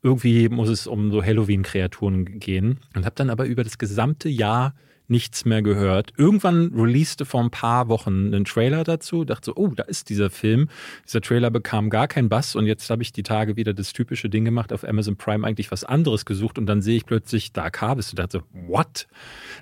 irgendwie 0.03 0.49
muss 0.49 0.69
es 0.69 0.87
um 0.87 1.11
so 1.11 1.23
Halloween-Kreaturen 1.23 2.39
gehen. 2.39 2.79
Und 2.95 3.05
habe 3.05 3.15
dann 3.15 3.31
aber 3.31 3.47
über 3.47 3.65
das 3.65 3.79
gesamte 3.79 4.29
Jahr 4.29 4.75
nichts 5.09 5.45
mehr 5.45 5.63
gehört. 5.63 6.13
Irgendwann 6.17 6.73
releaste 6.75 7.25
vor 7.25 7.43
ein 7.43 7.51
paar 7.51 7.89
Wochen 7.89 8.27
einen 8.27 8.45
Trailer 8.45 8.83
dazu, 8.83 9.25
dachte 9.25 9.47
so, 9.47 9.57
oh, 9.57 9.69
da 9.69 9.85
ist 9.85 10.09
dieser 10.09 10.31
Film. 10.31 10.69
Dieser 11.07 11.21
Trailer 11.21 11.51
bekam 11.51 11.91
gar 11.91 12.09
keinen 12.09 12.29
Bass 12.29 12.57
und 12.57 12.67
jetzt 12.67 12.89
habe 12.91 13.03
ich 13.03 13.13
die 13.13 13.23
Tage 13.23 13.57
wieder 13.57 13.75
das 13.75 13.93
typische 13.93 14.29
Ding 14.29 14.45
gemacht, 14.45 14.73
auf 14.73 14.89
Amazon 14.89 15.17
Prime 15.17 15.47
eigentlich 15.47 15.71
was 15.71 15.85
anderes 15.85 16.25
gesucht 16.25 16.59
und 16.59 16.67
dann 16.67 16.83
sehe 16.83 16.97
ich 16.97 17.07
plötzlich 17.07 17.53
Dark 17.53 17.81
Harvest 17.81 18.11
und 18.11 18.19
dachte 18.19 18.39
so, 18.39 18.69
what? 18.69 19.07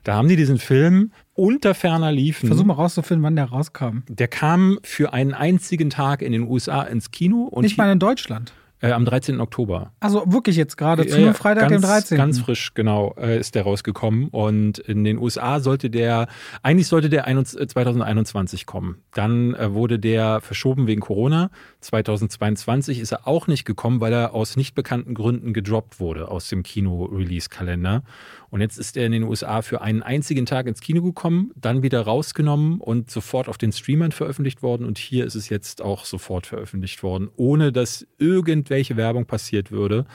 Da 0.05 0.14
haben 0.14 0.28
die 0.28 0.36
diesen 0.36 0.59
Film 0.59 1.12
unter 1.34 1.74
ferner 1.74 2.12
liefen. 2.12 2.47
Versuch 2.47 2.64
mal 2.64 2.74
rauszufinden, 2.74 3.24
wann 3.24 3.36
der 3.36 3.47
rauskam. 3.47 4.03
Der 4.09 4.28
kam 4.28 4.78
für 4.82 5.12
einen 5.12 5.34
einzigen 5.34 5.91
Tag 5.91 6.22
in 6.22 6.32
den 6.32 6.43
USA 6.43 6.82
ins 6.82 7.11
Kino. 7.11 7.45
Und 7.45 7.64
Nicht 7.64 7.76
mal 7.76 7.91
in 7.91 7.99
Deutschland. 7.99 8.53
Äh, 8.83 8.93
am 8.93 9.05
13. 9.05 9.41
Oktober. 9.41 9.93
Also 10.01 10.24
wirklich 10.26 10.57
jetzt 10.57 10.78
gerade, 10.78 11.07
zu 11.07 11.20
ja, 11.20 11.35
Freitag, 11.35 11.68
ganz, 11.68 11.83
dem 11.83 11.89
13. 11.89 12.16
Ganz 12.16 12.39
frisch, 12.39 12.72
genau, 12.72 13.14
äh, 13.18 13.39
ist 13.39 13.55
der 13.55 13.64
rausgekommen. 13.64 14.28
Und 14.28 14.78
in 14.78 15.05
den 15.05 15.18
USA 15.18 15.61
sollte 15.61 15.91
der, 15.91 16.28
eigentlich 16.62 16.87
sollte 16.87 17.11
der 17.11 17.24
2021 17.24 18.64
kommen. 18.64 19.03
Dann 19.12 19.55
äh, 19.55 19.74
wurde 19.74 19.99
der 19.99 20.41
verschoben 20.41 20.87
wegen 20.87 21.03
Corona. 21.03 21.51
2022 21.81 23.01
ist 23.01 23.12
er 23.12 23.28
auch 23.28 23.47
nicht 23.49 23.66
gekommen, 23.66 24.01
weil 24.01 24.14
er 24.14 24.35
aus 24.35 24.57
nicht 24.57 24.74
bekannten 24.74 25.12
Gründen 25.14 25.53
gedroppt 25.53 26.01
wurde 26.01 26.28
aus 26.28 26.49
dem 26.49 26.62
Kino-Release-Kalender. 26.62 28.03
Und 28.51 28.61
jetzt 28.61 28.78
ist 28.78 28.97
er 28.97 29.07
in 29.07 29.12
den 29.12 29.22
USA 29.22 29.62
für 29.62 29.81
einen 29.81 30.03
einzigen 30.03 30.45
Tag 30.45 30.66
ins 30.66 30.81
Kino 30.81 31.03
gekommen, 31.03 31.53
dann 31.55 31.83
wieder 31.83 32.01
rausgenommen 32.01 32.81
und 32.81 33.11
sofort 33.11 33.49
auf 33.49 33.59
den 33.59 33.72
Streamern 33.72 34.11
veröffentlicht 34.11 34.62
worden. 34.62 34.85
Und 34.85 34.99
hier 34.99 35.24
ist 35.24 35.37
es 35.37 35.49
jetzt 35.49 35.83
auch 35.83 36.05
sofort 36.05 36.47
veröffentlicht 36.47 37.03
worden, 37.03 37.28
ohne 37.37 37.72
dass 37.72 38.07
irgendwelche 38.70 38.96
Werbung 38.96 39.26
passiert 39.26 39.72
würde. 39.72 40.06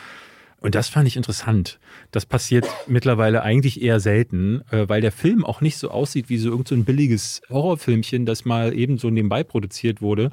Und 0.62 0.74
das 0.74 0.88
fand 0.88 1.08
ich 1.08 1.16
interessant. 1.16 1.80
Das 2.12 2.26
passiert 2.26 2.66
mittlerweile 2.88 3.44
eigentlich 3.44 3.84
eher 3.84 4.00
selten, 4.00 4.62
äh, 4.72 4.90
weil 4.90 5.02
der 5.02 5.12
Film 5.12 5.46
auch 5.46 5.62
nicht 5.62 5.78
so 5.78 5.92
aussieht 5.92 6.30
wie 6.30 6.38
so 6.38 6.50
irgendein 6.50 6.80
so 6.80 6.86
billiges 6.86 7.42
Horrorfilmchen, 7.50 8.26
das 8.26 8.46
mal 8.46 8.74
eben 8.74 8.98
so 8.98 9.10
nebenbei 9.12 9.44
produziert 9.44 10.02
wurde, 10.02 10.32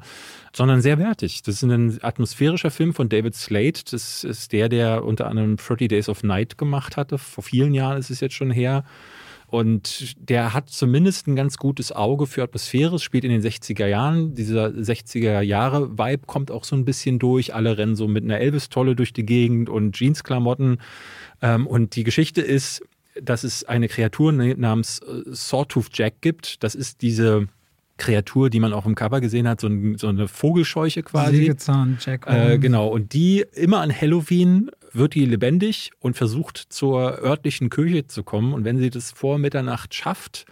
sondern 0.55 0.81
sehr 0.81 0.97
wertig. 0.97 1.43
Das 1.43 1.55
ist 1.55 1.63
ein 1.63 1.99
atmosphärischer 2.01 2.71
Film 2.71 2.93
von 2.93 3.09
David 3.09 3.35
Slade. 3.35 3.81
Das 3.91 4.23
ist 4.23 4.53
der, 4.53 4.69
der 4.69 5.03
unter 5.03 5.27
anderem 5.27 5.57
30 5.57 5.89
Days 5.89 6.09
of 6.09 6.23
Night 6.23 6.57
gemacht 6.57 6.97
hatte. 6.97 7.19
Vor 7.19 7.43
vielen 7.43 7.75
Jahren 7.75 7.97
ist 7.99 8.09
es 8.09 8.21
jetzt 8.21 8.33
schon 8.33 8.49
her. 8.49 8.85
Und 9.53 10.15
der 10.17 10.55
hat 10.55 10.71
zumindest 10.71 11.27
ein 11.27 11.35
ganz 11.35 11.57
gutes 11.57 11.91
Auge 11.91 12.25
für 12.25 12.41
Atmosphäre. 12.41 12.95
Es 12.95 13.03
spielt 13.03 13.23
in 13.23 13.29
den 13.29 13.43
60er 13.43 13.85
Jahren. 13.85 14.33
Dieser 14.33 14.69
60er 14.69 15.41
Jahre 15.41 15.91
Vibe 15.95 16.25
kommt 16.25 16.49
auch 16.49 16.63
so 16.63 16.75
ein 16.75 16.85
bisschen 16.85 17.19
durch. 17.19 17.53
Alle 17.53 17.77
rennen 17.77 17.95
so 17.95 18.07
mit 18.07 18.23
einer 18.23 18.39
Elvis-Tolle 18.39 18.95
durch 18.95 19.13
die 19.13 19.27
Gegend 19.27 19.69
und 19.69 19.95
Jeansklamotten. 19.95 20.79
Ähm, 21.43 21.67
und 21.67 21.95
die 21.95 22.03
Geschichte 22.03 22.41
ist, 22.41 22.81
dass 23.21 23.43
es 23.43 23.63
eine 23.63 23.89
Kreatur 23.89 24.31
namens 24.31 25.01
äh, 25.01 25.21
Sawtooth 25.27 25.89
Jack 25.93 26.21
gibt. 26.21 26.63
Das 26.63 26.73
ist 26.73 27.03
diese 27.03 27.47
Kreatur, 27.97 28.49
die 28.49 28.59
man 28.59 28.73
auch 28.73 28.87
im 28.87 28.95
Cover 28.95 29.21
gesehen 29.21 29.47
hat, 29.47 29.61
so, 29.61 29.67
ein, 29.67 29.99
so 29.99 30.07
eine 30.07 30.27
Vogelscheuche 30.27 31.03
quasi. 31.03 31.37
Sägezahn, 31.37 31.99
Jack. 32.03 32.25
Äh, 32.25 32.57
genau. 32.57 32.87
Und 32.87 33.13
die 33.13 33.45
immer 33.53 33.81
an 33.81 33.93
Halloween 33.93 34.71
wird 34.93 35.15
die 35.15 35.25
lebendig 35.25 35.91
und 35.99 36.15
versucht 36.15 36.57
zur 36.57 37.19
örtlichen 37.21 37.69
Kirche 37.69 38.07
zu 38.07 38.23
kommen. 38.23 38.53
Und 38.53 38.63
wenn 38.63 38.77
sie 38.77 38.89
das 38.89 39.11
vor 39.11 39.37
Mitternacht 39.37 39.93
schafft, 39.93 40.45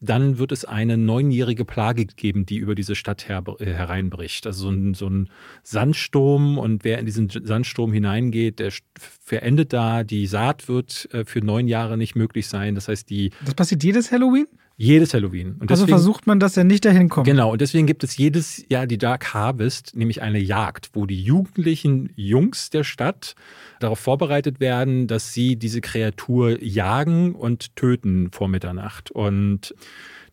dann 0.00 0.38
wird 0.38 0.52
es 0.52 0.64
eine 0.64 0.96
neunjährige 0.96 1.64
Plage 1.64 2.04
geben, 2.06 2.44
die 2.44 2.58
über 2.58 2.74
diese 2.74 2.94
Stadt 2.94 3.28
her, 3.28 3.42
äh, 3.58 3.64
hereinbricht. 3.64 4.46
Also 4.46 4.64
so 4.64 4.70
ein, 4.70 4.94
so 4.94 5.08
ein, 5.08 5.30
Sandsturm 5.62 6.58
und 6.58 6.84
wer 6.84 6.98
in 6.98 7.06
diesen 7.06 7.28
Sandsturm 7.28 7.92
hineingeht, 7.92 8.58
der 8.58 8.72
verendet 8.98 9.72
da. 9.72 10.04
Die 10.04 10.26
Saat 10.26 10.68
wird 10.68 11.08
äh, 11.12 11.24
für 11.24 11.40
neun 11.40 11.66
Jahre 11.66 11.96
nicht 11.96 12.14
möglich 12.14 12.48
sein. 12.48 12.74
Das 12.74 12.88
heißt, 12.88 13.08
die. 13.08 13.30
Das 13.44 13.54
passiert 13.54 13.82
jedes 13.82 14.12
Halloween? 14.12 14.46
Jedes 14.78 15.14
Halloween. 15.14 15.56
Und 15.58 15.70
also 15.70 15.84
deswegen, 15.84 15.94
also 15.94 16.04
versucht 16.04 16.26
man, 16.26 16.38
dass 16.38 16.56
er 16.56 16.64
nicht 16.64 16.84
dahin 16.84 17.08
kommt. 17.08 17.26
Genau, 17.26 17.52
und 17.52 17.60
deswegen 17.62 17.86
gibt 17.86 18.04
es 18.04 18.18
jedes 18.18 18.62
Jahr 18.68 18.86
die 18.86 18.98
Dark 18.98 19.32
Harvest, 19.32 19.96
nämlich 19.96 20.20
eine 20.20 20.38
Jagd, 20.38 20.90
wo 20.92 21.06
die 21.06 21.22
jugendlichen 21.22 22.12
Jungs 22.14 22.68
der 22.68 22.84
Stadt 22.84 23.36
darauf 23.80 23.98
vorbereitet 23.98 24.60
werden, 24.60 25.06
dass 25.06 25.32
sie 25.32 25.56
diese 25.56 25.80
Kreatur 25.80 26.62
jagen 26.62 27.34
und 27.34 27.74
töten 27.76 28.30
vor 28.32 28.48
Mitternacht. 28.48 29.10
Und 29.10 29.74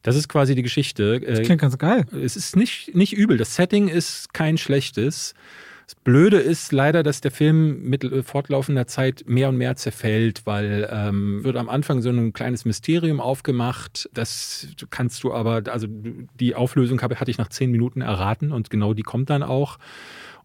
das 0.02 0.18
ist 0.18 0.28
quasi 0.28 0.56
die 0.56 0.64
Geschichte. 0.64 1.22
Das 1.22 1.42
klingt 1.42 1.62
ganz 1.62 1.78
geil. 1.78 2.06
Es 2.12 2.36
ist 2.36 2.58
nicht, 2.58 2.94
nicht 2.94 3.14
übel. 3.14 3.38
Das 3.38 3.56
Setting 3.56 3.88
ist 3.88 4.34
kein 4.34 4.58
schlechtes. 4.58 5.36
Das 5.86 5.96
Blöde 5.96 6.38
ist 6.38 6.72
leider, 6.72 7.04
dass 7.04 7.22
der 7.22 7.32
Film 7.32 7.84
mit 7.84 8.10
fortlaufender 8.26 8.88
Zeit 8.88 9.24
mehr 9.28 9.50
und 9.50 9.58
mehr 9.58 9.76
zerfällt, 9.76 10.46
weil 10.46 10.90
ähm, 10.92 11.44
wird 11.44 11.58
am 11.58 11.70
Anfang 11.70 12.02
so 12.02 12.10
ein 12.10 12.32
kleines 12.34 12.66
Mysterium 12.66 13.20
aufgemacht. 13.20 14.10
Das 14.14 14.68
kannst 14.90 15.24
du 15.24 15.34
aber, 15.34 15.64
also 15.72 15.88
die 15.90 16.56
Auflösung 16.56 17.02
hatte 17.02 17.32
ich 17.32 17.38
nach 17.38 17.50
zehn 17.50 17.72
Minuten 17.72 18.02
erraten 18.02 18.52
und 18.52 18.70
genau 18.70 18.94
die 18.94 19.04
kommt 19.04 19.30
dann 19.30 19.44
auch. 19.44 19.78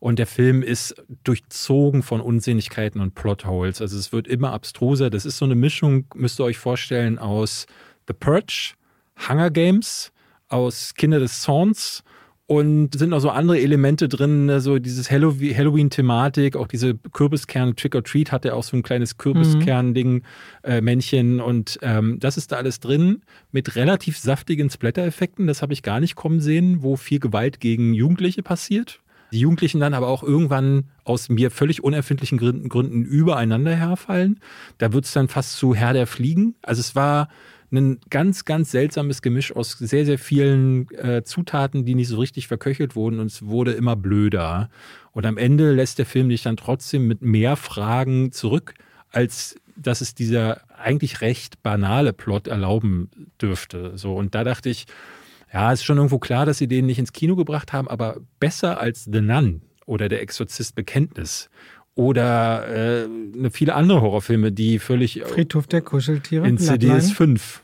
Und 0.01 0.18
der 0.18 0.26
Film 0.26 0.62
ist 0.62 0.95
durchzogen 1.24 2.03
von 2.03 2.20
Unsinnigkeiten 2.20 3.01
und 3.01 3.14
Plotholes. 3.14 3.80
Also 3.80 3.99
es 3.99 4.12
wird 4.12 4.28
immer 4.28 4.53
abstruser. 4.53 5.11
Das 5.11 5.26
ist 5.26 5.39
so 5.39 5.45
eine 5.45 5.57
Mischung, 5.57 6.07
müsst 6.14 6.41
ihr 6.41 6.45
euch 6.45 6.59
vorstellen, 6.59 7.18
aus 7.18 7.66
The 8.07 8.14
Purge, 8.14 8.74
Hunger 9.28 9.51
Games, 9.51 10.12
aus 10.49 10.95
Kinder 10.95 11.18
des 11.18 11.43
Zorns 11.43 12.05
und 12.49 12.99
sind 12.99 13.11
noch 13.11 13.20
so 13.20 13.28
andere 13.28 13.61
Elemente 13.61 14.09
drin, 14.09 14.46
ne, 14.46 14.62
so 14.62 14.78
dieses 14.78 15.11
Halloween-Thematik, 15.11 16.57
auch 16.57 16.66
diese 16.66 16.94
Kürbiskern, 16.94 17.76
Trick 17.76 17.94
or 17.94 18.03
Treat 18.03 18.32
hat 18.32 18.46
er 18.46 18.57
auch 18.57 18.62
so 18.62 18.74
ein 18.74 18.82
kleines 18.82 19.18
Kürbiskern-Ding, 19.18 20.22
äh, 20.64 20.80
Männchen 20.80 21.42
und 21.42 21.78
ähm, 21.82 22.18
das 22.18 22.38
ist 22.38 22.51
da 22.51 22.57
alles 22.57 22.80
drin 22.80 23.20
mit 23.53 23.76
relativ 23.76 24.16
saftigen 24.16 24.70
Splatter-Effekten, 24.70 25.46
das 25.46 25.61
habe 25.61 25.74
ich 25.74 25.82
gar 25.82 26.01
nicht 26.01 26.16
kommen 26.16 26.40
sehen, 26.40 26.82
wo 26.82 26.96
viel 26.96 27.20
Gewalt 27.20 27.61
gegen 27.61 27.92
Jugendliche 27.92 28.42
passiert. 28.42 29.01
Die 29.30 29.40
Jugendlichen 29.40 29.80
dann 29.80 29.92
aber 29.92 30.09
auch 30.09 30.22
irgendwann 30.22 30.84
aus 31.05 31.28
mir 31.28 31.51
völlig 31.51 31.84
unerfindlichen 31.84 32.38
Gründen, 32.38 32.70
Gründen 32.70 33.05
übereinander 33.05 33.76
herfallen. 33.76 34.40
Da 34.78 34.94
wird 34.94 35.05
es 35.05 35.12
dann 35.12 35.28
fast 35.28 35.59
zu 35.59 35.74
Herr 35.74 35.92
der 35.92 36.07
Fliegen. 36.07 36.55
Also 36.62 36.80
es 36.80 36.96
war 36.96 37.28
ein 37.71 38.01
ganz, 38.11 38.45
ganz 38.45 38.71
seltsames 38.71 39.23
Gemisch 39.23 39.55
aus 39.55 39.73
sehr, 39.73 40.07
sehr 40.07 40.19
vielen 40.19 40.91
äh, 40.93 41.23
Zutaten, 41.23 41.85
die 41.85 41.95
nicht 41.95 42.09
so 42.09 42.19
richtig 42.19 42.49
verköchelt 42.49 42.97
wurden 42.97 43.21
und 43.21 43.27
es 43.27 43.47
wurde 43.47 43.73
immer 43.73 43.97
blöder. 43.97 44.71
Und 45.12 45.27
am 45.27 45.37
Ende 45.37 45.73
lässt 45.73 45.99
der 45.99 46.07
Film 46.07 46.29
dich 46.29 46.43
dann 46.43 46.57
trotzdem 46.57 47.07
mit 47.07 47.23
mehr 47.23 47.57
Fragen 47.57 48.33
zurück, 48.33 48.75
als 49.11 49.57
dass 49.77 50.01
es 50.01 50.14
dieser 50.14 50.62
eigentlich 50.79 51.21
recht 51.21 51.62
banale 51.62 52.12
Plot 52.12 52.49
erlauben 52.49 53.11
dürfte. 53.41 53.97
So, 53.97 54.14
und 54.14 54.35
da 54.35 54.45
dachte 54.45 54.71
ich, 54.71 54.87
ja, 55.53 55.73
ist 55.73 55.85
schon 55.85 55.97
irgendwo 55.97 56.19
klar, 56.19 56.47
dass 56.47 56.59
sie 56.59 56.69
den 56.69 56.87
nicht 56.87 56.99
ins 56.99 57.12
Kino 57.12 57.37
gebracht 57.37 57.73
haben, 57.73 57.89
aber 57.89 58.19
besser 58.41 58.81
als 58.81 59.05
The 59.05 59.21
Nun 59.21 59.62
oder 59.87 60.09
Der 60.09 60.21
Exorzist 60.21 60.75
Bekenntnis 60.75 61.49
oder 61.99 62.68
äh, 62.68 63.09
viele 63.51 63.74
andere 63.74 64.01
Horrorfilme, 64.01 64.53
die 64.53 64.78
völlig. 64.78 65.20
Friedhof 65.26 65.66
der 65.66 65.80
Kuscheltiere. 65.80 66.46
In 66.46 66.57
CDS 66.57 67.11
5. 67.11 67.61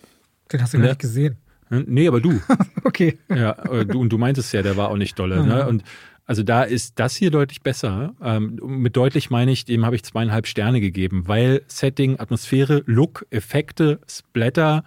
Den 0.52 0.60
hast 0.60 0.74
du 0.74 0.78
gar 0.78 0.82
ne? 0.82 0.90
nicht 0.90 1.00
gesehen. 1.00 1.36
Hm? 1.68 1.84
Nee, 1.86 2.08
aber 2.08 2.20
du. 2.20 2.40
okay. 2.84 3.16
Ja, 3.28 3.52
äh, 3.70 3.86
du, 3.86 4.00
und 4.00 4.08
du 4.08 4.18
meintest 4.18 4.52
ja, 4.52 4.62
der 4.62 4.76
war 4.76 4.88
auch 4.90 4.96
nicht 4.96 5.16
dolle. 5.20 5.46
Ne? 5.46 5.68
Und 5.68 5.84
also 6.26 6.42
da 6.42 6.64
ist 6.64 6.98
das 6.98 7.14
hier 7.14 7.30
deutlich 7.30 7.62
besser. 7.62 8.14
Ähm, 8.20 8.58
mit 8.60 8.96
deutlich 8.96 9.30
meine 9.30 9.52
ich, 9.52 9.66
dem 9.66 9.86
habe 9.86 9.94
ich 9.94 10.02
zweieinhalb 10.02 10.48
Sterne 10.48 10.80
gegeben, 10.80 11.28
weil 11.28 11.62
Setting, 11.68 12.18
Atmosphäre, 12.18 12.82
Look, 12.86 13.26
Effekte, 13.30 14.00
Splatter, 14.08 14.82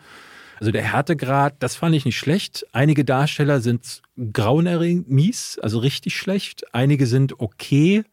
also 0.60 0.72
der 0.72 0.84
Härtegrad, 0.84 1.56
das 1.60 1.78
fand 1.78 1.96
ich 1.96 2.04
nicht 2.04 2.18
schlecht. 2.18 2.66
Einige 2.74 3.06
Darsteller 3.06 3.62
sind 3.62 4.02
grauenerregend 4.34 5.10
mies, 5.10 5.58
also 5.62 5.80
richtig 5.80 6.18
schlecht. 6.18 6.66
Einige 6.74 7.06
sind 7.08 7.40
okay. 7.40 8.04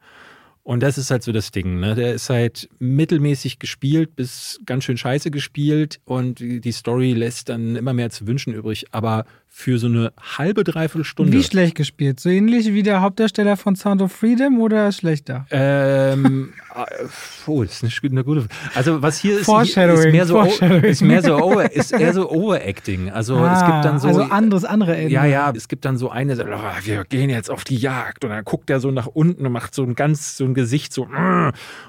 Und 0.64 0.82
das 0.82 0.96
ist 0.96 1.10
halt 1.10 1.22
so 1.22 1.30
das 1.30 1.50
Ding. 1.50 1.78
Ne? 1.78 1.94
Der 1.94 2.14
ist 2.14 2.30
halt 2.30 2.70
mittelmäßig 2.78 3.58
gespielt 3.58 4.16
bis 4.16 4.58
ganz 4.64 4.84
schön 4.84 4.96
scheiße 4.96 5.30
gespielt 5.30 6.00
und 6.06 6.40
die 6.40 6.72
Story 6.72 7.12
lässt 7.12 7.50
dann 7.50 7.76
immer 7.76 7.92
mehr 7.92 8.08
zu 8.08 8.26
wünschen 8.26 8.54
übrig. 8.54 8.86
Aber 8.90 9.26
für 9.56 9.78
so 9.78 9.86
eine 9.86 10.12
halbe, 10.36 10.64
dreiviertel 10.64 11.04
Stunde. 11.04 11.32
Wie 11.32 11.44
schlecht 11.44 11.76
gespielt? 11.76 12.18
So 12.18 12.28
ähnlich 12.28 12.74
wie 12.74 12.82
der 12.82 13.02
Hauptdarsteller 13.02 13.56
von 13.56 13.76
Sound 13.76 14.02
of 14.02 14.10
Freedom 14.10 14.60
oder 14.60 14.90
schlechter? 14.90 15.46
Ähm, 15.52 16.52
äh, 16.74 17.04
oh, 17.46 17.62
das 17.62 17.80
ist 17.80 18.02
eine 18.02 18.24
gute 18.24 18.48
Also 18.74 19.00
was 19.00 19.16
hier 19.16 19.38
ist, 19.38 19.46
hier 19.46 19.62
ist 19.62 20.10
mehr 20.10 20.26
so, 20.26 20.42
ist 20.42 21.02
mehr 21.02 21.22
so 21.22 21.38
over, 21.38 21.72
ist 21.72 21.92
eher 21.92 22.12
so 22.12 22.28
Overacting. 22.32 23.10
Also 23.10 23.36
ah, 23.36 23.54
es 23.54 23.64
gibt 23.64 23.84
dann 23.84 24.00
so. 24.00 24.08
Also 24.08 24.22
anderes, 24.22 24.64
andere 24.64 24.96
Ende. 24.96 25.12
Ja, 25.12 25.24
ja, 25.24 25.52
es 25.54 25.68
gibt 25.68 25.84
dann 25.84 25.98
so 25.98 26.10
eine, 26.10 26.34
oh, 26.34 26.84
wir 26.86 27.04
gehen 27.04 27.30
jetzt 27.30 27.48
auf 27.48 27.62
die 27.62 27.76
Jagd 27.76 28.24
und 28.24 28.30
dann 28.30 28.44
guckt 28.44 28.68
er 28.70 28.80
so 28.80 28.90
nach 28.90 29.06
unten 29.06 29.46
und 29.46 29.52
macht 29.52 29.72
so 29.76 29.84
ein 29.84 29.94
ganz, 29.94 30.36
so 30.36 30.44
ein 30.44 30.54
Gesicht 30.54 30.92
so 30.92 31.06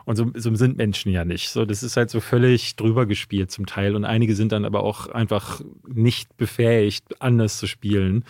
und 0.06 0.16
so, 0.16 0.32
so 0.36 0.54
sind 0.54 0.78
Menschen 0.78 1.12
ja 1.12 1.26
nicht. 1.26 1.50
So, 1.50 1.66
das 1.66 1.82
ist 1.82 1.98
halt 1.98 2.12
so 2.12 2.20
völlig 2.20 2.76
drüber 2.76 3.08
gespielt 3.08 3.50
zum 3.50 3.66
Teil 3.66 3.96
und 3.96 4.06
einige 4.06 4.36
sind 4.36 4.52
dann 4.52 4.66
aber 4.66 4.84
auch 4.84 5.08
einfach 5.10 5.62
nicht 5.88 6.38
befähigt, 6.38 7.20
anders 7.20 7.55
zu 7.58 7.68
spielen. 7.68 8.24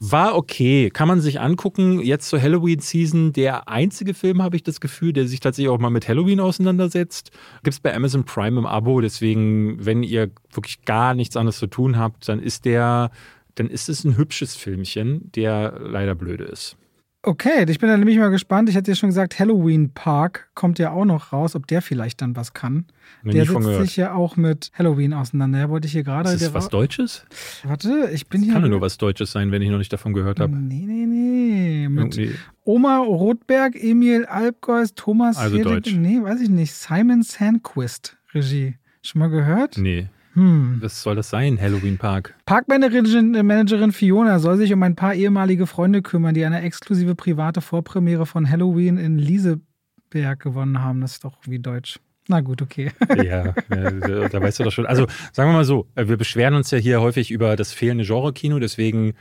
War 0.00 0.34
okay, 0.34 0.90
kann 0.90 1.06
man 1.06 1.20
sich 1.20 1.40
angucken. 1.40 2.00
Jetzt 2.00 2.28
zur 2.28 2.40
Halloween-Season 2.40 3.32
der 3.32 3.68
einzige 3.68 4.14
Film, 4.14 4.42
habe 4.42 4.56
ich 4.56 4.64
das 4.64 4.80
Gefühl, 4.80 5.12
der 5.12 5.28
sich 5.28 5.40
tatsächlich 5.40 5.70
auch 5.70 5.78
mal 5.78 5.90
mit 5.90 6.08
Halloween 6.08 6.40
auseinandersetzt. 6.40 7.30
Gibt 7.62 7.74
es 7.74 7.80
bei 7.80 7.94
Amazon 7.94 8.24
Prime 8.24 8.58
im 8.58 8.66
Abo. 8.66 9.00
Deswegen, 9.00 9.84
wenn 9.84 10.02
ihr 10.02 10.30
wirklich 10.52 10.84
gar 10.84 11.14
nichts 11.14 11.36
anderes 11.36 11.58
zu 11.58 11.68
tun 11.68 11.96
habt, 11.98 12.28
dann 12.28 12.40
ist 12.40 12.64
der, 12.64 13.12
dann 13.54 13.68
ist 13.68 13.88
es 13.88 14.04
ein 14.04 14.16
hübsches 14.16 14.56
Filmchen, 14.56 15.30
der 15.32 15.78
leider 15.80 16.16
blöde 16.16 16.44
ist. 16.44 16.76
Okay, 17.24 17.64
ich 17.68 17.78
bin 17.78 17.88
dann 17.88 18.00
nämlich 18.00 18.18
mal 18.18 18.30
gespannt. 18.30 18.68
Ich 18.68 18.76
hatte 18.76 18.90
ja 18.90 18.96
schon 18.96 19.10
gesagt, 19.10 19.38
Halloween 19.38 19.90
Park 19.90 20.50
kommt 20.56 20.80
ja 20.80 20.90
auch 20.90 21.04
noch 21.04 21.32
raus, 21.32 21.54
ob 21.54 21.68
der 21.68 21.80
vielleicht 21.80 22.20
dann 22.20 22.34
was 22.34 22.52
kann. 22.52 22.86
Nee, 23.22 23.32
der 23.32 23.44
setzt 23.46 23.80
sich 23.80 23.96
ja 23.96 24.12
auch 24.12 24.36
mit 24.36 24.72
Halloween 24.74 25.14
auseinander. 25.14 25.60
Ja, 25.60 25.70
wollte 25.70 25.86
ich 25.86 25.92
hier 25.92 26.02
gerade. 26.02 26.30
Ist 26.32 26.42
das 26.42 26.52
was 26.52 26.68
Deutsches? 26.68 27.24
Warte, 27.62 28.10
ich 28.12 28.26
bin 28.26 28.40
das 28.40 28.46
hier. 28.46 28.60
Kann 28.60 28.68
nur 28.68 28.80
was 28.80 28.98
Deutsches 28.98 29.30
sein, 29.30 29.52
wenn 29.52 29.62
ich 29.62 29.70
noch 29.70 29.78
nicht 29.78 29.92
davon 29.92 30.14
gehört 30.14 30.40
habe. 30.40 30.52
Nee, 30.52 30.84
nee, 30.84 31.06
nee. 31.06 31.88
Mit 31.88 32.16
Irgendwie. 32.18 32.36
Oma 32.64 32.98
Rothberg, 32.98 33.76
Emil 33.76 34.24
Alpgeus, 34.24 34.94
Thomas 34.94 35.36
Also 35.36 35.56
Fehrig, 35.58 35.84
Deutsch. 35.84 35.94
Nee, 35.94 36.20
weiß 36.20 36.40
ich 36.40 36.48
nicht. 36.48 36.72
Simon 36.72 37.22
Sandquist, 37.22 38.16
Regie. 38.34 38.74
Schon 39.00 39.20
mal 39.20 39.30
gehört? 39.30 39.78
Nee. 39.78 40.08
Hm. 40.34 40.78
Was 40.80 41.02
soll 41.02 41.14
das 41.14 41.30
sein, 41.30 41.60
Halloween 41.60 41.98
Park? 41.98 42.34
Parkmanagerin 42.46 43.92
Fiona 43.92 44.38
soll 44.38 44.56
sich 44.56 44.72
um 44.72 44.82
ein 44.82 44.96
paar 44.96 45.14
ehemalige 45.14 45.66
Freunde 45.66 46.02
kümmern, 46.02 46.34
die 46.34 46.44
eine 46.44 46.62
exklusive 46.62 47.14
private 47.14 47.60
Vorpremiere 47.60 48.26
von 48.26 48.48
Halloween 48.48 48.96
in 48.96 49.18
Lieseberg 49.18 50.40
gewonnen 50.40 50.80
haben. 50.80 51.00
Das 51.00 51.12
ist 51.14 51.24
doch 51.24 51.36
wie 51.46 51.58
Deutsch. 51.58 51.98
Na 52.28 52.40
gut, 52.40 52.62
okay. 52.62 52.92
Ja, 53.16 53.54
ja, 53.70 54.28
da 54.28 54.40
weißt 54.40 54.60
du 54.60 54.64
doch 54.64 54.70
schon. 54.70 54.86
Also 54.86 55.06
sagen 55.32 55.50
wir 55.50 55.54
mal 55.54 55.64
so, 55.64 55.88
äh, 55.96 56.06
wir 56.06 56.16
beschweren 56.16 56.54
uns 56.54 56.70
ja 56.70 56.78
hier 56.78 57.00
häufig 57.00 57.30
über 57.30 57.56
das 57.56 57.72
fehlende 57.72 58.04
Genre-Kino, 58.04 58.58
deswegen 58.58 59.14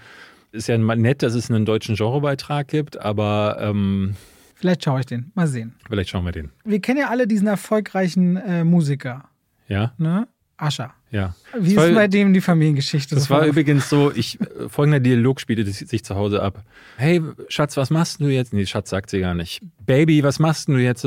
ist 0.52 0.68
ja 0.68 0.78
nett, 0.78 1.24
dass 1.24 1.34
es 1.34 1.50
einen 1.50 1.66
deutschen 1.66 1.96
Genrebeitrag 1.96 2.68
gibt, 2.68 3.00
aber 3.00 3.58
ähm, 3.60 4.16
Vielleicht 4.56 4.84
schaue 4.84 5.00
ich 5.00 5.08
den. 5.08 5.32
Mal 5.34 5.48
sehen. 5.48 5.74
Vielleicht 5.88 6.12
schauen 6.12 6.24
wir 6.24 6.32
den. 6.32 6.52
Wir 6.64 6.80
kennen 6.80 7.00
ja 7.00 7.10
alle 7.10 7.26
diesen 7.26 7.48
erfolgreichen 7.48 8.36
äh, 8.38 8.64
Musiker. 8.64 9.28
Ja. 9.68 9.94
Ne? 9.98 10.28
Ascher. 10.62 10.94
Ja. 11.10 11.36
Wie 11.58 11.76
das 11.76 11.88
ist 11.88 11.96
bei 11.96 12.08
dem 12.08 12.34
die 12.34 12.42
Familiengeschichte? 12.42 13.16
Das 13.16 13.26
so 13.26 13.32
war 13.32 13.46
übrigens 13.46 13.90
so, 13.90 14.12
ich, 14.14 14.38
folgender 14.68 15.00
Dialog 15.00 15.42
spielte 15.42 15.70
sich 15.70 16.04
zu 16.04 16.16
Hause 16.16 16.42
ab. 16.42 16.64
Hey, 16.98 17.22
Schatz, 17.50 17.76
was 17.78 17.90
machst 17.90 18.22
du 18.22 18.28
jetzt? 18.28 18.54
Nee, 18.54 18.66
Schatz 18.66 18.90
sagt 18.90 19.10
sie 19.10 19.20
gar 19.20 19.34
nicht. 19.34 19.62
Baby, 19.86 20.24
was 20.24 20.40
machst 20.40 20.68
du 20.70 20.78
jetzt? 20.78 21.06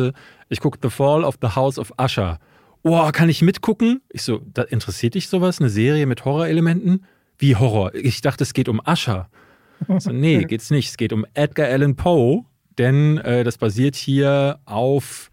Ich 0.49 0.61
gucke 0.61 0.79
The 0.83 0.91
Fall 0.91 1.25
of 1.25 1.39
the 1.41 1.49
House 1.49 1.79
of 1.79 1.93
Usher. 1.99 2.39
Oh, 2.83 3.11
kann 3.13 3.31
ich 3.31 3.41
mitgucken? 3.41 4.03
Ich 4.11 4.23
so, 4.23 4.43
da 4.53 4.63
interessiert 4.63 5.15
dich 5.15 5.29
sowas? 5.29 5.61
Eine 5.61 5.71
Serie 5.71 6.07
mit 6.07 6.25
Horrorelementen? 6.25 7.07
Wie 7.39 7.57
Horror? 7.57 7.95
Ich 7.95 8.21
dachte, 8.21 8.45
es 8.45 8.53
geht 8.53 8.69
um 8.69 8.81
Usher. 8.87 9.31
So, 9.99 10.11
nee, 10.11 10.45
geht's 10.49 10.71
nicht. 10.71 10.91
Es 10.91 10.97
geht 10.97 11.13
um 11.13 11.25
Edgar 11.33 11.69
Allan 11.69 11.97
Poe, 11.97 12.45
denn 12.77 13.19
äh, 13.19 13.45
das 13.45 13.57
basiert 13.57 13.97
hier 13.97 14.59
auf 14.67 15.31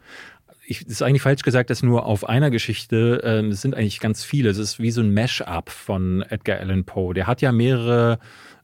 ich, 0.72 0.88
ist 0.88 1.02
eigentlich 1.02 1.22
falsch 1.22 1.44
gesagt, 1.44 1.70
dass 1.70 1.84
nur 1.84 2.06
auf 2.06 2.28
einer 2.28 2.50
Geschichte, 2.50 3.22
äh, 3.24 3.46
es 3.48 3.62
sind 3.62 3.76
eigentlich 3.76 4.00
ganz 4.00 4.24
viele. 4.24 4.50
Es 4.50 4.58
ist 4.58 4.80
wie 4.80 4.92
so 4.92 5.02
ein 5.02 5.14
Mash-up 5.14 5.70
von 5.70 6.24
Edgar 6.30 6.60
Allan 6.60 6.86
Poe. 6.86 7.14
Der 7.14 7.28
hat 7.28 7.42
ja 7.42 7.52
mehrere. 7.52 8.20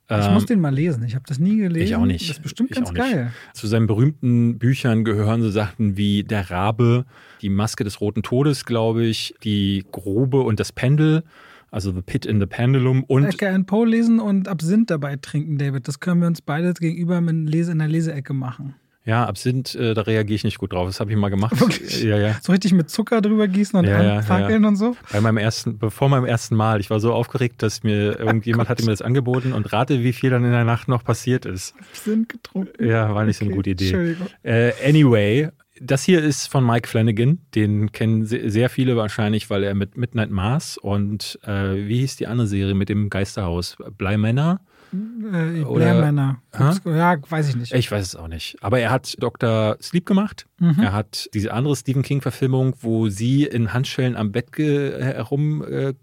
Ähm, 0.09 0.21
ich 0.21 0.29
muss 0.31 0.45
den 0.45 0.61
mal 0.61 0.73
lesen. 0.73 1.03
Ich 1.03 1.15
habe 1.15 1.25
das 1.27 1.37
nie 1.37 1.57
gelesen. 1.57 1.85
Ich 1.85 1.95
auch 1.95 2.05
nicht. 2.05 2.29
Das 2.29 2.37
ist 2.37 2.43
bestimmt 2.43 2.71
ich 2.71 2.77
ganz 2.77 2.93
geil. 2.93 3.33
Zu 3.53 3.67
seinen 3.67 3.87
berühmten 3.87 4.57
Büchern 4.57 5.03
gehören 5.03 5.41
so 5.41 5.51
Sachen 5.51 5.97
wie 5.97 6.23
Der 6.23 6.49
Rabe, 6.49 7.05
Die 7.41 7.49
Maske 7.49 7.83
des 7.83 7.99
Roten 7.99 8.23
Todes, 8.23 8.65
glaube 8.65 9.05
ich, 9.05 9.35
Die 9.43 9.85
Grobe 9.91 10.41
und 10.41 10.59
das 10.59 10.71
Pendel. 10.71 11.23
Also 11.69 11.91
The 11.91 12.01
Pit 12.01 12.25
in 12.25 12.39
the 12.39 12.45
Pendulum 12.45 13.03
und. 13.03 13.25
Edgar 13.25 13.49
Allan 13.49 13.65
Poe 13.65 13.85
lesen 13.85 14.21
und 14.21 14.47
Absinth 14.47 14.89
dabei 14.89 15.17
trinken, 15.17 15.57
David. 15.57 15.89
Das 15.89 15.99
können 15.99 16.21
wir 16.21 16.27
uns 16.27 16.41
beide 16.41 16.73
gegenüber 16.73 17.17
in 17.17 17.45
der 17.45 17.87
Leseecke 17.89 18.33
machen. 18.33 18.75
Ja, 19.07 19.25
Absinth, 19.25 19.73
äh, 19.73 19.93
da 19.93 20.01
reagiere 20.01 20.35
ich 20.35 20.43
nicht 20.43 20.57
gut 20.57 20.73
drauf. 20.73 20.85
Das 20.85 20.99
habe 20.99 21.09
ich 21.09 21.17
mal 21.17 21.29
gemacht. 21.29 21.57
Wirklich? 21.61 22.03
Ja, 22.03 22.17
ja. 22.17 22.35
So 22.41 22.51
richtig 22.51 22.73
mit 22.73 22.89
Zucker 22.89 23.21
drüber 23.21 23.47
gießen 23.47 23.79
und 23.79 23.85
ja, 23.85 24.03
ja, 24.03 24.21
fackeln 24.21 24.63
ja. 24.63 24.67
und 24.67 24.75
so? 24.75 24.97
Bei 25.13 25.21
meinem 25.21 25.37
ersten, 25.37 25.77
bevor 25.79 26.09
meinem 26.09 26.25
ersten 26.25 26.57
Mal. 26.57 26.81
Ich 26.81 26.89
war 26.89 26.99
so 26.99 27.13
aufgeregt, 27.13 27.63
dass 27.63 27.83
mir 27.83 28.19
irgendjemand 28.19 28.67
oh 28.67 28.69
hatte 28.69 28.83
mir 28.83 28.91
das 28.91 29.01
angeboten 29.01 29.53
und 29.53 29.71
rate, 29.71 30.03
wie 30.03 30.11
viel 30.11 30.29
dann 30.29 30.43
in 30.43 30.51
der 30.51 30.65
Nacht 30.65 30.89
noch 30.89 31.05
passiert 31.05 31.45
ist. 31.45 31.73
Absinth 31.79 32.27
getrunken. 32.27 32.85
Ja, 32.85 33.15
war 33.15 33.23
nicht 33.23 33.37
okay, 33.37 33.45
so 33.45 33.49
eine 33.49 33.55
gute 33.55 33.69
Idee. 33.69 33.85
Entschuldigung. 33.85 34.27
Äh, 34.43 34.73
anyway, 34.85 35.51
das 35.79 36.03
hier 36.03 36.21
ist 36.21 36.47
von 36.47 36.65
Mike 36.65 36.89
Flanagan. 36.89 37.39
Den 37.55 37.93
kennen 37.93 38.25
sehr 38.25 38.69
viele 38.69 38.97
wahrscheinlich, 38.97 39.49
weil 39.49 39.63
er 39.63 39.73
mit 39.73 39.95
Midnight 39.95 40.31
Mars 40.31 40.77
und 40.77 41.39
äh, 41.43 41.87
wie 41.87 41.99
hieß 41.99 42.17
die 42.17 42.27
andere 42.27 42.47
Serie 42.47 42.73
mit 42.73 42.89
dem 42.89 43.09
Geisterhaus? 43.09 43.77
Bleimänner? 43.97 44.59
Äh, 44.93 45.63
Blair 45.63 46.37
Ja, 46.85 47.17
weiß 47.29 47.49
ich 47.49 47.55
nicht. 47.55 47.73
Ich 47.73 47.91
weiß 47.91 48.05
es 48.05 48.15
auch 48.15 48.27
nicht. 48.27 48.57
Aber 48.61 48.79
er 48.79 48.91
hat 48.91 49.15
Dr. 49.19 49.77
Sleep 49.81 50.05
gemacht. 50.05 50.45
Mhm. 50.59 50.79
Er 50.79 50.93
hat 50.93 51.29
diese 51.33 51.53
andere 51.53 51.75
Stephen 51.75 52.03
King-Verfilmung, 52.03 52.75
wo 52.81 53.09
sie 53.09 53.43
in 53.43 53.73
Handschellen 53.73 54.15
am 54.15 54.31
Bett 54.31 54.57
herumkauert. 54.57 55.97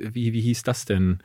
Äh, 0.00 0.14
wie, 0.14 0.32
wie 0.32 0.40
hieß 0.40 0.62
das 0.62 0.84
denn? 0.84 1.18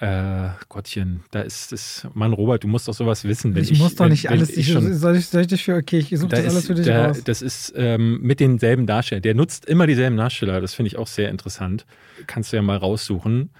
Äh, 0.00 0.50
Gottchen, 0.68 1.24
da 1.32 1.40
ist 1.40 1.72
es. 1.72 2.06
Mann, 2.14 2.32
Robert, 2.32 2.62
du 2.62 2.68
musst 2.68 2.86
doch 2.86 2.94
sowas 2.94 3.24
wissen. 3.24 3.56
ich, 3.56 3.72
ich 3.72 3.80
muss 3.80 3.96
doch 3.96 4.08
nicht 4.08 4.24
wenn, 4.24 4.30
alles. 4.30 4.56
Ich 4.56 4.70
schon, 4.70 4.94
soll, 4.94 5.16
ich, 5.16 5.26
soll 5.26 5.40
ich 5.40 5.48
dich 5.48 5.64
für. 5.64 5.74
Okay, 5.74 5.98
ich 5.98 6.10
suche 6.10 6.28
da 6.28 6.36
das 6.36 6.46
ist, 6.46 6.52
alles 6.52 6.66
für 6.68 6.74
dich 6.74 6.86
da, 6.86 7.06
raus. 7.06 7.24
Das 7.24 7.42
ist 7.42 7.72
ähm, 7.76 8.20
mit 8.22 8.38
denselben 8.38 8.86
Darstellern. 8.86 9.22
Der 9.22 9.34
nutzt 9.34 9.66
immer 9.66 9.88
dieselben 9.88 10.16
Darsteller. 10.16 10.60
Das 10.60 10.74
finde 10.74 10.88
ich 10.88 10.98
auch 10.98 11.08
sehr 11.08 11.30
interessant. 11.30 11.84
Kannst 12.28 12.52
du 12.52 12.56
ja 12.56 12.62
mal 12.62 12.76
raussuchen. 12.76 13.50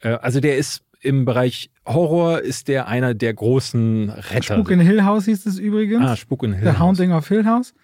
Äh, 0.00 0.10
also 0.10 0.40
der 0.40 0.58
ist 0.58 0.82
im 1.00 1.24
Bereich 1.24 1.70
Horror 1.86 2.40
ist 2.40 2.68
der 2.68 2.88
einer 2.88 3.14
der 3.14 3.34
großen 3.34 4.10
Retter. 4.10 4.54
Spuk 4.54 4.70
in 4.70 4.80
Hill 4.80 5.04
House 5.04 5.24
hieß 5.26 5.46
es 5.46 5.58
übrigens. 5.58 6.04
Ah, 6.04 6.16
Spuk 6.16 6.42
in 6.42 6.52
Hill 6.54 6.66
House. 6.66 6.74
The 6.74 6.80
Haunting 6.80 7.12
of 7.12 7.28
Hill 7.28 7.44
House. 7.44 7.74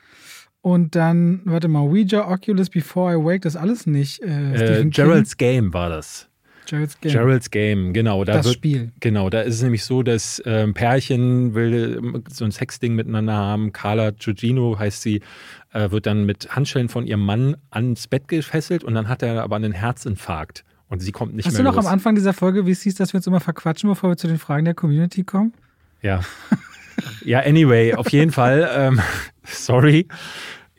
Und 0.61 0.95
dann, 0.95 1.43
warte 1.45 1.69
mal, 1.69 1.81
Ouija, 1.81 2.27
Oculus, 2.31 2.71
Before 2.71 3.13
I 3.13 3.17
Wake, 3.17 3.43
das 3.43 3.55
alles 3.55 3.87
nicht. 3.87 4.23
Äh, 4.23 4.81
äh, 4.81 4.85
Gerald's 4.87 5.37
Game 5.37 5.75
war 5.75 5.91
das. 5.91 6.29
Gerald's 6.67 6.99
Game. 6.99 7.13
Gerald's 7.13 7.51
Game, 7.51 7.93
genau. 7.93 8.25
Da 8.25 8.35
das 8.35 8.47
wird, 8.47 8.55
Spiel. 8.55 8.93
Genau, 9.01 9.29
da 9.29 9.43
ist 9.43 9.57
es 9.57 9.63
nämlich 9.63 9.85
so, 9.85 10.03
dass 10.03 10.43
ähm, 10.47 10.73
Pärchen 10.73 11.55
will 11.55 12.23
so 12.31 12.47
ein 12.47 12.53
Sexding 12.53 12.95
miteinander 12.95 13.35
haben. 13.35 13.73
Carla 13.73 14.13
Giugino 14.13 14.79
heißt 14.79 15.03
sie, 15.03 15.21
äh, 15.73 15.91
wird 15.91 16.07
dann 16.07 16.25
mit 16.25 16.57
Handschellen 16.57 16.89
von 16.89 17.07
ihrem 17.07 17.25
Mann 17.25 17.57
ans 17.71 18.07
Bett 18.07 18.29
gefesselt 18.29 18.85
und 18.85 18.95
dann 18.95 19.09
hat 19.09 19.23
er 19.23 19.43
aber 19.43 19.57
einen 19.57 19.73
Herzinfarkt. 19.73 20.65
Und 20.89 21.01
sie 21.01 21.13
kommt 21.13 21.35
nicht 21.35 21.47
Hast 21.47 21.55
mehr 21.55 21.63
du 21.63 21.69
noch 21.69 21.77
los. 21.77 21.87
am 21.87 21.93
Anfang 21.93 22.15
dieser 22.15 22.33
Folge, 22.33 22.67
wie 22.67 22.71
es 22.71 22.83
hieß, 22.83 22.95
dass 22.97 23.13
wir 23.13 23.19
uns 23.19 23.27
immer 23.27 23.41
verquatschen, 23.41 23.89
bevor 23.89 24.11
wir 24.11 24.17
zu 24.17 24.27
den 24.27 24.39
Fragen 24.39 24.65
der 24.65 24.75
Community 24.75 25.25
kommen? 25.25 25.55
Ja. 26.03 26.21
ja, 27.25 27.41
anyway, 27.41 27.95
auf 27.95 28.11
jeden 28.11 28.31
Fall. 28.31 28.69
Ähm, 28.73 29.01
sorry. 29.45 30.07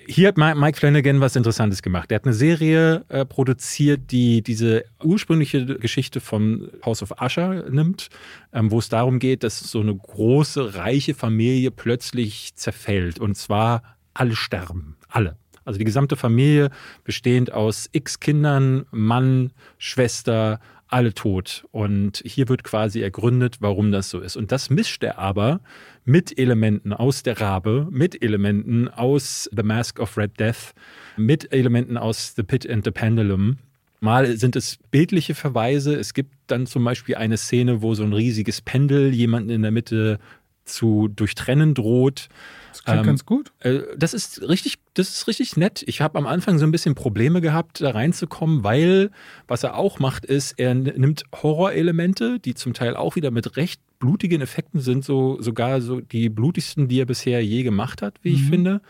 Hier 0.07 0.27
hat 0.27 0.37
Mike 0.37 0.77
Flanagan 0.77 1.19
was 1.19 1.35
Interessantes 1.35 1.81
gemacht. 1.81 2.11
Er 2.11 2.17
hat 2.17 2.25
eine 2.25 2.35
Serie 2.35 3.03
äh, 3.09 3.25
produziert, 3.25 4.11
die 4.11 4.43
diese 4.43 4.85
ursprüngliche 5.03 5.65
Geschichte 5.65 6.19
von 6.19 6.69
House 6.85 7.01
of 7.01 7.11
Usher 7.19 7.67
nimmt, 7.71 8.09
ähm, 8.53 8.69
wo 8.69 8.77
es 8.77 8.87
darum 8.87 9.17
geht, 9.17 9.41
dass 9.43 9.59
so 9.59 9.79
eine 9.81 9.95
große, 9.95 10.75
reiche 10.75 11.15
Familie 11.15 11.71
plötzlich 11.71 12.53
zerfällt. 12.55 13.19
Und 13.19 13.35
zwar 13.35 13.81
alle 14.13 14.35
sterben. 14.35 14.95
Alle. 15.09 15.37
Also 15.65 15.79
die 15.79 15.85
gesamte 15.85 16.15
Familie 16.15 16.69
bestehend 17.03 17.51
aus 17.51 17.89
x 17.91 18.19
Kindern, 18.19 18.85
Mann, 18.91 19.51
Schwester, 19.77 20.59
alle 20.87 21.13
tot. 21.13 21.65
Und 21.71 22.21
hier 22.25 22.47
wird 22.47 22.63
quasi 22.63 23.01
ergründet, 23.01 23.57
warum 23.59 23.91
das 23.91 24.09
so 24.09 24.19
ist. 24.19 24.37
Und 24.37 24.51
das 24.51 24.69
mischt 24.69 25.03
er 25.03 25.17
aber 25.17 25.59
mit 26.05 26.37
Elementen 26.37 26.93
aus 26.93 27.23
der 27.23 27.41
Rabe, 27.41 27.87
mit 27.89 28.21
Elementen 28.21 28.87
aus 28.87 29.49
The 29.55 29.63
Mask 29.63 29.99
of 29.99 30.17
Red 30.17 30.39
Death, 30.39 30.73
mit 31.17 31.51
Elementen 31.51 31.97
aus 31.97 32.33
The 32.35 32.43
Pit 32.43 32.69
and 32.69 32.85
the 32.85 32.91
Pendulum. 32.91 33.57
Mal 33.99 34.37
sind 34.37 34.55
es 34.55 34.77
bildliche 34.91 35.33
Verweise. 35.33 35.95
Es 35.95 36.13
gibt 36.13 36.31
dann 36.47 36.67
zum 36.67 36.83
Beispiel 36.83 37.15
eine 37.15 37.37
Szene, 37.37 37.81
wo 37.81 37.95
so 37.95 38.03
ein 38.03 38.13
riesiges 38.13 38.61
Pendel 38.61 39.13
jemanden 39.13 39.49
in 39.49 39.63
der 39.63 39.71
Mitte 39.71 40.19
zu 40.65 41.07
durchtrennen 41.07 41.73
droht. 41.73 42.29
Das 42.75 42.83
klingt 42.83 42.99
ähm, 42.99 43.05
ganz 43.05 43.25
gut. 43.25 43.53
Äh, 43.59 43.79
das 43.97 44.13
ist 44.13 44.41
richtig, 44.41 44.79
das 44.95 45.09
ist 45.09 45.27
richtig 45.27 45.55
nett. 45.55 45.81
Ich 45.87 46.01
habe 46.01 46.17
am 46.17 46.27
Anfang 46.27 46.59
so 46.59 46.65
ein 46.65 46.71
bisschen 46.71 46.93
Probleme 46.93 47.39
gehabt, 47.39 47.79
da 47.79 47.91
reinzukommen, 47.91 48.65
weil 48.65 49.11
was 49.47 49.63
er 49.63 49.77
auch 49.77 49.99
macht, 49.99 50.25
ist, 50.25 50.59
er 50.59 50.73
nimmt 50.75 51.23
Horrorelemente, 51.33 52.39
die 52.39 52.53
zum 52.53 52.73
Teil 52.73 52.97
auch 52.97 53.15
wieder 53.15 53.31
mit 53.31 53.55
recht 53.55 53.79
blutigen 53.99 54.41
Effekten 54.41 54.81
sind, 54.81 55.05
so 55.05 55.41
sogar 55.41 55.79
so 55.79 56.01
die 56.01 56.27
blutigsten, 56.27 56.89
die 56.89 56.99
er 56.99 57.05
bisher 57.05 57.43
je 57.43 57.63
gemacht 57.63 58.01
hat, 58.01 58.15
wie 58.23 58.31
mhm. 58.31 58.35
ich 58.35 58.43
finde. 58.43 58.81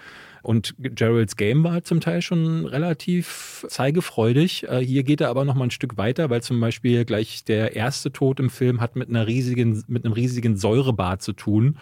Und 0.41 0.75
Geralds 0.79 1.38
Game 1.38 1.63
war 1.63 1.83
zum 1.83 2.01
Teil 2.01 2.21
schon 2.21 2.65
relativ 2.65 3.65
zeigefreudig. 3.67 4.67
Äh, 4.67 4.79
hier 4.79 5.03
geht 5.03 5.21
er 5.21 5.29
aber 5.29 5.45
noch 5.45 5.55
mal 5.55 5.65
ein 5.65 5.71
Stück 5.71 5.97
weiter, 5.97 6.31
weil 6.31 6.41
zum 6.41 6.59
Beispiel 6.59 7.05
gleich 7.05 7.43
der 7.43 7.75
erste 7.75 8.11
Tod 8.11 8.39
im 8.39 8.49
Film 8.49 8.81
hat 8.81 8.95
mit 8.95 9.09
einer 9.09 9.27
riesigen, 9.27 9.83
mit 9.88 10.05
einem 10.05 10.13
riesigen 10.13 10.57
Säurebad 10.57 11.21
zu 11.21 11.33
tun. 11.33 11.77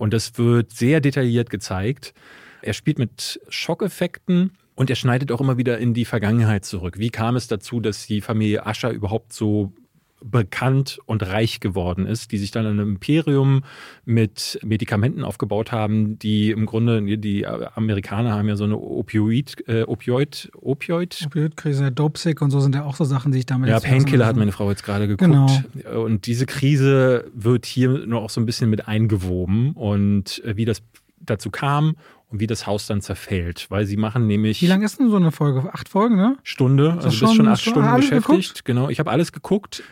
Und 0.00 0.14
das 0.14 0.38
wird 0.38 0.72
sehr 0.72 1.02
detailliert 1.02 1.50
gezeigt. 1.50 2.14
Er 2.62 2.72
spielt 2.72 2.98
mit 2.98 3.38
Schockeffekten 3.50 4.52
und 4.74 4.88
er 4.88 4.96
schneidet 4.96 5.30
auch 5.30 5.42
immer 5.42 5.58
wieder 5.58 5.76
in 5.76 5.92
die 5.92 6.06
Vergangenheit 6.06 6.64
zurück. 6.64 6.98
Wie 6.98 7.10
kam 7.10 7.36
es 7.36 7.48
dazu, 7.48 7.80
dass 7.80 8.06
die 8.06 8.22
Familie 8.22 8.64
Ascher 8.64 8.92
überhaupt 8.92 9.34
so 9.34 9.74
bekannt 10.22 11.00
und 11.06 11.26
reich 11.26 11.60
geworden 11.60 12.06
ist, 12.06 12.32
die 12.32 12.38
sich 12.38 12.50
dann 12.50 12.66
ein 12.66 12.78
Imperium 12.78 13.62
mit 14.04 14.58
Medikamenten 14.62 15.24
aufgebaut 15.24 15.72
haben, 15.72 16.18
die 16.18 16.50
im 16.50 16.66
Grunde, 16.66 17.18
die 17.18 17.46
Amerikaner 17.46 18.32
haben 18.32 18.48
ja 18.48 18.56
so 18.56 18.64
eine 18.64 18.78
Opioid, 18.78 19.56
äh, 19.66 19.82
Opioid, 19.82 20.50
Opioid. 20.54 21.22
Opioidkrise, 21.26 21.90
Dopesick 21.90 22.42
und 22.42 22.50
so 22.50 22.60
sind 22.60 22.74
ja 22.74 22.84
auch 22.84 22.96
so 22.96 23.04
Sachen, 23.04 23.32
die 23.32 23.38
ich 23.38 23.46
damit. 23.46 23.70
Ja, 23.70 23.80
Painkiller 23.80 24.26
hat 24.26 24.36
meine 24.36 24.52
Frau 24.52 24.68
jetzt 24.70 24.84
gerade 24.84 25.08
geguckt. 25.08 25.30
Genau. 25.30 26.02
Und 26.02 26.26
diese 26.26 26.46
Krise 26.46 27.30
wird 27.34 27.66
hier 27.66 28.06
nur 28.06 28.20
auch 28.20 28.30
so 28.30 28.40
ein 28.40 28.46
bisschen 28.46 28.70
mit 28.70 28.88
eingewoben 28.88 29.72
und 29.72 30.44
äh, 30.44 30.56
wie 30.56 30.64
das 30.64 30.82
dazu 31.20 31.50
kam 31.50 31.96
und 32.28 32.40
wie 32.40 32.46
das 32.46 32.66
Haus 32.66 32.86
dann 32.86 33.00
zerfällt. 33.00 33.66
Weil 33.70 33.86
sie 33.86 33.96
machen 33.96 34.26
nämlich. 34.26 34.62
Wie 34.62 34.66
lange 34.66 34.84
ist 34.84 34.98
denn 34.98 35.10
so 35.10 35.16
eine 35.16 35.32
Folge? 35.32 35.72
Acht 35.72 35.88
Folgen, 35.88 36.16
ne? 36.16 36.36
Stunde, 36.42 36.92
also 36.92 37.08
bist 37.08 37.36
schon 37.36 37.48
acht 37.48 37.60
Stunden 37.60 37.94
beschäftigt. 37.96 38.26
Geguckt? 38.26 38.64
Genau, 38.64 38.88
ich 38.88 38.98
habe 38.98 39.10
alles 39.10 39.32
geguckt 39.32 39.82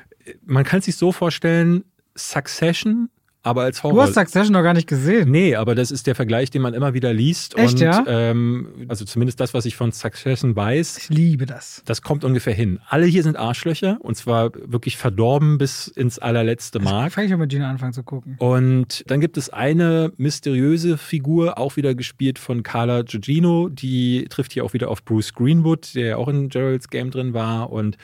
man 0.44 0.64
kann 0.64 0.80
sich 0.80 0.96
so 0.96 1.12
vorstellen, 1.12 1.84
Succession 2.16 3.10
aber 3.48 3.62
als 3.62 3.82
Horror. 3.82 3.96
Du 3.96 4.02
hast 4.02 4.14
Succession 4.14 4.52
noch 4.52 4.62
gar 4.62 4.74
nicht 4.74 4.86
gesehen. 4.86 5.30
Nee, 5.30 5.56
aber 5.56 5.74
das 5.74 5.90
ist 5.90 6.06
der 6.06 6.14
Vergleich, 6.14 6.50
den 6.50 6.62
man 6.62 6.74
immer 6.74 6.94
wieder 6.94 7.12
liest. 7.12 7.56
Echt, 7.56 7.74
und, 7.74 7.80
ja? 7.80 8.04
Ähm, 8.06 8.68
also 8.88 9.04
zumindest 9.04 9.40
das, 9.40 9.54
was 9.54 9.64
ich 9.64 9.76
von 9.76 9.92
Succession 9.92 10.54
weiß. 10.54 10.98
Ich 10.98 11.08
liebe 11.08 11.46
das. 11.46 11.82
Das 11.84 12.02
kommt 12.02 12.24
ungefähr 12.24 12.54
hin. 12.54 12.80
Alle 12.88 13.06
hier 13.06 13.22
sind 13.22 13.36
Arschlöcher 13.36 13.98
und 14.00 14.16
zwar 14.16 14.52
wirklich 14.54 14.96
verdorben 14.96 15.58
bis 15.58 15.88
ins 15.88 16.18
allerletzte 16.18 16.78
Mark. 16.78 17.04
Also, 17.04 17.14
Fange 17.14 17.26
ich 17.28 17.34
auch 17.34 17.38
mit 17.38 17.50
Gina 17.50 17.70
anfangen 17.70 17.92
zu 17.92 18.02
gucken. 18.02 18.36
Und 18.38 19.04
dann 19.08 19.20
gibt 19.20 19.36
es 19.36 19.50
eine 19.50 20.12
mysteriöse 20.16 20.98
Figur, 20.98 21.58
auch 21.58 21.76
wieder 21.76 21.94
gespielt 21.94 22.38
von 22.38 22.62
Carla 22.62 23.02
Gugino, 23.02 23.68
die 23.68 24.26
trifft 24.28 24.52
hier 24.52 24.64
auch 24.64 24.74
wieder 24.74 24.88
auf 24.88 25.04
Bruce 25.04 25.32
Greenwood, 25.32 25.94
der 25.94 26.18
auch 26.18 26.28
in 26.28 26.48
Geralds 26.48 26.88
Game 26.90 27.10
drin 27.10 27.32
war 27.34 27.72
und 27.72 27.96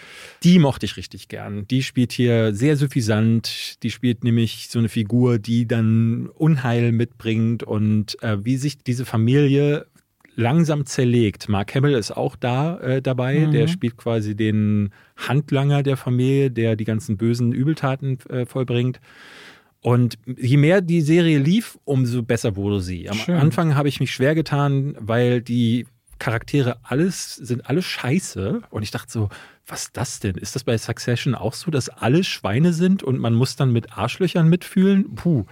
die 0.43 0.59
mochte 0.59 0.87
ich 0.87 0.97
richtig 0.97 1.29
gern. 1.29 1.67
Die 1.69 1.83
spielt 1.83 2.13
hier 2.13 2.55
sehr 2.55 2.77
suffisant. 2.77 3.83
Die 3.83 3.91
spielt 3.91 4.25
nämlich 4.25 4.69
so 4.71 4.79
eine 4.79 4.89
Figur, 4.89 5.34
die 5.39 5.67
dann 5.67 6.29
Unheil 6.29 6.93
mitbringt 6.93 7.63
und 7.63 8.23
äh, 8.23 8.45
wie 8.45 8.57
sich 8.57 8.79
diese 8.79 9.05
Familie 9.05 9.87
langsam 10.37 10.87
zerlegt. 10.87 11.49
Mark 11.49 11.75
Hamill 11.75 11.95
ist 11.95 12.11
auch 12.11 12.37
da 12.37 12.79
äh, 12.81 13.03
dabei. 13.03 13.47
Mhm. 13.47 13.53
Der 13.53 13.69
spielt 13.69 13.97
quasi 13.97 14.35
den 14.35 14.91
Handlanger 15.17 15.83
der 15.83 15.97
Familie, 15.97 16.51
der 16.51 16.77
die 16.77 16.85
ganzen 16.85 17.17
bösen 17.17 17.53
Übeltaten 17.53 18.19
äh, 18.29 18.47
vollbringt. 18.47 19.01
Und 19.81 20.19
je 20.27 20.57
mehr 20.57 20.81
die 20.81 21.03
Serie 21.03 21.39
lief, 21.39 21.79
umso 21.85 22.23
besser 22.23 22.57
wurde 22.57 22.81
sie. 22.81 23.09
Am 23.09 23.17
Schön. 23.19 23.37
Anfang 23.37 23.75
habe 23.75 23.89
ich 23.89 24.01
mich 24.01 24.13
schwer 24.13 24.35
getan, 24.35 24.97
weil 24.99 25.43
die 25.43 25.87
Charaktere 26.19 26.79
alles 26.83 27.35
sind 27.35 27.69
alle 27.69 27.83
scheiße. 27.83 28.63
Und 28.71 28.83
ich 28.83 28.91
dachte 28.91 29.11
so, 29.11 29.29
was 29.67 29.85
ist 29.85 29.97
das 29.97 30.21
denn? 30.21 30.37
Ist 30.37 30.55
das 30.55 30.65
bei 30.65 30.77
Succession 30.77 31.35
auch 31.35 31.55
so, 31.55 31.71
dass 31.71 31.89
alle 31.89 32.23
Schweine 32.25 32.73
sind 32.73 33.03
und 33.03 33.19
man 33.19 33.35
muss 33.35 33.57
dann 33.57 33.73
mit 33.73 33.97
Arschlöchern 33.97 34.49
mitfühlen? 34.49 35.15
Puh. 35.15 35.45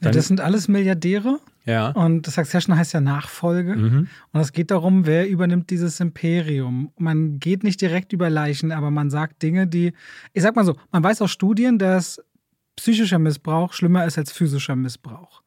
Ja, 0.00 0.10
das 0.10 0.28
sind 0.28 0.40
alles 0.40 0.66
Milliardäre. 0.68 1.38
Ja. 1.66 1.90
Und 1.90 2.26
Succession 2.26 2.76
heißt 2.76 2.94
ja 2.94 3.00
Nachfolge. 3.00 3.76
Mhm. 3.76 4.08
Und 4.32 4.40
es 4.40 4.52
geht 4.52 4.70
darum, 4.70 5.06
wer 5.06 5.28
übernimmt 5.28 5.70
dieses 5.70 6.00
Imperium. 6.00 6.90
Man 6.98 7.38
geht 7.38 7.62
nicht 7.62 7.80
direkt 7.80 8.12
über 8.12 8.28
Leichen, 8.28 8.72
aber 8.72 8.90
man 8.90 9.10
sagt 9.10 9.42
Dinge, 9.42 9.66
die, 9.66 9.92
ich 10.32 10.42
sag 10.42 10.56
mal 10.56 10.64
so, 10.64 10.76
man 10.90 11.04
weiß 11.04 11.22
aus 11.22 11.30
Studien, 11.30 11.78
dass 11.78 12.20
psychischer 12.76 13.18
Missbrauch 13.18 13.72
schlimmer 13.72 14.06
ist 14.06 14.18
als 14.18 14.32
physischer 14.32 14.74
Missbrauch. 14.74 15.42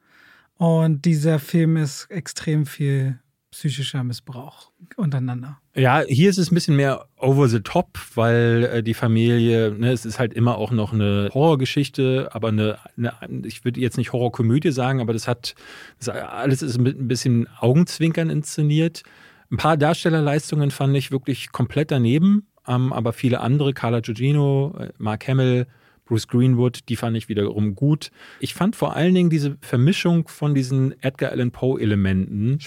Und 0.56 1.04
dieser 1.04 1.40
Film 1.40 1.78
ist 1.78 2.06
extrem 2.10 2.66
viel 2.66 3.20
psychischer 3.54 4.04
Missbrauch 4.04 4.72
untereinander. 4.98 5.60
Ja, 5.76 6.02
hier 6.02 6.30
ist 6.30 6.40
es 6.40 6.52
ein 6.52 6.56
bisschen 6.56 6.76
mehr 6.76 7.06
over 7.18 7.48
the 7.48 7.60
top, 7.60 8.00
weil 8.16 8.70
äh, 8.72 8.84
die 8.84 8.96
Familie, 8.96 9.72
ne, 9.72 9.92
es 9.92 10.06
ist 10.06 10.18
halt 10.18 10.34
immer 10.34 10.58
auch 10.58 10.72
noch 10.72 10.92
eine 10.92 11.30
Horrorgeschichte, 11.32 12.30
aber 12.34 12.48
eine, 12.48 12.80
eine 12.98 13.14
ich 13.46 13.64
würde 13.64 13.80
jetzt 13.80 13.98
nicht 13.98 14.12
Horrorkomödie 14.12 14.72
sagen, 14.72 15.02
aber 15.02 15.14
das 15.14 15.28
hat, 15.28 15.54
das 16.00 16.10
alles 16.10 16.64
ist 16.64 16.80
mit 16.80 17.00
ein 17.00 17.08
bisschen 17.08 17.48
Augenzwinkern 17.60 18.32
inszeniert. 18.32 19.04
Ein 19.52 19.58
paar 19.58 19.78
Darstellerleistungen 19.78 20.72
fand 20.72 20.98
ich 20.98 21.12
wirklich 21.12 21.52
komplett 21.52 21.92
daneben, 21.92 22.48
ähm, 22.68 22.92
aber 22.92 23.14
viele 23.14 23.40
andere, 23.40 23.74
Carla 23.74 24.00
Giugino, 24.00 24.76
äh, 24.80 24.90
Mark 24.98 25.28
Hamill, 25.28 25.68
Bruce 26.06 26.28
Greenwood, 26.28 26.80
die 26.90 26.96
fand 26.96 27.16
ich 27.18 27.30
wiederum 27.30 27.76
gut. 27.76 28.12
Ich 28.40 28.54
fand 28.54 28.76
vor 28.76 28.96
allen 28.96 29.16
Dingen 29.16 29.30
diese 29.30 29.58
Vermischung 29.62 30.28
von 30.28 30.54
diesen 30.54 31.02
Edgar 31.02 31.32
Allan 31.32 31.52
Poe-Elementen, 31.52 32.60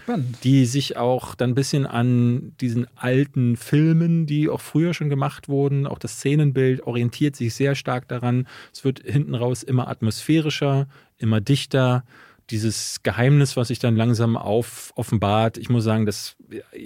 die 0.42 0.64
sich 0.64 0.96
auch 0.96 1.34
dann 1.34 1.50
ein 1.50 1.54
bisschen 1.54 1.86
an 1.86 2.52
diesen 2.60 2.86
alten 2.96 3.56
Filmen, 3.56 4.26
die 4.26 4.48
auch 4.48 4.60
früher 4.60 4.94
schon 4.94 5.10
gemacht 5.10 5.48
wurden, 5.48 5.86
auch 5.86 5.98
das 5.98 6.16
Szenenbild 6.16 6.82
orientiert 6.82 7.36
sich 7.36 7.54
sehr 7.54 7.74
stark 7.74 8.08
daran. 8.08 8.46
Es 8.72 8.84
wird 8.84 9.02
hinten 9.04 9.34
raus 9.34 9.62
immer 9.62 9.88
atmosphärischer, 9.88 10.88
immer 11.18 11.40
dichter 11.40 12.04
dieses 12.50 13.02
Geheimnis, 13.02 13.56
was 13.56 13.68
sich 13.68 13.78
dann 13.78 13.96
langsam 13.96 14.36
auf, 14.36 14.92
offenbart. 14.94 15.58
Ich 15.58 15.68
muss 15.68 15.84
sagen, 15.84 16.06
dass 16.06 16.36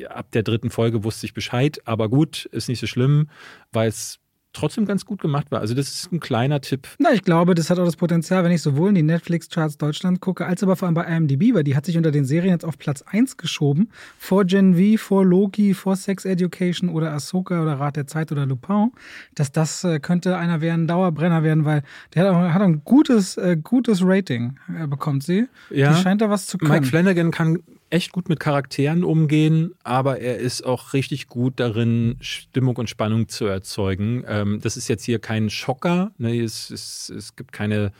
ab 0.08 0.30
der 0.32 0.42
dritten 0.42 0.70
Folge 0.70 1.04
wusste 1.04 1.26
ich 1.26 1.34
Bescheid, 1.34 1.80
aber 1.84 2.08
gut, 2.08 2.46
ist 2.46 2.68
nicht 2.68 2.80
so 2.80 2.86
schlimm, 2.86 3.28
weil 3.72 3.88
es 3.88 4.19
trotzdem 4.52 4.84
ganz 4.84 5.04
gut 5.04 5.20
gemacht 5.20 5.50
war. 5.50 5.60
Also 5.60 5.74
das 5.74 5.88
ist 5.88 6.12
ein 6.12 6.20
kleiner 6.20 6.60
Tipp. 6.60 6.88
Na, 6.98 7.12
ich 7.12 7.22
glaube, 7.22 7.54
das 7.54 7.70
hat 7.70 7.78
auch 7.78 7.84
das 7.84 7.96
Potenzial, 7.96 8.42
wenn 8.44 8.52
ich 8.52 8.62
sowohl 8.62 8.88
in 8.88 8.94
die 8.96 9.02
Netflix-Charts 9.02 9.78
Deutschland 9.78 10.20
gucke, 10.20 10.46
als 10.46 10.62
aber 10.62 10.76
vor 10.76 10.86
allem 10.86 10.94
bei 10.94 11.04
IMDb, 11.04 11.54
weil 11.54 11.64
die 11.64 11.76
hat 11.76 11.86
sich 11.86 11.96
unter 11.96 12.10
den 12.10 12.24
Serien 12.24 12.52
jetzt 12.52 12.64
auf 12.64 12.78
Platz 12.78 13.02
1 13.02 13.36
geschoben. 13.36 13.90
Vor 14.18 14.44
Gen 14.44 14.74
V, 14.74 15.02
vor 15.02 15.24
Loki, 15.24 15.74
vor 15.74 15.96
Sex 15.96 16.24
Education 16.24 16.88
oder 16.88 17.12
Ahsoka 17.12 17.62
oder 17.62 17.74
Rat 17.74 17.96
der 17.96 18.06
Zeit 18.06 18.32
oder 18.32 18.46
Lupin. 18.46 18.90
Dass 19.34 19.52
das 19.52 19.84
äh, 19.84 20.00
könnte 20.00 20.36
einer 20.36 20.60
werden, 20.60 20.84
ein 20.84 20.86
Dauerbrenner 20.88 21.42
werden, 21.42 21.64
weil 21.64 21.82
der 22.14 22.24
hat, 22.24 22.34
auch, 22.34 22.54
hat 22.54 22.62
ein 22.62 22.82
gutes, 22.84 23.36
äh, 23.36 23.56
gutes 23.62 24.00
Rating, 24.02 24.58
äh, 24.76 24.86
bekommt 24.86 25.22
sie. 25.22 25.48
Ja. 25.70 25.92
Die 25.92 26.02
scheint 26.02 26.20
da 26.20 26.30
was 26.30 26.46
zu 26.46 26.58
können. 26.58 26.72
Mike 26.72 26.86
Flanagan 26.86 27.30
kann 27.30 27.58
echt 27.90 28.12
gut 28.12 28.28
mit 28.28 28.40
Charakteren 28.40 29.04
umgehen, 29.04 29.72
aber 29.82 30.20
er 30.20 30.38
ist 30.38 30.64
auch 30.64 30.92
richtig 30.92 31.26
gut 31.26 31.54
darin, 31.60 32.16
Stimmung 32.20 32.76
und 32.76 32.88
Spannung 32.88 33.28
zu 33.28 33.46
erzeugen. 33.46 34.24
Ähm, 34.26 34.60
das 34.62 34.76
ist 34.76 34.88
jetzt 34.88 35.04
hier 35.04 35.18
kein 35.18 35.50
Schocker. 35.50 36.12
Ne? 36.16 36.40
Es, 36.40 36.70
es, 36.70 37.10
es 37.10 37.36
gibt 37.36 37.52
keine, 37.52 37.92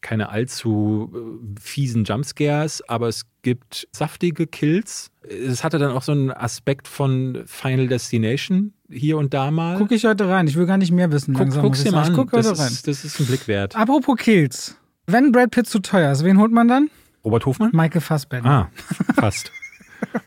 keine 0.00 0.28
allzu 0.30 1.12
äh, 1.14 1.60
fiesen 1.60 2.04
Jumpscares, 2.04 2.86
aber 2.88 3.08
es 3.08 3.26
gibt 3.42 3.88
saftige 3.92 4.46
Kills. 4.46 5.10
Es 5.22 5.62
hatte 5.62 5.78
dann 5.78 5.92
auch 5.92 6.02
so 6.02 6.12
einen 6.12 6.32
Aspekt 6.32 6.88
von 6.88 7.42
Final 7.46 7.86
Destination 7.86 8.72
hier 8.90 9.16
und 9.16 9.32
da 9.32 9.50
mal. 9.50 9.78
Guck 9.78 9.92
ich 9.92 10.04
heute 10.04 10.28
rein. 10.28 10.48
Ich 10.48 10.56
will 10.56 10.66
gar 10.66 10.78
nicht 10.78 10.92
mehr 10.92 11.10
wissen. 11.12 11.34
Guck, 11.34 11.42
langsam, 11.42 11.62
guck's 11.62 11.84
dir 11.84 11.92
mal 11.92 12.04
an. 12.04 12.14
Guck 12.14 12.32
das. 12.32 12.46
Ist, 12.46 12.88
das 12.88 13.04
ist 13.04 13.20
ein 13.20 13.26
Blick 13.26 13.46
wert. 13.48 13.76
Apropos 13.76 14.16
Kills. 14.16 14.76
Wenn 15.06 15.30
Brad 15.30 15.52
Pitt 15.52 15.68
zu 15.68 15.78
teuer 15.78 16.10
ist, 16.10 16.24
wen 16.24 16.38
holt 16.38 16.50
man 16.50 16.66
dann? 16.66 16.90
Robert 17.26 17.44
Hofmann? 17.44 17.70
Michael 17.72 18.00
Fassbender. 18.00 18.48
Ah, 18.48 18.70
fast. 19.16 19.50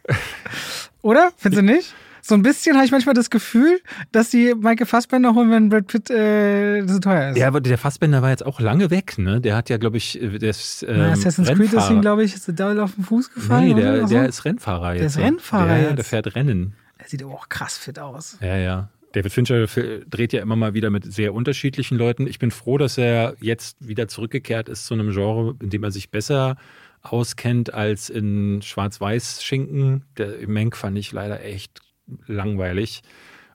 Oder? 1.02 1.32
Findest 1.38 1.62
du 1.62 1.66
nicht? 1.66 1.96
So 2.22 2.36
ein 2.36 2.42
bisschen 2.42 2.76
habe 2.76 2.86
ich 2.86 2.92
manchmal 2.92 3.16
das 3.16 3.30
Gefühl, 3.30 3.80
dass 4.12 4.32
die 4.32 4.54
Michael 4.54 4.86
Fassbender 4.86 5.34
holen, 5.34 5.50
wenn 5.50 5.70
Brad 5.70 5.88
Pitt 5.88 6.10
äh, 6.10 6.86
so 6.86 7.00
teuer 7.00 7.30
ist. 7.30 7.38
Ja, 7.38 7.48
aber 7.48 7.62
der 7.62 7.78
Fassbender 7.78 8.22
war 8.22 8.32
jetzt 8.32 8.46
auch 8.46 8.60
lange 8.60 8.92
weg, 8.92 9.18
ne? 9.18 9.40
Der 9.40 9.56
hat 9.56 9.70
ja, 9.70 9.78
glaube 9.78 9.96
ich, 9.96 10.22
äh, 10.22 10.40
der 10.40 10.50
ist 10.50 10.84
ähm, 10.84 10.98
Na, 10.98 11.12
Assassin's 11.14 11.48
Creed 11.48 11.72
ist 11.72 11.90
ihm, 11.90 12.02
glaube 12.02 12.26
ich, 12.26 12.36
ist 12.36 12.60
der 12.60 12.84
auf 12.84 12.96
den 12.96 13.06
Fuß 13.06 13.34
gefallen. 13.34 13.76
Nee, 13.76 13.82
der, 13.82 14.06
der 14.06 14.28
ist 14.28 14.44
Rennfahrer 14.44 14.96
jetzt. 14.96 15.00
Der 15.00 15.08
ist 15.08 15.18
Rennfahrer 15.18 15.68
der, 15.68 15.82
jetzt. 15.84 15.98
Der 15.98 16.04
fährt 16.04 16.36
Rennen. 16.36 16.74
Der 17.00 17.08
sieht 17.08 17.24
aber 17.24 17.32
auch 17.32 17.48
krass 17.48 17.78
fit 17.78 17.98
aus. 17.98 18.38
Ja, 18.42 18.58
ja. 18.58 18.90
David 19.14 19.32
Fincher 19.32 19.66
dreht 19.66 20.34
ja 20.34 20.42
immer 20.42 20.56
mal 20.56 20.74
wieder 20.74 20.90
mit 20.90 21.12
sehr 21.12 21.34
unterschiedlichen 21.34 21.98
Leuten. 21.98 22.28
Ich 22.28 22.38
bin 22.38 22.52
froh, 22.52 22.78
dass 22.78 22.98
er 22.98 23.36
jetzt 23.40 23.78
wieder 23.80 24.08
zurückgekehrt 24.08 24.70
ist 24.70 24.86
zu 24.86 24.94
einem 24.94 25.12
Genre, 25.12 25.56
in 25.62 25.70
dem 25.70 25.84
er 25.84 25.92
sich 25.92 26.12
besser 26.12 26.58
auskennt 27.02 27.74
als 27.74 28.10
in 28.10 28.62
Schwarz-Weiß-Schinken. 28.62 30.06
Der 30.18 30.48
Menk 30.48 30.76
fand 30.76 30.98
ich 30.98 31.12
leider 31.12 31.44
echt 31.44 31.82
langweilig. 32.26 33.02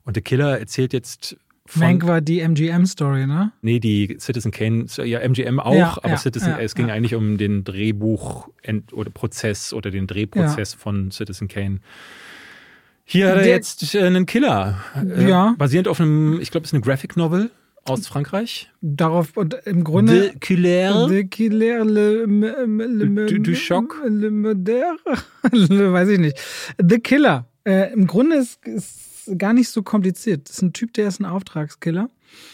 Und 0.04 0.16
der 0.16 0.22
Killer 0.22 0.58
erzählt 0.58 0.92
jetzt 0.92 1.36
Mank 1.76 2.06
war 2.06 2.20
die 2.20 2.40
MGM-Story, 2.40 3.26
ne? 3.26 3.52
Nee, 3.62 3.80
die 3.80 4.18
Citizen 4.20 4.50
Kane, 4.50 4.84
ja, 5.02 5.20
MGM 5.20 5.58
auch, 5.60 5.74
ja, 5.74 5.96
aber 5.96 6.10
ja, 6.10 6.16
Citizen, 6.18 6.50
ja, 6.50 6.58
es 6.58 6.74
ging 6.74 6.90
eigentlich 6.90 7.14
um 7.14 7.38
den 7.38 7.64
Drehbuch- 7.64 8.50
oder 8.92 9.10
Prozess 9.10 9.72
oder 9.72 9.90
den 9.90 10.06
Drehprozess 10.06 10.74
von 10.74 11.10
Citizen 11.10 11.48
Kane. 11.48 11.80
Hier 13.04 13.30
hat 13.30 13.38
er 13.38 13.48
jetzt 13.48 13.96
einen 13.96 14.26
Killer. 14.26 14.78
Äh, 14.94 15.28
ja. 15.28 15.54
Basierend 15.56 15.88
auf 15.88 16.00
einem, 16.00 16.38
ich 16.40 16.50
glaube, 16.50 16.64
es 16.64 16.70
ist 16.70 16.74
eine 16.74 16.82
Graphic 16.82 17.16
Novel 17.16 17.50
aus 17.84 18.06
Frankreich. 18.06 18.70
Darauf 18.80 19.36
und 19.36 19.54
im 19.64 19.84
Grunde. 19.84 20.30
De 20.30 20.38
Killer. 20.38 21.08
De 21.08 21.24
Killer 21.24 21.84
le, 21.84 22.24
le, 22.24 22.86
le, 22.86 23.26
du, 23.26 23.40
du 23.40 23.54
Schock. 23.54 24.00
Le 24.06 24.30
Moderne. 24.30 24.98
Weiß 25.92 26.08
ich 26.08 26.18
nicht. 26.18 26.38
The 26.78 26.98
Killer. 26.98 27.46
Äh, 27.64 27.92
Im 27.92 28.06
Grunde 28.06 28.36
ist, 28.36 28.66
ist 28.66 29.14
gar 29.38 29.52
nicht 29.52 29.68
so 29.68 29.82
kompliziert. 29.82 30.48
Das 30.48 30.56
ist 30.56 30.62
ein 30.62 30.72
Typ, 30.72 30.92
der 30.94 31.08
ist 31.08 31.20
ein 31.20 31.24
Auftragskiller 31.24 32.10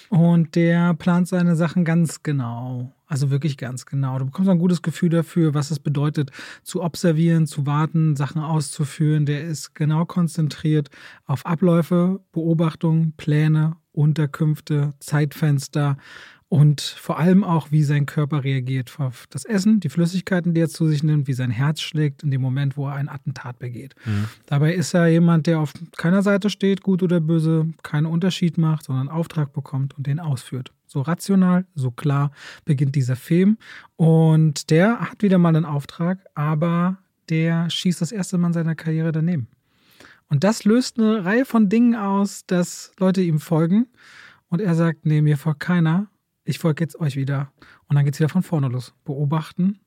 und 0.08 0.54
der 0.54 0.94
plant 0.94 1.28
seine 1.28 1.56
Sachen 1.56 1.84
ganz 1.84 2.22
genau. 2.22 2.92
Also 3.06 3.30
wirklich 3.30 3.56
ganz 3.56 3.86
genau. 3.86 4.18
Du 4.18 4.26
bekommst 4.26 4.48
ein 4.50 4.58
gutes 4.58 4.82
Gefühl 4.82 5.08
dafür, 5.08 5.52
was 5.52 5.72
es 5.72 5.80
bedeutet, 5.80 6.30
zu 6.62 6.80
observieren, 6.80 7.48
zu 7.48 7.66
warten, 7.66 8.14
Sachen 8.14 8.40
auszuführen. 8.40 9.26
Der 9.26 9.42
ist 9.42 9.74
genau 9.74 10.04
konzentriert 10.04 10.90
auf 11.26 11.44
Abläufe, 11.44 12.20
Beobachtungen, 12.32 13.14
Pläne, 13.16 13.76
Unterkünfte, 13.92 14.94
Zeitfenster 15.00 15.96
und 16.50 16.80
vor 16.80 17.20
allem 17.20 17.44
auch, 17.44 17.70
wie 17.70 17.84
sein 17.84 18.06
Körper 18.06 18.42
reagiert 18.42 18.98
auf 18.98 19.26
das 19.30 19.44
Essen, 19.44 19.78
die 19.78 19.88
Flüssigkeiten, 19.88 20.52
die 20.52 20.60
er 20.60 20.68
zu 20.68 20.88
sich 20.88 21.04
nimmt, 21.04 21.28
wie 21.28 21.32
sein 21.32 21.52
Herz 21.52 21.80
schlägt 21.80 22.24
in 22.24 22.32
dem 22.32 22.40
Moment, 22.40 22.76
wo 22.76 22.88
er 22.88 22.94
ein 22.94 23.08
Attentat 23.08 23.60
begeht. 23.60 23.94
Mhm. 24.04 24.26
Dabei 24.46 24.74
ist 24.74 24.92
er 24.92 25.06
jemand, 25.06 25.46
der 25.46 25.60
auf 25.60 25.72
keiner 25.96 26.22
Seite 26.22 26.50
steht, 26.50 26.82
gut 26.82 27.04
oder 27.04 27.20
böse, 27.20 27.68
keinen 27.84 28.06
Unterschied 28.06 28.58
macht, 28.58 28.86
sondern 28.86 29.08
einen 29.08 29.16
Auftrag 29.16 29.52
bekommt 29.52 29.96
und 29.96 30.08
den 30.08 30.18
ausführt. 30.18 30.72
So 30.88 31.02
rational, 31.02 31.66
so 31.76 31.92
klar 31.92 32.32
beginnt 32.64 32.96
dieser 32.96 33.14
Film. 33.14 33.56
Und 33.94 34.70
der 34.70 34.98
hat 34.98 35.22
wieder 35.22 35.38
mal 35.38 35.54
einen 35.54 35.64
Auftrag, 35.64 36.18
aber 36.34 36.98
der 37.28 37.70
schießt 37.70 38.00
das 38.00 38.10
erste 38.10 38.38
Mal 38.38 38.48
in 38.48 38.54
seiner 38.54 38.74
Karriere 38.74 39.12
daneben. 39.12 39.46
Und 40.30 40.44
das 40.44 40.64
löst 40.64 40.98
eine 40.98 41.24
Reihe 41.24 41.44
von 41.44 41.68
Dingen 41.68 41.94
aus, 41.94 42.46
dass 42.46 42.92
Leute 42.98 43.20
ihm 43.20 43.38
folgen. 43.38 43.88
Und 44.48 44.62
er 44.62 44.74
sagt, 44.74 45.04
nee, 45.04 45.20
mir 45.20 45.36
folgt 45.36 45.60
keiner 45.60 46.08
ich 46.50 46.58
folge 46.58 46.84
jetzt 46.84 47.00
euch 47.00 47.16
wieder. 47.16 47.52
Und 47.86 47.96
dann 47.96 48.04
geht 48.04 48.14
es 48.14 48.20
wieder 48.20 48.28
von 48.28 48.42
vorne 48.42 48.68
los. 48.68 48.92
Beobachten, 49.04 49.80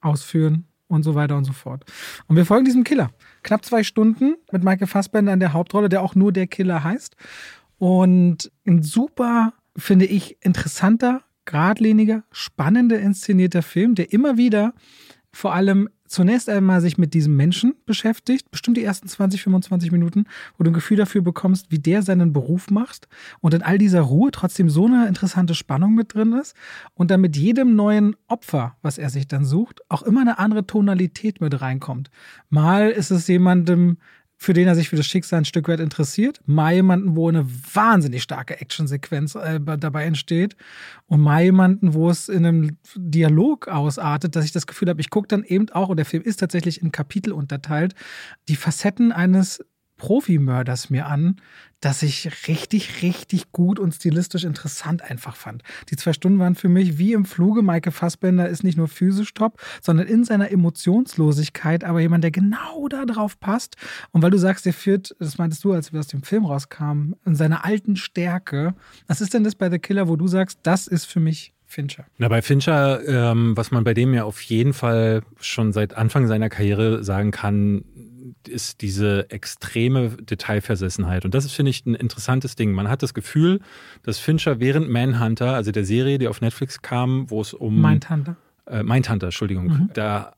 ausführen 0.00 0.66
und 0.88 1.02
so 1.02 1.14
weiter 1.14 1.36
und 1.36 1.44
so 1.44 1.52
fort. 1.52 1.84
Und 2.26 2.36
wir 2.36 2.44
folgen 2.44 2.64
diesem 2.64 2.84
Killer. 2.84 3.10
Knapp 3.42 3.64
zwei 3.64 3.82
Stunden 3.82 4.36
mit 4.52 4.62
Michael 4.62 4.86
Fassbender 4.86 5.32
in 5.32 5.40
der 5.40 5.52
Hauptrolle, 5.52 5.88
der 5.88 6.02
auch 6.02 6.14
nur 6.14 6.32
der 6.32 6.46
Killer 6.46 6.84
heißt. 6.84 7.16
Und 7.78 8.52
ein 8.66 8.82
super, 8.82 9.54
finde 9.76 10.06
ich, 10.06 10.36
interessanter, 10.42 11.22
geradliniger, 11.44 12.24
spannender 12.30 12.98
inszenierter 12.98 13.62
Film, 13.62 13.94
der 13.94 14.12
immer 14.12 14.36
wieder 14.36 14.74
vor 15.32 15.54
allem 15.54 15.88
zunächst 16.06 16.48
einmal 16.48 16.80
sich 16.80 16.98
mit 16.98 17.14
diesem 17.14 17.36
Menschen 17.36 17.74
beschäftigt, 17.86 18.50
bestimmt 18.50 18.76
die 18.76 18.84
ersten 18.84 19.08
20, 19.08 19.42
25 19.42 19.90
Minuten, 19.92 20.24
wo 20.56 20.64
du 20.64 20.70
ein 20.70 20.74
Gefühl 20.74 20.96
dafür 20.96 21.22
bekommst, 21.22 21.70
wie 21.70 21.78
der 21.78 22.02
seinen 22.02 22.32
Beruf 22.32 22.70
macht 22.70 23.08
und 23.40 23.54
in 23.54 23.62
all 23.62 23.78
dieser 23.78 24.02
Ruhe 24.02 24.30
trotzdem 24.30 24.68
so 24.68 24.86
eine 24.86 25.08
interessante 25.08 25.54
Spannung 25.54 25.94
mit 25.94 26.14
drin 26.14 26.32
ist 26.34 26.54
und 26.94 27.10
dann 27.10 27.20
mit 27.20 27.36
jedem 27.36 27.74
neuen 27.74 28.16
Opfer, 28.28 28.76
was 28.82 28.98
er 28.98 29.10
sich 29.10 29.28
dann 29.28 29.44
sucht, 29.44 29.80
auch 29.88 30.02
immer 30.02 30.20
eine 30.20 30.38
andere 30.38 30.66
Tonalität 30.66 31.40
mit 31.40 31.60
reinkommt. 31.60 32.10
Mal 32.50 32.90
ist 32.90 33.10
es 33.10 33.26
jemandem, 33.26 33.98
für 34.36 34.52
den 34.52 34.68
er 34.68 34.74
sich 34.74 34.88
für 34.88 34.96
das 34.96 35.06
Schicksal 35.06 35.38
ein 35.38 35.44
Stück 35.44 35.68
weit 35.68 35.80
interessiert, 35.80 36.40
mal 36.44 36.74
jemanden, 36.74 37.16
wo 37.16 37.28
eine 37.28 37.46
wahnsinnig 37.46 38.22
starke 38.22 38.60
Actionsequenz 38.60 39.34
äh, 39.36 39.60
dabei 39.60 40.04
entsteht. 40.04 40.56
Und 41.06 41.20
mal 41.20 41.42
jemanden, 41.42 41.94
wo 41.94 42.10
es 42.10 42.28
in 42.28 42.44
einem 42.44 42.78
Dialog 42.96 43.68
ausartet, 43.68 44.36
dass 44.36 44.44
ich 44.44 44.52
das 44.52 44.66
Gefühl 44.66 44.88
habe, 44.88 45.00
ich 45.00 45.10
gucke 45.10 45.28
dann 45.28 45.44
eben 45.44 45.68
auch, 45.70 45.88
und 45.88 45.96
der 45.96 46.06
Film 46.06 46.22
ist 46.22 46.40
tatsächlich 46.40 46.82
in 46.82 46.92
Kapitel 46.92 47.32
unterteilt, 47.32 47.94
die 48.48 48.56
Facetten 48.56 49.12
eines 49.12 49.64
Profimörders 50.04 50.90
mir 50.90 51.06
an, 51.06 51.36
das 51.80 52.02
ich 52.02 52.46
richtig, 52.46 53.00
richtig 53.00 53.52
gut 53.52 53.78
und 53.78 53.94
stilistisch 53.94 54.44
interessant 54.44 55.00
einfach 55.00 55.34
fand. 55.34 55.62
Die 55.88 55.96
zwei 55.96 56.12
Stunden 56.12 56.38
waren 56.38 56.56
für 56.56 56.68
mich 56.68 56.98
wie 56.98 57.14
im 57.14 57.24
Fluge. 57.24 57.62
Maike 57.62 57.90
Fassbender 57.90 58.46
ist 58.46 58.64
nicht 58.64 58.76
nur 58.76 58.88
physisch 58.88 59.32
top, 59.32 59.58
sondern 59.80 60.06
in 60.06 60.22
seiner 60.22 60.50
Emotionslosigkeit, 60.50 61.84
aber 61.84 62.00
jemand, 62.00 62.22
der 62.22 62.32
genau 62.32 62.86
da 62.88 63.06
drauf 63.06 63.40
passt. 63.40 63.76
Und 64.10 64.22
weil 64.22 64.30
du 64.30 64.36
sagst, 64.36 64.66
der 64.66 64.74
führt, 64.74 65.16
das 65.20 65.38
meintest 65.38 65.64
du, 65.64 65.72
als 65.72 65.90
wir 65.94 66.00
aus 66.00 66.08
dem 66.08 66.22
Film 66.22 66.44
rauskamen, 66.44 67.16
in 67.24 67.34
seiner 67.34 67.64
alten 67.64 67.96
Stärke. 67.96 68.74
Was 69.06 69.22
ist 69.22 69.32
denn 69.32 69.42
das 69.42 69.54
bei 69.54 69.70
The 69.70 69.78
Killer, 69.78 70.06
wo 70.06 70.16
du 70.16 70.28
sagst, 70.28 70.58
das 70.64 70.86
ist 70.86 71.06
für 71.06 71.20
mich 71.20 71.54
Fincher. 71.74 72.04
Na, 72.18 72.28
bei 72.28 72.40
Fincher, 72.40 73.06
ähm, 73.06 73.56
was 73.56 73.70
man 73.70 73.84
bei 73.84 73.94
dem 73.94 74.14
ja 74.14 74.24
auf 74.24 74.40
jeden 74.42 74.72
Fall 74.72 75.22
schon 75.40 75.72
seit 75.72 75.94
Anfang 75.94 76.28
seiner 76.28 76.48
Karriere 76.48 77.02
sagen 77.02 77.32
kann, 77.32 77.84
ist 78.48 78.80
diese 78.80 79.30
extreme 79.30 80.10
Detailversessenheit. 80.10 81.24
Und 81.24 81.34
das 81.34 81.44
ist, 81.44 81.52
finde 81.52 81.70
ich, 81.70 81.84
ein 81.86 81.94
interessantes 81.94 82.56
Ding. 82.56 82.72
Man 82.72 82.88
hat 82.88 83.02
das 83.02 83.14
Gefühl, 83.14 83.60
dass 84.02 84.18
Fincher 84.18 84.60
während 84.60 84.88
Manhunter, 84.88 85.54
also 85.54 85.72
der 85.72 85.84
Serie, 85.84 86.18
die 86.18 86.28
auf 86.28 86.40
Netflix 86.40 86.82
kam, 86.82 87.30
wo 87.30 87.40
es 87.40 87.54
um. 87.54 87.80
Mindhunter. 87.80 88.36
Äh, 88.66 88.82
Mindhunter, 88.82 89.26
Entschuldigung. 89.26 89.66
Mhm. 89.66 89.90
Da 89.94 90.34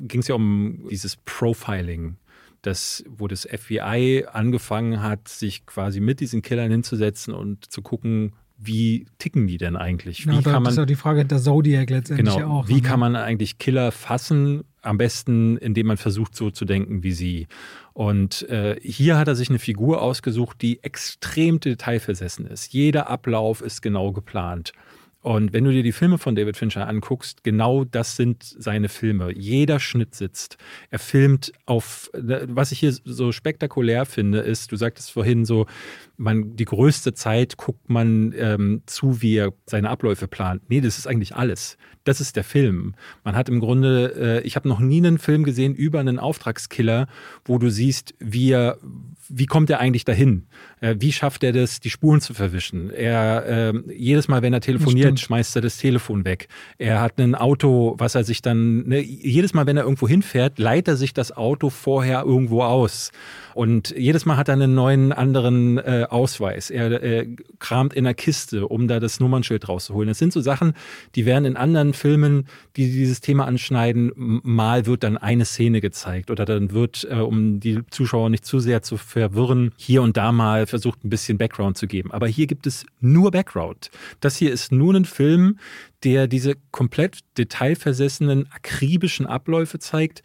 ging 0.00 0.20
es 0.20 0.28
ja 0.28 0.34
um 0.34 0.86
dieses 0.90 1.16
Profiling. 1.16 2.16
Das, 2.62 3.04
wo 3.08 3.28
das 3.28 3.46
FBI 3.46 4.26
angefangen 4.32 5.00
hat, 5.00 5.28
sich 5.28 5.66
quasi 5.66 6.00
mit 6.00 6.18
diesen 6.18 6.42
Killern 6.42 6.70
hinzusetzen 6.70 7.32
und 7.32 7.70
zu 7.70 7.80
gucken, 7.80 8.32
wie 8.58 9.06
ticken 9.18 9.46
die 9.46 9.58
denn 9.58 9.76
eigentlich? 9.76 10.26
Wie 10.26 10.34
ja, 10.34 10.42
kann 10.42 10.54
man, 10.54 10.64
das 10.64 10.74
ist 10.74 10.78
ja 10.78 10.86
die 10.86 10.96
Frage 10.96 11.24
der 11.24 11.38
Zodiac 11.38 11.90
letztendlich 11.90 12.36
genau, 12.36 12.60
auch. 12.60 12.68
Wie 12.68 12.74
ne? 12.74 12.82
kann 12.82 13.00
man 13.00 13.16
eigentlich 13.16 13.58
Killer 13.58 13.92
fassen? 13.92 14.64
Am 14.82 14.98
besten, 14.98 15.56
indem 15.56 15.88
man 15.88 15.96
versucht, 15.96 16.36
so 16.36 16.50
zu 16.50 16.64
denken 16.64 17.02
wie 17.02 17.12
sie. 17.12 17.48
Und 17.92 18.48
äh, 18.48 18.76
hier 18.80 19.18
hat 19.18 19.26
er 19.26 19.34
sich 19.34 19.48
eine 19.48 19.58
Figur 19.58 20.00
ausgesucht, 20.00 20.62
die 20.62 20.82
extrem 20.84 21.58
detailversessen 21.58 22.46
ist. 22.46 22.72
Jeder 22.72 23.10
Ablauf 23.10 23.62
ist 23.62 23.82
genau 23.82 24.12
geplant. 24.12 24.72
Und 25.26 25.52
wenn 25.52 25.64
du 25.64 25.72
dir 25.72 25.82
die 25.82 25.90
Filme 25.90 26.18
von 26.18 26.36
David 26.36 26.56
Fincher 26.56 26.86
anguckst, 26.86 27.42
genau 27.42 27.82
das 27.82 28.14
sind 28.14 28.44
seine 28.44 28.88
Filme. 28.88 29.36
Jeder 29.36 29.80
Schnitt 29.80 30.14
sitzt. 30.14 30.56
Er 30.90 31.00
filmt 31.00 31.52
auf, 31.64 32.12
was 32.14 32.70
ich 32.70 32.78
hier 32.78 32.92
so 32.92 33.32
spektakulär 33.32 34.06
finde, 34.06 34.38
ist, 34.38 34.70
du 34.70 34.76
sagtest 34.76 35.10
vorhin 35.10 35.44
so, 35.44 35.66
man, 36.16 36.56
die 36.56 36.64
größte 36.64 37.14
Zeit 37.14 37.56
guckt 37.56 37.88
man 37.88 38.34
ähm, 38.36 38.82
zu, 38.86 39.22
wie 39.22 39.36
er 39.36 39.52
seine 39.66 39.90
Abläufe 39.90 40.28
plant. 40.28 40.62
Nee, 40.68 40.80
das 40.80 40.98
ist 40.98 41.06
eigentlich 41.06 41.36
alles. 41.36 41.76
Das 42.04 42.20
ist 42.20 42.36
der 42.36 42.44
Film. 42.44 42.94
Man 43.24 43.34
hat 43.34 43.48
im 43.48 43.58
Grunde, 43.58 44.40
äh, 44.42 44.46
ich 44.46 44.54
habe 44.54 44.68
noch 44.68 44.78
nie 44.78 44.98
einen 44.98 45.18
Film 45.18 45.42
gesehen 45.42 45.74
über 45.74 45.98
einen 45.98 46.18
Auftragskiller, 46.20 47.08
wo 47.44 47.58
du 47.58 47.68
siehst, 47.68 48.14
wie 48.20 48.52
er, 48.52 48.78
wie 49.28 49.46
kommt 49.46 49.70
er 49.70 49.80
eigentlich 49.80 50.04
dahin? 50.04 50.46
Äh, 50.80 50.94
wie 51.00 51.10
schafft 51.10 51.42
er 51.42 51.52
das, 51.52 51.80
die 51.80 51.90
Spuren 51.90 52.20
zu 52.20 52.32
verwischen? 52.32 52.90
Er 52.90 53.72
äh, 53.74 53.92
jedes 53.92 54.28
Mal, 54.28 54.42
wenn 54.42 54.52
er 54.52 54.60
telefoniert, 54.60 55.18
schmeißt 55.18 55.56
er 55.56 55.62
das 55.62 55.78
Telefon 55.78 56.24
weg. 56.24 56.46
Er 56.78 57.00
hat 57.00 57.18
ein 57.18 57.34
Auto, 57.34 57.96
was 57.98 58.14
er 58.14 58.22
sich 58.22 58.40
dann 58.40 58.86
ne, 58.86 59.00
jedes 59.00 59.52
Mal, 59.52 59.66
wenn 59.66 59.76
er 59.76 59.82
irgendwo 59.82 60.06
hinfährt, 60.06 60.60
leiht 60.60 60.86
er 60.86 60.96
sich 60.96 61.12
das 61.12 61.36
Auto 61.36 61.70
vorher 61.70 62.22
irgendwo 62.22 62.62
aus. 62.62 63.10
Und 63.54 63.94
jedes 63.96 64.26
Mal 64.26 64.36
hat 64.36 64.48
er 64.48 64.54
einen 64.54 64.74
neuen 64.74 65.12
anderen 65.12 65.78
äh, 65.78 66.05
Ausweis. 66.12 66.70
Er 66.70 67.02
äh, 67.02 67.36
kramt 67.58 67.94
in 67.94 68.04
der 68.04 68.14
Kiste, 68.14 68.68
um 68.68 68.88
da 68.88 69.00
das 69.00 69.20
Nummernschild 69.20 69.68
rauszuholen. 69.68 70.08
Das 70.08 70.18
sind 70.18 70.32
so 70.32 70.40
Sachen, 70.40 70.74
die 71.14 71.26
werden 71.26 71.44
in 71.44 71.56
anderen 71.56 71.92
Filmen, 71.92 72.46
die 72.76 72.90
dieses 72.90 73.20
Thema 73.20 73.46
anschneiden, 73.46 74.12
mal 74.16 74.86
wird 74.86 75.02
dann 75.02 75.16
eine 75.16 75.44
Szene 75.44 75.80
gezeigt 75.80 76.30
oder 76.30 76.44
dann 76.44 76.72
wird, 76.72 77.06
äh, 77.10 77.16
um 77.16 77.60
die 77.60 77.80
Zuschauer 77.90 78.30
nicht 78.30 78.44
zu 78.44 78.60
sehr 78.60 78.82
zu 78.82 78.96
verwirren, 78.96 79.72
hier 79.76 80.02
und 80.02 80.16
da 80.16 80.32
mal 80.32 80.66
versucht, 80.66 81.04
ein 81.04 81.10
bisschen 81.10 81.38
Background 81.38 81.76
zu 81.76 81.86
geben. 81.86 82.12
Aber 82.12 82.26
hier 82.26 82.46
gibt 82.46 82.66
es 82.66 82.86
nur 83.00 83.30
Background. 83.30 83.90
Das 84.20 84.36
hier 84.36 84.52
ist 84.52 84.72
nur 84.72 84.94
ein 84.94 85.04
Film, 85.04 85.58
der 86.04 86.26
diese 86.26 86.54
komplett 86.70 87.20
detailversessenen, 87.38 88.46
akribischen 88.52 89.26
Abläufe 89.26 89.78
zeigt 89.78 90.22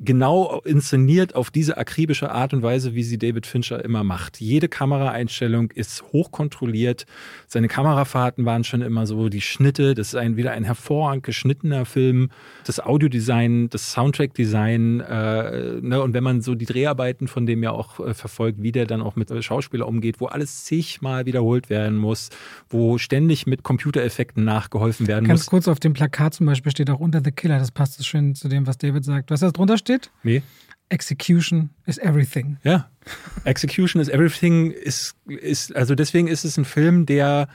genau 0.00 0.60
inszeniert 0.64 1.36
auf 1.36 1.50
diese 1.50 1.76
akribische 1.76 2.30
Art 2.32 2.52
und 2.52 2.62
Weise, 2.62 2.94
wie 2.94 3.04
sie 3.04 3.16
David 3.16 3.46
Fincher 3.46 3.84
immer 3.84 4.02
macht. 4.02 4.40
Jede 4.40 4.68
Kameraeinstellung 4.68 5.70
ist 5.70 6.02
hochkontrolliert. 6.12 7.06
Seine 7.46 7.68
Kamerafahrten 7.68 8.44
waren 8.44 8.64
schon 8.64 8.82
immer 8.82 9.06
so, 9.06 9.28
die 9.28 9.40
Schnitte, 9.40 9.94
das 9.94 10.08
ist 10.08 10.14
ein, 10.16 10.36
wieder 10.36 10.52
ein 10.52 10.64
hervorragend 10.64 11.22
geschnittener 11.22 11.84
Film. 11.84 12.30
Das 12.66 12.80
Audiodesign, 12.80 13.70
das 13.70 13.92
Soundtrackdesign, 13.92 15.00
äh, 15.00 15.80
ne, 15.80 16.02
und 16.02 16.12
wenn 16.12 16.24
man 16.24 16.42
so 16.42 16.56
die 16.56 16.66
Dreharbeiten 16.66 17.28
von 17.28 17.46
dem 17.46 17.62
ja 17.62 17.70
auch 17.70 18.00
äh, 18.00 18.14
verfolgt, 18.14 18.62
wie 18.62 18.72
der 18.72 18.86
dann 18.86 19.00
auch 19.00 19.14
mit 19.14 19.32
Schauspielern 19.44 19.86
umgeht, 19.86 20.20
wo 20.20 20.26
alles 20.26 20.64
zigmal 20.64 21.24
wiederholt 21.24 21.70
werden 21.70 21.96
muss, 21.96 22.30
wo 22.68 22.98
ständig 22.98 23.46
mit 23.46 23.62
Computereffekten 23.62 24.44
nachgeholfen 24.44 25.06
werden 25.06 25.26
Ganz 25.26 25.40
muss. 25.40 25.46
Ganz 25.46 25.50
kurz 25.50 25.68
auf 25.68 25.78
dem 25.78 25.92
Plakat 25.92 26.34
zum 26.34 26.46
Beispiel 26.46 26.72
steht 26.72 26.90
auch 26.90 27.00
unter 27.00 27.20
The 27.24 27.30
Killer, 27.30 27.60
das 27.60 27.70
passt 27.70 28.04
schön 28.04 28.34
zu 28.34 28.48
dem, 28.48 28.66
was 28.66 28.76
David 28.76 29.04
sagt. 29.04 29.30
Was 29.30 29.40
das 29.40 29.52
drunter 29.52 29.78
steht? 29.78 29.93
Nee. 30.22 30.42
Execution 30.88 31.70
is 31.86 31.98
everything. 31.98 32.58
Ja, 32.62 32.88
Execution 33.44 34.00
is 34.00 34.08
everything 34.08 34.70
ist, 34.70 35.16
ist, 35.26 35.74
also 35.74 35.94
deswegen 35.94 36.28
ist 36.28 36.44
es 36.44 36.56
ein 36.56 36.64
Film, 36.64 37.06
der 37.06 37.48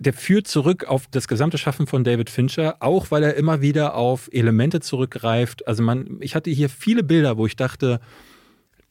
der 0.00 0.14
führt 0.14 0.48
zurück 0.48 0.84
auf 0.84 1.06
das 1.10 1.28
gesamte 1.28 1.58
Schaffen 1.58 1.86
von 1.86 2.04
David 2.04 2.30
Fincher, 2.30 2.76
auch 2.80 3.10
weil 3.10 3.22
er 3.22 3.34
immer 3.34 3.60
wieder 3.60 3.94
auf 3.94 4.30
Elemente 4.32 4.80
zurückgreift. 4.80 5.68
Also 5.68 5.82
man, 5.82 6.16
ich 6.20 6.34
hatte 6.34 6.48
hier 6.48 6.70
viele 6.70 7.02
Bilder, 7.02 7.36
wo 7.36 7.44
ich 7.44 7.54
dachte, 7.54 8.00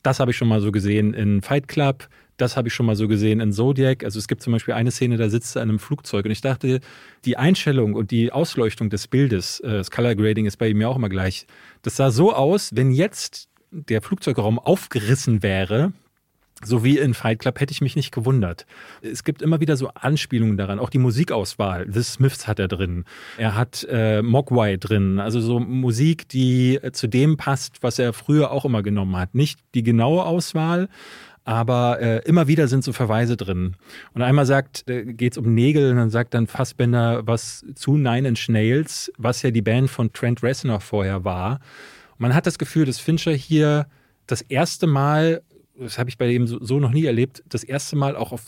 das 0.04 0.20
habe 0.20 0.32
ich 0.32 0.38
schon 0.38 0.48
mal 0.48 0.62
so 0.62 0.72
gesehen 0.72 1.16
in 1.16 1.42
Fight 1.42 1.68
Club, 1.68 2.08
das 2.38 2.56
habe 2.56 2.68
ich 2.68 2.76
schon 2.76 2.86
mal 2.86 2.96
so 2.96 3.08
gesehen 3.08 3.40
in 3.40 3.52
Zodiac. 3.52 4.04
Also 4.04 4.20
es 4.20 4.28
gibt 4.28 4.44
zum 4.44 4.54
Beispiel 4.54 4.76
eine 4.76 4.92
Szene, 4.92 5.18
da 5.18 5.30
sitzt 5.30 5.56
er 5.56 5.64
in 5.64 5.70
einem 5.70 5.80
Flugzeug 5.80 6.26
und 6.26 6.32
ich 6.32 6.42
dachte, 6.42 6.80
die 7.26 7.38
Einstellung 7.38 7.96
und 7.96 8.12
die 8.12 8.32
Ausleuchtung 8.32 8.92
des 8.92 9.08
Bildes, 9.08 9.60
äh, 9.62 9.70
das 9.70 9.90
Color 9.90 10.14
Grading 10.14 10.46
ist 10.46 10.58
bei 10.58 10.70
ihm 10.70 10.80
ja 10.80 10.88
auch 10.88 10.96
immer 10.96 11.10
gleich, 11.10 11.48
das 11.82 11.96
sah 11.96 12.12
so 12.12 12.34
aus, 12.34 12.72
wenn 12.74 12.92
jetzt 12.92 13.50
der 13.72 14.02
Flugzeugraum 14.02 14.60
aufgerissen 14.60 15.44
wäre, 15.44 15.94
so 16.64 16.84
wie 16.84 16.98
in 16.98 17.14
Fight 17.14 17.40
Club 17.40 17.60
hätte 17.62 17.72
ich 17.72 17.80
mich 17.80 17.96
nicht 17.96 18.12
gewundert. 18.12 18.66
Es 19.02 19.24
gibt 19.24 19.42
immer 19.42 19.62
wieder 19.62 19.78
so 19.78 19.90
Anspielungen 19.94 20.58
daran. 20.58 20.80
Auch 20.80 20.90
die 20.90 20.98
Musikauswahl. 20.98 21.88
The 21.90 22.04
Smiths 22.04 22.48
hat 22.48 22.60
er 22.60 22.68
drin. 22.68 23.06
Er 23.38 23.56
hat 23.56 23.88
äh, 23.90 24.22
Mogwai 24.22 24.76
drin. 24.76 25.20
Also 25.20 25.40
so 25.40 25.60
Musik, 25.60 26.28
die 26.28 26.80
zu 26.92 27.08
dem 27.08 27.38
passt, 27.38 27.82
was 27.82 27.98
er 27.98 28.12
früher 28.12 28.52
auch 28.52 28.66
immer 28.66 28.84
genommen 28.84 29.16
hat. 29.16 29.36
Nicht 29.36 29.60
die 29.74 29.84
genaue 29.84 30.26
Auswahl, 30.26 30.90
aber 31.50 32.00
äh, 32.00 32.22
immer 32.26 32.48
wieder 32.48 32.68
sind 32.68 32.84
so 32.84 32.94
Verweise 32.94 33.36
drin. 33.36 33.76
Und 34.14 34.22
einmal 34.22 34.46
sagt, 34.46 34.88
äh, 34.88 35.04
geht 35.04 35.32
es 35.34 35.38
um 35.40 35.56
Nägel 35.56 35.90
und 35.90 35.98
dann 35.98 36.12
sagt 36.12 36.36
dann 36.36 36.46
Fassbender 36.46 37.26
was 37.26 37.66
zu 37.74 37.98
Nine 37.98 38.28
Inch 38.28 38.50
Nails, 38.50 39.12
was 39.18 39.42
ja 39.42 39.50
die 39.50 39.64
Band 39.64 39.90
von 39.90 40.14
Trent 40.14 40.44
Reznor 40.44 40.80
vorher 40.80 41.24
war. 41.24 41.60
Man 42.20 42.36
hat 42.36 42.46
das 42.46 42.60
Gefühl, 42.60 42.86
dass 42.86 43.00
Fincher 43.00 43.32
hier 43.32 43.88
das 44.28 44.44
erste 44.44 44.86
Mal 44.86 45.42
das 45.80 45.98
habe 45.98 46.10
ich 46.10 46.18
bei 46.18 46.30
ihm 46.30 46.46
so, 46.46 46.64
so, 46.64 46.80
noch 46.80 46.92
nie 46.92 47.06
erlebt, 47.06 47.42
das 47.48 47.64
erste 47.64 47.96
Mal 47.96 48.16
auch 48.16 48.34
auf 48.34 48.42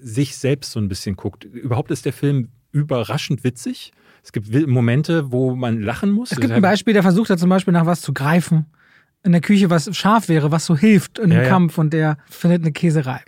sich 0.00 0.36
selbst 0.36 0.70
so 0.70 0.78
ein 0.78 0.88
bisschen 0.88 1.16
guckt. 1.16 1.44
Überhaupt 1.44 1.90
ist 1.90 2.06
der 2.06 2.12
Film 2.12 2.48
überraschend 2.70 3.44
witzig. 3.44 3.92
Es 4.22 4.32
gibt 4.32 4.48
Momente, 4.68 5.30
wo 5.30 5.54
man 5.56 5.82
lachen 5.82 6.10
muss. 6.10 6.32
Es 6.32 6.38
gibt 6.38 6.52
ein 6.52 6.62
Beispiel, 6.62 6.94
der 6.94 7.02
versucht 7.02 7.28
hat 7.28 7.40
zum 7.40 7.50
Beispiel 7.50 7.72
nach 7.72 7.86
was 7.86 8.00
zu 8.00 8.14
greifen. 8.14 8.66
In 9.26 9.32
der 9.32 9.40
Küche, 9.40 9.70
was 9.70 9.94
scharf 9.96 10.28
wäre, 10.28 10.52
was 10.52 10.66
so 10.66 10.76
hilft 10.76 11.18
in 11.18 11.32
einem 11.32 11.42
ja, 11.42 11.48
Kampf 11.48 11.78
und 11.78 11.92
der 11.92 12.16
findet 12.30 12.62
eine 12.62 12.70
Käsereibe. 12.72 13.24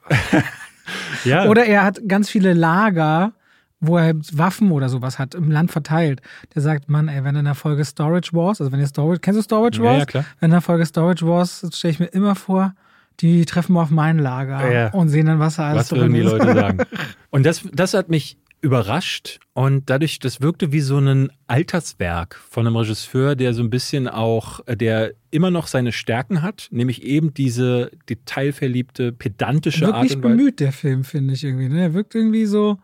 ja. 1.24 1.46
Oder 1.46 1.66
er 1.66 1.82
hat 1.82 2.00
ganz 2.06 2.30
viele 2.30 2.52
Lager, 2.54 3.32
wo 3.80 3.98
er 3.98 4.14
Waffen 4.32 4.70
oder 4.70 4.88
sowas 4.88 5.18
hat, 5.18 5.34
im 5.34 5.50
Land 5.50 5.72
verteilt. 5.72 6.22
Der 6.54 6.62
sagt, 6.62 6.88
Mann, 6.88 7.08
ey, 7.08 7.24
wenn 7.24 7.34
in 7.34 7.44
der 7.46 7.56
Folge 7.56 7.84
Storage 7.84 8.30
Wars, 8.32 8.60
also 8.60 8.70
wenn 8.70 8.78
ihr 8.78 8.86
Storage, 8.86 9.20
kennst 9.20 9.38
du 9.38 9.42
Storage 9.42 9.82
Wars? 9.82 9.92
Ja, 9.94 9.98
ja 9.98 10.04
klar. 10.06 10.24
Wenn 10.38 10.50
in 10.50 10.52
der 10.52 10.60
Folge 10.60 10.86
Storage 10.86 11.26
Wars, 11.26 11.66
stelle 11.72 11.92
ich 11.92 11.98
mir 11.98 12.06
immer 12.06 12.36
vor, 12.36 12.74
die 13.20 13.44
treffen 13.44 13.72
wir 13.72 13.82
auf 13.82 13.90
mein 13.90 14.18
Lager 14.18 14.72
ja. 14.72 14.88
und 14.92 15.08
sehen 15.08 15.26
dann, 15.26 15.40
was 15.40 15.56
da 15.56 15.68
alles 15.68 15.90
was 15.90 15.98
drin 15.98 16.12
die 16.12 16.20
Leute 16.20 16.54
sagen. 16.54 16.78
Und 17.30 17.44
das, 17.44 17.62
das 17.72 17.92
hat 17.94 18.08
mich 18.08 18.38
überrascht 18.60 19.38
und 19.52 19.88
dadurch, 19.88 20.18
das 20.18 20.40
wirkte 20.40 20.72
wie 20.72 20.80
so 20.80 20.98
ein 20.98 21.30
Alterswerk 21.46 22.34
von 22.36 22.66
einem 22.66 22.76
Regisseur, 22.76 23.36
der 23.36 23.54
so 23.54 23.62
ein 23.62 23.70
bisschen 23.70 24.08
auch, 24.08 24.60
der 24.66 25.12
immer 25.30 25.50
noch 25.50 25.66
seine 25.66 25.92
Stärken 25.92 26.42
hat, 26.42 26.68
nämlich 26.70 27.02
eben 27.02 27.34
diese 27.34 27.90
detailverliebte, 28.08 29.12
pedantische 29.12 29.86
Art 29.86 29.96
und 29.96 30.02
Weise. 30.02 30.16
bemüht, 30.16 30.60
der 30.60 30.72
Film, 30.72 31.04
finde 31.04 31.34
ich 31.34 31.44
irgendwie. 31.44 31.68
Ne? 31.68 31.80
Er 31.80 31.94
wirkt 31.94 32.14
irgendwie 32.14 32.46
so, 32.46 32.78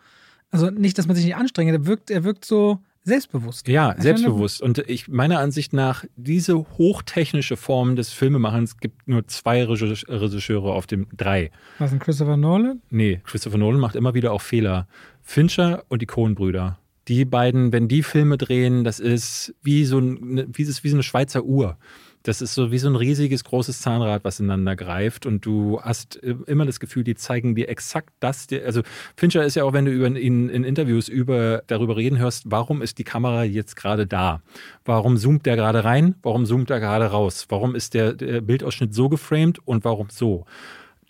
also 0.51 0.71
nicht, 0.71 0.99
dass 0.99 1.07
man 1.07 1.17
sich 1.17 1.25
nicht 1.25 1.37
anstrengt, 1.37 1.73
er 1.73 1.87
wirkt, 1.87 2.11
er 2.11 2.23
wirkt 2.25 2.45
so 2.45 2.81
selbstbewusst. 3.05 3.69
Ja, 3.69 3.95
selbstbewusst. 3.99 4.63
Und 4.63 4.79
ich 4.79 5.09
meiner 5.09 5.39
Ansicht 5.39 5.73
nach, 5.73 6.05
diese 6.17 6.57
hochtechnische 6.79 7.57
Form 7.57 7.97
des 7.97 8.13
Filmemachens 8.13 8.79
gibt 8.79 9.07
nur 9.07 9.27
zwei 9.29 9.65
Regisseure 9.65 10.73
auf 10.73 10.87
dem 10.87 11.07
drei. 11.15 11.51
Was 11.79 11.91
denn 11.91 11.99
Christopher 11.99 12.37
Nolan? 12.37 12.81
Nee, 12.91 13.21
Christopher 13.25 13.59
Nolan 13.59 13.81
macht 13.81 13.95
immer 13.95 14.15
wieder 14.15 14.33
auch 14.33 14.41
Fehler. 14.41 14.89
Fincher 15.25 15.85
und 15.89 16.03
die 16.03 16.07
Coen-Brüder. 16.07 16.79
Die 17.09 17.25
beiden, 17.25 17.73
wenn 17.73 17.89
die 17.89 18.03
Filme 18.03 18.39
drehen, 18.39 18.85
das 18.85 19.01
ist 19.01 19.55
wie 19.63 19.85
so, 19.85 19.99
ein, 19.99 20.47
wie, 20.55 20.63
ist 20.63 20.85
wie 20.85 20.89
so 20.91 20.97
eine 20.97 21.03
Schweizer 21.03 21.45
Uhr. 21.45 21.77
Das 22.23 22.41
ist 22.41 22.55
so 22.55 22.73
wie 22.73 22.79
so 22.79 22.89
ein 22.89 22.97
riesiges, 22.97 23.45
großes 23.45 23.83
Zahnrad, 23.83 24.25
was 24.25 24.41
ineinander 24.41 24.77
greift 24.77 25.27
und 25.27 25.45
du 25.45 25.79
hast 25.83 26.17
immer 26.17 26.65
das 26.65 26.81
Gefühl, 26.81 27.05
die 27.05 27.15
zeigen 27.15 27.55
dir 27.55 27.69
exakt 27.69 28.15
das. 28.21 28.47
Also 28.65 28.81
Fincher 29.15 29.45
ist 29.45 29.57
ja 29.57 29.65
auch, 29.65 29.75
wenn 29.75 29.85
du 29.85 29.91
über 29.91 30.07
ihn 30.07 30.49
in 30.49 30.65
Interviews 30.65 31.09
über, 31.09 31.63
darüber 31.67 31.99
reden 31.99 32.19
hörst, 32.19 32.45
warum 32.47 32.81
ist 32.81 32.97
die 32.99 33.05
Kamera 33.05 33.45
jetzt 33.45 33.77
gerade 33.77 34.07
da? 34.07 34.41
Warum 34.87 35.19
zoomt 35.19 35.45
der 35.45 35.57
gerade 35.57 35.85
rein? 35.85 36.15
Warum 36.23 36.47
zoomt 36.47 36.71
er 36.71 36.81
gerade 36.81 37.07
raus? 37.07 37.45
Warum 37.51 37.75
ist 37.75 37.93
der, 37.93 38.15
der 38.15 38.41
Bildausschnitt 38.41 38.95
so 38.95 39.11
geframed 39.11 39.59
und 39.67 39.85
warum 39.85 40.09
so? 40.11 40.47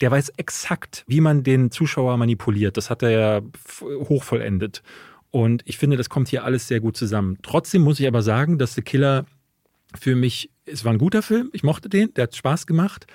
Der 0.00 0.10
weiß 0.10 0.32
exakt, 0.36 1.04
wie 1.06 1.20
man 1.20 1.42
den 1.42 1.70
Zuschauer 1.70 2.16
manipuliert. 2.16 2.76
Das 2.76 2.90
hat 2.90 3.02
er 3.02 3.10
ja 3.10 3.40
hochvollendet. 3.80 4.82
Und 5.30 5.62
ich 5.66 5.78
finde, 5.78 5.96
das 5.96 6.08
kommt 6.08 6.28
hier 6.28 6.44
alles 6.44 6.68
sehr 6.68 6.80
gut 6.80 6.96
zusammen. 6.96 7.38
Trotzdem 7.42 7.82
muss 7.82 7.98
ich 7.98 8.06
aber 8.06 8.22
sagen, 8.22 8.58
dass 8.58 8.74
The 8.74 8.82
Killer 8.82 9.26
für 9.98 10.16
mich, 10.16 10.50
es 10.64 10.84
war 10.84 10.92
ein 10.92 10.98
guter 10.98 11.22
Film, 11.22 11.50
ich 11.52 11.62
mochte 11.62 11.88
den, 11.88 12.12
der 12.14 12.24
hat 12.24 12.36
Spaß 12.36 12.66
gemacht, 12.66 13.06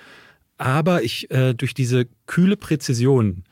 aber 0.57 1.03
ich 1.03 1.32
äh, 1.32 1.53
durch 1.53 1.73
diese 1.73 2.07
kühle 2.25 2.57
Präzision 2.57 3.43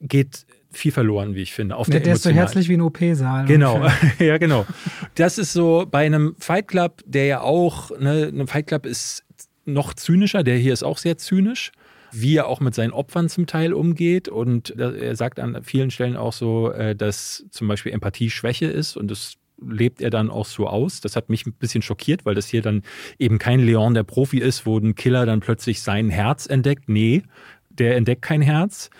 geht 0.00 0.46
viel 0.70 0.92
verloren, 0.92 1.34
wie 1.34 1.42
ich 1.42 1.52
finde. 1.52 1.76
Auf 1.76 1.88
der, 1.88 2.00
der 2.00 2.14
ist 2.14 2.22
so 2.22 2.30
herzlich 2.30 2.68
wie 2.68 2.76
ein 2.76 2.80
OP-Saal. 2.80 3.46
Genau, 3.46 3.86
ja, 4.18 4.38
genau. 4.38 4.66
Das 5.14 5.38
ist 5.38 5.52
so 5.52 5.86
bei 5.90 6.04
einem 6.04 6.34
Fight 6.38 6.68
Club, 6.68 7.02
der 7.06 7.26
ja 7.26 7.40
auch, 7.40 7.90
ne, 7.98 8.32
ein 8.32 8.46
Fight 8.46 8.66
Club 8.66 8.86
ist 8.86 9.24
noch 9.64 9.94
zynischer, 9.94 10.42
der 10.42 10.56
hier 10.56 10.72
ist 10.72 10.82
auch 10.82 10.98
sehr 10.98 11.18
zynisch, 11.18 11.72
wie 12.12 12.36
er 12.36 12.46
auch 12.46 12.60
mit 12.60 12.74
seinen 12.74 12.92
Opfern 12.92 13.28
zum 13.28 13.46
Teil 13.46 13.72
umgeht. 13.72 14.28
Und 14.28 14.70
er 14.78 15.16
sagt 15.16 15.40
an 15.40 15.62
vielen 15.62 15.90
Stellen 15.90 16.16
auch 16.16 16.32
so, 16.32 16.70
äh, 16.70 16.94
dass 16.94 17.46
zum 17.50 17.68
Beispiel 17.68 17.92
Empathie 17.92 18.30
Schwäche 18.30 18.66
ist 18.66 18.96
und 18.96 19.10
das 19.10 19.34
lebt 19.60 20.00
er 20.00 20.10
dann 20.10 20.30
auch 20.30 20.46
so 20.46 20.68
aus. 20.68 21.00
Das 21.00 21.16
hat 21.16 21.30
mich 21.30 21.46
ein 21.46 21.52
bisschen 21.52 21.82
schockiert, 21.82 22.24
weil 22.24 22.34
das 22.34 22.46
hier 22.46 22.62
dann 22.62 22.82
eben 23.18 23.38
kein 23.38 23.60
Leon 23.60 23.94
der 23.94 24.04
Profi 24.04 24.38
ist, 24.38 24.66
wo 24.66 24.78
ein 24.78 24.94
Killer 24.94 25.26
dann 25.26 25.40
plötzlich 25.40 25.82
sein 25.82 26.10
Herz 26.10 26.46
entdeckt. 26.46 26.88
Nee, 26.88 27.22
der 27.70 27.96
entdeckt 27.96 28.22
kein 28.22 28.42
Herz. 28.42 28.90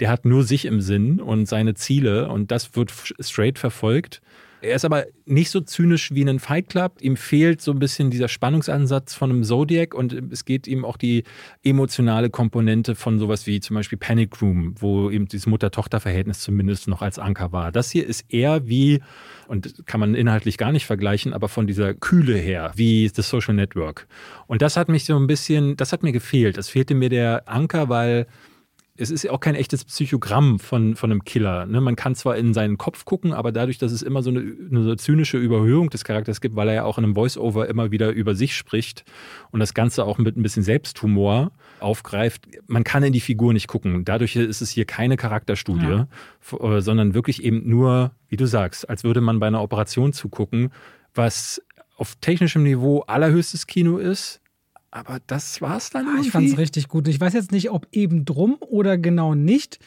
Der 0.00 0.10
hat 0.10 0.24
nur 0.24 0.44
sich 0.44 0.64
im 0.64 0.80
Sinn 0.80 1.20
und 1.20 1.46
seine 1.46 1.74
Ziele 1.74 2.28
und 2.28 2.50
das 2.50 2.74
wird 2.76 2.92
straight 3.20 3.58
verfolgt. 3.58 4.20
Er 4.60 4.74
ist 4.74 4.84
aber 4.84 5.06
nicht 5.24 5.50
so 5.50 5.60
zynisch 5.60 6.12
wie 6.12 6.22
in 6.22 6.28
einem 6.28 6.40
Fight 6.40 6.68
Club. 6.68 6.96
Ihm 7.00 7.16
fehlt 7.16 7.60
so 7.60 7.70
ein 7.70 7.78
bisschen 7.78 8.10
dieser 8.10 8.28
Spannungsansatz 8.28 9.14
von 9.14 9.30
einem 9.30 9.44
Zodiac 9.44 9.94
und 9.94 10.12
es 10.32 10.44
geht 10.44 10.66
ihm 10.66 10.84
auch 10.84 10.96
die 10.96 11.24
emotionale 11.62 12.28
Komponente 12.28 12.94
von 12.96 13.18
sowas 13.18 13.46
wie 13.46 13.60
zum 13.60 13.76
Beispiel 13.76 13.98
Panic 13.98 14.42
Room, 14.42 14.74
wo 14.78 15.10
eben 15.10 15.28
dieses 15.28 15.46
Mutter-Tochter-Verhältnis 15.46 16.40
zumindest 16.40 16.88
noch 16.88 17.02
als 17.02 17.18
Anker 17.18 17.52
war. 17.52 17.70
Das 17.70 17.90
hier 17.90 18.06
ist 18.06 18.24
eher 18.32 18.66
wie, 18.66 19.00
und 19.46 19.86
kann 19.86 20.00
man 20.00 20.14
inhaltlich 20.14 20.58
gar 20.58 20.72
nicht 20.72 20.86
vergleichen, 20.86 21.32
aber 21.32 21.48
von 21.48 21.66
dieser 21.66 21.94
Kühle 21.94 22.36
her, 22.36 22.72
wie 22.74 23.08
The 23.14 23.22
Social 23.22 23.54
Network. 23.54 24.08
Und 24.48 24.62
das 24.62 24.76
hat 24.76 24.88
mich 24.88 25.04
so 25.04 25.16
ein 25.16 25.28
bisschen, 25.28 25.76
das 25.76 25.92
hat 25.92 26.02
mir 26.02 26.12
gefehlt. 26.12 26.58
Es 26.58 26.68
fehlte 26.68 26.94
mir 26.94 27.08
der 27.08 27.48
Anker, 27.48 27.88
weil 27.88 28.26
es 29.00 29.10
ist 29.10 29.22
ja 29.22 29.30
auch 29.30 29.40
kein 29.40 29.54
echtes 29.54 29.84
Psychogramm 29.84 30.58
von, 30.58 30.96
von 30.96 31.10
einem 31.10 31.24
Killer. 31.24 31.66
Ne? 31.66 31.80
Man 31.80 31.94
kann 31.94 32.16
zwar 32.16 32.36
in 32.36 32.52
seinen 32.52 32.78
Kopf 32.78 33.04
gucken, 33.04 33.32
aber 33.32 33.52
dadurch, 33.52 33.78
dass 33.78 33.92
es 33.92 34.02
immer 34.02 34.22
so 34.22 34.30
eine, 34.30 34.40
eine 34.40 34.96
zynische 34.96 35.38
Überhöhung 35.38 35.88
des 35.88 36.04
Charakters 36.04 36.40
gibt, 36.40 36.56
weil 36.56 36.68
er 36.68 36.74
ja 36.74 36.84
auch 36.84 36.98
in 36.98 37.04
einem 37.04 37.14
Voice-Over 37.14 37.68
immer 37.68 37.92
wieder 37.92 38.10
über 38.10 38.34
sich 38.34 38.56
spricht 38.56 39.04
und 39.52 39.60
das 39.60 39.72
Ganze 39.72 40.04
auch 40.04 40.18
mit 40.18 40.36
ein 40.36 40.42
bisschen 40.42 40.64
Selbsthumor 40.64 41.52
aufgreift, 41.78 42.48
man 42.66 42.82
kann 42.82 43.04
in 43.04 43.12
die 43.12 43.20
Figur 43.20 43.52
nicht 43.52 43.68
gucken. 43.68 44.04
Dadurch 44.04 44.34
ist 44.34 44.60
es 44.60 44.70
hier 44.70 44.84
keine 44.84 45.16
Charakterstudie, 45.16 45.86
ja. 45.86 46.08
Äh, 46.58 46.80
sondern 46.80 47.14
wirklich 47.14 47.44
eben 47.44 47.68
nur, 47.68 48.10
wie 48.28 48.36
du 48.36 48.46
sagst, 48.46 48.88
als 48.90 49.04
würde 49.04 49.20
man 49.20 49.38
bei 49.38 49.46
einer 49.46 49.62
Operation 49.62 50.12
zugucken, 50.12 50.70
was 51.14 51.62
auf 51.96 52.16
technischem 52.20 52.64
Niveau 52.64 53.00
allerhöchstes 53.00 53.66
Kino 53.66 53.98
ist, 53.98 54.40
aber 54.90 55.18
das 55.26 55.60
war's 55.60 55.90
dann 55.90 56.06
irgendwie. 56.06 56.26
Ich 56.26 56.32
fand 56.32 56.48
es 56.48 56.58
richtig 56.58 56.88
gut. 56.88 57.08
Ich 57.08 57.20
weiß 57.20 57.32
jetzt 57.34 57.52
nicht, 57.52 57.70
ob 57.70 57.86
eben 57.92 58.24
drum 58.24 58.56
oder 58.60 58.96
genau 58.96 59.34
nicht 59.34 59.78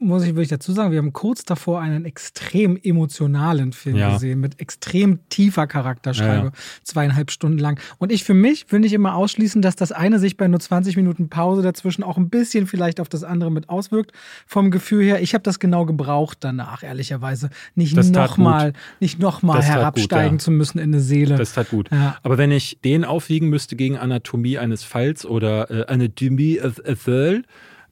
muss 0.00 0.22
ich 0.22 0.28
wirklich 0.28 0.48
dazu 0.48 0.72
sagen, 0.72 0.92
wir 0.92 0.98
haben 0.98 1.12
kurz 1.12 1.44
davor 1.44 1.80
einen 1.80 2.04
extrem 2.04 2.78
emotionalen 2.80 3.72
Film 3.72 3.96
ja. 3.96 4.12
gesehen, 4.12 4.38
mit 4.38 4.60
extrem 4.60 5.28
tiefer 5.28 5.66
Charakterschreibe, 5.66 6.46
ja. 6.46 6.52
zweieinhalb 6.84 7.32
Stunden 7.32 7.58
lang. 7.58 7.80
Und 7.98 8.12
ich 8.12 8.22
für 8.22 8.34
mich 8.34 8.70
will 8.70 8.78
nicht 8.78 8.92
immer 8.92 9.16
ausschließen, 9.16 9.60
dass 9.60 9.74
das 9.74 9.90
eine 9.90 10.20
sich 10.20 10.36
bei 10.36 10.46
nur 10.46 10.60
20 10.60 10.96
Minuten 10.96 11.28
Pause 11.28 11.62
dazwischen 11.62 12.04
auch 12.04 12.16
ein 12.16 12.30
bisschen 12.30 12.68
vielleicht 12.68 13.00
auf 13.00 13.08
das 13.08 13.24
andere 13.24 13.50
mit 13.50 13.68
auswirkt. 13.68 14.12
Vom 14.46 14.70
Gefühl 14.70 15.04
her, 15.04 15.20
ich 15.20 15.34
habe 15.34 15.42
das 15.42 15.58
genau 15.58 15.84
gebraucht 15.84 16.38
danach, 16.40 16.84
ehrlicherweise. 16.84 17.50
Nicht 17.74 17.96
nochmal, 17.96 18.74
nicht 19.00 19.18
nochmal 19.18 19.62
herabsteigen 19.62 20.32
gut, 20.32 20.40
ja. 20.42 20.44
zu 20.44 20.50
müssen 20.52 20.78
in 20.78 20.94
eine 20.94 21.00
Seele. 21.00 21.36
Das 21.36 21.54
tat 21.54 21.70
gut. 21.70 21.90
Aber 22.22 22.38
wenn 22.38 22.52
ich 22.52 22.78
den 22.84 23.04
aufwiegen 23.04 23.48
müsste 23.48 23.74
gegen 23.74 23.98
Anatomie 23.98 24.58
eines 24.58 24.84
Falls 24.84 25.26
oder 25.26 25.70
äh, 25.70 25.92
Anatomie 25.92 26.60
of 26.60 26.80
a 26.86 26.94
Third, 26.94 27.46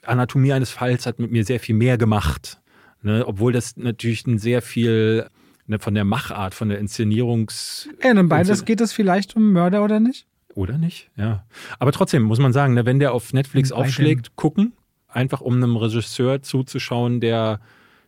Anatomie 0.09 0.53
eines 0.53 0.71
Falls 0.71 1.07
hat 1.07 1.19
mit 1.19 1.31
mir 1.31 1.45
sehr 1.45 1.61
viel 1.61 1.75
mehr 1.75 1.99
gemacht. 1.99 2.61
Ne? 3.03 3.25
Obwohl 3.27 3.53
das 3.53 3.77
natürlich 3.77 4.27
ein 4.27 4.39
sehr 4.39 4.63
viel 4.63 5.29
ne, 5.67 5.79
von 5.79 5.95
der 5.95 6.05
Machart, 6.05 6.55
von 6.55 6.69
der 6.69 6.79
Inszenierungs. 6.79 7.89
Ja, 8.03 8.15
dann 8.15 8.29
beides 8.29 8.65
geht 8.65 8.81
es 8.81 8.93
vielleicht 8.93 9.37
um 9.37 9.53
Mörder 9.53 9.85
oder 9.85 10.01
nicht? 10.01 10.27
Oder 10.55 10.79
nicht? 10.79 11.11
Ja. 11.17 11.45
Aber 11.79 11.93
trotzdem 11.93 12.23
muss 12.23 12.39
man 12.39 12.53
sagen, 12.53 12.75
ne, 12.75 12.87
wenn 12.87 12.99
der 12.99 13.13
auf 13.13 13.33
Netflix 13.33 13.73
aufschlägt, 13.73 14.37
gucken. 14.37 14.73
Einfach 15.09 15.41
um 15.41 15.55
einem 15.55 15.77
Regisseur 15.77 16.43
zuzuschauen, 16.43 17.21
der 17.21 17.61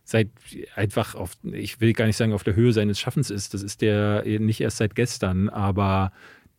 seit 0.03 0.29
einfach 0.75 1.15
auf, 1.15 1.37
ich 1.43 1.81
will 1.81 1.93
gar 1.93 2.05
nicht 2.05 2.17
sagen, 2.17 2.33
auf 2.33 2.43
der 2.43 2.55
Höhe 2.55 2.73
seines 2.73 2.99
Schaffens 2.99 3.29
ist. 3.29 3.53
Das 3.53 3.63
ist 3.63 3.81
der 3.81 4.23
nicht 4.25 4.61
erst 4.61 4.77
seit 4.77 4.95
gestern, 4.95 5.49
aber 5.49 6.11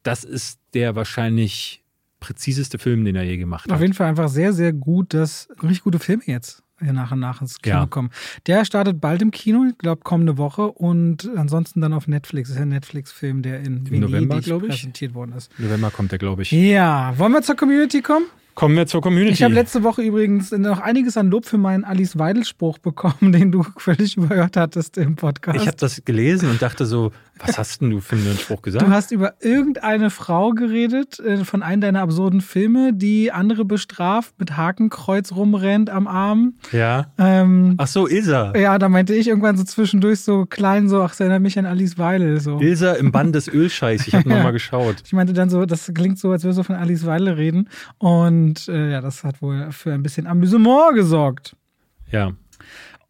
das 0.03 0.25
ist 0.25 0.61
der 0.75 0.95
wahrscheinlich 0.95 1.83
präziseste 2.21 2.79
Film, 2.79 3.05
den 3.05 3.17
er 3.17 3.25
je 3.25 3.37
gemacht 3.37 3.65
hat. 3.65 3.73
Auf 3.73 3.81
jeden 3.81 3.95
Fall 3.95 4.09
einfach 4.09 4.29
sehr, 4.29 4.53
sehr 4.53 4.73
gut, 4.73 5.15
dass 5.15 5.49
richtig 5.63 5.83
gute 5.83 5.99
Filme 5.99 6.23
jetzt 6.27 6.63
hier 6.83 6.93
nach 6.93 7.13
und 7.13 7.21
nach 7.21 7.41
ins 7.41 7.61
Kino 7.61 7.77
ja. 7.77 7.87
kommen. 7.87 8.11
Der 8.47 8.65
startet 8.65 9.01
bald 9.01 9.23
im 9.23 9.31
Kino, 9.31 9.67
ich 9.69 9.79
glaube 9.79 10.03
kommende 10.03 10.39
Woche 10.39 10.71
und 10.71 11.29
ansonsten 11.37 11.81
dann 11.81 11.93
auf 11.93 12.09
Netflix. 12.09 12.49
Das 12.49 12.57
ist 12.57 12.59
ja 12.61 12.63
ein 12.63 12.71
Netflix-Film, 12.71 13.43
der 13.43 13.61
in 13.61 13.87
Im 13.87 14.01
November, 14.01 14.41
glaube 14.41 14.67
ich, 14.67 14.73
präsentiert 14.73 15.15
worden 15.15 15.33
ist. 15.37 15.51
November 15.59 15.91
kommt 15.91 16.13
der, 16.13 16.19
glaube 16.19 16.43
ich. 16.43 16.51
Ja, 16.53 17.17
wollen 17.19 17.33
wir 17.33 17.43
zur 17.43 17.57
Community 17.57 18.01
kommen? 18.03 18.27
Kommen 18.55 18.77
wir 18.77 18.87
zur 18.87 19.01
Community. 19.01 19.33
Ich 19.33 19.43
habe 19.43 19.55
letzte 19.55 19.85
Woche 19.85 20.03
übrigens 20.03 20.51
noch 20.51 20.81
einiges 20.81 21.17
an 21.17 21.31
Lob 21.31 21.47
für 21.47 21.57
meinen 21.57 21.85
Alice 21.85 22.19
Weidel-Spruch 22.19 22.79
bekommen, 22.79 23.33
den 23.33 23.53
du 23.53 23.63
völlig 23.77 24.17
überhört 24.17 24.57
hattest 24.57 24.99
im 24.99 25.17
Podcast. 25.17 25.61
Ich 25.61 25.67
habe 25.67 25.77
das 25.77 26.05
gelesen 26.05 26.51
und 26.51 26.61
dachte 26.61 26.85
so, 26.85 27.13
was 27.45 27.59
hast 27.59 27.81
denn 27.81 27.91
du 27.91 28.01
für 28.01 28.17
einen 28.17 28.39
Spruch 28.39 28.63
gesagt? 28.63 28.87
Du 28.87 28.91
hast 28.91 29.11
über 29.11 29.35
irgendeine 29.41 30.11
Frau 30.11 30.51
geredet 30.51 31.19
äh, 31.21 31.45
von 31.45 31.63
einem 31.63 31.81
deiner 31.81 32.03
absurden 32.03 32.41
Filme, 32.41 32.93
die 32.93 33.33
andere 33.33 33.65
bestraft, 33.65 34.35
mit 34.39 34.57
Hakenkreuz 34.57 35.33
rumrennt 35.33 35.91
am 35.91 36.07
Arm. 36.07 36.55
Ja. 36.73 37.13
Ähm, 37.19 37.75
ach 37.79 37.87
so, 37.87 38.09
Ilsa. 38.09 38.57
Ja, 38.57 38.79
da 38.79 38.89
meinte 38.89 39.15
ich 39.15 39.29
irgendwann 39.29 39.57
so 39.57 39.65
zwischendurch 39.65 40.21
so 40.21 40.47
klein, 40.47 40.89
so, 40.89 41.03
ach, 41.03 41.11
das 41.11 41.21
erinnert 41.21 41.43
mich 41.43 41.59
an 41.59 41.67
Alice 41.67 41.99
Weidel. 41.99 42.41
So. 42.41 42.61
Ilsa 42.61 42.93
im 42.93 43.13
Bann 43.13 43.33
des 43.33 43.49
Ölscheiß. 43.49 44.07
Ich 44.07 44.15
habe 44.15 44.29
ja. 44.29 44.37
nochmal 44.37 44.53
geschaut. 44.53 44.97
Ich 45.05 45.13
meinte 45.13 45.33
dann 45.33 45.51
so, 45.51 45.65
das 45.67 45.91
klingt 45.95 46.19
so, 46.19 46.31
als 46.33 46.45
würde 46.45 46.55
so 46.55 46.63
von 46.63 46.77
Alice 46.77 47.07
Weidel 47.07 47.31
reden. 47.35 47.69
Und 47.99 48.51
und 48.51 48.69
äh, 48.69 48.93
ja, 48.93 49.01
das 49.01 49.25
hat 49.25 49.43
wohl 49.43 49.71
für 49.71 49.93
ein 49.93 50.03
bisschen 50.03 50.27
Amüsement 50.27 50.95
gesorgt. 50.95 51.57
Ja. 52.11 52.33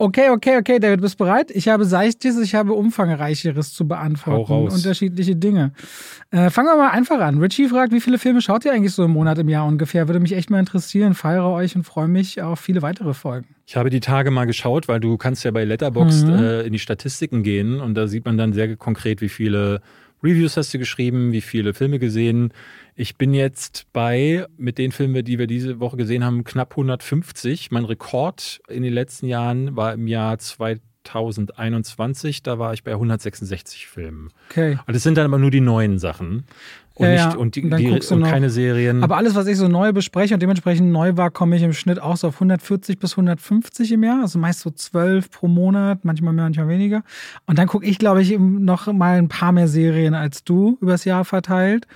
Okay, 0.03 0.31
okay, 0.31 0.57
okay, 0.57 0.79
David, 0.79 1.03
bist 1.03 1.19
bereit? 1.19 1.51
Ich 1.51 1.69
habe 1.69 1.85
Seichtes, 1.85 2.39
ich 2.39 2.55
habe 2.55 2.73
Umfangreicheres 2.73 3.75
zu 3.75 3.87
beantworten. 3.87 4.73
Unterschiedliche 4.73 5.37
Dinge. 5.37 5.73
Äh, 6.31 6.49
fangen 6.49 6.69
wir 6.69 6.77
mal 6.79 6.89
einfach 6.89 7.21
an. 7.21 7.37
Richie 7.37 7.69
fragt, 7.69 7.93
wie 7.93 8.01
viele 8.01 8.19
Filme 8.19 8.41
schaut 8.41 8.65
ihr 8.65 8.73
eigentlich 8.73 8.95
so 8.95 9.05
im 9.05 9.11
Monat, 9.11 9.37
im 9.37 9.51
Jahr 9.51 9.67
ungefähr? 9.67 10.09
Würde 10.09 10.19
mich 10.19 10.33
echt 10.33 10.49
mal 10.49 10.59
interessieren. 10.59 11.13
Feiere 11.13 11.51
euch 11.51 11.77
und 11.77 11.83
freue 11.83 12.09
mich 12.09 12.41
auf 12.41 12.61
viele 12.61 12.81
weitere 12.81 13.13
Folgen. 13.13 13.49
Ich 13.67 13.77
habe 13.77 13.91
die 13.91 14.01
Tage 14.01 14.31
mal 14.31 14.47
geschaut, 14.47 14.89
weil 14.89 15.01
du 15.01 15.19
kannst 15.19 15.45
ja 15.45 15.51
bei 15.51 15.67
Letterboxd 15.67 16.29
mhm. 16.29 16.33
äh, 16.33 16.63
in 16.63 16.73
die 16.73 16.79
Statistiken 16.79 17.43
gehen 17.43 17.79
und 17.79 17.93
da 17.95 18.07
sieht 18.07 18.25
man 18.25 18.39
dann 18.39 18.55
sehr 18.55 18.75
konkret, 18.79 19.21
wie 19.21 19.29
viele 19.29 19.83
Reviews 20.25 20.57
hast 20.57 20.73
du 20.73 20.79
geschrieben, 20.79 21.33
wie 21.33 21.43
viele 21.43 21.75
Filme 21.75 21.99
gesehen. 21.99 22.55
Ich 23.01 23.17
bin 23.17 23.33
jetzt 23.33 23.87
bei, 23.95 24.45
mit 24.59 24.77
den 24.77 24.93
Filmen, 24.93 25.25
die 25.25 25.39
wir 25.39 25.47
diese 25.47 25.81
Woche 25.81 25.97
gesehen 25.97 26.23
haben, 26.23 26.45
knapp 26.45 26.73
150. 26.73 27.71
Mein 27.71 27.87
Rekord 27.87 28.61
in 28.69 28.83
den 28.83 28.93
letzten 28.93 29.25
Jahren 29.25 29.75
war 29.75 29.95
im 29.95 30.07
Jahr 30.07 30.39
2021. 30.39 32.43
Da 32.43 32.59
war 32.59 32.75
ich 32.75 32.85
bei 32.85 32.93
166 32.93 33.87
Filmen. 33.87 34.29
Okay. 34.51 34.79
Und 34.87 34.95
das 34.95 35.03
sind 35.03 35.17
dann 35.17 35.25
aber 35.25 35.39
nur 35.39 35.51
die 35.51 35.63
neuen 35.63 35.99
Sachen. 35.99 36.45
Und, 36.93 37.07
ja, 37.07 37.29
nicht, 37.29 37.39
und, 37.39 37.57
die, 37.57 37.71
die, 37.71 38.01
und 38.11 38.23
keine 38.23 38.51
Serien. 38.51 39.03
Aber 39.03 39.17
alles, 39.17 39.35
was 39.35 39.47
ich 39.47 39.57
so 39.57 39.67
neu 39.67 39.95
bespreche 39.95 40.35
und 40.35 40.43
dementsprechend 40.43 40.93
neu 40.93 41.17
war, 41.17 41.31
komme 41.31 41.57
ich 41.57 41.63
im 41.63 41.73
Schnitt 41.73 42.03
auch 42.03 42.19
so 42.19 42.29
auf 42.29 42.35
140 42.35 42.99
bis 42.99 43.13
150 43.13 43.93
im 43.93 44.05
Jahr. 44.05 44.21
Also 44.21 44.39
meist 44.39 44.61
so 44.61 44.69
12 44.69 45.31
pro 45.31 45.49
Monat, 45.49 46.05
manchmal 46.05 46.35
mehr, 46.35 46.45
manchmal 46.45 46.69
weniger. 46.69 47.03
Und 47.47 47.59
dann 47.59 47.67
gucke 47.67 47.87
ich, 47.87 47.99
glaube 47.99 48.21
ich, 48.21 48.39
noch 48.39 48.93
mal 48.93 49.17
ein 49.17 49.29
paar 49.29 49.53
mehr 49.53 49.69
Serien 49.69 50.13
als 50.13 50.45
du 50.45 50.77
übers 50.83 51.07
Jahr 51.07 51.25
verteilt. 51.25 51.87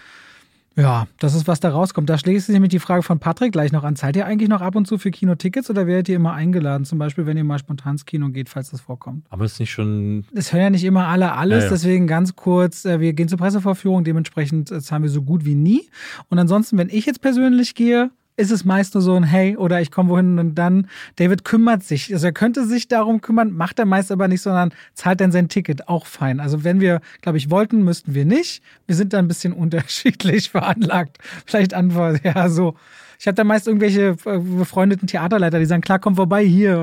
Ja, 0.77 1.07
das 1.21 1.35
ist, 1.35 1.47
was 1.47 1.61
da 1.61 1.71
rauskommt. 1.71 2.11
Da 2.11 2.19
schließt 2.19 2.47
sich 2.47 2.53
nämlich 2.53 2.71
die 2.71 2.79
Frage 2.81 3.03
von 3.03 3.21
Patrick 3.21 3.53
gleich 3.53 3.71
noch 3.71 3.85
an. 3.85 3.95
Zahlt 3.95 4.17
ihr 4.17 4.27
eigentlich 4.27 4.49
noch 4.49 4.61
ab 4.61 4.75
und 4.75 4.87
zu 4.87 4.99
für 4.99 5.11
Kinotickets 5.11 5.71
oder 5.71 5.87
werdet 5.87 6.09
ihr 6.09 6.17
immer 6.17 6.33
eingeladen? 6.33 6.85
Zum 6.85 6.99
Beispiel, 6.99 7.27
wenn 7.27 7.37
ihr 7.37 7.45
mal 7.45 7.59
spontan 7.59 7.93
ins 7.93 8.07
Kino 8.07 8.29
geht, 8.31 8.49
falls 8.49 8.71
das 8.71 8.81
vorkommt. 8.81 9.25
Aber 9.31 9.45
ist 9.45 9.61
nicht 9.61 9.71
schon. 9.71 10.25
Es 10.35 10.53
hören 10.53 10.63
ja 10.63 10.71
nicht 10.71 10.85
immer 10.85 11.07
alle 11.07 11.33
alles, 11.33 11.59
ja, 11.59 11.65
ja. 11.65 11.71
deswegen 11.71 12.07
ganz 12.07 12.35
kurz, 12.35 12.85
äh, 12.85 12.99
wir 12.99 13.13
gehen 13.13 13.29
zur 13.29 13.39
Pressevorführung, 13.39 14.03
dementsprechend 14.03 14.71
äh, 14.73 14.81
zahlen 14.81 15.03
wir 15.03 15.11
so 15.11 15.23
gut 15.23 15.45
wie 15.45 15.55
nie. 15.55 15.89
Und 16.29 16.39
ansonsten, 16.39 16.77
wenn 16.77 16.89
ich 16.89 17.07
jetzt 17.07 17.21
persönlich 17.21 17.75
gehe, 17.75 18.11
ist 18.37 18.51
es 18.51 18.65
meist 18.65 18.95
nur 18.95 19.03
so 19.03 19.15
ein 19.15 19.23
Hey 19.23 19.57
oder 19.57 19.81
ich 19.81 19.91
komme 19.91 20.11
wohin 20.11 20.39
und 20.39 20.55
dann. 20.57 20.89
David 21.17 21.45
kümmert 21.45 21.85
sich. 21.85 22.13
Also 22.13 22.27
er 22.27 22.33
könnte 22.33 22.67
sich 22.67 22.89
darum 22.89 23.21
kümmern, 23.21 23.53
macht 23.53 23.79
er 23.79 23.85
meist 23.85 24.11
aber 24.11 24.29
nicht, 24.29 24.43
sondern 24.43 24.73
zahlt 24.95 25.21
dann 25.21 25.33
sein 25.33 25.49
Ticket. 25.49 25.89
Auch 25.89 26.07
fein. 26.07 26.41
Also 26.41 26.65
wenn 26.65 26.81
wir, 26.81 27.01
glaube 27.23 27.39
ich, 27.39 27.51
wollten, 27.51 27.85
müssten 27.85 28.15
wir 28.15 28.25
nicht. 28.25 28.63
Wir 28.87 28.97
sind 28.97 29.13
da 29.13 29.19
ein 29.19 29.29
bisschen 29.29 29.53
unterschiedlich 29.55 30.51
veranlagt. 30.51 31.19
Vielleicht 31.47 31.75
antworten, 31.75 32.21
ja, 32.25 32.49
so. 32.49 32.75
Ich 33.19 33.29
habe 33.29 33.37
da 33.37 33.45
meist 33.45 33.69
irgendwelche 33.69 34.17
äh, 34.25 34.39
befreundeten 34.39 35.07
Theaterleiter, 35.07 35.61
die 35.61 35.67
sagen, 35.67 35.83
klar, 35.83 36.01
komm 36.01 36.17
vorbei 36.17 36.45
hier. 36.45 36.77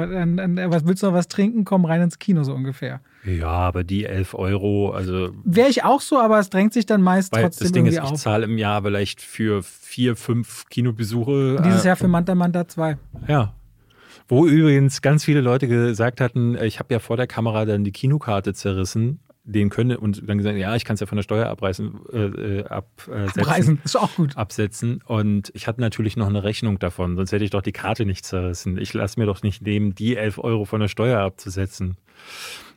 was 0.69 0.85
willst 0.85 1.03
du 1.03 1.07
noch 1.07 1.13
was 1.13 1.27
trinken? 1.27 1.65
Komm 1.65 1.85
rein 1.85 2.01
ins 2.01 2.17
Kino, 2.19 2.43
so 2.43 2.53
ungefähr. 2.53 3.01
Ja, 3.23 3.49
aber 3.49 3.83
die 3.83 4.05
11 4.05 4.33
Euro, 4.33 4.91
also. 4.91 5.29
Wäre 5.43 5.69
ich 5.69 5.83
auch 5.83 6.01
so, 6.01 6.19
aber 6.19 6.39
es 6.39 6.49
drängt 6.49 6.73
sich 6.73 6.85
dann 6.85 7.01
meist 7.01 7.33
trotzdem 7.33 7.65
das 7.65 7.71
Ding 7.71 7.85
ist, 7.85 7.99
ich 8.03 8.13
zahle 8.13 8.45
im 8.45 8.57
Jahr 8.57 8.81
vielleicht 8.81 9.21
für 9.21 9.61
vier, 9.61 10.15
fünf 10.15 10.65
Kinobesuche. 10.69 11.61
Dieses 11.63 11.83
äh, 11.83 11.89
Jahr 11.89 11.95
für 11.95 12.07
Manta 12.07 12.33
Manta 12.33 12.67
2. 12.67 12.97
Ja. 13.27 13.53
Wo 14.27 14.47
übrigens 14.47 15.01
ganz 15.01 15.25
viele 15.25 15.41
Leute 15.41 15.67
gesagt 15.67 16.21
hatten, 16.21 16.55
ich 16.55 16.79
habe 16.79 16.93
ja 16.93 16.99
vor 16.99 17.17
der 17.17 17.27
Kamera 17.27 17.65
dann 17.65 17.83
die 17.83 17.91
Kinokarte 17.91 18.53
zerrissen 18.53 19.19
den 19.43 19.69
könne 19.69 19.99
und 19.99 20.27
dann 20.27 20.37
gesagt, 20.37 20.57
ja, 20.57 20.75
ich 20.75 20.85
kann 20.85 20.93
es 20.93 20.99
ja 20.99 21.07
von 21.07 21.15
der 21.15 21.23
Steuer 21.23 21.47
abreißen, 21.47 21.99
äh, 22.13 22.17
äh 22.17 22.65
absetzen. 22.65 23.41
Abreißen, 23.41 23.79
ist 23.83 23.95
auch 23.95 24.15
gut. 24.15 24.37
Absetzen. 24.37 25.01
Und 25.05 25.51
ich 25.55 25.67
hatte 25.67 25.81
natürlich 25.81 26.15
noch 26.15 26.27
eine 26.27 26.43
Rechnung 26.43 26.79
davon, 26.79 27.15
sonst 27.15 27.31
hätte 27.31 27.43
ich 27.43 27.49
doch 27.49 27.61
die 27.61 27.71
Karte 27.71 28.05
nicht 28.05 28.25
zerrissen. 28.25 28.77
Ich 28.77 28.93
lasse 28.93 29.19
mir 29.19 29.25
doch 29.25 29.41
nicht 29.41 29.61
nehmen, 29.61 29.95
die 29.95 30.15
11 30.15 30.37
Euro 30.39 30.65
von 30.65 30.81
der 30.81 30.87
Steuer 30.87 31.19
abzusetzen. 31.19 31.97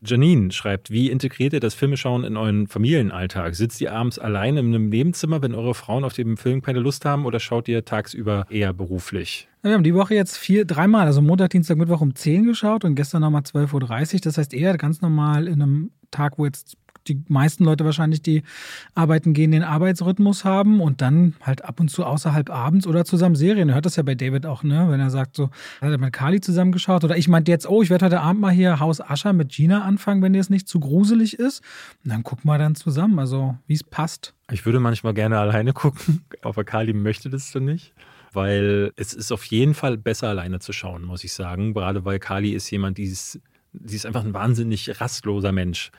Janine 0.05 0.53
schreibt, 0.53 0.91
wie 0.91 1.11
integriert 1.11 1.55
ihr 1.55 1.61
das 1.61 1.74
Filmeschauen 1.74 2.24
in 2.24 2.37
euren 2.37 2.66
Familienalltag? 2.66 3.55
Sitzt 3.55 3.80
ihr 3.80 3.93
abends 3.93 4.18
allein 4.18 4.57
in 4.57 4.66
einem 4.66 4.89
Nebenzimmer, 4.91 5.41
wenn 5.43 5.55
eure 5.55 5.74
Frauen 5.74 6.05
auf 6.05 6.12
dem 6.12 6.37
Film 6.37 6.61
keine 6.61 6.80
Lust 6.80 7.05
haben 7.05 7.24
oder 7.24 7.41
schaut 7.41 7.68
ihr 7.68 7.85
tagsüber 7.85 8.47
eher 8.51 8.72
beruflich? 8.72 9.49
Wir 9.62 9.72
haben 9.72 9.82
die 9.82 9.95
Woche 9.95 10.14
jetzt 10.14 10.37
vier, 10.37 10.66
dreimal, 10.66 11.07
also 11.07 11.22
Montag, 11.22 11.51
Dienstag, 11.51 11.78
Mittwoch 11.78 12.03
um 12.03 12.14
10 12.14 12.45
geschaut 12.45 12.85
und 12.85 12.97
gestern 12.97 13.22
nochmal 13.22 13.43
12.30 13.43 14.14
Uhr. 14.14 14.20
Das 14.20 14.37
heißt 14.37 14.53
eher 14.53 14.76
ganz 14.76 15.01
normal 15.01 15.49
in 15.49 15.62
einem 15.62 15.91
Tag, 16.11 16.39
wo 16.39 16.45
jetzt 16.45 16.76
die 17.09 17.22
meisten 17.28 17.64
Leute 17.64 17.84
wahrscheinlich, 17.84 18.22
die 18.22 18.42
arbeiten 18.94 19.32
gehen, 19.32 19.52
den 19.52 19.62
Arbeitsrhythmus 19.62 20.44
haben 20.44 20.80
und 20.80 21.00
dann 21.00 21.34
halt 21.42 21.64
ab 21.64 21.80
und 21.80 21.88
zu 21.88 22.05
außerhalb 22.05 22.50
abends 22.50 22.86
oder 22.86 23.05
zusammen 23.05 23.36
Serien. 23.36 23.68
Er 23.68 23.76
hört 23.76 23.86
das 23.86 23.96
ja 23.96 24.02
bei 24.02 24.14
David 24.14 24.46
auch, 24.46 24.62
ne? 24.62 24.86
Wenn 24.88 25.00
er 25.00 25.11
sagt, 25.11 25.36
so, 25.36 25.50
hat 25.80 25.90
er 25.90 25.98
mit 25.98 26.12
Kali 26.12 26.40
zusammengeschaut 26.40 27.05
oder 27.05 27.16
ich 27.16 27.28
meinte 27.28 27.50
jetzt, 27.50 27.68
oh, 27.68 27.82
ich 27.82 27.90
werde 27.90 28.07
heute 28.07 28.20
Abend 28.20 28.40
mal 28.40 28.52
hier 28.52 28.80
Haus 28.80 29.00
Ascher 29.00 29.32
mit 29.32 29.50
Gina 29.50 29.82
anfangen, 29.82 30.22
wenn 30.22 30.32
dir 30.32 30.40
es 30.40 30.50
nicht 30.50 30.68
zu 30.68 30.80
gruselig 30.80 31.38
ist. 31.38 31.62
Und 32.05 32.11
dann 32.11 32.22
gucken 32.22 32.50
wir 32.50 32.59
dann 32.59 32.74
zusammen, 32.74 33.18
also 33.18 33.57
wie 33.66 33.74
es 33.74 33.84
passt. 33.84 34.34
Ich 34.50 34.66
würde 34.66 34.80
manchmal 34.80 35.14
gerne 35.14 35.38
alleine 35.38 35.72
gucken, 35.72 36.24
aber 36.42 36.64
Kali 36.64 36.92
möchte 36.92 37.30
das 37.30 37.52
dann 37.52 37.64
nicht 37.64 37.92
weil 38.34 38.92
es 38.96 39.12
ist 39.12 39.30
auf 39.30 39.44
jeden 39.44 39.74
Fall 39.74 39.96
besser 39.96 40.28
alleine 40.28 40.59
zu 40.59 40.72
schauen, 40.72 41.05
muss 41.05 41.22
ich 41.22 41.32
sagen. 41.32 41.72
Gerade 41.72 42.05
weil 42.05 42.18
Kali 42.18 42.50
ist 42.50 42.68
jemand, 42.70 42.98
die 42.98 43.05
ist 43.05 43.40
sie 43.84 43.96
ist 43.96 44.06
einfach 44.06 44.24
ein 44.24 44.34
wahnsinnig 44.34 45.00
rastloser 45.00 45.52
Mensch. 45.52 45.90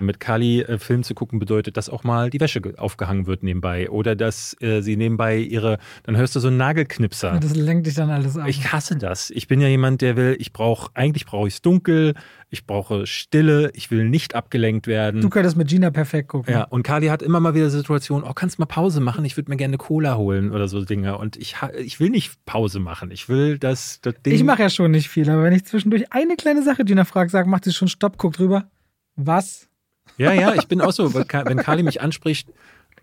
Mit 0.00 0.20
Kali 0.20 0.62
äh, 0.62 0.78
Film 0.78 1.02
zu 1.02 1.14
gucken 1.14 1.38
bedeutet, 1.38 1.76
dass 1.76 1.88
auch 1.88 2.04
mal 2.04 2.30
die 2.30 2.40
Wäsche 2.40 2.60
aufgehangen 2.76 3.26
wird 3.26 3.42
nebenbei 3.42 3.90
oder 3.90 4.16
dass 4.16 4.56
äh, 4.60 4.80
sie 4.80 4.96
nebenbei 4.96 5.38
ihre, 5.38 5.78
dann 6.04 6.16
hörst 6.16 6.36
du 6.36 6.40
so 6.40 6.48
einen 6.48 6.56
Nagelknipser. 6.56 7.38
Das 7.40 7.54
lenkt 7.54 7.86
dich 7.86 7.94
dann 7.94 8.10
alles 8.10 8.36
ab. 8.36 8.48
Ich 8.48 8.72
hasse 8.72 8.96
das. 8.96 9.30
Ich 9.30 9.48
bin 9.48 9.60
ja 9.60 9.68
jemand, 9.68 10.02
der 10.02 10.16
will, 10.16 10.36
ich 10.38 10.52
brauche, 10.52 10.90
eigentlich 10.94 11.26
brauche 11.26 11.48
ich 11.48 11.54
es 11.54 11.62
dunkel, 11.62 12.14
ich 12.54 12.66
brauche 12.66 13.06
Stille, 13.06 13.70
ich 13.74 13.90
will 13.90 14.08
nicht 14.08 14.34
abgelenkt 14.34 14.86
werden. 14.86 15.20
Du 15.20 15.28
könntest 15.28 15.56
mit 15.56 15.68
Gina 15.68 15.90
perfekt 15.90 16.28
gucken. 16.28 16.54
Ja, 16.54 16.64
und 16.64 16.84
Kali 16.84 17.08
hat 17.08 17.20
immer 17.20 17.40
mal 17.40 17.54
wieder 17.54 17.68
Situationen, 17.68 18.26
oh, 18.26 18.32
kannst 18.32 18.58
du 18.58 18.62
mal 18.62 18.66
Pause 18.66 19.00
machen? 19.00 19.24
Ich 19.24 19.36
würde 19.36 19.50
mir 19.50 19.56
gerne 19.56 19.76
Cola 19.76 20.16
holen 20.16 20.52
oder 20.52 20.68
so 20.68 20.84
Dinge. 20.84 21.18
Und 21.18 21.36
ich, 21.36 21.56
ich 21.78 22.00
will 22.00 22.10
nicht 22.10 22.44
Pause 22.46 22.78
machen. 22.78 23.10
Ich 23.10 23.28
will, 23.28 23.58
dass 23.58 24.00
das 24.00 24.14
Ding. 24.24 24.32
Ich 24.32 24.44
mache 24.44 24.62
ja 24.62 24.70
schon 24.70 24.92
nicht 24.92 25.08
viel, 25.08 25.28
aber 25.28 25.42
wenn 25.42 25.52
ich 25.52 25.64
zwischendurch 25.64 26.12
eine 26.12 26.36
kleine 26.36 26.62
Sache 26.62 26.84
Gina 26.84 27.04
fragt, 27.04 27.32
sagt, 27.32 27.48
macht 27.48 27.64
sie 27.64 27.72
schon 27.72 27.88
Stopp, 27.88 28.16
guck 28.16 28.34
drüber. 28.34 28.70
Was? 29.16 29.68
Ja, 30.16 30.32
ja, 30.32 30.54
ich 30.58 30.68
bin 30.68 30.80
auch 30.80 30.92
so, 30.92 31.12
wenn 31.12 31.26
Kali 31.26 31.82
mich 31.82 32.00
anspricht, 32.00 32.48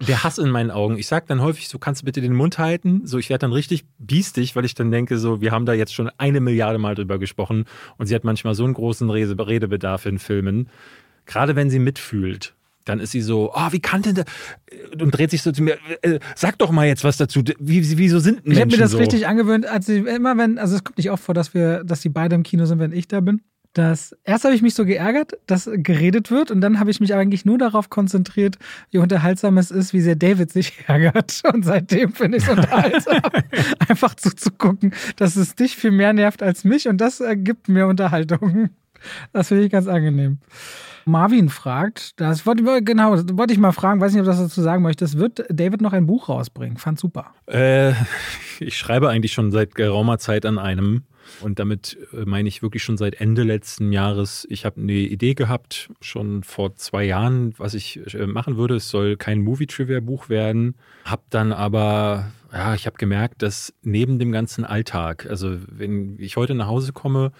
der 0.07 0.23
Hass 0.23 0.37
in 0.37 0.49
meinen 0.49 0.71
Augen. 0.71 0.97
Ich 0.97 1.07
sage 1.07 1.25
dann 1.27 1.41
häufig 1.41 1.67
so, 1.67 1.79
kannst 1.79 2.01
du 2.01 2.05
bitte 2.05 2.21
den 2.21 2.33
Mund 2.33 2.57
halten? 2.57 3.01
So, 3.05 3.17
ich 3.17 3.29
werde 3.29 3.41
dann 3.41 3.53
richtig 3.53 3.85
biestig, 3.99 4.55
weil 4.55 4.65
ich 4.65 4.73
dann 4.73 4.91
denke, 4.91 5.17
so, 5.17 5.41
wir 5.41 5.51
haben 5.51 5.65
da 5.65 5.73
jetzt 5.73 5.93
schon 5.93 6.09
eine 6.17 6.39
Milliarde 6.39 6.79
Mal 6.79 6.95
drüber 6.95 7.19
gesprochen 7.19 7.65
und 7.97 8.07
sie 8.07 8.15
hat 8.15 8.23
manchmal 8.23 8.55
so 8.55 8.63
einen 8.63 8.73
großen 8.73 9.09
Redebedarf 9.09 10.05
in 10.05 10.19
Filmen. 10.19 10.69
Gerade 11.25 11.55
wenn 11.55 11.69
sie 11.69 11.79
mitfühlt, 11.79 12.55
dann 12.85 12.99
ist 12.99 13.11
sie 13.11 13.21
so, 13.21 13.51
oh, 13.53 13.67
wie 13.71 13.79
kann 13.79 14.01
denn 14.01 14.15
der? 14.15 14.25
Und 14.99 15.11
dreht 15.11 15.31
sich 15.31 15.43
so 15.43 15.51
zu 15.51 15.61
mir, 15.61 15.77
äh, 16.01 16.19
sag 16.35 16.57
doch 16.57 16.71
mal 16.71 16.87
jetzt 16.87 17.03
was 17.03 17.17
dazu. 17.17 17.43
Wie, 17.59 17.97
wieso 17.97 18.19
sind 18.19 18.45
Menschen 18.45 18.51
Ich 18.51 18.59
habe 18.59 18.71
mir 18.71 18.77
das 18.77 18.91
so? 18.91 18.97
richtig 18.97 19.27
angewöhnt, 19.27 19.65
als 19.65 19.85
sie 19.85 19.97
immer 19.97 20.37
wenn, 20.37 20.57
also 20.57 20.75
es 20.75 20.83
kommt 20.83 20.97
nicht 20.97 21.11
oft 21.11 21.23
vor, 21.23 21.35
dass 21.35 21.53
wir, 21.53 21.83
dass 21.83 22.01
die 22.01 22.09
beide 22.09 22.35
im 22.35 22.43
Kino 22.43 22.65
sind, 22.65 22.79
wenn 22.79 22.91
ich 22.91 23.07
da 23.07 23.19
bin. 23.19 23.41
Dass 23.73 24.15
erst 24.23 24.43
habe 24.43 24.53
ich 24.53 24.61
mich 24.61 24.75
so 24.75 24.85
geärgert, 24.85 25.33
dass 25.47 25.69
geredet 25.71 26.31
wird 26.31 26.51
und 26.51 26.61
dann 26.61 26.79
habe 26.79 26.91
ich 26.91 26.99
mich 26.99 27.13
eigentlich 27.13 27.45
nur 27.45 27.57
darauf 27.57 27.89
konzentriert, 27.89 28.57
wie 28.91 28.97
unterhaltsam 28.97 29.57
es 29.57 29.71
ist, 29.71 29.93
wie 29.93 30.01
sehr 30.01 30.15
David 30.15 30.51
sich 30.51 30.73
ärgert. 30.87 31.41
Und 31.53 31.63
seitdem 31.63 32.13
finde 32.13 32.37
ich 32.37 32.43
es 32.43 32.49
unterhaltsam, 32.49 33.21
einfach 33.87 34.15
zuzugucken, 34.15 34.93
dass 35.15 35.35
es 35.35 35.55
dich 35.55 35.75
viel 35.75 35.91
mehr 35.91 36.13
nervt 36.13 36.43
als 36.43 36.63
mich 36.63 36.87
und 36.87 36.99
das 36.99 37.19
ergibt 37.19 37.69
mir 37.69 37.87
Unterhaltung. 37.87 38.69
Das 39.33 39.47
finde 39.47 39.63
ich 39.63 39.71
ganz 39.71 39.87
angenehm. 39.87 40.39
Marvin 41.05 41.49
fragt, 41.49 42.19
das 42.19 42.45
wollte 42.45 42.63
ich, 42.63 42.85
genau, 42.85 43.13
wollte 43.13 43.53
ich 43.53 43.59
mal 43.59 43.71
fragen, 43.71 43.99
weiß 43.99 44.11
nicht, 44.11 44.21
ob 44.21 44.25
du 44.25 44.31
das 44.31 44.39
dazu 44.39 44.61
sagen 44.61 44.83
möchtest. 44.83 45.17
Wird 45.17 45.45
David 45.49 45.81
noch 45.81 45.93
ein 45.93 46.05
Buch 46.05 46.29
rausbringen? 46.29 46.77
Fand 46.77 46.99
super. 46.99 47.33
Äh, 47.47 47.93
ich 48.59 48.77
schreibe 48.77 49.09
eigentlich 49.09 49.33
schon 49.33 49.51
seit 49.51 49.73
geraumer 49.73 50.19
Zeit 50.19 50.45
an 50.45 50.59
einem. 50.59 51.03
Und 51.41 51.59
damit 51.59 51.97
äh, 52.13 52.25
meine 52.25 52.47
ich 52.47 52.61
wirklich 52.61 52.83
schon 52.83 52.97
seit 52.97 53.15
Ende 53.21 53.43
letzten 53.43 53.91
Jahres. 53.91 54.45
Ich 54.49 54.65
habe 54.65 54.81
eine 54.81 54.93
Idee 54.93 55.33
gehabt, 55.33 55.89
schon 56.01 56.43
vor 56.43 56.75
zwei 56.75 57.03
Jahren, 57.03 57.53
was 57.57 57.73
ich 57.73 57.99
äh, 58.13 58.27
machen 58.27 58.57
würde. 58.57 58.75
Es 58.75 58.89
soll 58.89 59.17
kein 59.17 59.41
Movie-Trivia-Buch 59.41 60.29
werden. 60.29 60.75
Hab 61.05 61.29
dann 61.29 61.51
aber, 61.51 62.31
ja, 62.51 62.75
ich 62.75 62.85
habe 62.85 62.97
gemerkt, 62.97 63.41
dass 63.41 63.73
neben 63.81 64.19
dem 64.19 64.31
ganzen 64.31 64.65
Alltag, 64.65 65.27
also 65.29 65.57
wenn 65.67 66.17
ich 66.19 66.37
heute 66.37 66.55
nach 66.55 66.67
Hause 66.67 66.93
komme, 66.93 67.31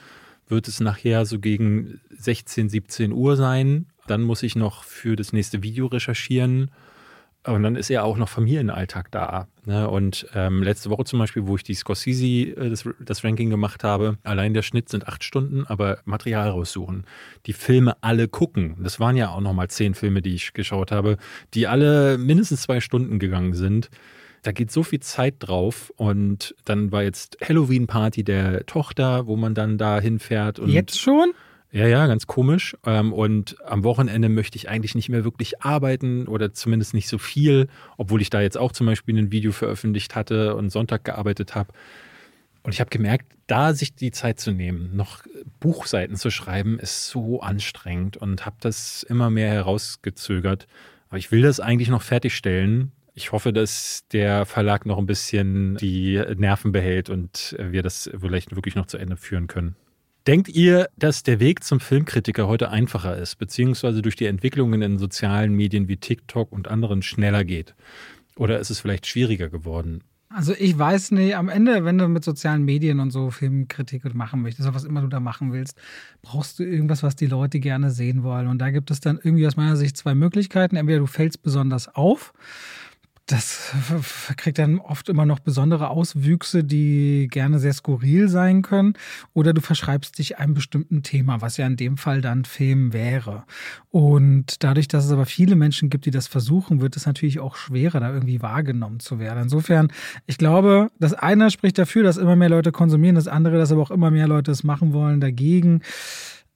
wird 0.48 0.68
es 0.68 0.80
nachher 0.80 1.26
so 1.26 1.40
gegen 1.40 2.02
16, 2.10 2.70
17 2.70 3.12
Uhr 3.12 3.36
sein. 3.38 3.88
Dann 4.08 4.22
muss 4.22 4.44
ich 4.44 4.56
noch 4.56 4.84
für 4.84 5.16
das 5.16 5.34
nächste 5.34 5.64
Video 5.64 5.88
recherchieren. 5.88 6.72
Und 7.44 7.64
dann 7.64 7.76
ist 7.76 7.90
ja 7.90 8.04
auch 8.04 8.18
noch 8.18 8.30
Familienalltag 8.30 9.10
da. 9.10 9.48
Ne? 9.66 9.90
Und 9.90 10.28
ähm, 10.36 10.62
letzte 10.62 10.92
Woche 10.92 11.06
zum 11.06 11.18
Beispiel, 11.18 11.48
wo 11.48 11.56
ich 11.56 11.64
die 11.64 11.74
Scorsese, 11.74 12.26
äh, 12.26 12.70
das, 12.70 12.88
das, 13.00 13.24
Ranking 13.24 13.50
gemacht 13.50 13.84
habe, 13.84 14.18
allein 14.24 14.54
der 14.54 14.62
Schnitt 14.62 14.90
sind 14.90 15.08
acht 15.08 15.24
Stunden, 15.24 15.66
aber 15.66 16.00
Material 16.06 16.50
raussuchen. 16.50 17.06
Die 17.48 17.54
Filme 17.54 17.96
alle 18.02 18.28
gucken. 18.28 18.76
Das 18.84 19.00
waren 19.00 19.18
ja 19.18 19.30
auch 19.30 19.42
nochmal 19.42 19.70
zehn 19.70 19.96
Filme, 19.96 20.22
die 20.22 20.36
ich 20.36 20.54
geschaut 20.54 20.92
habe, 20.92 21.18
die 21.56 21.68
alle 21.68 22.20
mindestens 22.20 22.62
zwei 22.62 22.80
Stunden 22.80 23.18
gegangen 23.18 23.54
sind. 23.54 23.90
Da 24.44 24.52
geht 24.52 24.72
so 24.72 24.84
viel 24.84 25.00
Zeit 25.00 25.36
drauf 25.40 25.92
und 25.98 26.56
dann 26.66 26.92
war 26.92 27.04
jetzt 27.04 27.38
Halloween-Party 27.44 28.24
der 28.24 28.66
Tochter, 28.66 29.26
wo 29.26 29.36
man 29.36 29.56
dann 29.56 29.78
da 29.78 30.00
hinfährt. 30.00 30.60
Jetzt 30.66 31.00
schon? 31.00 31.34
Ja, 31.74 31.88
ja, 31.88 32.06
ganz 32.08 32.28
komisch. 32.28 32.76
Ähm, 32.86 33.14
und 33.14 33.56
am 33.66 33.84
Wochenende 33.86 34.28
möchte 34.28 34.58
ich 34.58 34.68
eigentlich 34.68 34.94
nicht 34.94 35.08
mehr 35.08 35.24
wirklich 35.24 35.62
arbeiten 35.62 36.28
oder 36.28 36.54
zumindest 36.54 36.94
nicht 36.94 37.08
so 37.08 37.18
viel, 37.18 37.68
obwohl 37.98 38.22
ich 38.22 38.30
da 38.30 38.42
jetzt 38.42 38.58
auch 38.58 38.74
zum 38.74 38.88
Beispiel 38.88 39.18
ein 39.18 39.32
Video 39.32 39.54
veröffentlicht 39.54 40.16
hatte 40.16 40.56
und 40.56 40.70
Sonntag 40.70 41.06
gearbeitet 41.06 41.56
habe. 41.56 41.74
Und 42.64 42.74
ich 42.74 42.82
habe 42.82 42.90
gemerkt, 42.90 43.34
da 43.48 43.74
sich 43.74 43.96
die 43.96 44.12
Zeit 44.12 44.40
zu 44.40 44.52
nehmen, 44.52 44.96
noch 44.96 45.24
Buchseiten 45.62 46.18
zu 46.18 46.30
schreiben, 46.30 46.78
ist 46.78 47.08
so 47.08 47.40
anstrengend 47.40 48.18
und 48.18 48.46
habe 48.46 48.58
das 48.60 49.04
immer 49.04 49.30
mehr 49.30 49.50
herausgezögert. 49.50 50.68
Aber 51.10 51.18
ich 51.18 51.32
will 51.32 51.42
das 51.42 51.60
eigentlich 51.60 51.90
noch 51.90 52.02
fertigstellen, 52.02 52.92
ich 53.14 53.32
hoffe, 53.34 53.52
dass 53.52 54.06
der 54.12 54.46
Verlag 54.46 54.86
noch 54.86 54.98
ein 54.98 55.06
bisschen 55.06 55.76
die 55.78 56.22
Nerven 56.38 56.72
behält 56.72 57.10
und 57.10 57.58
wir 57.60 57.84
das 57.84 58.10
vielleicht 58.18 58.56
wirklich 58.56 58.76
noch 58.76 58.86
zu 58.86 58.98
Ende 58.98 59.18
führen 59.18 59.48
können. 59.48 59.76
Denkt 60.28 60.50
ihr, 60.50 60.88
dass 60.98 61.24
der 61.24 61.40
Weg 61.40 61.64
zum 61.64 61.80
Filmkritiker 61.80 62.48
heute 62.48 62.70
einfacher 62.70 63.18
ist, 63.18 63.38
beziehungsweise 63.38 64.04
durch 64.04 64.16
die 64.16 64.28
Entwicklungen 64.28 64.84
in 64.84 65.00
sozialen 65.00 65.56
Medien 65.56 65.88
wie 65.88 65.98
TikTok 65.98 66.52
und 66.52 66.68
anderen 66.68 67.02
schneller 67.02 67.44
geht? 67.44 67.74
Oder 68.36 68.60
ist 68.60 68.70
es 68.70 68.80
vielleicht 68.80 69.08
schwieriger 69.08 69.50
geworden? 69.50 70.04
Also 70.30 70.54
ich 70.58 70.78
weiß 70.78 71.12
nicht, 71.12 71.36
am 71.36 71.50
Ende, 71.50 71.84
wenn 71.84 71.98
du 71.98 72.08
mit 72.08 72.24
sozialen 72.24 72.64
Medien 72.64 73.00
und 73.00 73.12
so 73.12 73.32
Filmkritik 73.32 74.14
machen 74.14 74.42
möchtest, 74.42 74.68
oder 74.68 74.76
was 74.76 74.86
immer 74.86 75.02
du 75.02 75.08
da 75.08 75.20
machen 75.20 75.52
willst, 75.52 75.78
brauchst 76.22 76.60
du 76.60 76.64
irgendwas, 76.64 77.04
was 77.04 77.16
die 77.16 77.26
Leute 77.26 77.60
gerne 77.60 77.90
sehen 77.90 78.24
wollen. 78.24 78.48
Und 78.48 78.60
da 78.60 78.70
gibt 78.70 78.92
es 78.92 79.02
dann 79.02 79.20
irgendwie 79.22 79.46
aus 79.48 79.58
meiner 79.58 79.76
Sicht 79.76 79.98
zwei 79.98 80.16
Möglichkeiten. 80.16 80.78
Entweder 80.78 81.00
du 81.00 81.08
fällst 81.08 81.42
besonders 81.42 81.94
auf 81.94 82.32
das 83.32 83.74
kriegt 84.38 84.60
dann 84.60 84.80
oft 84.80 85.08
immer 85.10 85.26
noch 85.26 85.40
besondere 85.40 85.90
Auswüchse, 85.90 86.64
die 86.64 87.28
gerne 87.32 87.60
sehr 87.60 87.74
skurril 87.74 88.28
sein 88.28 88.62
können. 88.62 88.94
Oder 89.34 89.54
du 89.54 89.62
verschreibst 89.62 90.18
dich 90.18 90.38
einem 90.38 90.54
bestimmten 90.54 91.04
Thema, 91.04 91.42
was 91.42 91.58
ja 91.58 91.66
in 91.66 91.78
dem 91.78 91.98
Fall 91.98 92.22
dann 92.22 92.46
Film 92.46 92.94
wäre. 92.94 93.44
Und 93.90 94.64
dadurch, 94.64 94.88
dass 94.88 95.06
es 95.06 95.12
aber 95.12 95.26
viele 95.26 95.56
Menschen 95.56 95.90
gibt, 95.90 96.06
die 96.06 96.12
das 96.12 96.28
versuchen, 96.28 96.82
wird 96.82 96.98
es 96.98 97.06
natürlich 97.06 97.40
auch 97.40 97.56
schwerer, 97.56 98.00
da 98.00 98.14
irgendwie 98.14 98.42
wahrgenommen 98.42 99.00
zu 99.00 99.20
werden. 99.20 99.44
Insofern, 99.44 99.92
ich 100.26 100.38
glaube, 100.38 100.90
das 101.00 101.14
eine 101.14 101.52
spricht 101.52 101.78
dafür, 101.78 102.04
dass 102.04 102.18
immer 102.18 102.36
mehr 102.36 102.50
Leute 102.50 102.72
konsumieren, 102.72 103.16
das 103.16 103.28
andere, 103.28 103.58
dass 103.58 103.72
aber 103.72 103.82
auch 103.82 103.92
immer 103.92 104.12
mehr 104.12 104.28
Leute 104.28 104.52
es 104.52 104.64
machen 104.64 104.94
wollen, 104.94 105.22
dagegen. 105.22 105.82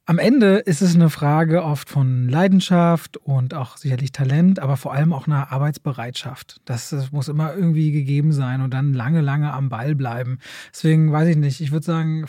Am 0.07 0.19
Ende 0.19 0.57
ist 0.57 0.83
es 0.83 0.93
eine 0.93 1.09
Frage 1.09 1.63
oft 1.63 1.89
von 1.89 2.29
Leidenschaft 2.29 3.17
und 3.17 3.55
auch 3.55 3.77
sicherlich 3.77 4.11
Talent, 4.11 4.59
aber 4.59 4.77
vor 4.77 4.93
allem 4.93 5.11
auch 5.13 5.25
einer 5.25 5.51
Arbeitsbereitschaft. 5.51 6.61
Das, 6.65 6.91
das, 6.91 7.11
muss 7.11 7.27
immer 7.27 7.55
irgendwie 7.55 7.91
gegeben 7.91 8.31
sein 8.31 8.61
und 8.61 8.71
dann 8.71 8.93
lange, 8.93 9.21
lange 9.21 9.51
am 9.51 9.69
Ball 9.69 9.95
bleiben. 9.95 10.37
Deswegen 10.71 11.11
weiß 11.11 11.29
ich 11.29 11.37
nicht. 11.37 11.59
Ich 11.59 11.71
würde 11.71 11.87
sagen, 11.87 12.25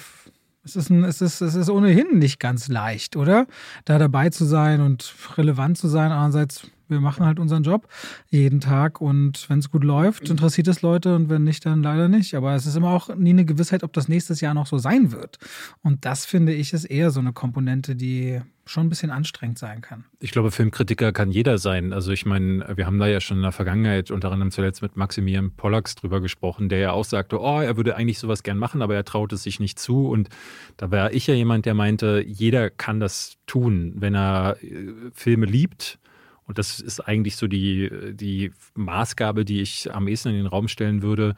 es 0.65 0.75
ist, 0.75 0.89
ein, 0.89 1.05
es, 1.05 1.21
ist, 1.21 1.43
es 1.43 1.55
ist 1.55 1.69
ohnehin 1.69 2.19
nicht 2.19 2.41
ganz 2.41 2.69
leicht, 2.69 3.15
oder? 3.15 3.47
Da 3.85 3.99
dabei 3.99 4.31
zu 4.31 4.47
sein 4.47 4.81
und 4.81 5.15
relevant 5.37 5.77
zu 5.77 5.89
sein. 5.89 6.13
Andererseits 6.13 6.71
wir 6.89 7.01
machen 7.01 7.27
halt 7.27 7.39
unseren 7.39 7.63
Job 7.63 7.89
jeden 8.29 8.61
Tag 8.61 9.01
und 9.01 9.49
wenn 9.49 9.59
es 9.59 9.71
gut 9.71 9.85
läuft, 9.85 10.29
interessiert 10.31 10.69
es 10.69 10.83
Leute 10.83 11.15
und 11.15 11.29
wenn 11.29 11.45
nicht, 11.45 11.65
dann 11.67 11.83
leider 11.83 12.09
nicht. 12.09 12.35
Aber 12.35 12.55
es 12.55 12.67
ist 12.67 12.77
immer 12.77 12.91
auch 12.91 13.15
nie 13.15 13.31
eine 13.31 13.45
Gewissheit, 13.45 13.83
ob 13.83 13.93
das 13.93 14.09
nächstes 14.09 14.41
Jahr 14.41 14.55
noch 14.55 14.67
so 14.67 14.79
sein 14.79 15.13
wird. 15.13 15.39
Und 15.83 16.05
das 16.05 16.27
finde 16.27 16.53
ich 16.55 16.73
ist 16.73 16.85
eher 16.85 17.11
so 17.11 17.21
eine 17.21 17.33
Komponente, 17.33 17.97
die 17.97 18.41
schon 18.69 18.87
ein 18.87 18.89
bisschen 18.89 19.11
anstrengend 19.11 19.59
sein 19.59 19.81
kann. 19.81 20.05
Ich 20.19 20.33
glaube, 20.33 20.51
Filmkritiker 20.51 21.13
kann 21.13 21.31
jeder 21.31 21.57
sein. 21.59 21.93
Also 21.93 22.11
ich 22.11 22.27
meine, 22.27 22.67
wir 22.77 22.87
haben 22.87 22.99
da 22.99 23.07
ja 23.07 23.21
schon 23.21 23.39
in 23.39 23.45
der 23.45 23.53
Vergangenheit 23.53 24.11
unter 24.11 24.33
anderem 24.33 24.51
zuletzt 24.51 24.83
mit 24.83 24.97
Maximilian 24.97 25.53
Pollacks 25.53 25.95
drüber 25.95 26.21
gesprochen, 26.21 26.69
der 26.69 26.79
ja 26.81 26.91
auch 26.91 27.05
sagte, 27.05 27.41
oh, 27.41 27.61
er 27.61 27.77
würde 27.77 27.97
eigentlich 27.97 28.19
sowas 28.19 28.43
gern 28.43 28.59
machen, 28.59 28.83
aber 28.83 28.97
er 28.97 29.05
traut 29.05 29.33
es 29.33 29.45
sich 29.45 29.61
nicht 29.61 29.79
zu. 29.79 30.09
Und 30.09 30.29
da 30.77 30.91
war 30.91 31.13
ich 31.13 31.29
ja 31.29 31.35
jemand, 31.35 31.65
der 31.65 31.75
meinte, 31.75 32.25
jeder 32.27 32.71
kann 32.71 32.99
das 32.99 33.37
tun, 33.47 33.95
wenn 33.97 34.15
er 34.15 34.57
äh, 34.63 34.93
Filme 35.13 35.47
liebt 35.47 36.01
und 36.47 36.59
das 36.59 36.81
ist 36.81 37.01
eigentlich 37.01 37.37
so 37.37 37.49
die, 37.49 37.91
die 38.13 38.53
Maßgabe, 38.75 39.45
die 39.45 39.61
ich 39.61 39.93
am 39.93 40.09
ehesten 40.09 40.31
in 40.31 40.37
den 40.37 40.47
Raum 40.47 40.69
stellen 40.69 41.03
würde. 41.03 41.35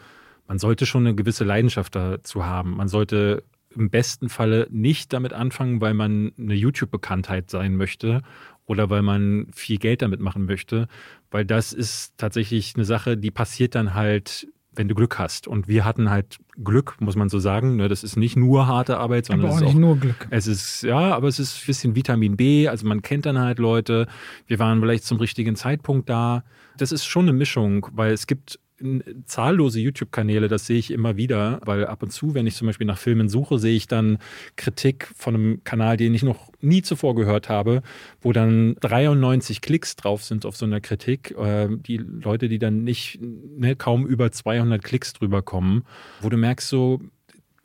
Man 0.46 0.58
sollte 0.58 0.86
schon 0.86 1.06
eine 1.06 1.14
gewisse 1.14 1.44
Leidenschaft 1.44 1.94
dazu 1.94 2.44
haben. 2.44 2.76
Man 2.76 2.88
sollte 2.88 3.42
im 3.74 3.90
besten 3.90 4.28
Falle 4.28 4.66
nicht 4.70 5.12
damit 5.12 5.32
anfangen, 5.32 5.80
weil 5.80 5.94
man 5.94 6.32
eine 6.38 6.54
YouTube-Bekanntheit 6.54 7.50
sein 7.50 7.76
möchte 7.76 8.22
oder 8.66 8.90
weil 8.90 9.02
man 9.02 9.48
viel 9.54 9.78
Geld 9.78 10.02
damit 10.02 10.20
machen 10.20 10.44
möchte, 10.44 10.88
weil 11.30 11.44
das 11.44 11.72
ist 11.72 12.14
tatsächlich 12.18 12.74
eine 12.74 12.84
Sache, 12.84 13.16
die 13.16 13.30
passiert 13.30 13.74
dann 13.74 13.94
halt 13.94 14.48
wenn 14.78 14.88
du 14.88 14.94
Glück 14.94 15.18
hast. 15.18 15.46
Und 15.46 15.68
wir 15.68 15.84
hatten 15.84 16.08
halt 16.08 16.38
Glück, 16.62 16.96
muss 17.00 17.16
man 17.16 17.28
so 17.28 17.38
sagen. 17.38 17.76
Ne? 17.76 17.88
Das 17.88 18.04
ist 18.04 18.16
nicht 18.16 18.36
nur 18.36 18.66
harte 18.66 18.98
Arbeit, 18.98 19.26
sondern 19.26 19.50
aber 19.50 19.54
auch 19.54 19.60
es 19.60 19.68
ist 19.68 19.74
auch, 19.74 19.78
nur 19.78 19.96
Glück. 19.98 20.26
Es 20.30 20.46
ist, 20.46 20.82
ja, 20.82 21.14
aber 21.14 21.28
es 21.28 21.38
ist 21.38 21.62
ein 21.62 21.66
bisschen 21.66 21.94
Vitamin 21.94 22.36
B. 22.36 22.68
Also 22.68 22.86
man 22.86 23.02
kennt 23.02 23.26
dann 23.26 23.38
halt 23.38 23.58
Leute. 23.58 24.06
Wir 24.46 24.58
waren 24.58 24.80
vielleicht 24.80 25.04
zum 25.04 25.18
richtigen 25.18 25.56
Zeitpunkt 25.56 26.08
da. 26.08 26.44
Das 26.78 26.92
ist 26.92 27.04
schon 27.04 27.24
eine 27.24 27.32
Mischung, 27.32 27.88
weil 27.92 28.12
es 28.12 28.26
gibt 28.26 28.58
zahllose 29.26 29.80
YouTube-Kanäle, 29.80 30.48
das 30.48 30.66
sehe 30.66 30.78
ich 30.78 30.92
immer 30.92 31.16
wieder, 31.16 31.60
weil 31.64 31.86
ab 31.86 32.02
und 32.02 32.10
zu, 32.10 32.34
wenn 32.34 32.46
ich 32.46 32.54
zum 32.54 32.66
Beispiel 32.66 32.86
nach 32.86 32.98
Filmen 32.98 33.28
suche, 33.28 33.58
sehe 33.58 33.74
ich 33.74 33.88
dann 33.88 34.18
Kritik 34.56 35.10
von 35.16 35.34
einem 35.34 35.64
Kanal, 35.64 35.96
den 35.96 36.14
ich 36.14 36.22
noch 36.22 36.50
nie 36.60 36.82
zuvor 36.82 37.14
gehört 37.14 37.48
habe, 37.48 37.82
wo 38.20 38.32
dann 38.32 38.76
93 38.80 39.60
Klicks 39.60 39.96
drauf 39.96 40.24
sind 40.24 40.46
auf 40.46 40.56
so 40.56 40.66
einer 40.66 40.80
Kritik. 40.80 41.36
Äh, 41.36 41.68
die 41.70 41.96
Leute, 41.96 42.48
die 42.48 42.58
dann 42.58 42.84
nicht 42.84 43.18
ne, 43.20 43.74
kaum 43.76 44.06
über 44.06 44.30
200 44.30 44.82
Klicks 44.82 45.12
drüber 45.12 45.42
kommen, 45.42 45.84
wo 46.20 46.28
du 46.28 46.36
merkst 46.36 46.68
so, 46.68 47.00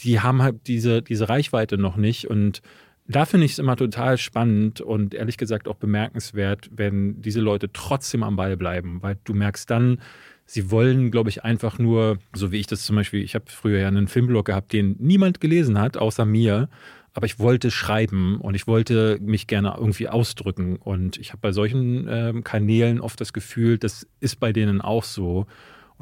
die 0.01 0.19
haben 0.19 0.41
halt 0.41 0.67
diese, 0.67 1.01
diese 1.01 1.29
Reichweite 1.29 1.77
noch 1.77 1.95
nicht 1.95 2.29
und 2.29 2.61
da 3.07 3.25
finde 3.25 3.45
ich 3.45 3.53
es 3.53 3.59
immer 3.59 3.75
total 3.75 4.17
spannend 4.17 4.79
und 4.79 5.13
ehrlich 5.13 5.37
gesagt 5.37 5.67
auch 5.67 5.75
bemerkenswert, 5.75 6.69
wenn 6.71 7.21
diese 7.21 7.41
Leute 7.41 7.71
trotzdem 7.71 8.23
am 8.23 8.37
Ball 8.37 8.55
bleiben, 8.55 8.99
weil 9.01 9.17
du 9.25 9.33
merkst 9.33 9.69
dann, 9.69 9.99
Sie 10.45 10.71
wollen, 10.71 11.09
glaube 11.09 11.29
ich, 11.29 11.43
einfach 11.43 11.79
nur, 11.79 12.17
so 12.33 12.51
wie 12.51 12.59
ich 12.59 12.67
das 12.67 12.83
zum 12.83 12.95
Beispiel, 12.95 13.23
ich 13.23 13.35
habe 13.35 13.45
früher 13.47 13.79
ja 13.79 13.87
einen 13.87 14.07
Filmblog 14.07 14.45
gehabt, 14.45 14.73
den 14.73 14.95
niemand 14.99 15.39
gelesen 15.39 15.79
hat, 15.79 15.97
außer 15.97 16.25
mir. 16.25 16.69
Aber 17.13 17.25
ich 17.27 17.39
wollte 17.39 17.69
schreiben 17.69 18.41
und 18.41 18.55
ich 18.55 18.65
wollte 18.65 19.19
mich 19.21 19.47
gerne 19.47 19.75
irgendwie 19.77 20.09
ausdrücken. 20.09 20.77
Und 20.77 21.17
ich 21.17 21.29
habe 21.29 21.41
bei 21.41 21.51
solchen 21.51 22.07
ähm, 22.09 22.43
Kanälen 22.43 22.99
oft 22.99 23.21
das 23.21 23.33
Gefühl, 23.33 23.77
das 23.77 24.07
ist 24.19 24.39
bei 24.39 24.51
denen 24.51 24.81
auch 24.81 25.03
so. 25.03 25.45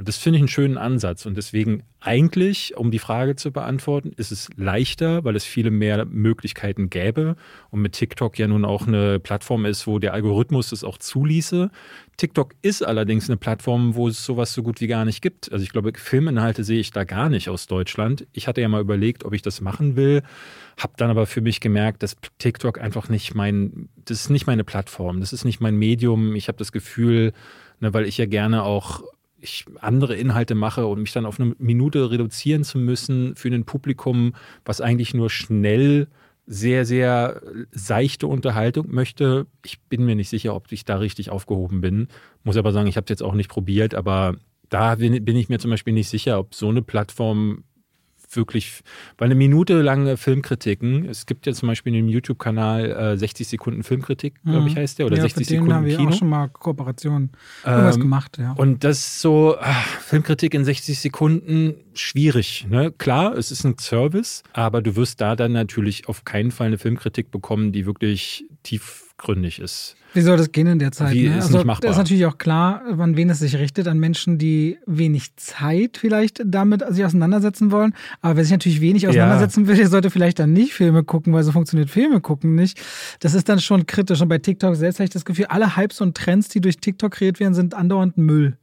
Und 0.02 0.08
das 0.08 0.18
finde 0.18 0.38
ich 0.38 0.42
einen 0.42 0.48
schönen 0.48 0.80
Ansatz. 0.80 1.28
Und 1.28 1.38
deswegen 1.38 1.84
eigentlich, 2.00 2.76
um 2.76 2.90
die 2.90 2.98
Frage 2.98 3.36
zu 3.36 3.52
beantworten, 3.52 4.14
ist 4.18 4.32
es 4.32 4.50
leichter, 4.56 5.24
weil 5.24 5.36
es 5.36 5.46
viele 5.46 5.70
mehr 5.70 6.06
Möglichkeiten 6.06 6.90
gäbe 6.90 7.36
und 7.70 7.84
mit 7.84 7.94
TikTok 7.94 8.40
ja 8.40 8.48
nun 8.48 8.66
auch 8.66 8.88
eine 8.88 9.20
Plattform 9.20 9.64
ist, 9.64 9.86
wo 9.86 10.00
der 10.00 10.16
Algorithmus 10.16 10.72
es 10.72 10.84
auch 10.84 10.98
zuließe. 10.98 11.70
TikTok 12.18 12.56
ist 12.64 12.84
allerdings 12.84 13.30
eine 13.30 13.38
Plattform, 13.38 13.94
wo 13.94 14.08
es 14.08 14.26
sowas 14.26 14.56
so 14.56 14.64
gut 14.64 14.82
wie 14.82 14.88
gar 14.88 15.06
nicht 15.06 15.22
gibt. 15.22 15.52
Also 15.52 15.62
ich 15.62 15.72
glaube, 15.72 15.92
Filminhalte 15.96 16.64
sehe 16.64 16.80
ich 16.80 16.90
da 16.90 17.04
gar 17.04 17.30
nicht 17.30 17.48
aus 17.48 17.68
Deutschland. 17.68 18.26
Ich 18.32 18.48
hatte 18.48 18.60
ja 18.60 18.70
mal 18.70 18.82
überlegt, 18.82 19.24
ob 19.24 19.34
ich 19.34 19.44
das 19.44 19.62
machen 19.62 19.96
will, 19.96 20.24
habe 20.80 20.94
dann 20.98 21.12
aber 21.12 21.28
für 21.28 21.42
mich 21.42 21.60
gemerkt, 21.60 22.02
dass 22.02 22.18
TikTok 22.40 22.82
einfach 22.82 23.08
nicht 23.08 23.36
mein, 23.36 23.88
das 24.06 24.22
ist 24.22 24.30
nicht 24.32 24.48
meine 24.48 24.64
Plattform, 24.64 25.20
das 25.20 25.32
ist 25.32 25.46
nicht 25.46 25.62
mein 25.62 25.76
Medium. 25.76 26.34
Ich 26.36 26.48
habe 26.48 26.58
das 26.58 26.72
Gefühl, 26.72 27.34
ne, 27.82 27.94
weil 27.94 28.06
ich 28.06 28.18
ja 28.18 28.26
gerne 28.26 28.64
auch 28.64 29.04
ich 29.42 29.66
andere 29.80 30.16
Inhalte 30.16 30.56
mache 30.56 30.86
und 30.86 31.02
mich 31.02 31.12
dann 31.12 31.26
auf 31.26 31.40
eine 31.40 31.56
Minute 31.58 32.12
reduzieren 32.12 32.64
zu 32.64 32.78
müssen 32.78 33.36
für 33.36 33.50
ein 33.50 33.66
Publikum, 33.66 34.34
was 34.66 34.82
eigentlich 34.82 35.14
nur 35.14 35.30
schnell 35.30 36.08
sehr, 36.48 36.86
sehr 36.86 37.42
seichte 37.72 38.28
Unterhaltung 38.28 38.88
möchte. 38.90 39.48
Ich 39.66 39.80
bin 39.82 40.06
mir 40.06 40.16
nicht 40.16 40.30
sicher, 40.30 40.56
ob 40.56 40.72
ich 40.72 40.86
da 40.86 40.98
richtig 40.98 41.30
aufgehoben 41.30 41.82
bin. 41.82 42.08
Muss 42.44 42.58
aber 42.58 42.72
sagen, 42.72 42.88
ich 42.88 42.98
habe 42.98 43.06
es 43.06 43.10
jetzt 43.10 43.24
auch 43.24 43.36
nicht 43.36 43.50
probiert, 43.50 43.96
aber 43.96 44.36
da 44.70 44.96
bin, 44.96 45.24
bin 45.24 45.36
ich 45.36 45.50
mir 45.50 45.60
zum 45.60 45.72
Beispiel 45.72 45.94
nicht 45.94 46.10
sicher, 46.10 46.40
ob 46.40 46.56
so 46.56 46.70
eine 46.70 46.82
Plattform 46.82 47.64
wirklich, 48.36 48.82
weil 49.18 49.28
eine 49.28 49.36
Minute 49.36 49.82
lange 49.82 50.18
Filmkritiken, 50.18 51.06
es 51.06 51.26
gibt 51.26 51.46
ja 51.46 51.54
zum 51.54 51.68
Beispiel 51.68 51.94
in 51.94 52.06
dem 52.06 52.10
YouTube-Kanal 52.10 53.14
äh, 53.14 53.18
60 53.18 53.48
Sekunden 53.48 53.84
Filmkritik, 53.84 54.42
glaube 54.44 54.68
ich, 54.68 54.76
mhm. 54.76 54.80
heißt 54.80 55.00
der, 55.00 55.06
oder 55.06 55.18
ja, 55.18 55.24
60 55.24 55.48
Sekunden 55.48 55.74
haben 55.74 55.86
wir 55.86 55.98
Kino. 55.98 56.10
auch 56.10 56.14
schon 56.14 56.30
mal 56.30 56.48
Kooperationen 56.48 57.32
ähm, 57.66 58.00
gemacht, 58.00 58.38
ja. 58.38 58.54
Und 58.54 58.84
das 58.84 59.00
ist 59.00 59.22
so, 59.22 59.58
ach, 59.60 59.88
Filmkritik 60.00 60.54
in 60.54 60.66
60 60.66 61.00
Sekunden, 61.00 61.76
schwierig, 61.94 62.68
ne? 62.70 62.92
Klar, 62.92 63.36
es 63.38 63.52
ist 63.52 63.64
ein 63.64 63.78
Service, 63.78 64.44
aber 64.54 64.82
du 64.82 64.96
wirst 64.96 65.22
da 65.22 65.36
dann 65.36 65.52
natürlich 65.52 66.08
auf 66.08 66.26
keinen 66.26 66.52
Fall 66.52 66.68
eine 66.68 66.78
Filmkritik 66.78 67.32
bekommen, 67.32 67.72
die 67.72 67.86
wirklich 67.86 68.46
tiefgründig 69.22 69.60
ist. 69.60 69.96
Wie 70.14 70.22
soll 70.22 70.36
das 70.36 70.52
gehen 70.52 70.68
in 70.68 70.80
der 70.80 70.92
Zeit? 70.92 71.14
Wie 71.14 71.30
ne? 71.30 71.38
ist 71.38 71.46
also, 71.46 71.60
nicht 71.60 71.68
machbar. 71.68 71.88
Das 71.88 71.92
ist 71.92 71.98
natürlich 72.00 72.26
auch 72.26 72.38
klar, 72.38 72.82
an 73.00 73.16
wen 73.16 73.30
es 73.30 73.40
sich 73.40 73.56
richtet, 73.56 73.88
an 73.88 73.98
Menschen, 73.98 74.38
die 74.38 74.78
wenig 74.86 75.36
Zeit 75.38 75.98
vielleicht 75.98 76.42
damit 76.46 76.84
sich 76.90 77.06
auseinandersetzen 77.06 77.72
wollen. 77.72 77.94
Aber 78.22 78.36
wer 78.36 78.44
sich 78.44 78.52
natürlich 78.52 78.82
wenig 78.82 79.08
auseinandersetzen 79.08 79.62
ja. 79.62 79.68
will, 79.70 79.78
der 79.78 79.88
sollte 79.88 80.10
vielleicht 80.10 80.40
dann 80.40 80.52
nicht 80.52 80.74
Filme 80.74 81.04
gucken, 81.04 81.34
weil 81.34 81.44
so 81.44 81.54
funktioniert 81.54 81.90
Filme 81.90 82.20
gucken 82.20 82.56
nicht. 82.56 82.82
Das 83.22 83.34
ist 83.34 83.48
dann 83.48 83.60
schon 83.60 83.86
kritisch. 83.86 84.22
Und 84.22 84.28
bei 84.28 84.38
TikTok 84.38 84.76
selbst 84.76 85.00
habe 85.00 85.06
ich 85.06 85.12
das 85.12 85.24
Gefühl, 85.24 85.46
alle 85.46 85.78
Hypes 85.78 86.02
und 86.02 86.18
Trends, 86.18 86.50
die 86.50 86.60
durch 86.60 86.78
TikTok 86.78 87.12
kreiert 87.12 87.40
werden, 87.40 87.54
sind 87.54 87.74
andauernd 87.74 88.18
Müll. 88.18 88.58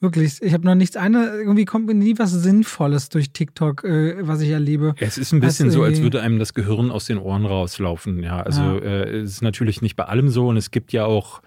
Wirklich, 0.00 0.42
ich 0.42 0.52
habe 0.52 0.64
noch 0.66 0.74
nichts 0.74 0.96
eine, 0.96 1.36
irgendwie 1.38 1.64
kommt 1.64 1.86
mir 1.86 1.94
nie 1.94 2.18
was 2.18 2.32
Sinnvolles 2.32 3.08
durch 3.08 3.30
TikTok, 3.30 3.84
äh, 3.84 4.16
was 4.20 4.40
ich 4.40 4.50
erlebe. 4.50 4.94
Es 4.98 5.16
ist 5.18 5.32
ein 5.32 5.40
bisschen 5.40 5.70
so, 5.70 5.82
als 5.82 6.02
würde 6.02 6.20
einem 6.20 6.38
das 6.38 6.52
Gehirn 6.52 6.90
aus 6.90 7.06
den 7.06 7.18
Ohren 7.18 7.46
rauslaufen. 7.46 8.22
Ja, 8.22 8.40
also 8.40 8.62
ja. 8.62 8.78
Äh, 8.78 9.18
es 9.20 9.32
ist 9.32 9.42
natürlich 9.42 9.82
nicht 9.82 9.96
bei 9.96 10.04
allem 10.04 10.28
so 10.28 10.48
und 10.48 10.56
es 10.56 10.70
gibt 10.70 10.92
ja 10.92 11.04
auch 11.06 11.40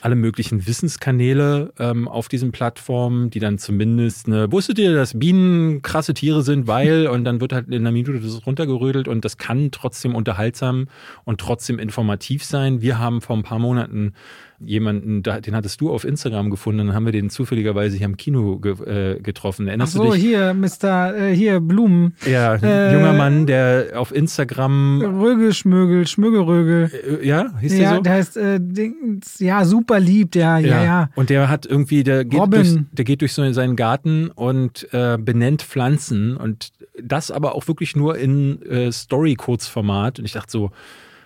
alle 0.00 0.14
möglichen 0.14 0.66
Wissenskanäle 0.66 1.72
ähm, 1.78 2.08
auf 2.08 2.28
diesen 2.28 2.52
Plattformen, 2.52 3.30
die 3.30 3.40
dann 3.40 3.58
zumindest 3.58 4.26
eine, 4.26 4.50
wusstet 4.52 4.78
ihr, 4.78 4.94
dass 4.94 5.18
Bienen 5.18 5.82
krasse 5.82 6.14
Tiere 6.14 6.42
sind, 6.42 6.66
weil, 6.66 7.08
und 7.08 7.24
dann 7.24 7.40
wird 7.40 7.52
halt 7.52 7.68
in 7.68 7.74
einer 7.74 7.92
Minute 7.92 8.20
das 8.20 8.46
runtergerödelt 8.46 9.08
und 9.08 9.24
das 9.24 9.36
kann 9.36 9.70
trotzdem 9.70 10.14
unterhaltsam 10.14 10.86
und 11.24 11.40
trotzdem 11.40 11.78
informativ 11.78 12.44
sein. 12.44 12.80
Wir 12.80 12.98
haben 12.98 13.20
vor 13.20 13.36
ein 13.36 13.42
paar 13.42 13.58
Monaten 13.58 14.14
jemanden, 14.60 15.22
den 15.22 15.54
hattest 15.54 15.80
du 15.80 15.90
auf 15.90 16.04
Instagram 16.04 16.50
gefunden, 16.50 16.88
dann 16.88 16.94
haben 16.94 17.04
wir 17.04 17.12
den 17.12 17.30
zufälligerweise 17.30 17.96
hier 17.96 18.06
im 18.06 18.16
Kino 18.16 18.58
ge, 18.58 18.72
äh, 18.72 19.20
getroffen. 19.20 19.68
Erinnerst 19.68 19.94
Ach 19.94 19.98
so, 19.98 20.06
du 20.06 20.12
dich? 20.12 20.22
hier, 20.22 20.54
Mr. 20.54 21.14
Äh, 21.16 21.34
hier, 21.34 21.60
Blumen. 21.60 22.14
Ja, 22.26 22.52
ein 22.52 22.64
äh, 22.64 22.92
junger 22.92 23.12
Mann, 23.12 23.46
der 23.46 23.92
auf 23.94 24.14
Instagram. 24.14 25.02
Rögel, 25.20 25.54
Schmögel, 25.54 26.06
Schmögelrögel. 26.06 26.90
Äh, 27.22 27.26
ja, 27.26 27.52
hieß 27.60 27.72
der 27.72 27.80
ja, 27.80 27.94
so? 27.96 28.02
der 28.02 28.12
heißt, 28.12 28.36
äh, 28.36 28.58
Dings, 28.60 29.38
ja, 29.38 29.64
super 29.64 30.00
lieb, 30.00 30.32
der, 30.32 30.58
ja, 30.58 30.60
ja, 30.60 30.84
ja. 30.84 31.10
Und 31.14 31.30
der 31.30 31.48
hat 31.48 31.66
irgendwie, 31.66 32.02
der 32.02 32.24
geht, 32.24 32.40
durch, 32.52 32.76
der 32.92 33.04
geht 33.04 33.20
durch 33.20 33.32
so 33.32 33.52
seinen 33.52 33.76
Garten 33.76 34.28
und 34.28 34.92
äh, 34.92 35.18
benennt 35.18 35.62
Pflanzen 35.62 36.36
und 36.36 36.72
das 37.00 37.30
aber 37.30 37.54
auch 37.54 37.68
wirklich 37.68 37.94
nur 37.94 38.18
in 38.18 38.62
äh, 38.62 38.90
Story-Kurzformat. 38.90 40.18
Und 40.18 40.24
ich 40.24 40.32
dachte 40.32 40.50
so, 40.50 40.70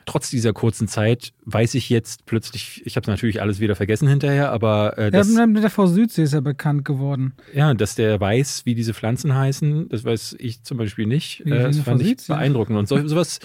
trotz 0.07 0.31
dieser 0.31 0.53
kurzen 0.53 0.89
Zeit 0.89 1.33
weiß 1.45 1.75
ich 1.75 1.89
jetzt 1.91 2.27
plötzlich, 2.27 2.83
ich 2.85 2.97
habe 2.97 3.05
es 3.05 3.09
natürlich 3.09 3.41
alles 3.41 3.61
wieder 3.61 3.77
vergessen 3.77 4.09
hinterher, 4.09 4.51
aber 4.53 4.99
äh, 4.99 5.11
das, 5.11 5.35
ja, 5.35 5.47
mit 5.47 5.63
der 5.63 5.71
Frau 5.71 5.87
Südsee 5.87 6.23
ist 6.23 6.33
er 6.33 6.41
bekannt 6.41 6.85
geworden. 6.85 7.35
Ja, 7.55 7.75
dass 7.75 7.95
der 7.95 8.21
weiß, 8.21 8.63
wie 8.65 8.75
diese 8.75 8.95
Pflanzen 8.95 9.35
heißen, 9.35 9.89
das 9.89 10.05
weiß 10.05 10.37
ich 10.39 10.63
zum 10.63 10.79
Beispiel 10.79 11.07
nicht. 11.07 11.45
Äh, 11.47 11.51
das 11.51 11.79
fand 11.81 12.03
ich 12.03 12.27
beeindruckend. 12.27 12.79
Und 12.79 12.89
so, 12.89 13.07
sowas, 13.07 13.41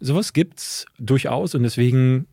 sowas 0.00 0.32
gibt 0.32 0.58
es 0.58 0.86
durchaus 0.98 1.54
und 1.54 1.62
deswegen 1.62 2.26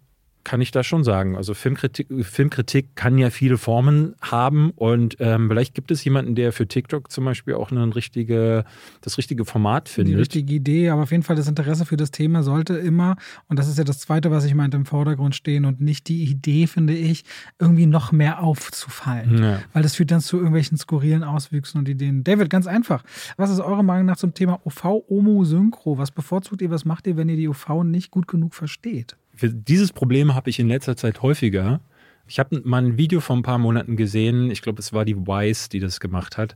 kann 0.44 0.62
ich 0.62 0.72
da 0.72 0.84
schon 0.84 1.04
sagen. 1.04 1.36
Also 1.36 1.54
Filmkritik, 1.54 2.08
Filmkritik 2.22 2.96
kann 2.96 3.18
ja 3.18 3.30
viele 3.30 3.58
Formen 3.58 4.16
haben 4.22 4.72
und 4.76 5.18
ähm, 5.20 5.48
vielleicht 5.50 5.76
gibt 5.76 5.92
es 5.92 6.04
jemanden, 6.04 6.36
der 6.36 6.52
für 6.52 6.68
TikTok 6.68 7.12
zum 7.12 7.26
Beispiel 7.26 7.54
auch 7.54 7.72
eine 7.72 7.96
richtige, 7.96 8.66
das 9.02 9.18
richtige 9.18 9.46
Format 9.46 9.90
findet. 9.90 10.14
Die 10.14 10.20
richtige 10.20 10.54
Idee, 10.54 10.90
aber 10.90 11.04
auf 11.04 11.12
jeden 11.12 11.24
Fall 11.24 11.36
das 11.36 11.48
Interesse 11.48 11.86
für 11.86 11.98
das 11.98 12.12
Thema 12.12 12.44
sollte 12.44 12.76
immer, 12.76 13.16
und 13.48 13.60
das 13.60 13.68
ist 13.68 13.78
ja 13.78 13.84
das 13.84 14.00
Zweite, 14.00 14.32
was 14.32 14.46
ich 14.46 14.56
meinte, 14.56 14.78
im 14.78 14.86
Vordergrund 14.86 15.36
stehen 15.36 15.66
und 15.66 15.82
nicht 15.82 16.08
die 16.08 16.24
Idee, 16.24 16.68
finde 16.68 16.94
ich, 16.94 17.24
irgendwie 17.60 17.86
noch 17.86 18.12
mehr 18.12 18.42
aufzufallen. 18.42 19.44
Ja. 19.44 19.60
Weil 19.74 19.84
das 19.84 19.96
führt 19.96 20.12
dann 20.12 20.22
zu 20.22 20.38
irgendwelchen 20.38 20.78
skurrilen 20.78 21.24
Auswüchsen 21.24 21.80
und 21.80 21.88
Ideen. 21.88 22.24
David, 22.24 22.50
ganz 22.50 22.68
einfach. 22.68 23.04
Was 23.38 23.50
ist 23.50 23.60
eurer 23.60 23.84
Meinung 23.84 24.06
nach 24.08 24.18
zum 24.18 24.34
Thema 24.34 24.60
OV, 24.66 25.04
Omo, 25.08 25.44
Synchro? 25.44 25.98
Was 25.98 26.12
bevorzugt 26.12 26.62
ihr, 26.62 26.72
was 26.72 26.86
macht 26.86 27.08
ihr, 27.08 27.18
wenn 27.18 27.30
ihr 27.30 27.38
die 27.38 27.48
OV 27.48 27.84
nicht 27.84 28.12
gut 28.12 28.28
genug 28.28 28.56
versteht? 28.56 29.16
Dieses 29.50 29.94
Problem 29.94 30.36
habe 30.36 30.50
ich 30.50 30.60
in 30.60 30.68
letzter 30.68 30.96
Zeit 30.96 31.22
häufiger. 31.22 31.82
Ich 32.28 32.40
habe 32.40 32.62
mal 32.64 32.84
ein 32.84 32.98
Video 32.98 33.20
vor 33.20 33.36
ein 33.36 33.44
paar 33.44 33.58
Monaten 33.58 33.98
gesehen. 33.98 34.52
Ich 34.52 34.62
glaube, 34.62 34.80
es 34.80 34.94
war 34.94 35.06
die 35.06 35.18
Wise, 35.18 35.70
die 35.70 35.80
das 35.80 36.00
gemacht 36.00 36.38
hat. 36.38 36.56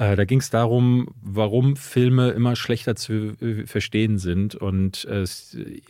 Äh, 0.00 0.16
da 0.16 0.24
ging 0.24 0.40
es 0.40 0.48
darum, 0.48 1.08
warum 1.20 1.76
Filme 1.76 2.30
immer 2.30 2.56
schlechter 2.56 2.96
zu 2.96 3.36
äh, 3.40 3.66
verstehen 3.66 4.16
sind. 4.16 4.54
Und 4.54 5.04
äh, 5.04 5.24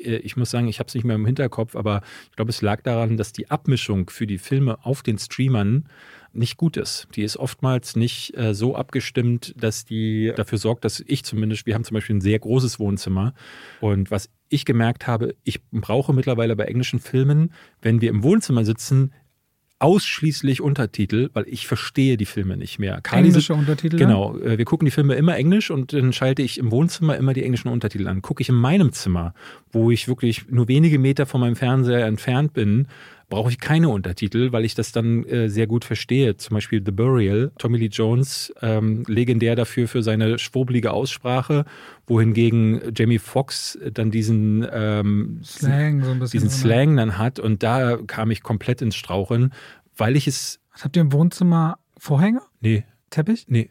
ich 0.03 0.37
muss 0.37 0.51
sagen, 0.51 0.67
ich 0.67 0.81
habe 0.81 0.89
es 0.89 0.95
nicht 0.95 1.05
mehr 1.05 1.15
im 1.15 1.27
Hinterkopf, 1.27 1.77
aber 1.77 2.03
ich 2.29 2.37
glaube, 2.37 2.51
es 2.51 2.61
lag 2.61 2.83
daran, 2.83 3.17
dass 3.17 3.33
die 3.33 3.51
Abmischung 3.51 4.11
für 4.11 4.27
die 4.27 4.39
Filme 4.39 4.85
auf 4.85 5.05
den 5.05 5.17
Streamern 5.17 5.85
nicht 6.32 6.57
gut 6.57 6.77
ist. 6.77 7.09
Die 7.16 7.23
ist 7.23 7.36
oftmals 7.36 7.97
nicht 7.97 8.36
äh, 8.36 8.55
so 8.55 8.77
abgestimmt, 8.77 9.55
dass 9.59 9.85
die 9.85 10.32
dafür 10.36 10.59
sorgt, 10.59 10.85
dass 10.85 11.02
ich 11.07 11.24
zumindest, 11.24 11.66
wir 11.66 11.74
haben 11.74 11.85
zum 11.85 11.94
Beispiel 11.94 12.16
ein 12.16 12.20
sehr 12.20 12.39
großes 12.39 12.78
Wohnzimmer 12.78 13.35
und 13.81 14.11
was 14.11 14.31
ich 14.48 14.65
gemerkt 14.65 15.07
habe, 15.07 15.35
ich 15.44 15.62
brauche 15.70 16.12
mittlerweile 16.12 16.57
bei 16.57 16.65
englischen 16.65 16.98
Filmen, 16.98 17.52
wenn 17.82 18.01
wir 18.01 18.11
im 18.11 18.23
Wohnzimmer 18.23 18.65
sitzen, 18.65 19.12
ausschließlich 19.81 20.61
Untertitel, 20.61 21.31
weil 21.32 21.47
ich 21.48 21.66
verstehe 21.66 22.19
die 22.19 22.27
Filme 22.27 22.59
nicht 22.59 22.78
mehr. 22.78 23.01
Kali 23.01 23.28
Englische 23.28 23.55
Untertitel? 23.55 23.97
Genau. 23.97 24.36
Äh, 24.36 24.59
wir 24.59 24.66
gucken 24.66 24.85
die 24.85 24.90
Filme 24.90 25.15
immer 25.15 25.36
englisch 25.36 25.70
und 25.70 25.94
dann 25.94 26.12
schalte 26.12 26.43
ich 26.43 26.59
im 26.59 26.70
Wohnzimmer 26.70 27.16
immer 27.16 27.32
die 27.32 27.43
englischen 27.43 27.69
Untertitel 27.69 28.07
an. 28.07 28.20
Gucke 28.20 28.43
ich 28.43 28.51
in 28.51 28.57
meinem 28.57 28.93
Zimmer, 28.93 29.32
wo 29.73 29.90
ich 29.90 30.07
wirklich 30.07 30.51
nur 30.51 30.69
wenige 30.69 30.98
Meter 30.98 31.24
von 31.24 31.40
meinem 31.40 31.57
Fernseher 31.57 32.07
entfernt 32.07 32.52
bin, 32.52 32.89
brauche 33.31 33.48
ich 33.48 33.59
keine 33.59 33.89
Untertitel, 33.89 34.52
weil 34.52 34.66
ich 34.66 34.74
das 34.74 34.93
dann 34.93 35.24
äh, 35.24 35.48
sehr 35.48 35.66
gut 35.66 35.86
verstehe. 35.86 36.36
Zum 36.36 36.55
Beispiel 36.55 36.82
The 36.85 36.90
Burial, 36.90 37.52
Tommy 37.57 37.78
Lee 37.78 37.86
Jones, 37.86 38.52
ähm, 38.61 39.05
legendär 39.07 39.57
dafür 39.57 39.89
für 39.89 40.02
seine 40.02 40.39
schwurbelige 40.39 40.93
Aussprache, 40.93 41.65
wohingegen 42.07 42.93
Jamie 42.94 43.19
Foxx 43.19 43.78
dann 43.94 44.11
diesen 44.11 44.66
ähm, 44.70 45.40
Slang, 45.43 46.02
so 46.02 46.11
ein 46.11 46.19
bisschen 46.19 46.43
diesen 46.43 46.51
Slang 46.51 46.97
dann 46.97 47.16
hat 47.16 47.39
und 47.39 47.62
da 47.62 47.97
kam 48.07 48.31
ich 48.31 48.43
komplett 48.43 48.82
ins 48.82 48.97
Straucheln, 48.97 49.55
weil 49.97 50.16
ich 50.16 50.27
es. 50.27 50.61
Habt 50.73 50.97
ihr 50.97 51.02
im 51.02 51.12
Wohnzimmer? 51.12 51.78
Vorhänge? 51.97 52.43
Nee. 52.61 52.85
Teppich? 53.11 53.47
Nee. 53.48 53.70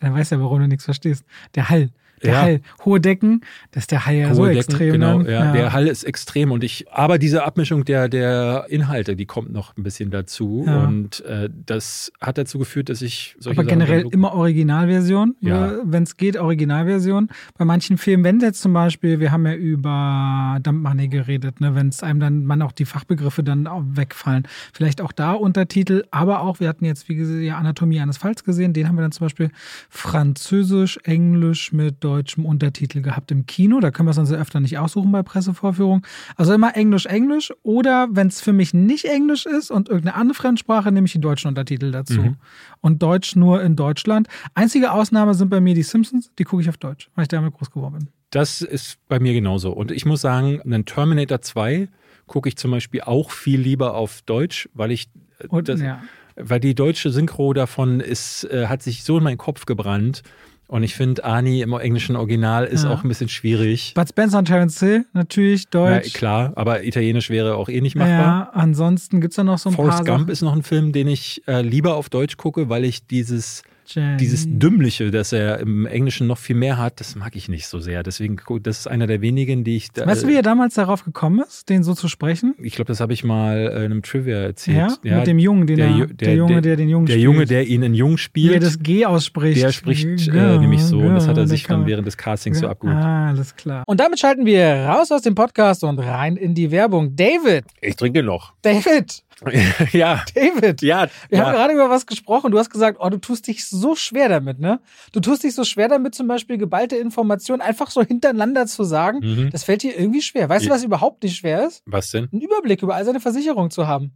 Dann 0.00 0.14
weißt 0.14 0.32
du 0.32 0.36
ja, 0.36 0.42
warum 0.42 0.60
du 0.60 0.68
nichts 0.68 0.84
verstehst. 0.84 1.24
Der 1.54 1.68
Hall. 1.68 1.90
Der 2.24 2.32
ja. 2.32 2.42
Hall, 2.42 2.60
hohe 2.84 3.00
Decken, 3.00 3.42
das 3.72 3.84
ist 3.84 3.90
der 3.90 4.06
Hall 4.06 4.14
ja 4.14 4.28
hohe 4.28 4.34
so 4.34 4.44
Decken, 4.46 4.58
extrem. 4.58 4.92
Genau, 4.92 5.20
ja, 5.20 5.30
ja, 5.30 5.52
Der 5.52 5.72
Hall 5.72 5.86
ist 5.86 6.04
extrem 6.04 6.50
und 6.50 6.64
ich, 6.64 6.86
aber 6.90 7.18
diese 7.18 7.44
Abmischung 7.44 7.84
der, 7.84 8.08
der 8.08 8.66
Inhalte, 8.68 9.16
die 9.16 9.26
kommt 9.26 9.52
noch 9.52 9.76
ein 9.76 9.82
bisschen 9.82 10.10
dazu 10.10 10.64
ja. 10.66 10.84
und 10.84 11.24
äh, 11.24 11.50
das 11.66 12.12
hat 12.20 12.38
dazu 12.38 12.58
geführt, 12.58 12.88
dass 12.88 13.02
ich 13.02 13.36
solche 13.38 13.60
Aber 13.60 13.68
generell 13.68 14.00
Sachen 14.00 14.12
immer 14.12 14.32
Originalversion, 14.34 15.36
ja. 15.40 15.66
Ne, 15.66 15.80
wenn 15.84 16.02
es 16.02 16.16
geht, 16.16 16.36
Originalversion. 16.36 17.28
Bei 17.58 17.64
manchen 17.64 17.98
Filmen, 17.98 18.24
wenn 18.24 18.40
jetzt 18.40 18.62
zum 18.62 18.72
Beispiel, 18.72 19.20
wir 19.20 19.32
haben 19.32 19.46
ja 19.46 19.54
über 19.54 20.58
Dump 20.62 20.82
Money 20.82 21.08
geredet, 21.08 21.60
ne, 21.60 21.74
wenn 21.74 21.88
es 21.88 22.02
einem 22.02 22.20
dann, 22.20 22.44
man 22.44 22.62
auch 22.62 22.72
die 22.72 22.84
Fachbegriffe 22.84 23.42
dann 23.42 23.68
wegfallen. 23.96 24.46
Vielleicht 24.72 25.00
auch 25.00 25.12
da 25.12 25.32
Untertitel, 25.32 26.04
aber 26.10 26.40
auch, 26.40 26.60
wir 26.60 26.68
hatten 26.68 26.84
jetzt, 26.84 27.08
wie 27.08 27.16
gesagt, 27.16 27.34
Anatomie 27.58 28.00
eines 28.00 28.16
Falls 28.16 28.44
gesehen, 28.44 28.72
den 28.72 28.88
haben 28.88 28.96
wir 28.96 29.02
dann 29.02 29.12
zum 29.12 29.26
Beispiel 29.26 29.50
Französisch, 29.88 30.98
Englisch 31.04 31.72
mit 31.72 32.02
Deutsch 32.02 32.13
deutschem 32.14 32.46
Untertitel 32.46 33.02
gehabt 33.02 33.30
im 33.30 33.46
Kino. 33.46 33.80
Da 33.80 33.90
können 33.90 34.06
wir 34.06 34.12
es 34.12 34.18
uns 34.18 34.30
ja 34.30 34.36
öfter 34.36 34.60
nicht 34.60 34.78
aussuchen 34.78 35.10
bei 35.12 35.22
Pressevorführungen. 35.22 36.02
Also 36.36 36.52
immer 36.52 36.76
Englisch, 36.76 37.06
Englisch. 37.06 37.52
Oder 37.62 38.08
wenn 38.10 38.28
es 38.28 38.40
für 38.40 38.52
mich 38.52 38.72
nicht 38.74 39.06
Englisch 39.06 39.46
ist 39.46 39.70
und 39.70 39.88
irgendeine 39.88 40.16
andere 40.16 40.34
Fremdsprache, 40.34 40.92
nehme 40.92 41.06
ich 41.06 41.12
die 41.12 41.20
deutschen 41.20 41.48
Untertitel 41.48 41.90
dazu. 41.90 42.20
Mhm. 42.20 42.36
Und 42.80 43.02
Deutsch 43.02 43.34
nur 43.36 43.62
in 43.62 43.76
Deutschland. 43.76 44.28
Einzige 44.54 44.92
Ausnahme 44.92 45.34
sind 45.34 45.48
bei 45.48 45.60
mir 45.60 45.74
die 45.74 45.82
Simpsons. 45.82 46.30
Die 46.38 46.44
gucke 46.44 46.62
ich 46.62 46.68
auf 46.68 46.76
Deutsch, 46.76 47.10
weil 47.14 47.22
ich 47.22 47.28
damit 47.28 47.52
groß 47.54 47.70
geworden 47.70 47.94
bin. 47.98 48.08
Das 48.30 48.62
ist 48.62 48.98
bei 49.08 49.20
mir 49.20 49.32
genauso. 49.32 49.72
Und 49.72 49.90
ich 49.90 50.06
muss 50.06 50.20
sagen, 50.20 50.60
einen 50.62 50.84
Terminator 50.84 51.40
2 51.40 51.88
gucke 52.26 52.48
ich 52.48 52.56
zum 52.56 52.70
Beispiel 52.70 53.02
auch 53.02 53.30
viel 53.30 53.60
lieber 53.60 53.94
auf 53.94 54.22
Deutsch, 54.22 54.68
weil 54.74 54.90
ich 54.90 55.08
äh, 55.38 55.46
und, 55.48 55.68
das, 55.68 55.80
ja. 55.80 56.02
weil 56.36 56.60
die 56.60 56.74
deutsche 56.74 57.10
Synchro 57.10 57.52
davon 57.52 58.00
ist, 58.00 58.44
äh, 58.44 58.66
hat 58.66 58.82
sich 58.82 59.04
so 59.04 59.18
in 59.18 59.24
meinen 59.24 59.38
Kopf 59.38 59.66
gebrannt. 59.66 60.22
Und 60.66 60.82
ich 60.82 60.94
finde, 60.94 61.24
Ani 61.24 61.60
im 61.60 61.72
englischen 61.74 62.16
Original 62.16 62.64
ist 62.64 62.84
ja. 62.84 62.90
auch 62.90 63.04
ein 63.04 63.08
bisschen 63.08 63.28
schwierig. 63.28 63.92
Bud 63.94 64.08
Spencer 64.08 64.38
und 64.38 64.46
Terence 64.46 64.80
Hill, 64.80 65.04
natürlich 65.12 65.68
Deutsch. 65.68 66.12
Ja, 66.12 66.18
klar, 66.18 66.52
aber 66.56 66.84
Italienisch 66.84 67.28
wäre 67.28 67.56
auch 67.56 67.68
eh 67.68 67.80
nicht 67.80 67.96
machbar. 67.96 68.18
Ja, 68.18 68.50
ansonsten 68.54 69.20
gibt 69.20 69.32
es 69.32 69.36
da 69.36 69.44
noch 69.44 69.58
so 69.58 69.70
ein 69.70 69.74
Forrest 69.74 69.98
paar. 69.98 70.06
Forrest 70.06 70.18
Gump 70.20 70.30
ist 70.30 70.42
noch 70.42 70.54
ein 70.54 70.62
Film, 70.62 70.92
den 70.92 71.08
ich 71.08 71.42
äh, 71.46 71.60
lieber 71.60 71.96
auf 71.96 72.08
Deutsch 72.08 72.36
gucke, 72.36 72.68
weil 72.68 72.84
ich 72.84 73.06
dieses 73.06 73.62
Jenny. 73.86 74.16
Dieses 74.16 74.46
Dümmliche, 74.48 75.10
das 75.10 75.32
er 75.32 75.60
im 75.60 75.86
Englischen 75.86 76.26
noch 76.26 76.38
viel 76.38 76.56
mehr 76.56 76.78
hat, 76.78 77.00
das 77.00 77.16
mag 77.16 77.36
ich 77.36 77.48
nicht 77.48 77.66
so 77.66 77.80
sehr. 77.80 78.02
Deswegen, 78.02 78.36
das 78.62 78.80
ist 78.80 78.86
einer 78.86 79.06
der 79.06 79.20
wenigen, 79.20 79.64
die 79.64 79.76
ich. 79.76 79.90
Da, 79.92 80.06
weißt 80.06 80.24
du, 80.24 80.28
wie 80.28 80.34
er 80.34 80.42
damals 80.42 80.74
darauf 80.74 81.04
gekommen 81.04 81.44
ist, 81.46 81.68
den 81.68 81.82
so 81.82 81.94
zu 81.94 82.08
sprechen? 82.08 82.54
Ich 82.58 82.74
glaube, 82.74 82.88
das 82.88 83.00
habe 83.00 83.12
ich 83.12 83.24
mal 83.24 83.66
in 83.66 83.84
einem 83.84 84.02
Trivia 84.02 84.38
erzählt. 84.38 84.98
Ja, 85.02 85.10
ja 85.10 85.18
mit 85.18 85.26
dem 85.26 85.38
Jungen, 85.38 85.66
den 85.66 85.76
der, 85.76 85.86
er, 85.86 86.06
der, 86.06 86.14
der 86.14 86.34
Junge, 86.34 86.62
der 86.62 86.76
den 86.76 86.88
Jungen 86.88 87.06
der 87.06 87.14
spielt. 87.14 87.24
Der 87.24 87.32
Junge, 87.32 87.46
der 87.46 87.66
ihn 87.66 87.82
in 87.82 87.94
Jung 87.94 88.18
spielt. 88.18 88.54
Der 88.54 88.60
das 88.60 88.78
G 88.78 89.04
ausspricht. 89.04 89.62
Der 89.62 89.72
spricht 89.72 90.28
äh, 90.28 90.58
nämlich 90.58 90.82
so. 90.82 90.98
und 90.98 91.14
das 91.14 91.28
hat 91.28 91.36
er 91.36 91.46
sich 91.46 91.64
dann 91.64 91.86
während 91.86 92.06
des 92.06 92.16
Castings 92.16 92.60
so 92.60 92.68
abgeholt. 92.68 92.96
Ah, 92.96 93.28
alles 93.28 93.56
klar. 93.56 93.84
Und 93.86 94.00
damit 94.00 94.18
schalten 94.18 94.46
wir 94.46 94.66
raus 94.86 95.10
aus 95.10 95.22
dem 95.22 95.34
Podcast 95.34 95.84
und 95.84 95.98
rein 95.98 96.36
in 96.36 96.54
die 96.54 96.70
Werbung. 96.70 97.16
David. 97.16 97.64
Ich 97.80 97.96
trinke 97.96 98.22
noch. 98.22 98.52
David. 98.62 99.23
ja. 99.92 100.24
David. 100.34 100.82
Ja. 100.82 101.08
Wir 101.28 101.38
ja. 101.38 101.46
haben 101.46 101.52
gerade 101.52 101.74
über 101.74 101.90
was 101.90 102.06
gesprochen. 102.06 102.50
Du 102.50 102.58
hast 102.58 102.70
gesagt, 102.70 102.98
oh, 103.00 103.08
du 103.08 103.18
tust 103.18 103.46
dich 103.46 103.66
so 103.66 103.94
schwer 103.94 104.28
damit, 104.28 104.58
ne? 104.58 104.80
Du 105.12 105.20
tust 105.20 105.42
dich 105.44 105.54
so 105.54 105.64
schwer 105.64 105.88
damit, 105.88 106.14
zum 106.14 106.28
Beispiel 106.28 106.58
geballte 106.58 106.96
Informationen 106.96 107.60
einfach 107.60 107.90
so 107.90 108.02
hintereinander 108.02 108.66
zu 108.66 108.84
sagen. 108.84 109.20
Mhm. 109.22 109.50
Das 109.50 109.64
fällt 109.64 109.82
dir 109.82 109.98
irgendwie 109.98 110.22
schwer. 110.22 110.48
Weißt 110.48 110.64
ja. 110.64 110.70
du, 110.70 110.74
was 110.74 110.84
überhaupt 110.84 111.22
nicht 111.22 111.36
schwer 111.36 111.66
ist? 111.66 111.82
Was 111.86 112.10
denn? 112.10 112.28
Einen 112.32 112.42
Überblick 112.42 112.82
über 112.82 112.94
all 112.94 113.04
seine 113.04 113.20
Versicherungen 113.20 113.70
zu 113.70 113.86
haben. 113.86 114.12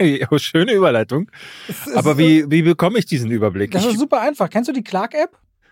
schöne 0.38 0.72
Überleitung. 0.72 1.30
Aber 1.94 2.18
wie, 2.18 2.50
wie 2.50 2.62
bekomme 2.62 2.98
ich 2.98 3.06
diesen 3.06 3.30
Überblick? 3.30 3.70
Das 3.70 3.84
ist 3.84 3.98
super 3.98 4.20
einfach. 4.20 4.50
Kennst 4.50 4.68
du 4.68 4.72
die 4.72 4.84
Clark-App? 4.84 5.30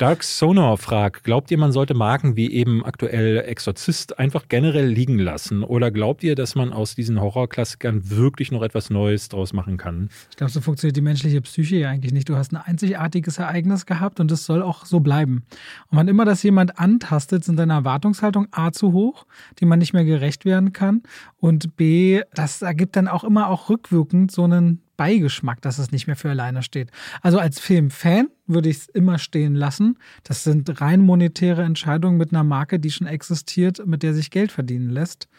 Dark 0.00 0.24
Sonar 0.24 0.78
fragt, 0.78 1.24
glaubt 1.24 1.50
ihr, 1.50 1.58
man 1.58 1.72
sollte 1.72 1.92
Marken 1.92 2.34
wie 2.34 2.50
eben 2.50 2.82
aktuell 2.86 3.36
Exorzist 3.40 4.18
einfach 4.18 4.48
generell 4.48 4.86
liegen 4.86 5.18
lassen? 5.18 5.62
Oder 5.62 5.90
glaubt 5.90 6.22
ihr, 6.22 6.34
dass 6.34 6.54
man 6.54 6.72
aus 6.72 6.94
diesen 6.94 7.20
Horrorklassikern 7.20 8.08
wirklich 8.08 8.50
noch 8.50 8.62
etwas 8.62 8.88
Neues 8.88 9.28
draus 9.28 9.52
machen 9.52 9.76
kann? 9.76 10.08
Ich 10.30 10.38
glaube, 10.38 10.52
so 10.52 10.62
funktioniert 10.62 10.96
die 10.96 11.02
menschliche 11.02 11.42
Psyche 11.42 11.76
ja 11.76 11.90
eigentlich 11.90 12.14
nicht. 12.14 12.30
Du 12.30 12.36
hast 12.36 12.50
ein 12.54 12.56
einzigartiges 12.56 13.36
Ereignis 13.36 13.84
gehabt 13.84 14.20
und 14.20 14.32
es 14.32 14.46
soll 14.46 14.62
auch 14.62 14.86
so 14.86 15.00
bleiben. 15.00 15.44
Und 15.90 15.98
wann 15.98 16.08
immer 16.08 16.24
das 16.24 16.42
jemand 16.42 16.78
antastet, 16.78 17.44
sind 17.44 17.58
deine 17.58 17.74
Erwartungshaltung 17.74 18.46
A 18.52 18.72
zu 18.72 18.94
hoch, 18.94 19.26
die 19.58 19.66
man 19.66 19.80
nicht 19.80 19.92
mehr 19.92 20.06
gerecht 20.06 20.46
werden 20.46 20.72
kann. 20.72 21.02
Und 21.40 21.76
B, 21.76 22.22
das 22.32 22.62
ergibt 22.62 22.96
dann 22.96 23.06
auch 23.06 23.22
immer 23.22 23.48
auch 23.48 23.68
rückwirkend 23.68 24.30
so 24.30 24.44
einen 24.44 24.80
Beigeschmack, 25.00 25.62
dass 25.62 25.78
es 25.78 25.92
nicht 25.92 26.08
mehr 26.08 26.14
für 26.14 26.28
alleine 26.28 26.62
steht. 26.62 26.90
Also 27.22 27.38
als 27.38 27.58
Filmfan 27.58 28.28
würde 28.46 28.68
ich 28.68 28.76
es 28.76 28.88
immer 28.88 29.18
stehen 29.18 29.54
lassen. 29.54 29.96
Das 30.24 30.44
sind 30.44 30.82
rein 30.82 31.00
monetäre 31.00 31.62
Entscheidungen 31.62 32.18
mit 32.18 32.34
einer 32.34 32.44
Marke, 32.44 32.78
die 32.78 32.90
schon 32.90 33.06
existiert, 33.06 33.86
mit 33.86 34.02
der 34.02 34.12
sich 34.12 34.30
Geld 34.30 34.52
verdienen 34.52 34.90
lässt, 34.90 35.30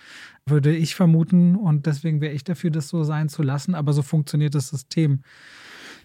würde 0.47 0.75
ich 0.75 0.95
vermuten. 0.95 1.55
Und 1.55 1.85
deswegen 1.85 2.21
wäre 2.21 2.33
ich 2.33 2.43
dafür, 2.43 2.71
das 2.71 2.88
so 2.88 3.03
sein 3.03 3.29
zu 3.29 3.43
lassen. 3.43 3.75
Aber 3.75 3.93
so 3.93 4.01
funktioniert 4.01 4.55
das 4.55 4.69
System. 4.69 5.21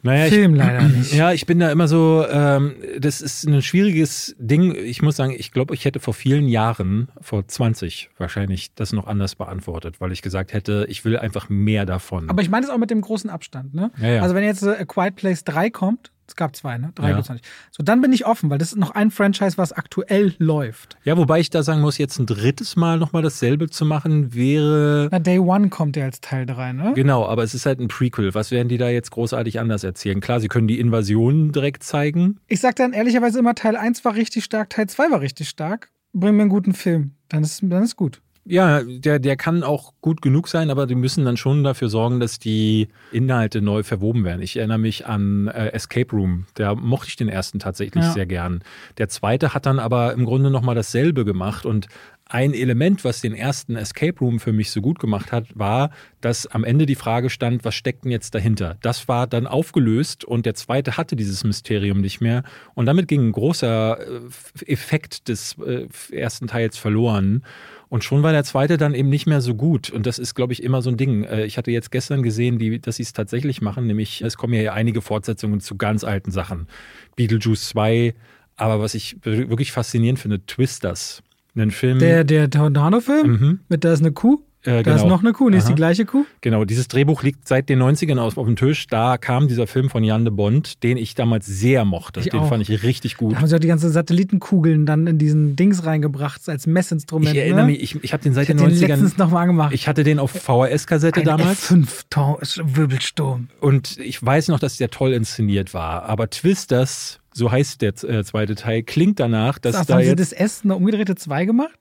Naja, 0.07 0.29
Film 0.29 0.55
ich, 0.55 0.59
leider 0.59 0.83
nicht. 0.89 1.13
Ja, 1.13 1.33
ich 1.33 1.47
bin 1.47 1.59
da 1.59 1.71
immer 1.71 1.89
so, 1.89 2.25
ähm, 2.31 2.75
das 2.99 3.21
ist 3.21 3.45
ein 3.45 3.61
schwieriges 3.63 4.35
Ding. 4.39 4.75
Ich 4.75 5.03
muss 5.03 5.17
sagen, 5.17 5.35
ich 5.37 5.53
glaube, 5.53 5.75
ich 5.75 5.85
hätte 5.85 6.01
vor 6.01 6.15
vielen 6.15 6.49
Jahren, 6.49 7.09
vor 7.21 7.47
20 7.47 8.11
wahrscheinlich, 8.19 8.75
das 8.75 8.93
noch 8.93 9.07
anders 9.07 9.35
beantwortet, 9.35 10.01
weil 10.01 10.13
ich 10.13 10.23
gesagt 10.23 10.53
hätte, 10.53 10.87
ich 10.89 11.05
will 11.05 11.19
einfach 11.19 11.49
mehr 11.49 11.87
davon. 11.87 12.31
Aber 12.31 12.43
ich 12.43 12.51
meine 12.51 12.65
es 12.65 12.71
auch 12.71 12.79
mit 12.79 12.91
dem 12.91 13.01
großen 13.01 13.31
Abstand, 13.31 13.75
ne? 13.75 13.91
Ja, 14.01 14.09
ja. 14.09 14.23
Also 14.23 14.35
wenn 14.35 14.45
jetzt 14.45 14.63
äh, 14.63 14.77
A 14.81 14.85
Quiet 14.85 15.17
Place 15.17 15.45
3 15.45 15.71
kommt, 15.71 16.13
es 16.29 16.37
gab 16.37 16.57
zwei, 16.57 16.79
ne? 16.79 16.93
Drei 16.95 17.11
ja. 17.11 17.15
gibt's 17.15 17.29
noch 17.29 17.35
nicht. 17.35 17.47
So, 17.71 17.83
dann 17.83 18.01
bin 18.01 18.13
ich 18.13 18.27
offen, 18.27 18.51
weil 18.51 18.59
das 18.59 18.73
ist 18.73 18.79
noch 18.79 18.91
ein 18.91 19.11
Franchise, 19.11 19.59
was 19.59 19.73
aktuell 19.73 20.35
läuft. 20.39 20.97
Ja, 21.05 21.17
wobei 21.17 21.41
ich 21.41 21.51
da 21.51 21.63
sagen 21.63 21.81
muss, 21.81 21.99
jetzt 21.99 22.19
ein 22.19 22.27
drittes 22.27 22.77
Mal 22.77 22.99
nochmal 22.99 23.23
dasselbe 23.23 23.69
zu 23.69 23.85
machen, 23.85 24.35
wäre. 24.35 25.09
Na, 25.11 25.19
Day 25.19 25.39
One 25.39 25.69
kommt 25.69 25.97
ja 25.97 26.05
als 26.05 26.21
Teil 26.21 26.47
3, 26.47 26.73
ne? 26.73 26.93
Genau, 26.95 27.27
aber 27.27 27.43
es 27.43 27.55
ist 27.55 27.67
halt 27.67 27.81
ein 27.81 27.89
Prequel. 27.89 28.35
Was 28.35 28.51
werden 28.51 28.69
die 28.69 28.79
da 28.79 28.89
jetzt 28.89 29.11
großartig 29.11 29.61
anders 29.61 29.85
erzählen? 29.85 30.21
Klar, 30.21 30.41
sie 30.41 30.49
können 30.49 30.69
die 30.69 30.81
Invasion 30.81 31.53
direkt 31.53 31.83
zeigen. 31.83 32.41
Ich 32.49 32.61
sag 32.61 32.77
dann 32.77 32.93
ehrlicherweise 32.93 33.39
immer, 33.39 33.55
Teil 33.55 33.77
1 33.77 34.05
war 34.05 34.15
richtig 34.15 34.45
stark, 34.45 34.71
Teil 34.71 34.89
2 34.89 35.11
war 35.11 35.21
richtig 35.21 35.49
stark. 35.49 35.91
Bring 36.13 36.37
mir 36.37 36.43
einen 36.43 36.51
guten 36.51 36.73
Film. 36.73 37.13
Dann 37.29 37.43
ist, 37.43 37.61
dann 37.63 37.83
ist 37.83 37.97
gut. 37.97 38.21
Ja, 38.49 38.83
der, 38.85 39.19
der 39.19 39.37
kann 39.37 39.65
auch 39.65 39.93
gut 40.01 40.23
genug 40.23 40.47
sein, 40.47 40.71
aber 40.71 40.87
die 40.87 40.95
müssen 40.95 41.25
dann 41.25 41.37
schon 41.37 41.65
dafür 41.65 41.89
sorgen, 41.89 42.21
dass 42.21 42.39
die 42.39 42.87
Inhalte 43.11 43.61
neu 43.61 43.83
verwoben 43.83 44.25
werden. 44.25 44.41
Ich 44.41 44.57
erinnere 44.57 44.79
mich 44.79 45.05
an 45.05 45.49
äh, 45.49 45.73
Escape 45.73 46.15
Room. 46.15 46.47
Da 46.55 46.77
mochte 46.77 47.09
ich 47.09 47.17
den 47.17 47.29
ersten 47.29 47.59
tatsächlich 47.59 48.05
ja. 48.05 48.13
sehr 48.13 48.27
gern. 48.27 48.63
Der 48.99 49.09
zweite 49.09 49.53
hat 49.53 49.67
dann 49.67 49.81
aber 49.81 50.13
im 50.13 50.25
Grunde 50.25 50.51
nochmal 50.51 50.77
dasselbe 50.77 51.25
gemacht 51.25 51.67
und 51.67 51.89
ein 52.29 52.55
Element, 52.55 53.05
was 53.05 53.21
den 53.21 53.35
ersten 53.35 53.77
Escape 53.77 54.19
Room 54.21 54.41
für 54.41 54.53
mich 54.53 54.73
so 54.73 54.81
gut 54.81 54.99
gemacht 54.99 55.31
hat, 55.31 55.47
war, 55.55 55.91
dass 56.21 56.47
am 56.49 56.65
Ende 56.65 56.85
die 56.85 56.97
Frage 56.97 57.31
stand, 57.31 57.65
was 57.65 57.77
steckt 57.77 58.05
denn 58.05 58.11
jetzt 58.11 58.35
dahinter? 58.35 58.79
Das 58.83 59.07
war 59.07 59.29
dann 59.29 59.47
aufgelöst 59.47 60.25
und 60.25 60.45
der 60.45 60.55
zweite 60.55 60.97
hatte 60.97 61.15
dieses 61.15 61.45
Mysterium 61.45 62.01
nicht 62.01 62.21
mehr. 62.21 62.43
Und 62.75 62.87
damit 62.87 63.07
ging 63.07 63.29
ein 63.29 63.33
großer 63.33 63.99
äh, 64.01 64.21
Effekt 64.67 65.29
des 65.29 65.57
äh, 65.59 65.87
ersten 66.11 66.49
Teils 66.49 66.79
verloren. 66.79 67.45
Und 67.89 68.05
schon 68.05 68.23
war 68.23 68.33
der 68.33 68.45
zweite 68.45 68.77
dann 68.77 68.95
eben 68.95 69.09
nicht 69.09 69.27
mehr 69.27 69.41
so 69.41 69.55
gut. 69.55 69.91
Und 69.91 70.07
das 70.07 70.19
ist, 70.19 70.35
glaube 70.35 70.53
ich, 70.53 70.63
immer 70.63 70.83
so 70.83 70.91
ein 70.91 70.97
Ding. 70.97 71.25
Äh, 71.25 71.45
ich 71.45 71.57
hatte 71.57 71.71
jetzt 71.71 71.91
gestern 71.91 72.23
gesehen, 72.23 72.59
die, 72.59 72.81
dass 72.81 72.97
sie 72.97 73.05
es 73.05 73.13
tatsächlich 73.13 73.63
machen, 73.63 73.87
nämlich 73.87 74.23
es 74.23 74.37
kommen 74.37 74.55
ja 74.55 74.73
einige 74.73 75.03
Fortsetzungen 75.03 75.61
zu 75.61 75.77
ganz 75.77 76.03
alten 76.03 76.31
Sachen. 76.31 76.67
Beetlejuice 77.15 77.69
2, 77.69 78.15
aber 78.57 78.81
was 78.81 78.95
ich 78.95 79.17
wirklich 79.23 79.73
faszinierend 79.73 80.19
finde, 80.19 80.45
Twisters 80.45 81.23
einen 81.55 81.71
Film. 81.71 81.99
Der, 81.99 82.25
der 82.25 82.51
Tornado-Film? 82.51 83.31
Mhm. 83.31 83.61
Mit 83.69 83.85
da 83.85 83.93
ist 83.93 84.01
eine 84.01 84.13
Kuh? 84.13 84.43
Äh, 84.67 84.83
da 84.83 84.93
genau. 84.93 84.97
ist 84.97 85.09
noch 85.09 85.21
eine 85.21 85.33
Kuh, 85.33 85.49
nicht 85.49 85.61
ist 85.61 85.69
die 85.69 85.75
gleiche 85.75 86.05
Kuh? 86.05 86.25
Genau, 86.41 86.65
dieses 86.65 86.89
Drehbuch 86.89 87.23
liegt 87.23 87.47
seit 87.47 87.69
den 87.69 87.81
90ern 87.81 88.19
auf, 88.19 88.37
auf 88.37 88.47
dem 88.47 88.57
Tisch. 88.57 88.87
Da 88.89 89.17
kam 89.17 89.47
dieser 89.47 89.67
Film 89.67 89.91
von 89.91 90.03
Jan 90.03 90.25
de 90.25 90.35
Bond, 90.35 90.83
den 90.83 90.97
ich 90.97 91.15
damals 91.15 91.47
sehr 91.47 91.85
mochte. 91.85 92.21
Ich 92.21 92.31
den 92.31 92.41
auch. 92.41 92.49
fand 92.49 92.69
ich 92.69 92.83
richtig 92.83 93.17
gut. 93.17 93.35
Da 93.35 93.39
haben 93.39 93.47
sie 93.47 93.55
auch 93.55 93.61
die 93.61 93.69
ganzen 93.69 93.91
Satellitenkugeln 93.91 94.85
dann 94.85 95.07
in 95.07 95.19
diesen 95.19 95.55
Dings 95.55 95.85
reingebracht 95.85 96.49
als 96.49 96.67
Messinstrument. 96.67 97.33
Ich 97.33 97.41
erinnere 97.41 97.67
ne? 97.67 97.73
mich, 97.73 97.83
ich, 97.83 98.05
ich 98.05 98.13
habe 98.13 98.23
den 98.23 98.35
seit 98.35 98.49
ich 98.49 98.57
den 98.57 98.59
90ern. 98.59 98.81
Den 98.81 98.89
letztens 98.89 99.17
nochmal 99.19 99.43
angemacht. 99.43 99.73
Ich 99.73 99.87
hatte 99.87 100.03
den 100.03 100.19
auf 100.19 100.33
VHS-Kassette 100.33 101.23
damals. 101.23 101.71
F5 101.71 102.77
Wirbelsturm. 102.77 103.49
Und 103.61 103.99
ich 103.99 104.25
weiß 104.25 104.49
noch, 104.49 104.59
dass 104.59 104.77
der 104.77 104.91
toll 104.91 105.13
inszeniert 105.13 105.75
war. 105.75 106.05
Aber 106.05 106.29
Twisters 106.29 107.21
so 107.37 107.53
heißt 107.53 107.83
der 107.83 107.91
äh, 108.05 108.25
zweite 108.25 108.55
Teil, 108.55 108.83
klingt 108.83 109.21
danach, 109.21 109.59
dass 109.59 109.77
das, 109.77 109.87
da 109.87 109.95
haben 109.95 110.01
jetzt... 110.01 110.09
Sie 110.09 110.17
das 110.17 110.33
S 110.33 110.61
eine 110.65 110.75
umgedrehte 110.75 111.17
2 111.17 111.45
gemacht? 111.45 111.79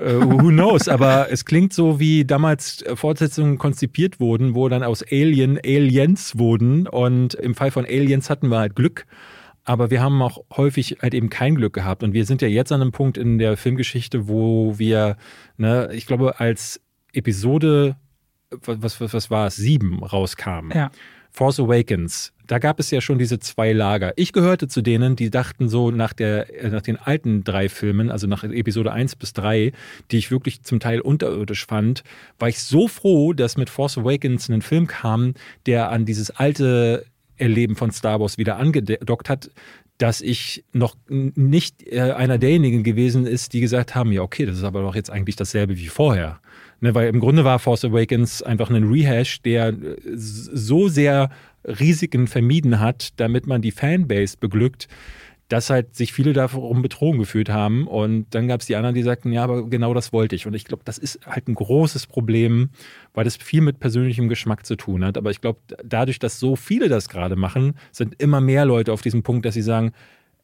Uh, 0.00 0.24
who 0.24 0.48
knows? 0.48 0.88
Aber 0.88 1.30
es 1.30 1.44
klingt 1.44 1.72
so, 1.72 2.00
wie 2.00 2.24
damals 2.24 2.82
äh, 2.82 2.96
Fortsetzungen 2.96 3.58
konzipiert 3.58 4.18
wurden, 4.18 4.54
wo 4.54 4.68
dann 4.68 4.82
aus 4.82 5.04
Alien 5.04 5.58
Aliens 5.64 6.36
wurden. 6.36 6.88
Und 6.88 7.34
im 7.34 7.54
Fall 7.54 7.70
von 7.70 7.84
Aliens 7.84 8.28
hatten 8.28 8.48
wir 8.48 8.58
halt 8.58 8.74
Glück. 8.74 9.06
Aber 9.64 9.90
wir 9.90 10.02
haben 10.02 10.20
auch 10.20 10.44
häufig 10.56 10.98
halt 11.00 11.14
eben 11.14 11.30
kein 11.30 11.54
Glück 11.54 11.72
gehabt. 11.72 12.02
Und 12.02 12.12
wir 12.12 12.26
sind 12.26 12.42
ja 12.42 12.48
jetzt 12.48 12.72
an 12.72 12.82
einem 12.82 12.92
Punkt 12.92 13.16
in 13.16 13.38
der 13.38 13.56
Filmgeschichte, 13.56 14.28
wo 14.28 14.78
wir, 14.78 15.16
ne, 15.56 15.88
ich 15.92 16.06
glaube, 16.06 16.40
als 16.40 16.80
Episode, 17.12 17.96
was, 18.50 19.00
was, 19.00 19.14
was 19.14 19.30
war 19.30 19.46
es, 19.46 19.56
sieben 19.56 20.02
rauskam. 20.02 20.70
Ja. 20.74 20.90
Force 21.30 21.60
Awakens, 21.60 22.33
da 22.46 22.58
gab 22.58 22.80
es 22.80 22.90
ja 22.90 23.00
schon 23.00 23.18
diese 23.18 23.38
zwei 23.38 23.72
Lager. 23.72 24.12
Ich 24.16 24.32
gehörte 24.32 24.68
zu 24.68 24.82
denen, 24.82 25.16
die 25.16 25.30
dachten 25.30 25.68
so 25.68 25.90
nach, 25.90 26.12
der, 26.12 26.62
äh, 26.62 26.68
nach 26.68 26.82
den 26.82 26.96
alten 26.96 27.44
drei 27.44 27.68
Filmen, 27.68 28.10
also 28.10 28.26
nach 28.26 28.44
Episode 28.44 28.92
1 28.92 29.16
bis 29.16 29.32
3, 29.32 29.72
die 30.10 30.18
ich 30.18 30.30
wirklich 30.30 30.62
zum 30.62 30.80
Teil 30.80 31.00
unterirdisch 31.00 31.66
fand, 31.66 32.04
war 32.38 32.48
ich 32.48 32.62
so 32.62 32.88
froh, 32.88 33.32
dass 33.32 33.56
mit 33.56 33.70
Force 33.70 33.98
Awakens 33.98 34.48
ein 34.48 34.62
Film 34.62 34.86
kam, 34.86 35.34
der 35.66 35.90
an 35.90 36.04
dieses 36.04 36.30
alte 36.30 37.06
Erleben 37.36 37.76
von 37.76 37.90
Star 37.90 38.20
Wars 38.20 38.38
wieder 38.38 38.56
angedockt 38.58 39.28
hat, 39.28 39.50
dass 39.98 40.20
ich 40.20 40.64
noch 40.72 40.96
nicht 41.08 41.86
äh, 41.86 42.00
einer 42.00 42.38
derjenigen 42.38 42.82
gewesen 42.82 43.26
ist, 43.26 43.52
die 43.52 43.60
gesagt 43.60 43.94
haben, 43.94 44.12
ja 44.12 44.22
okay, 44.22 44.44
das 44.44 44.58
ist 44.58 44.64
aber 44.64 44.82
doch 44.82 44.94
jetzt 44.94 45.10
eigentlich 45.10 45.36
dasselbe 45.36 45.76
wie 45.78 45.86
vorher. 45.86 46.40
Ne, 46.80 46.94
weil 46.94 47.08
im 47.08 47.20
Grunde 47.20 47.44
war 47.44 47.58
Force 47.60 47.84
Awakens 47.84 48.42
einfach 48.42 48.70
ein 48.70 48.84
Rehash, 48.84 49.40
der 49.42 49.68
äh, 49.68 49.96
so 50.14 50.88
sehr 50.88 51.30
Risiken 51.64 52.26
vermieden 52.26 52.80
hat, 52.80 53.18
damit 53.20 53.46
man 53.46 53.62
die 53.62 53.70
Fanbase 53.70 54.36
beglückt, 54.38 54.88
dass 55.48 55.68
halt 55.70 55.94
sich 55.94 56.12
viele 56.12 56.32
darum 56.32 56.82
betrogen 56.82 57.18
gefühlt 57.18 57.48
haben. 57.48 57.86
Und 57.86 58.26
dann 58.34 58.48
gab 58.48 58.60
es 58.60 58.66
die 58.66 58.76
anderen, 58.76 58.94
die 58.94 59.02
sagten, 59.02 59.30
ja, 59.32 59.44
aber 59.44 59.68
genau 59.68 59.92
das 59.92 60.12
wollte 60.12 60.34
ich. 60.34 60.46
Und 60.46 60.54
ich 60.54 60.64
glaube, 60.64 60.82
das 60.84 60.98
ist 60.98 61.20
halt 61.26 61.48
ein 61.48 61.54
großes 61.54 62.06
Problem, 62.06 62.70
weil 63.12 63.24
das 63.24 63.36
viel 63.36 63.60
mit 63.60 63.78
persönlichem 63.78 64.28
Geschmack 64.28 64.64
zu 64.64 64.76
tun 64.76 65.04
hat. 65.04 65.18
Aber 65.18 65.30
ich 65.30 65.40
glaube, 65.40 65.60
dadurch, 65.84 66.18
dass 66.18 66.40
so 66.40 66.56
viele 66.56 66.88
das 66.88 67.08
gerade 67.08 67.36
machen, 67.36 67.74
sind 67.92 68.20
immer 68.20 68.40
mehr 68.40 68.64
Leute 68.64 68.92
auf 68.92 69.02
diesem 69.02 69.22
Punkt, 69.22 69.44
dass 69.44 69.54
sie 69.54 69.62
sagen, 69.62 69.92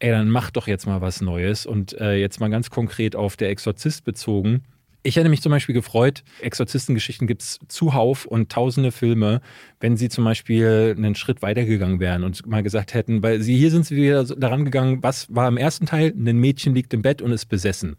ey, 0.00 0.10
dann 0.10 0.28
mach 0.28 0.50
doch 0.50 0.66
jetzt 0.66 0.86
mal 0.86 1.00
was 1.00 1.22
Neues. 1.22 1.64
Und 1.64 1.98
äh, 1.98 2.16
jetzt 2.16 2.40
mal 2.40 2.50
ganz 2.50 2.70
konkret 2.70 3.16
auf 3.16 3.36
der 3.36 3.48
Exorzist 3.48 4.04
bezogen 4.04 4.64
ich 5.02 5.16
hätte 5.16 5.28
mich 5.28 5.40
zum 5.40 5.50
Beispiel 5.50 5.74
gefreut, 5.74 6.22
Exorzistengeschichten 6.40 7.26
gibt 7.26 7.42
es 7.42 7.58
zuhauf 7.68 8.26
und 8.26 8.50
tausende 8.50 8.92
Filme, 8.92 9.40
wenn 9.80 9.96
sie 9.96 10.08
zum 10.08 10.24
Beispiel 10.24 10.94
einen 10.96 11.14
Schritt 11.14 11.42
weitergegangen 11.42 12.00
wären 12.00 12.24
und 12.24 12.46
mal 12.46 12.62
gesagt 12.62 12.94
hätten, 12.94 13.22
weil 13.22 13.40
sie 13.40 13.56
hier 13.56 13.70
sind 13.70 13.86
sie 13.86 13.96
wieder 13.96 14.24
daran 14.24 14.64
gegangen, 14.64 15.02
was 15.02 15.34
war 15.34 15.48
im 15.48 15.56
ersten 15.56 15.86
Teil? 15.86 16.12
Ein 16.14 16.38
Mädchen 16.38 16.74
liegt 16.74 16.92
im 16.92 17.02
Bett 17.02 17.22
und 17.22 17.32
ist 17.32 17.46
besessen. 17.46 17.96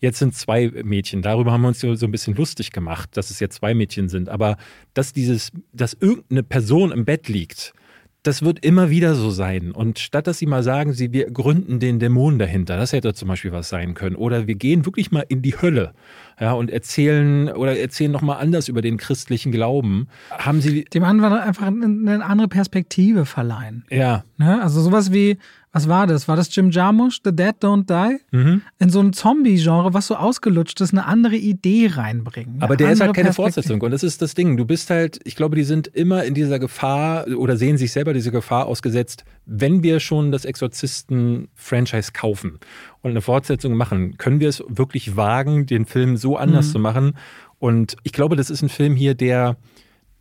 Jetzt 0.00 0.18
sind 0.18 0.34
zwei 0.34 0.70
Mädchen. 0.82 1.20
Darüber 1.20 1.52
haben 1.52 1.60
wir 1.60 1.68
uns 1.68 1.80
so 1.80 1.88
ein 1.88 2.10
bisschen 2.10 2.34
lustig 2.34 2.72
gemacht, 2.72 3.16
dass 3.16 3.30
es 3.30 3.38
jetzt 3.38 3.56
zwei 3.56 3.74
Mädchen 3.74 4.08
sind. 4.08 4.30
Aber 4.30 4.56
dass 4.94 5.12
dieses, 5.12 5.52
dass 5.74 5.92
irgendeine 5.92 6.42
Person 6.42 6.90
im 6.90 7.04
Bett 7.04 7.28
liegt, 7.28 7.74
das 8.22 8.42
wird 8.42 8.64
immer 8.64 8.90
wieder 8.90 9.14
so 9.14 9.30
sein. 9.30 9.72
Und 9.72 9.98
statt 9.98 10.26
dass 10.26 10.38
sie 10.38 10.46
mal 10.46 10.62
sagen, 10.62 10.92
sie, 10.92 11.12
wir 11.12 11.30
gründen 11.30 11.80
den 11.80 11.98
Dämon 11.98 12.38
dahinter, 12.38 12.76
das 12.76 12.92
hätte 12.92 13.14
zum 13.14 13.28
Beispiel 13.28 13.52
was 13.52 13.68
sein 13.68 13.94
können. 13.94 14.16
Oder 14.16 14.46
wir 14.46 14.54
gehen 14.54 14.84
wirklich 14.84 15.10
mal 15.10 15.24
in 15.28 15.42
die 15.42 15.54
Hölle 15.60 15.92
ja, 16.38 16.52
und 16.52 16.70
erzählen 16.70 17.48
oder 17.48 17.78
erzählen 17.78 18.12
nochmal 18.12 18.40
anders 18.40 18.68
über 18.68 18.82
den 18.82 18.98
christlichen 18.98 19.52
Glauben. 19.52 20.08
Haben 20.30 20.60
sie. 20.60 20.84
Dem 20.84 21.04
anderen 21.04 21.32
einfach 21.34 21.66
eine 21.66 22.24
andere 22.24 22.48
Perspektive 22.48 23.24
verleihen. 23.24 23.84
Ja. 23.90 24.24
Ne? 24.36 24.60
Also 24.62 24.80
sowas 24.82 25.12
wie, 25.12 25.38
was 25.72 25.88
war 25.88 26.08
das? 26.08 26.26
War 26.26 26.34
das 26.34 26.54
Jim 26.54 26.70
Jarmusch, 26.70 27.20
The 27.24 27.30
Dead 27.30 27.54
Don't 27.60 27.86
Die? 27.86 28.18
Mhm. 28.36 28.62
In 28.80 28.90
so 28.90 29.00
ein 29.00 29.12
Zombie-Genre, 29.12 29.94
was 29.94 30.08
so 30.08 30.16
ausgelutscht 30.16 30.80
ist, 30.80 30.92
eine 30.92 31.06
andere 31.06 31.36
Idee 31.36 31.90
reinbringen. 31.94 32.60
Aber 32.60 32.76
der 32.76 32.90
ist 32.90 33.00
halt 33.00 33.14
keine 33.14 33.32
Fortsetzung. 33.32 33.80
Und 33.80 33.92
das 33.92 34.02
ist 34.02 34.20
das 34.20 34.34
Ding. 34.34 34.56
Du 34.56 34.64
bist 34.64 34.90
halt, 34.90 35.20
ich 35.24 35.36
glaube, 35.36 35.54
die 35.54 35.62
sind 35.62 35.86
immer 35.86 36.24
in 36.24 36.34
dieser 36.34 36.58
Gefahr 36.58 37.28
oder 37.28 37.56
sehen 37.56 37.78
sich 37.78 37.92
selber 37.92 38.12
diese 38.12 38.32
Gefahr 38.32 38.66
ausgesetzt, 38.66 39.24
wenn 39.46 39.84
wir 39.84 40.00
schon 40.00 40.32
das 40.32 40.44
Exorzisten-Franchise 40.44 42.12
kaufen 42.12 42.58
und 43.02 43.10
eine 43.10 43.20
Fortsetzung 43.20 43.74
machen, 43.74 44.18
können 44.18 44.40
wir 44.40 44.48
es 44.48 44.64
wirklich 44.66 45.16
wagen, 45.16 45.66
den 45.66 45.86
Film 45.86 46.16
so 46.16 46.36
anders 46.36 46.68
mhm. 46.68 46.72
zu 46.72 46.78
machen. 46.80 47.16
Und 47.60 47.96
ich 48.02 48.12
glaube, 48.12 48.34
das 48.34 48.50
ist 48.50 48.62
ein 48.62 48.68
Film 48.68 48.96
hier, 48.96 49.14
der, 49.14 49.56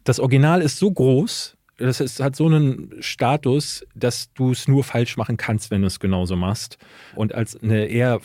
das 0.03 0.19
Original 0.19 0.61
ist 0.61 0.77
so 0.77 0.91
groß, 0.91 1.57
das 1.79 2.01
ist, 2.01 2.19
hat 2.19 2.35
so 2.35 2.45
einen 2.45 2.91
Status, 2.99 3.85
dass 3.95 4.33
du 4.33 4.51
es 4.51 4.67
nur 4.67 4.83
falsch 4.83 5.15
machen 5.15 5.37
kannst, 5.37 5.71
wenn 5.71 5.81
du 5.81 5.87
es 5.87 5.99
genauso 5.99 6.35
machst. 6.35 6.77
Und 7.15 7.33
als 7.33 7.61
eine 7.61 7.85
eher 7.85 8.19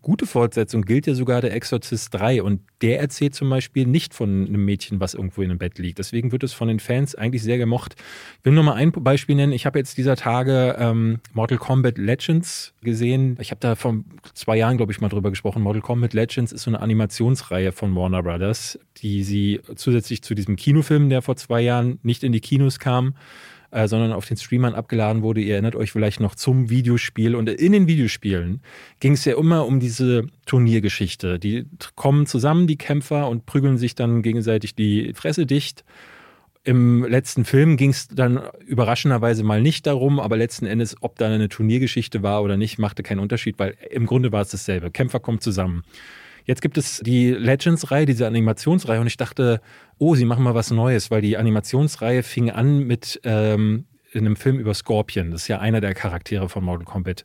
gute 0.00 0.26
Fortsetzung 0.26 0.82
gilt 0.82 1.06
ja 1.06 1.14
sogar 1.14 1.40
der 1.40 1.52
Exorzist 1.52 2.14
3. 2.14 2.42
Und 2.42 2.60
der 2.82 3.00
erzählt 3.00 3.34
zum 3.34 3.50
Beispiel 3.50 3.86
nicht 3.86 4.14
von 4.14 4.46
einem 4.46 4.64
Mädchen, 4.64 5.00
was 5.00 5.14
irgendwo 5.14 5.42
in 5.42 5.50
einem 5.50 5.58
Bett 5.58 5.78
liegt. 5.78 5.98
Deswegen 5.98 6.30
wird 6.30 6.44
es 6.44 6.52
von 6.52 6.68
den 6.68 6.78
Fans 6.78 7.14
eigentlich 7.14 7.42
sehr 7.42 7.58
gemocht. 7.58 7.96
Ich 8.38 8.44
will 8.44 8.52
nur 8.52 8.64
mal 8.64 8.74
ein 8.74 8.92
Beispiel 8.92 9.34
nennen. 9.34 9.52
Ich 9.52 9.66
habe 9.66 9.78
jetzt 9.78 9.98
dieser 9.98 10.16
Tage 10.16 10.76
ähm, 10.78 11.18
Mortal 11.32 11.58
Kombat 11.58 11.98
Legends 11.98 12.72
gesehen. 12.82 13.36
Ich 13.40 13.50
habe 13.50 13.60
da 13.60 13.74
vor 13.74 13.96
zwei 14.34 14.56
Jahren, 14.56 14.76
glaube 14.76 14.92
ich, 14.92 15.00
mal 15.00 15.08
drüber 15.08 15.30
gesprochen. 15.30 15.62
Mortal 15.62 15.82
Kombat 15.82 16.14
Legends 16.14 16.52
ist 16.52 16.62
so 16.62 16.70
eine 16.70 16.80
Animationsreihe 16.80 17.72
von 17.72 17.94
Warner 17.96 18.22
Brothers, 18.22 18.78
die 18.98 19.24
sie 19.24 19.60
zusätzlich 19.74 20.22
zu 20.22 20.34
diesem 20.34 20.56
Kinofilm, 20.56 21.10
der 21.10 21.22
vor 21.22 21.36
zwei 21.36 21.60
Jahren 21.60 21.98
nicht 22.02 22.22
in 22.22 22.32
die 22.32 22.40
Kinos 22.40 22.78
kam, 22.78 22.99
äh, 23.70 23.86
sondern 23.88 24.12
auf 24.12 24.26
den 24.26 24.36
Streamern 24.36 24.74
abgeladen 24.74 25.22
wurde. 25.22 25.40
Ihr 25.40 25.54
erinnert 25.54 25.76
euch 25.76 25.92
vielleicht 25.92 26.20
noch 26.20 26.34
zum 26.34 26.70
Videospiel. 26.70 27.34
Und 27.34 27.48
in 27.48 27.72
den 27.72 27.86
Videospielen 27.86 28.62
ging 28.98 29.12
es 29.12 29.24
ja 29.24 29.36
immer 29.36 29.66
um 29.66 29.80
diese 29.80 30.26
Turniergeschichte. 30.46 31.38
Die 31.38 31.66
kommen 31.94 32.26
zusammen, 32.26 32.66
die 32.66 32.78
Kämpfer, 32.78 33.28
und 33.28 33.46
prügeln 33.46 33.78
sich 33.78 33.94
dann 33.94 34.22
gegenseitig 34.22 34.74
die 34.74 35.12
Fresse 35.14 35.46
dicht. 35.46 35.84
Im 36.62 37.04
letzten 37.04 37.44
Film 37.44 37.78
ging 37.78 37.90
es 37.90 38.08
dann 38.08 38.40
überraschenderweise 38.66 39.44
mal 39.44 39.62
nicht 39.62 39.86
darum, 39.86 40.20
aber 40.20 40.36
letzten 40.36 40.66
Endes, 40.66 40.94
ob 41.00 41.16
da 41.16 41.26
eine 41.26 41.48
Turniergeschichte 41.48 42.22
war 42.22 42.42
oder 42.42 42.58
nicht, 42.58 42.78
machte 42.78 43.02
keinen 43.02 43.20
Unterschied, 43.20 43.58
weil 43.58 43.76
im 43.90 44.04
Grunde 44.04 44.30
war 44.30 44.42
es 44.42 44.50
dasselbe. 44.50 44.90
Kämpfer 44.90 45.20
kommen 45.20 45.40
zusammen. 45.40 45.84
Jetzt 46.44 46.62
gibt 46.62 46.78
es 46.78 46.98
die 46.98 47.30
Legends-Reihe, 47.30 48.06
diese 48.06 48.26
Animationsreihe, 48.26 49.00
und 49.00 49.06
ich 49.06 49.16
dachte, 49.16 49.60
oh, 49.98 50.14
sie 50.14 50.24
machen 50.24 50.44
mal 50.44 50.54
was 50.54 50.70
Neues, 50.70 51.10
weil 51.10 51.22
die 51.22 51.36
Animationsreihe 51.36 52.22
fing 52.22 52.50
an 52.50 52.86
mit 52.86 53.20
ähm, 53.24 53.86
einem 54.14 54.36
Film 54.36 54.58
über 54.58 54.74
Scorpion. 54.74 55.30
Das 55.30 55.42
ist 55.42 55.48
ja 55.48 55.58
einer 55.58 55.80
der 55.80 55.94
Charaktere 55.94 56.48
von 56.48 56.64
Mortal 56.64 56.84
Kombat. 56.84 57.24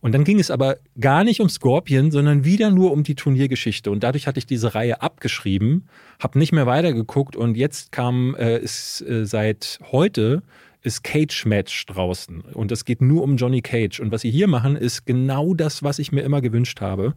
Und 0.00 0.12
dann 0.12 0.24
ging 0.24 0.38
es 0.38 0.50
aber 0.50 0.76
gar 1.00 1.24
nicht 1.24 1.40
um 1.40 1.48
Scorpion, 1.48 2.10
sondern 2.10 2.44
wieder 2.44 2.70
nur 2.70 2.92
um 2.92 3.02
die 3.02 3.14
Turniergeschichte. 3.14 3.90
Und 3.90 4.02
dadurch 4.02 4.26
hatte 4.26 4.38
ich 4.38 4.46
diese 4.46 4.74
Reihe 4.74 5.00
abgeschrieben, 5.02 5.88
habe 6.20 6.38
nicht 6.38 6.52
mehr 6.52 6.66
weitergeguckt 6.66 7.34
und 7.34 7.56
jetzt 7.56 7.92
kam, 7.92 8.34
äh, 8.36 8.58
ist 8.58 9.00
äh, 9.00 9.24
seit 9.24 9.78
heute 9.90 10.42
ist 10.86 11.02
Cage-Match 11.02 11.86
draußen 11.86 12.42
und 12.54 12.72
es 12.72 12.84
geht 12.84 13.02
nur 13.02 13.22
um 13.22 13.36
Johnny 13.36 13.60
Cage. 13.60 14.00
Und 14.00 14.12
was 14.12 14.22
sie 14.22 14.30
hier 14.30 14.46
machen, 14.46 14.76
ist 14.76 15.04
genau 15.04 15.52
das, 15.52 15.82
was 15.82 15.98
ich 15.98 16.12
mir 16.12 16.22
immer 16.22 16.40
gewünscht 16.40 16.80
habe. 16.80 17.14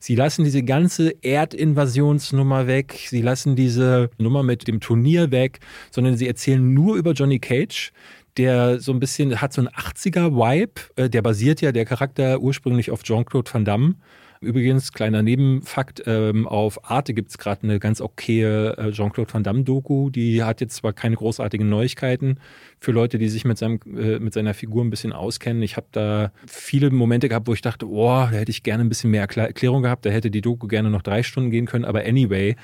Sie 0.00 0.16
lassen 0.16 0.44
diese 0.44 0.62
ganze 0.62 1.14
Erdinvasionsnummer 1.22 2.66
weg, 2.66 3.06
sie 3.08 3.22
lassen 3.22 3.56
diese 3.56 4.10
Nummer 4.18 4.42
mit 4.42 4.66
dem 4.66 4.80
Turnier 4.80 5.30
weg, 5.30 5.60
sondern 5.90 6.16
sie 6.16 6.26
erzählen 6.26 6.74
nur 6.74 6.96
über 6.96 7.12
Johnny 7.12 7.38
Cage 7.38 7.92
der 8.38 8.80
so 8.80 8.92
ein 8.92 8.98
bisschen 8.98 9.42
hat 9.42 9.52
so 9.52 9.60
einen 9.60 9.68
80er-Vibe. 9.68 10.80
Äh, 10.96 11.10
der 11.10 11.20
basiert 11.20 11.60
ja, 11.60 11.70
der 11.70 11.84
Charakter 11.84 12.40
ursprünglich 12.40 12.90
auf 12.90 13.02
Jean-Claude 13.02 13.52
Van 13.52 13.66
Damme. 13.66 13.94
Übrigens, 14.42 14.92
kleiner 14.92 15.22
Nebenfakt, 15.22 16.02
ähm, 16.06 16.48
auf 16.48 16.90
Arte 16.90 17.14
gibt 17.14 17.30
es 17.30 17.38
gerade 17.38 17.62
eine 17.62 17.78
ganz 17.78 18.00
okaye 18.00 18.76
äh, 18.76 18.90
Jean-Claude 18.90 19.32
Van 19.32 19.44
Damme-Doku. 19.44 20.10
Die 20.10 20.42
hat 20.42 20.60
jetzt 20.60 20.76
zwar 20.76 20.92
keine 20.92 21.14
großartigen 21.14 21.68
Neuigkeiten 21.68 22.40
für 22.80 22.90
Leute, 22.90 23.18
die 23.18 23.28
sich 23.28 23.44
mit, 23.44 23.56
seinem, 23.56 23.78
äh, 23.96 24.18
mit 24.18 24.34
seiner 24.34 24.52
Figur 24.52 24.84
ein 24.84 24.90
bisschen 24.90 25.12
auskennen. 25.12 25.62
Ich 25.62 25.76
habe 25.76 25.86
da 25.92 26.32
viele 26.46 26.90
Momente 26.90 27.28
gehabt, 27.28 27.46
wo 27.46 27.54
ich 27.54 27.60
dachte, 27.60 27.88
oh, 27.88 28.08
da 28.08 28.30
hätte 28.30 28.50
ich 28.50 28.64
gerne 28.64 28.82
ein 28.82 28.88
bisschen 28.88 29.12
mehr 29.12 29.22
Erklärung 29.22 29.82
gehabt. 29.82 30.04
Da 30.04 30.10
hätte 30.10 30.30
die 30.30 30.40
Doku 30.40 30.66
gerne 30.66 30.90
noch 30.90 31.02
drei 31.02 31.22
Stunden 31.22 31.50
gehen 31.50 31.66
können. 31.66 31.84
Aber 31.84 32.00
anyway, 32.00 32.56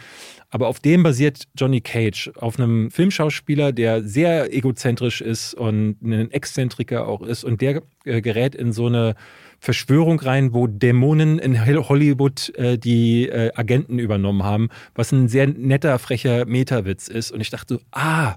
aber 0.51 0.67
auf 0.67 0.81
dem 0.81 1.03
basiert 1.03 1.45
Johnny 1.57 1.81
Cage, 1.81 2.33
auf 2.37 2.59
einem 2.59 2.91
Filmschauspieler, 2.91 3.73
der 3.73 4.03
sehr 4.03 4.53
egozentrisch 4.53 5.21
ist 5.21 5.55
und 5.55 6.03
ein 6.03 6.31
Exzentriker 6.33 7.07
auch 7.07 7.23
ist. 7.23 7.45
Und 7.45 7.61
der 7.61 7.83
äh, 8.05 8.21
gerät 8.21 8.55
in 8.55 8.73
so 8.73 8.87
eine 8.87 9.15
Verschwörung 9.59 10.21
rein, 10.21 10.55
wo 10.55 10.67
Dämonen 10.67 11.39
in 11.39 11.65
Hollywood 11.67 12.55
äh, 12.57 12.79
die 12.79 13.29
äh, 13.29 13.51
Agenten 13.55 13.99
übernommen 13.99 14.43
haben, 14.45 14.69
was 14.95 15.13
ein 15.13 15.29
sehr 15.29 15.47
netter, 15.47 15.99
frecher 15.99 16.47
Metawitz 16.47 17.09
ist. 17.09 17.31
Und 17.33 17.41
ich 17.41 17.51
dachte 17.51 17.75
so, 17.75 17.81
ah, 17.93 18.37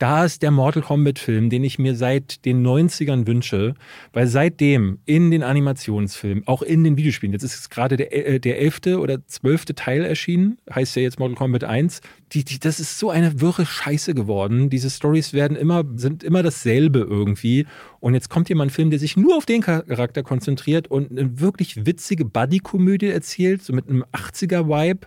da 0.00 0.24
ist 0.24 0.40
der 0.40 0.50
Mortal 0.50 0.82
Kombat-Film, 0.82 1.50
den 1.50 1.62
ich 1.62 1.78
mir 1.78 1.94
seit 1.94 2.46
den 2.46 2.66
90ern 2.66 3.26
wünsche, 3.26 3.74
weil 4.14 4.26
seitdem 4.26 4.98
in 5.04 5.30
den 5.30 5.42
Animationsfilmen, 5.42 6.46
auch 6.46 6.62
in 6.62 6.84
den 6.84 6.96
Videospielen, 6.96 7.34
jetzt 7.34 7.42
ist 7.42 7.70
gerade 7.70 7.98
der, 7.98 8.26
äh, 8.26 8.40
der 8.40 8.58
elfte 8.60 8.98
oder 8.98 9.26
zwölfte 9.26 9.74
Teil 9.74 10.02
erschienen, 10.02 10.56
heißt 10.74 10.96
ja 10.96 11.02
jetzt 11.02 11.18
Mortal 11.18 11.36
Kombat 11.36 11.64
1, 11.64 12.00
die, 12.32 12.44
die, 12.44 12.58
das 12.58 12.80
ist 12.80 12.98
so 12.98 13.10
eine 13.10 13.42
wirre 13.42 13.66
Scheiße 13.66 14.14
geworden. 14.14 14.70
Diese 14.70 14.88
Stories 14.88 15.34
werden 15.34 15.54
immer, 15.54 15.84
sind 15.96 16.24
immer 16.24 16.42
dasselbe 16.42 17.00
irgendwie. 17.00 17.66
Und 17.98 18.14
jetzt 18.14 18.30
kommt 18.30 18.48
mal 18.48 18.64
ein 18.64 18.70
Film, 18.70 18.88
der 18.88 18.98
sich 18.98 19.18
nur 19.18 19.36
auf 19.36 19.44
den 19.44 19.60
Charakter 19.60 20.22
konzentriert 20.22 20.88
und 20.88 21.10
eine 21.10 21.40
wirklich 21.40 21.84
witzige 21.84 22.24
Buddy-Komödie 22.24 23.08
erzählt, 23.08 23.62
so 23.62 23.74
mit 23.74 23.88
einem 23.88 24.04
80er-Vibe 24.12 25.06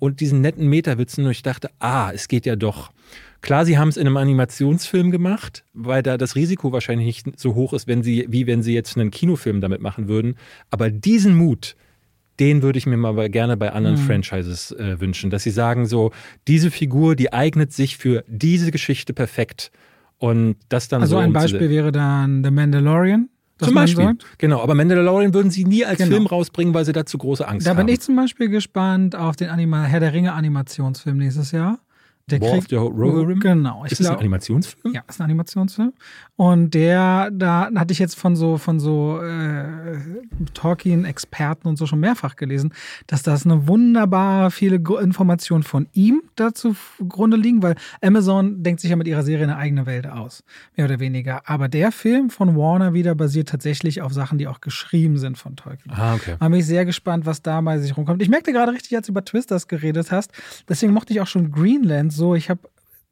und 0.00 0.20
diesen 0.20 0.42
netten 0.42 0.68
Metawitzen. 0.68 1.24
Und 1.24 1.30
ich 1.30 1.42
dachte, 1.42 1.70
ah, 1.78 2.10
es 2.12 2.28
geht 2.28 2.44
ja 2.44 2.56
doch. 2.56 2.90
Klar, 3.44 3.66
sie 3.66 3.76
haben 3.76 3.88
es 3.88 3.98
in 3.98 4.06
einem 4.06 4.16
Animationsfilm 4.16 5.10
gemacht, 5.10 5.64
weil 5.74 6.02
da 6.02 6.16
das 6.16 6.34
Risiko 6.34 6.72
wahrscheinlich 6.72 7.26
nicht 7.26 7.38
so 7.38 7.54
hoch 7.54 7.74
ist, 7.74 7.86
wenn 7.86 8.02
sie, 8.02 8.24
wie 8.30 8.46
wenn 8.46 8.62
sie 8.62 8.72
jetzt 8.72 8.96
einen 8.96 9.10
Kinofilm 9.10 9.60
damit 9.60 9.82
machen 9.82 10.08
würden. 10.08 10.36
Aber 10.70 10.88
diesen 10.88 11.36
Mut, 11.36 11.76
den 12.40 12.62
würde 12.62 12.78
ich 12.78 12.86
mir 12.86 12.96
mal 12.96 13.28
gerne 13.28 13.58
bei 13.58 13.70
anderen 13.70 13.98
mhm. 14.00 14.06
Franchises 14.06 14.72
äh, 14.72 14.98
wünschen, 14.98 15.28
dass 15.28 15.42
sie 15.42 15.50
sagen 15.50 15.84
so, 15.84 16.10
diese 16.48 16.70
Figur, 16.70 17.16
die 17.16 17.34
eignet 17.34 17.70
sich 17.74 17.98
für 17.98 18.24
diese 18.28 18.70
Geschichte 18.70 19.12
perfekt. 19.12 19.70
Und 20.16 20.56
das 20.70 20.88
dann 20.88 21.02
also 21.02 21.16
so 21.16 21.18
ein 21.20 21.34
Beispiel 21.34 21.68
wäre 21.68 21.92
dann 21.92 22.42
The 22.42 22.50
Mandalorian. 22.50 23.28
Zum 23.58 23.74
Beispiel. 23.74 24.06
Sagt. 24.06 24.24
Genau, 24.38 24.62
aber 24.62 24.74
Mandalorian 24.74 25.34
würden 25.34 25.50
sie 25.50 25.66
nie 25.66 25.84
als 25.84 25.98
genau. 25.98 26.12
Film 26.12 26.26
rausbringen, 26.26 26.72
weil 26.72 26.86
sie 26.86 26.94
dazu 26.94 27.18
große 27.18 27.46
Angst 27.46 27.66
da 27.66 27.72
haben. 27.72 27.76
Da 27.76 27.82
bin 27.82 27.92
ich 27.92 28.00
zum 28.00 28.16
Beispiel 28.16 28.48
gespannt 28.48 29.14
auf 29.14 29.36
den 29.36 29.50
Anima 29.50 29.84
Herr 29.84 30.00
der 30.00 30.14
Ringe 30.14 30.32
Animationsfilm 30.32 31.18
nächstes 31.18 31.52
Jahr. 31.52 31.78
Der 32.30 32.40
War 32.40 32.52
kriegt, 32.52 32.72
of 32.72 32.92
the 32.92 33.00
Rohirrim? 33.00 33.38
Genau. 33.38 33.84
ist 33.84 34.00
das 34.00 34.06
ein 34.06 34.16
Animationsfilm? 34.16 34.94
Ja, 34.94 35.02
ist 35.06 35.20
ein 35.20 35.24
Animationsfilm. 35.24 35.92
Und 36.36 36.74
der, 36.74 37.30
da 37.30 37.70
hatte 37.76 37.92
ich 37.92 38.00
jetzt 38.00 38.18
von 38.18 38.34
so, 38.34 38.58
von 38.58 38.80
so 38.80 39.20
äh, 39.22 39.98
Tolkien-Experten 40.52 41.68
und 41.68 41.76
so 41.76 41.86
schon 41.86 42.00
mehrfach 42.00 42.34
gelesen, 42.34 42.74
dass 43.06 43.22
das 43.22 43.46
eine 43.46 43.68
wunderbare 43.68 44.50
viele 44.50 44.76
Informationen 45.00 45.62
von 45.62 45.88
ihm 45.92 46.22
dazu 46.34 46.74
zugrunde 46.98 47.36
liegen, 47.36 47.62
weil 47.62 47.76
Amazon 48.02 48.62
denkt 48.62 48.80
sich 48.80 48.90
ja 48.90 48.96
mit 48.96 49.06
ihrer 49.06 49.22
Serie 49.22 49.44
eine 49.44 49.56
eigene 49.56 49.86
Welt 49.86 50.06
aus, 50.06 50.42
mehr 50.76 50.86
oder 50.86 51.00
weniger. 51.00 51.48
Aber 51.48 51.68
der 51.68 51.92
Film 51.92 52.30
von 52.30 52.56
Warner 52.56 52.94
wieder 52.94 53.14
basiert 53.14 53.48
tatsächlich 53.48 54.02
auf 54.02 54.12
Sachen, 54.12 54.38
die 54.38 54.48
auch 54.48 54.60
geschrieben 54.60 55.18
sind 55.18 55.38
von 55.38 55.56
Tolkien. 55.56 55.94
Ah, 55.94 56.14
okay. 56.14 56.36
Da 56.38 56.48
bin 56.48 56.58
ich 56.58 56.66
sehr 56.66 56.84
gespannt, 56.84 57.26
was 57.26 57.42
da 57.42 57.60
bei 57.60 57.78
sich 57.78 57.96
rumkommt. 57.96 58.22
Ich 58.22 58.28
merkte 58.28 58.52
gerade 58.52 58.72
richtig, 58.72 58.96
als 58.96 59.06
du 59.06 59.12
über 59.12 59.24
Twisters 59.24 59.68
geredet 59.68 60.10
hast, 60.10 60.32
deswegen 60.68 60.92
mochte 60.92 61.12
ich 61.12 61.20
auch 61.20 61.26
schon 61.26 61.50
Greenland 61.50 62.12
so, 62.12 62.34
ich 62.34 62.50
habe 62.50 62.60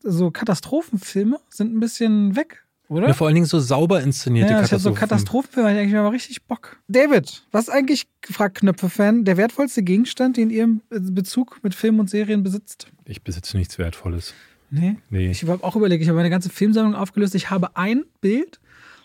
so 0.04 0.30
Katastrophenfilme 0.30 1.38
sind 1.48 1.74
ein 1.74 1.80
bisschen 1.80 2.34
weg. 2.34 2.61
Oder? 2.92 3.08
Ja, 3.08 3.14
vor 3.14 3.26
allen 3.26 3.34
Dingen 3.34 3.46
so 3.46 3.58
sauber 3.58 4.02
inszenierte 4.02 4.52
ja, 4.52 4.60
Katastrophenfilme. 4.60 4.96
so 4.96 5.00
Katastrophenfilme, 5.00 5.74
da 5.74 5.80
ich 5.80 5.96
aber 5.96 6.12
richtig 6.12 6.42
Bock. 6.44 6.78
David, 6.88 7.42
was 7.50 7.68
ist 7.68 7.74
eigentlich, 7.74 8.06
fragt 8.22 8.58
Knöpfe-Fan, 8.58 9.24
der 9.24 9.36
wertvollste 9.36 9.82
Gegenstand, 9.82 10.36
den 10.36 10.50
ihr 10.50 10.64
im 10.64 10.82
Bezug 10.90 11.60
mit 11.62 11.74
Filmen 11.74 12.00
und 12.00 12.10
Serien 12.10 12.42
besitzt? 12.42 12.86
Ich 13.06 13.22
besitze 13.22 13.56
nichts 13.56 13.78
Wertvolles. 13.78 14.34
Nee? 14.70 14.96
Nee. 15.10 15.30
Ich 15.30 15.42
habe 15.46 15.64
auch 15.64 15.76
überlegt, 15.76 16.02
ich 16.02 16.08
habe 16.08 16.16
meine 16.16 16.30
ganze 16.30 16.50
Filmsammlung 16.50 16.94
aufgelöst. 16.94 17.34
Ich 17.34 17.50
habe 17.50 17.76
ein 17.76 18.04
Bild 18.20 18.60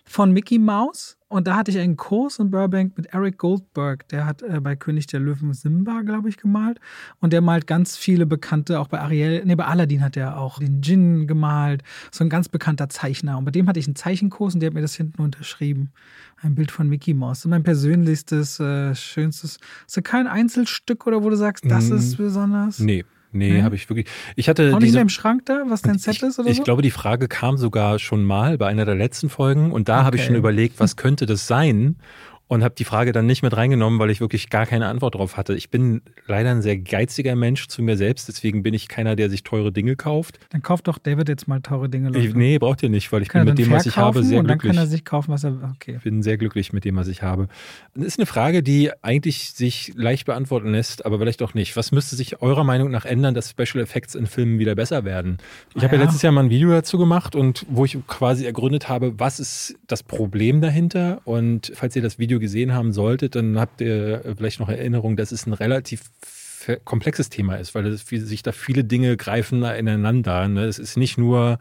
von 0.06 0.32
Mickey 0.32 0.60
Mouse 0.60 1.17
und 1.30 1.46
da 1.46 1.58
hatte 1.58 1.72
ich 1.72 1.78
einen 1.78 1.98
Kurs 1.98 2.40
in 2.40 2.52
Burbank 2.52 2.98
mit 2.98 3.08
Eric 3.08 3.38
Goldberg. 3.38 4.08
Der 4.10 4.26
hat 4.26 4.42
äh, 4.44 4.62
bei 4.62 4.78
König 4.78 5.08
der 5.08 5.20
Löwen 5.20 5.54
Simba, 5.54 6.02
glaube 6.02 6.30
ich, 6.30 6.38
gemalt. 6.38 6.80
Und 7.20 7.34
der 7.34 7.42
malt 7.42 7.68
ganz 7.68 7.98
viele 7.98 8.26
bekannte, 8.26 8.80
auch 8.80 8.88
bei 8.88 9.02
Ariel, 9.02 9.44
nee, 9.44 9.56
bei 9.56 9.66
Aladdin 9.66 10.02
hat 10.02 10.16
er 10.16 10.40
auch 10.40 10.60
den 10.60 10.80
Djinn 10.80 11.28
gemalt. 11.28 11.84
So 12.12 12.24
ein 12.24 12.30
ganz 12.30 12.48
bekannter 12.48 12.88
Zeichner. 12.88 13.38
Und 13.38 13.44
bei 13.44 13.52
dem 13.52 13.68
hatte 13.68 13.80
ich 13.80 13.88
einen 13.88 13.98
Zeichenkurs 13.98 14.54
und 14.54 14.62
der 14.62 14.68
hat 14.68 14.74
mir 14.74 14.82
das 14.82 14.96
hinten 14.96 15.22
unterschrieben. 15.22 15.92
Ein 16.42 16.56
Bild 16.56 16.72
von 16.72 16.88
Mickey 16.88 17.14
Mouse. 17.14 17.44
Mein 17.46 17.64
persönlichstes, 17.64 18.62
äh, 18.62 18.96
schönstes. 18.96 19.58
Ist 19.86 19.98
da 19.98 20.02
kein 20.02 20.28
Einzelstück 20.28 21.08
oder 21.08 21.24
wo 21.24 21.30
du 21.30 21.36
sagst, 21.36 21.66
das 21.70 21.90
mm, 21.90 21.96
ist 21.96 22.16
besonders? 22.16 22.80
Nee. 22.80 23.04
Nee, 23.38 23.60
mhm. 23.60 23.64
habe 23.64 23.76
ich 23.76 23.90
wirklich. 23.90 24.08
Ich 24.36 24.50
hatte 24.50 24.74
Auch 24.74 24.80
nicht 24.80 24.90
diese, 24.90 25.00
im 25.00 25.10
Schrank 25.10 25.46
da, 25.46 25.64
was 25.68 25.82
dein 25.82 25.98
Set 25.98 26.22
ist 26.22 26.40
oder 26.40 26.50
ich, 26.50 26.56
so? 26.56 26.62
Ich 26.62 26.64
glaube, 26.64 26.82
die 26.82 26.92
Frage 26.92 27.28
kam 27.28 27.58
sogar 27.58 28.00
schon 28.00 28.24
mal 28.24 28.58
bei 28.58 28.68
einer 28.68 28.86
der 28.86 28.96
letzten 28.96 29.30
Folgen 29.30 29.72
und 29.72 29.90
da 29.90 29.98
okay. 29.98 30.06
habe 30.06 30.16
ich 30.18 30.26
schon 30.26 30.36
überlegt, 30.36 30.80
was 30.80 30.96
könnte 30.96 31.26
das 31.26 31.48
sein? 31.48 31.96
Und 32.48 32.64
habe 32.64 32.76
die 32.76 32.86
Frage 32.86 33.12
dann 33.12 33.26
nicht 33.26 33.44
mit 33.44 33.56
reingenommen, 33.56 34.00
weil 34.00 34.10
ich 34.10 34.22
wirklich 34.22 34.50
gar 34.50 34.66
keine 34.66 34.88
Antwort 34.88 35.16
drauf 35.16 35.36
hatte. 35.36 35.54
Ich 35.56 35.70
bin 35.70 36.02
leider 36.28 36.52
ein 36.52 36.62
sehr 36.62 36.78
geiziger 36.78 37.36
Mensch 37.36 37.68
zu 37.68 37.82
mir 37.82 37.98
selbst, 37.98 38.28
deswegen 38.28 38.64
bin 38.64 38.74
ich 38.74 38.88
keiner, 38.88 39.16
der 39.16 39.30
sich 39.30 39.44
teure 39.44 39.72
Dinge 39.72 39.96
kauft. 39.96 40.40
Dann 40.52 40.62
kauft 40.62 40.88
doch 40.88 40.98
David 40.98 41.28
jetzt 41.28 41.48
mal 41.48 41.62
teure 41.62 41.90
Dinge. 41.90 42.18
Ich, 42.18 42.34
nee, 42.34 42.58
braucht 42.58 42.84
ihr 42.84 42.90
nicht, 42.90 43.12
weil 43.12 43.22
ich 43.22 43.30
kann 43.30 43.46
bin 43.46 43.56
mit 43.56 43.66
dem, 43.66 43.72
was 43.72 43.86
ich 43.86 43.98
habe, 43.98 44.24
sehr 44.24 44.40
und 44.40 44.48
glücklich. 44.48 44.70
Dann 44.72 44.78
kann 44.78 44.86
er 44.86 44.88
sich 44.88 45.04
kaufen, 45.04 45.32
was 45.32 45.44
er. 45.44 45.58
Okay. 45.76 45.96
Ich 45.98 46.04
bin 46.04 46.24
sehr 46.24 46.38
glücklich 46.38 46.72
mit 46.72 46.86
dem, 46.86 46.96
was 46.96 47.08
ich 47.08 47.22
habe. 47.22 47.48
Das 47.96 48.06
ist 48.06 48.20
eine 48.20 48.26
Frage, 48.26 48.64
die 48.64 48.92
eigentlich 49.02 49.52
sich 49.52 49.92
leicht 49.96 50.26
beantworten 50.26 50.72
lässt, 50.72 51.06
aber 51.06 51.20
vielleicht 51.20 51.42
auch 51.42 51.54
nicht. 51.54 51.76
Was 51.76 51.92
müsste 51.92 52.16
sich 52.16 52.42
eurer 52.42 52.64
Meinung 52.64 52.92
nach 52.92 53.06
ändern, 53.06 53.34
dass 53.34 53.50
Special 53.50 53.84
Effects 53.84 54.16
in 54.16 54.26
Filmen 54.26 54.60
wieder 54.60 54.76
besser 54.76 55.04
werden? 55.04 55.38
Ich 55.76 55.84
habe 55.84 55.96
ja. 55.96 56.00
ja 56.00 56.06
letztes 56.06 56.22
Jahr 56.22 56.32
mal 56.32 56.46
ein 56.46 56.50
Video 56.50 56.70
dazu 56.70 56.98
gemacht 56.98 57.36
und 57.36 57.66
wo 57.70 57.84
ich 57.84 57.98
quasi 58.08 58.46
ergründet 58.46 58.88
habe, 58.88 59.20
was 59.20 59.40
ist 59.40 59.76
das 59.88 60.04
Problem 60.04 60.62
dahinter? 60.62 61.22
Und 61.26 61.72
falls 61.76 61.96
ihr 61.96 62.02
das 62.02 62.20
Video 62.20 62.37
gesehen 62.40 62.74
haben 62.74 62.94
sollt, 62.94 63.08
solltet, 63.08 63.36
dann 63.36 63.60
habt 63.60 63.82
ihr 63.82 64.22
vielleicht 64.38 64.60
noch 64.60 64.70
Erinnerung, 64.70 65.16
dass 65.16 65.32
es 65.32 65.46
ein 65.46 65.54
relativ 65.54 66.02
komplexes 66.84 67.30
Thema 67.30 67.56
ist, 67.56 67.74
weil 67.76 67.86
es, 67.88 68.06
sich 68.06 68.44
da 68.44 68.52
viele 68.52 68.84
Dinge 68.84 69.16
greifen 69.16 69.64
ineinander. 69.64 70.48
Ne? 70.50 70.66
Es 70.66 70.80
ist 70.80 70.98
nicht 70.98 71.18
nur 71.18 71.60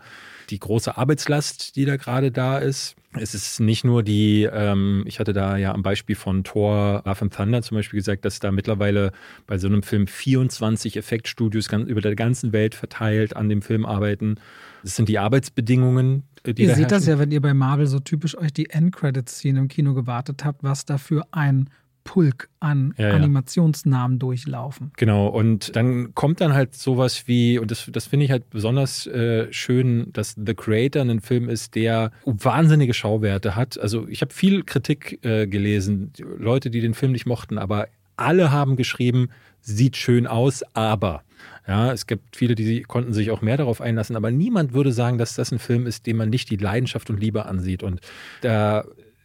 die 0.50 0.58
große 0.58 0.96
Arbeitslast, 0.96 1.76
die 1.76 1.84
da 1.84 1.96
gerade 1.96 2.32
da 2.32 2.58
ist. 2.58 2.96
Es 3.18 3.34
ist 3.34 3.60
nicht 3.60 3.84
nur 3.84 4.02
die, 4.02 4.48
ähm, 4.52 5.04
ich 5.06 5.20
hatte 5.20 5.32
da 5.32 5.56
ja 5.56 5.72
am 5.72 5.82
Beispiel 5.82 6.16
von 6.16 6.44
Thor, 6.44 7.02
Love 7.04 7.22
and 7.22 7.34
Thunder 7.34 7.62
zum 7.62 7.76
Beispiel 7.76 7.98
gesagt, 7.98 8.24
dass 8.24 8.40
da 8.40 8.50
mittlerweile 8.50 9.12
bei 9.46 9.58
so 9.58 9.68
einem 9.68 9.82
Film 9.82 10.06
24 10.06 10.96
Effektstudios 10.96 11.68
über 11.72 12.00
der 12.00 12.16
ganzen 12.16 12.52
Welt 12.52 12.74
verteilt 12.74 13.36
an 13.36 13.48
dem 13.48 13.62
Film 13.62 13.86
arbeiten. 13.86 14.36
Das 14.82 14.96
sind 14.96 15.08
die 15.08 15.18
Arbeitsbedingungen, 15.18 16.24
äh, 16.35 16.35
Ihr 16.46 16.68
da 16.68 16.74
seht 16.74 16.90
das 16.90 17.06
ja, 17.06 17.18
wenn 17.18 17.30
ihr 17.30 17.40
bei 17.40 17.54
Marvel 17.54 17.86
so 17.86 18.00
typisch 18.00 18.36
euch 18.36 18.52
die 18.52 18.70
Endcredits-Szene 18.70 19.58
im 19.58 19.68
Kino 19.68 19.94
gewartet 19.94 20.44
habt, 20.44 20.62
was 20.62 20.84
dafür 20.84 21.26
ein 21.30 21.70
Pulk 22.06 22.48
an 22.60 22.94
ja, 22.96 23.10
Animationsnamen 23.10 24.18
durchlaufen. 24.18 24.92
Genau, 24.96 25.26
und 25.26 25.76
dann 25.76 26.14
kommt 26.14 26.40
dann 26.40 26.54
halt 26.54 26.74
sowas 26.74 27.26
wie, 27.26 27.58
und 27.58 27.70
das, 27.70 27.90
das 27.92 28.06
finde 28.06 28.24
ich 28.24 28.30
halt 28.30 28.48
besonders 28.48 29.06
äh, 29.08 29.52
schön, 29.52 30.12
dass 30.12 30.34
The 30.34 30.54
Creator 30.54 31.02
ein 31.02 31.20
Film 31.20 31.48
ist, 31.48 31.74
der 31.74 32.12
wahnsinnige 32.24 32.94
Schauwerte 32.94 33.56
hat. 33.56 33.78
Also 33.78 34.06
ich 34.08 34.22
habe 34.22 34.32
viel 34.32 34.62
Kritik 34.62 35.18
äh, 35.24 35.46
gelesen, 35.46 36.12
Leute, 36.38 36.70
die 36.70 36.80
den 36.80 36.94
Film 36.94 37.12
nicht 37.12 37.26
mochten, 37.26 37.58
aber 37.58 37.88
alle 38.16 38.50
haben 38.50 38.76
geschrieben, 38.76 39.28
sieht 39.66 39.96
schön 39.96 40.26
aus, 40.26 40.62
aber. 40.74 41.22
Ja, 41.66 41.92
es 41.92 42.06
gibt 42.06 42.36
viele, 42.36 42.54
die 42.54 42.82
konnten 42.82 43.12
sich 43.12 43.32
auch 43.32 43.42
mehr 43.42 43.56
darauf 43.56 43.80
einlassen, 43.80 44.14
aber 44.14 44.30
niemand 44.30 44.72
würde 44.72 44.92
sagen, 44.92 45.18
dass 45.18 45.34
das 45.34 45.50
ein 45.50 45.58
Film 45.58 45.86
ist, 45.86 46.06
dem 46.06 46.16
man 46.16 46.30
nicht 46.30 46.48
die 46.50 46.56
Leidenschaft 46.56 47.10
und 47.10 47.20
Liebe 47.20 47.46
ansieht. 47.46 47.82
Und 47.82 48.00
da 48.40 48.84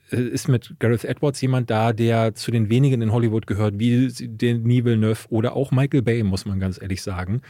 ist 0.10 0.48
mit 0.48 0.76
Gareth 0.80 1.06
Edwards 1.06 1.40
jemand 1.40 1.70
da, 1.70 1.94
der 1.94 2.34
zu 2.36 2.52
den 2.52 2.70
wenigen 2.70 3.02
in 3.02 3.12
Hollywood 3.12 3.48
gehört, 3.48 3.80
wie 3.80 4.08
Denis 4.10 4.84
Villeneuve 4.84 5.28
oder 5.30 5.56
auch 5.56 5.72
Michael 5.72 6.02
Bay, 6.02 6.24
muss 6.24 6.46
man 6.46 6.60
ganz 6.60 6.82
ehrlich 6.82 7.02
sagen, 7.02 7.42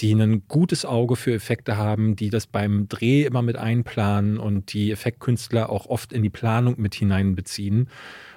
die 0.00 0.14
ein 0.14 0.42
gutes 0.48 0.84
Auge 0.84 1.16
für 1.16 1.34
Effekte 1.34 1.76
haben, 1.76 2.16
die 2.16 2.30
das 2.30 2.46
beim 2.46 2.88
Dreh 2.88 3.24
immer 3.24 3.42
mit 3.42 3.56
einplanen 3.56 4.38
und 4.38 4.72
die 4.72 4.92
Effektkünstler 4.92 5.68
auch 5.68 5.86
oft 5.86 6.12
in 6.12 6.22
die 6.22 6.30
Planung 6.30 6.76
mit 6.78 6.94
hineinbeziehen. 6.94 7.88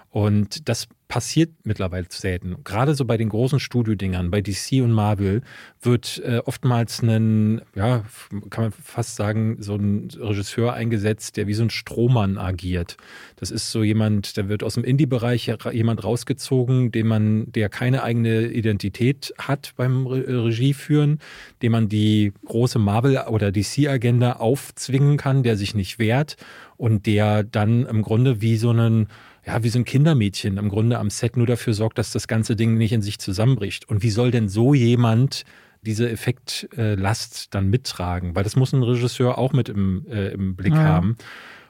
Und 0.09 0.67
das 0.67 0.87
passiert 1.09 1.49
mittlerweile 1.63 2.05
selten. 2.07 2.63
Gerade 2.63 2.93
so 2.93 3.03
bei 3.03 3.17
den 3.17 3.29
großen 3.29 3.59
Studiodingern, 3.59 4.29
bei 4.29 4.41
DC 4.41 4.83
und 4.83 4.91
Marvel, 4.91 5.41
wird 5.81 6.21
äh, 6.23 6.37
oftmals 6.45 7.01
ein, 7.01 7.61
ja, 7.75 8.03
kann 8.51 8.65
man 8.65 8.71
fast 8.71 9.15
sagen, 9.15 9.57
so 9.59 9.75
ein 9.75 10.09
Regisseur 10.15 10.73
eingesetzt, 10.73 11.35
der 11.35 11.47
wie 11.47 11.55
so 11.55 11.63
ein 11.63 11.71
Strohmann 11.71 12.37
agiert. 12.37 12.95
Das 13.37 13.49
ist 13.49 13.71
so 13.71 13.81
jemand, 13.81 14.37
der 14.37 14.49
wird 14.49 14.61
aus 14.63 14.75
dem 14.75 14.83
Indie-Bereich 14.83 15.51
jemand 15.71 16.03
rausgezogen, 16.03 16.91
dem 16.91 17.07
man, 17.07 17.51
der 17.51 17.69
keine 17.69 18.03
eigene 18.03 18.45
Identität 18.45 19.33
hat 19.39 19.73
beim 19.75 20.05
Re 20.05 20.45
Regie 20.45 20.75
führen, 20.75 21.17
dem 21.63 21.71
man 21.71 21.89
die 21.89 22.33
große 22.45 22.77
Marvel- 22.77 23.17
oder 23.29 23.51
DC-Agenda 23.51 24.33
aufzwingen 24.33 25.17
kann, 25.17 25.41
der 25.41 25.57
sich 25.57 25.73
nicht 25.73 25.97
wehrt 25.97 26.37
und 26.77 27.07
der 27.07 27.43
dann 27.43 27.87
im 27.87 28.03
Grunde 28.03 28.41
wie 28.41 28.57
so 28.57 28.69
einen 28.69 29.07
ja, 29.49 29.63
wie 29.63 29.69
so 29.69 29.79
ein 29.79 29.85
Kindermädchen 29.85 30.57
im 30.57 30.69
Grunde 30.69 30.99
am 30.99 31.09
Set 31.09 31.35
nur 31.35 31.47
dafür 31.47 31.73
sorgt, 31.73 31.97
dass 31.97 32.11
das 32.11 32.27
ganze 32.27 32.55
Ding 32.55 32.77
nicht 32.77 32.91
in 32.91 33.01
sich 33.01 33.17
zusammenbricht. 33.17 33.89
Und 33.89 34.03
wie 34.03 34.11
soll 34.11 34.29
denn 34.29 34.47
so 34.47 34.75
jemand 34.75 35.43
diese 35.81 36.07
Effektlast 36.07 37.47
dann 37.55 37.67
mittragen? 37.69 38.35
Weil 38.35 38.43
das 38.43 38.55
muss 38.55 38.73
ein 38.73 38.83
Regisseur 38.83 39.39
auch 39.39 39.51
mit 39.51 39.67
im, 39.67 40.05
äh, 40.07 40.29
im 40.29 40.55
Blick 40.55 40.73
ja. 40.73 40.83
haben. 40.83 41.17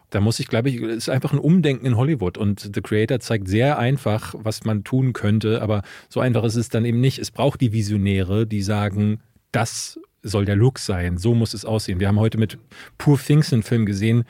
Da 0.09 0.19
muss 0.19 0.39
ich, 0.39 0.47
glaube 0.47 0.69
ich, 0.69 0.81
es 0.81 0.97
ist 0.97 1.09
einfach 1.09 1.31
ein 1.31 1.39
Umdenken 1.39 1.85
in 1.85 1.95
Hollywood 1.95 2.37
und 2.37 2.69
The 2.73 2.81
Creator 2.81 3.21
zeigt 3.21 3.47
sehr 3.47 3.79
einfach, 3.79 4.35
was 4.37 4.65
man 4.65 4.83
tun 4.83 5.13
könnte, 5.13 5.61
aber 5.61 5.83
so 6.09 6.19
einfach 6.19 6.43
ist 6.43 6.55
es 6.55 6.67
dann 6.67 6.83
eben 6.83 6.99
nicht. 6.99 7.19
Es 7.19 7.31
braucht 7.31 7.61
die 7.61 7.71
Visionäre, 7.71 8.45
die 8.45 8.61
sagen, 8.61 9.21
das 9.51 9.99
soll 10.21 10.43
der 10.43 10.55
Look 10.57 10.79
sein, 10.79 11.17
so 11.17 11.33
muss 11.33 11.53
es 11.53 11.63
aussehen. 11.63 12.01
Wir 12.01 12.09
haben 12.09 12.19
heute 12.19 12.37
mit 12.37 12.57
Poor 12.97 13.17
Things 13.17 13.53
einen 13.53 13.63
Film 13.63 13.85
gesehen, 13.85 14.25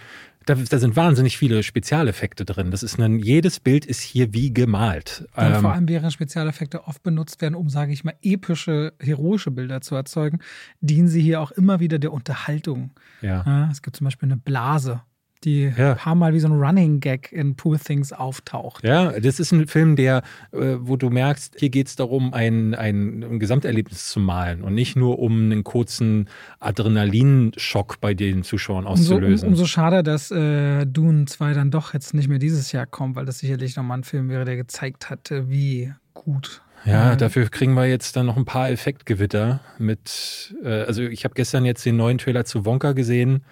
da, 0.50 0.56
da, 0.56 0.80
sind 0.80 0.96
wahnsinnig 0.96 1.38
viele 1.38 1.62
Spezialeffekte 1.62 2.44
drin. 2.44 2.72
Das 2.72 2.82
ist 2.82 3.00
ein, 3.00 3.20
jedes 3.20 3.60
Bild 3.60 3.86
ist 3.86 4.02
hier 4.02 4.34
wie 4.34 4.52
gemalt. 4.52 5.28
Und 5.36 5.46
ähm, 5.46 5.62
vor 5.62 5.74
allem 5.74 5.88
während 5.88 6.12
Spezialeffekte 6.12 6.88
oft 6.88 7.04
benutzt 7.04 7.42
werden, 7.42 7.54
um, 7.54 7.70
sage 7.70 7.94
ich 7.94 8.04
mal, 8.04 8.16
epische, 8.24 8.94
heroische 9.00 9.52
Bilder 9.52 9.82
zu 9.82 9.94
erzeugen, 9.94 10.40
dienen 10.82 11.08
sie 11.08 11.22
hier 11.22 11.42
auch 11.42 11.52
immer 11.52 11.80
wieder 11.80 12.00
der 12.00 12.12
Unterhaltung. 12.12 12.92
Ja. 13.22 13.44
ja 13.46 13.70
es 13.72 13.84
gibt 13.84 13.96
zum 13.96 14.06
Beispiel 14.06 14.28
eine 14.28 14.38
Blase 14.38 15.02
die 15.44 15.72
ja. 15.76 15.92
ein 15.92 15.98
paar 15.98 16.16
Mal 16.16 16.34
wie 16.34 16.40
so 16.40 16.48
ein 16.48 16.54
Running 16.54 17.00
Gag 17.00 17.32
in 17.32 17.56
Poor 17.56 17.80
Things 17.80 18.12
auftaucht. 18.14 18.84
Ja, 18.84 19.20
das 19.20 19.40
ist 19.40 19.52
ein 19.52 19.68
Film, 19.68 19.96
der, 19.96 20.24
äh, 20.52 20.76
wo 20.80 20.98
du 20.98 21.10
merkst, 21.10 21.56
hier 21.58 21.70
geht 21.70 21.88
es 21.88 21.96
darum, 21.96 22.34
ein, 22.34 22.76
ein, 22.76 23.24
ein, 23.24 23.40
Gesamterlebnis 23.40 24.10
zu 24.10 24.20
malen 24.20 24.62
und 24.62 24.74
nicht 24.74 24.96
nur 24.96 25.20
um 25.20 25.46
einen 25.46 25.64
kurzen 25.64 26.30
Adrenalinschock 26.60 28.00
bei 28.02 28.14
den 28.14 28.44
Zuschauern 28.44 28.86
auszulösen. 28.86 29.32
Umso, 29.32 29.46
um, 29.46 29.54
umso 29.54 29.66
schade, 29.66 30.04
dass 30.04 30.32
äh, 30.32 30.86
Dune 30.86 31.26
2 31.26 31.54
dann 31.54 31.72
doch 31.72 31.94
jetzt 31.94 32.14
nicht 32.14 32.28
mehr 32.28 32.40
dieses 32.40 32.72
Jahr 32.72 32.86
kommt, 32.86 33.16
weil 33.16 33.26
das 33.26 33.40
sicherlich 33.40 33.76
nochmal 33.76 34.00
ein 34.00 34.04
Film 34.04 34.30
wäre, 34.30 34.46
der 34.46 34.58
gezeigt 34.58 35.10
hat, 35.10 35.32
wie 35.32 35.94
gut 36.14 36.62
ja, 36.86 37.16
dafür 37.16 37.50
kriegen 37.50 37.74
wir 37.74 37.88
jetzt 37.88 38.16
dann 38.16 38.26
noch 38.26 38.38
ein 38.38 38.46
paar 38.46 38.70
Effektgewitter 38.70 39.60
mit. 39.78 40.56
Äh, 40.64 40.84
also 40.84 41.04
ich 41.04 41.26
habe 41.26 41.34
gestern 41.34 41.66
jetzt 41.66 41.86
den 41.86 41.98
neuen 41.98 42.18
Trailer 42.18 42.46
zu 42.46 42.66
Wonka 42.66 42.94
gesehen 42.94 43.44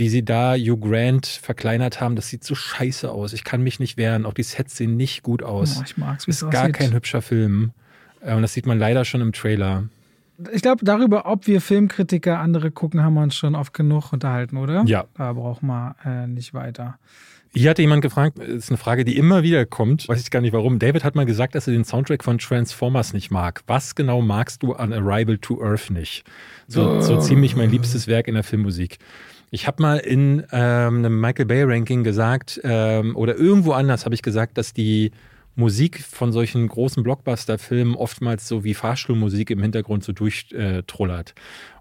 wie 0.00 0.08
sie 0.08 0.24
da 0.24 0.54
Hugh 0.54 0.78
Grant 0.78 1.26
verkleinert 1.26 2.00
haben, 2.00 2.16
das 2.16 2.28
sieht 2.28 2.42
so 2.42 2.54
scheiße 2.54 3.10
aus. 3.10 3.34
Ich 3.34 3.44
kann 3.44 3.62
mich 3.62 3.78
nicht 3.80 3.98
wehren. 3.98 4.24
Auch 4.24 4.32
die 4.32 4.42
Sets 4.42 4.76
sehen 4.78 4.96
nicht 4.96 5.22
gut 5.22 5.42
aus. 5.42 5.76
Oh, 5.78 5.82
ich 5.84 5.98
mag's, 5.98 6.26
wie 6.26 6.30
Ist 6.30 6.40
gar 6.50 6.62
aussieht. 6.62 6.74
kein 6.74 6.92
hübscher 6.94 7.20
Film. 7.20 7.72
Äh, 8.22 8.34
und 8.34 8.40
das 8.40 8.54
sieht 8.54 8.64
man 8.64 8.78
leider 8.78 9.04
schon 9.04 9.20
im 9.20 9.32
Trailer. 9.32 9.84
Ich 10.52 10.62
glaube, 10.62 10.86
darüber, 10.86 11.26
ob 11.26 11.46
wir 11.46 11.60
Filmkritiker 11.60 12.38
andere 12.38 12.70
gucken, 12.70 13.04
haben 13.04 13.12
wir 13.12 13.22
uns 13.22 13.36
schon 13.36 13.54
oft 13.54 13.74
genug 13.74 14.10
unterhalten, 14.10 14.56
oder? 14.56 14.84
Ja. 14.86 15.04
Da 15.18 15.34
brauchen 15.34 15.66
wir 15.66 15.96
äh, 16.02 16.26
nicht 16.26 16.54
weiter. 16.54 16.98
Hier 17.52 17.68
hatte 17.68 17.82
jemand 17.82 18.00
gefragt, 18.00 18.38
das 18.38 18.48
ist 18.48 18.70
eine 18.70 18.78
Frage, 18.78 19.04
die 19.04 19.18
immer 19.18 19.42
wieder 19.42 19.66
kommt, 19.66 20.08
weiß 20.08 20.22
ich 20.22 20.30
gar 20.30 20.40
nicht 20.40 20.52
warum. 20.54 20.78
David 20.78 21.04
hat 21.04 21.14
mal 21.14 21.26
gesagt, 21.26 21.54
dass 21.54 21.66
er 21.66 21.74
den 21.74 21.84
Soundtrack 21.84 22.24
von 22.24 22.38
Transformers 22.38 23.12
nicht 23.12 23.30
mag. 23.30 23.62
Was 23.66 23.94
genau 23.94 24.22
magst 24.22 24.62
du 24.62 24.72
an 24.72 24.94
Arrival 24.94 25.36
to 25.36 25.60
Earth 25.62 25.90
nicht? 25.90 26.24
So, 26.68 27.00
so 27.02 27.20
ziemlich 27.20 27.54
mein 27.54 27.70
liebstes 27.70 28.06
Werk 28.06 28.28
in 28.28 28.34
der 28.34 28.44
Filmmusik. 28.44 28.98
Ich 29.50 29.66
habe 29.66 29.82
mal 29.82 29.98
in 29.98 30.44
ähm, 30.52 30.98
einem 30.98 31.20
Michael 31.20 31.46
Bay 31.46 31.64
Ranking 31.64 32.04
gesagt, 32.04 32.60
ähm, 32.62 33.16
oder 33.16 33.34
irgendwo 33.34 33.72
anders 33.72 34.04
habe 34.04 34.14
ich 34.14 34.22
gesagt, 34.22 34.58
dass 34.58 34.72
die 34.72 35.10
Musik 35.56 36.00
von 36.00 36.32
solchen 36.32 36.68
großen 36.68 37.02
Blockbuster-Filmen 37.02 37.96
oftmals 37.96 38.46
so 38.46 38.62
wie 38.62 38.74
Fahrstuhlmusik 38.74 39.50
im 39.50 39.60
Hintergrund 39.60 40.04
so 40.04 40.12
durchtrullert. 40.12 41.34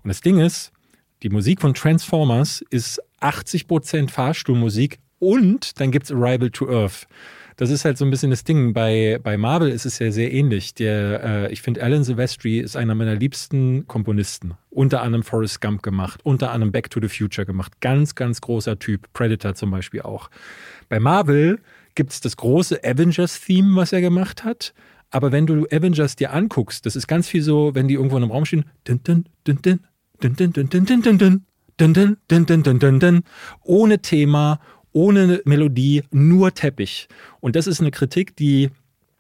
Und 0.04 0.08
das 0.08 0.22
Ding 0.22 0.40
ist, 0.40 0.72
die 1.22 1.30
Musik 1.30 1.62
von 1.62 1.74
Transformers 1.74 2.64
ist 2.70 3.02
80% 3.22 4.10
Fahrstuhlmusik 4.10 5.00
und 5.20 5.80
dann 5.80 5.92
gibt 5.92 6.06
es 6.06 6.12
Arrival 6.12 6.50
to 6.50 6.68
Earth 6.70 7.08
das 7.60 7.72
ist 7.72 7.84
halt 7.84 7.98
so 7.98 8.06
ein 8.06 8.10
bisschen 8.10 8.30
das 8.30 8.46
Ding. 8.46 8.72
Bei, 8.72 9.20
bei 9.22 9.36
Marvel 9.36 9.70
ist 9.70 9.86
es 9.86 10.00
ja 10.00 10.12
sehr 10.12 10.32
ähnlich. 10.32 10.76
Der, 10.76 11.24
äh, 11.24 11.52
ich 11.52 11.62
finde, 11.62 11.84
Alan 11.84 12.06
Silvestri 12.06 12.60
ist 12.60 12.78
einer 12.78 12.96
meiner 12.96 13.16
liebsten 13.16 13.86
Komponisten. 13.86 14.54
Unter 14.70 15.02
anderem 15.02 15.24
Forrest 15.24 15.60
Gump 15.60 15.84
gemacht, 15.84 16.22
unter 16.24 16.52
anderem 16.52 16.72
Back 16.72 16.90
to 16.90 17.02
the 17.02 17.10
Future 17.10 17.46
gemacht. 17.46 17.82
Ganz, 17.82 18.16
ganz 18.16 18.40
großer 18.40 18.80
Typ. 18.80 19.12
Predator 19.12 19.56
zum 19.56 19.72
Beispiel 19.72 20.04
auch. 20.04 20.30
Bei 20.88 21.02
Marvel 21.02 21.60
gibt 21.96 22.14
es 22.14 22.22
das 22.22 22.38
große 22.38 22.82
Avengers-Theme, 22.82 23.76
was 23.76 23.92
er 23.92 24.00
gemacht 24.00 24.46
hat. 24.46 24.74
Aber 25.12 25.34
wenn 25.34 25.46
du 25.46 25.66
Avengers 25.70 26.16
dir 26.16 26.32
anguckst, 26.32 26.86
das 26.86 26.96
ist 26.96 27.08
ganz 27.08 27.28
viel 27.28 27.42
so, 27.42 27.76
wenn 27.76 27.90
die 27.90 27.96
irgendwo 27.96 28.16
in 28.16 28.24
einem 28.24 28.32
Raum 28.32 28.46
stehen, 28.46 28.64
dun, 28.86 29.02
dun, 29.04 29.26
dun, 29.44 29.60
dun, 29.62 29.82
dun, 30.22 30.34
dun, 30.34 30.54
dun, 30.54 30.86
dun, 30.86 30.86
dun, 31.02 31.44
dun, 31.78 32.18
dun, 32.30 32.46
dun, 32.46 32.64
dun, 32.64 32.80
dun, 32.80 33.00
dun, 33.02 33.24
ohne 33.64 34.00
Thema, 34.00 34.62
ohne 34.92 35.42
Melodie, 35.46 36.04
nur 36.12 36.54
Teppich. 36.54 37.08
Und 37.40 37.56
das 37.56 37.68
ist 37.68 37.80
eine 37.80 37.92
Kritik, 37.92 38.36
die 38.36 38.70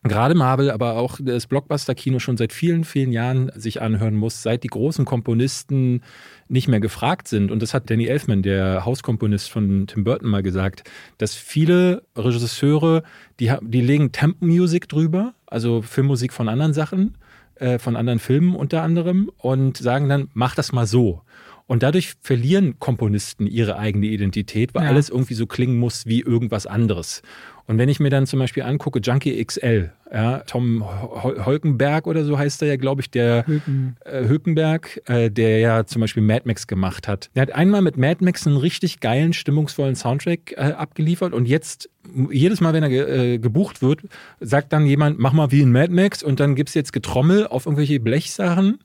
gerade 0.04 0.34
Marvel, 0.34 0.72
aber 0.72 0.94
auch 0.94 1.20
das 1.22 1.48
Blockbuster-Kino 1.48 2.20
schon 2.20 2.38
seit 2.38 2.54
vielen, 2.54 2.86
vielen 2.86 3.12
Jahren 3.12 3.52
sich 3.56 3.82
anhören 3.82 4.16
muss, 4.16 4.41
seit 4.41 4.64
die 4.64 4.70
großen 4.70 5.04
Komponisten 5.04 6.02
nicht 6.48 6.68
mehr 6.68 6.80
gefragt 6.80 7.28
sind. 7.28 7.52
Und 7.52 7.62
das 7.62 7.74
hat 7.74 7.90
Danny 7.90 8.06
Elfman, 8.06 8.41
der 8.41 8.86
Hauskomponist 8.86 9.50
von 9.50 9.88
Tim 9.88 10.06
Burton, 10.06 10.30
mal 10.30 10.44
gesagt, 10.44 10.90
dass 11.18 11.36
viele 11.36 12.04
Regisseure, 12.16 13.04
die, 13.40 13.52
die 13.62 13.82
legen 13.82 14.12
Temp-Music 14.12 14.88
drüber, 14.88 15.34
also 15.48 15.82
Filmmusik 15.82 16.32
von 16.32 16.48
anderen 16.48 16.74
Sachen, 16.74 17.18
äh, 17.56 17.78
von 17.78 17.98
anderen 17.98 18.20
Filmen 18.20 18.56
unter 18.56 18.84
anderem, 18.84 19.30
und 19.38 19.78
sagen 19.78 20.08
dann, 20.08 20.30
mach 20.34 20.56
das 20.56 20.72
mal 20.72 20.88
so. 20.88 21.22
Und 21.70 21.84
dadurch 21.84 22.16
verlieren 22.20 22.80
Komponisten 22.80 23.46
ihre 23.46 23.78
eigene 23.78 24.08
Identität, 24.08 24.74
weil 24.74 24.86
ja. 24.86 24.90
alles 24.90 25.10
irgendwie 25.10 25.36
so 25.36 25.46
klingen 25.46 25.78
muss 25.78 26.08
wie 26.08 26.22
irgendwas 26.22 26.66
anderes. 26.66 27.22
Und 27.68 27.78
wenn 27.78 27.90
ich 27.90 28.00
mir 28.00 28.10
dann 28.10 28.26
zum 28.26 28.40
Beispiel 28.40 28.64
angucke, 28.64 29.02
Junkie 29.04 29.46
XL, 29.46 29.91
ja, 30.12 30.40
Tom 30.40 30.84
Holkenberg 30.84 32.08
oder 32.08 32.24
so 32.24 32.40
heißt 32.40 32.64
er 32.64 32.70
ja, 32.70 32.76
glaube 32.78 33.02
ich, 33.02 33.12
der 33.12 33.46
Hülken. 33.46 33.98
äh, 34.04 34.28
Hülkenberg, 34.28 35.00
äh, 35.06 35.30
der 35.30 35.60
ja 35.60 35.86
zum 35.86 36.00
Beispiel 36.00 36.24
Mad 36.24 36.41
Max 36.46 36.66
gemacht 36.66 37.08
hat. 37.08 37.30
Der 37.36 37.44
hat 37.44 37.52
einmal 37.52 37.84
mit 37.84 37.98
Mad 37.98 38.26
Max 38.26 38.48
einen 38.48 38.58
richtig 38.58 39.00
geilen, 39.00 39.34
stimmungsvollen 39.34 39.94
Soundtrack 39.94 40.54
äh, 40.54 40.72
abgeliefert 40.72 41.34
und 41.34 41.48
jetzt, 41.48 41.91
jedes 42.32 42.62
Mal, 42.62 42.74
wenn 42.74 42.82
er 42.82 42.90
ge 42.90 43.36
äh, 43.36 43.38
gebucht 43.38 43.84
wird, 43.84 44.02
sagt 44.40 44.74
dann 44.74 44.88
jemand, 44.88 45.20
mach 45.20 45.34
mal 45.34 45.52
wie 45.52 45.62
in 45.62 45.72
Mad 45.72 45.94
Max 45.94 46.24
und 46.24 46.40
dann 46.40 46.56
gibt 46.56 46.70
es 46.70 46.74
jetzt 46.74 46.94
Getrommel 46.94 47.46
auf 47.46 47.68
irgendwelche 47.68 48.00
Blechsachen 48.00 48.80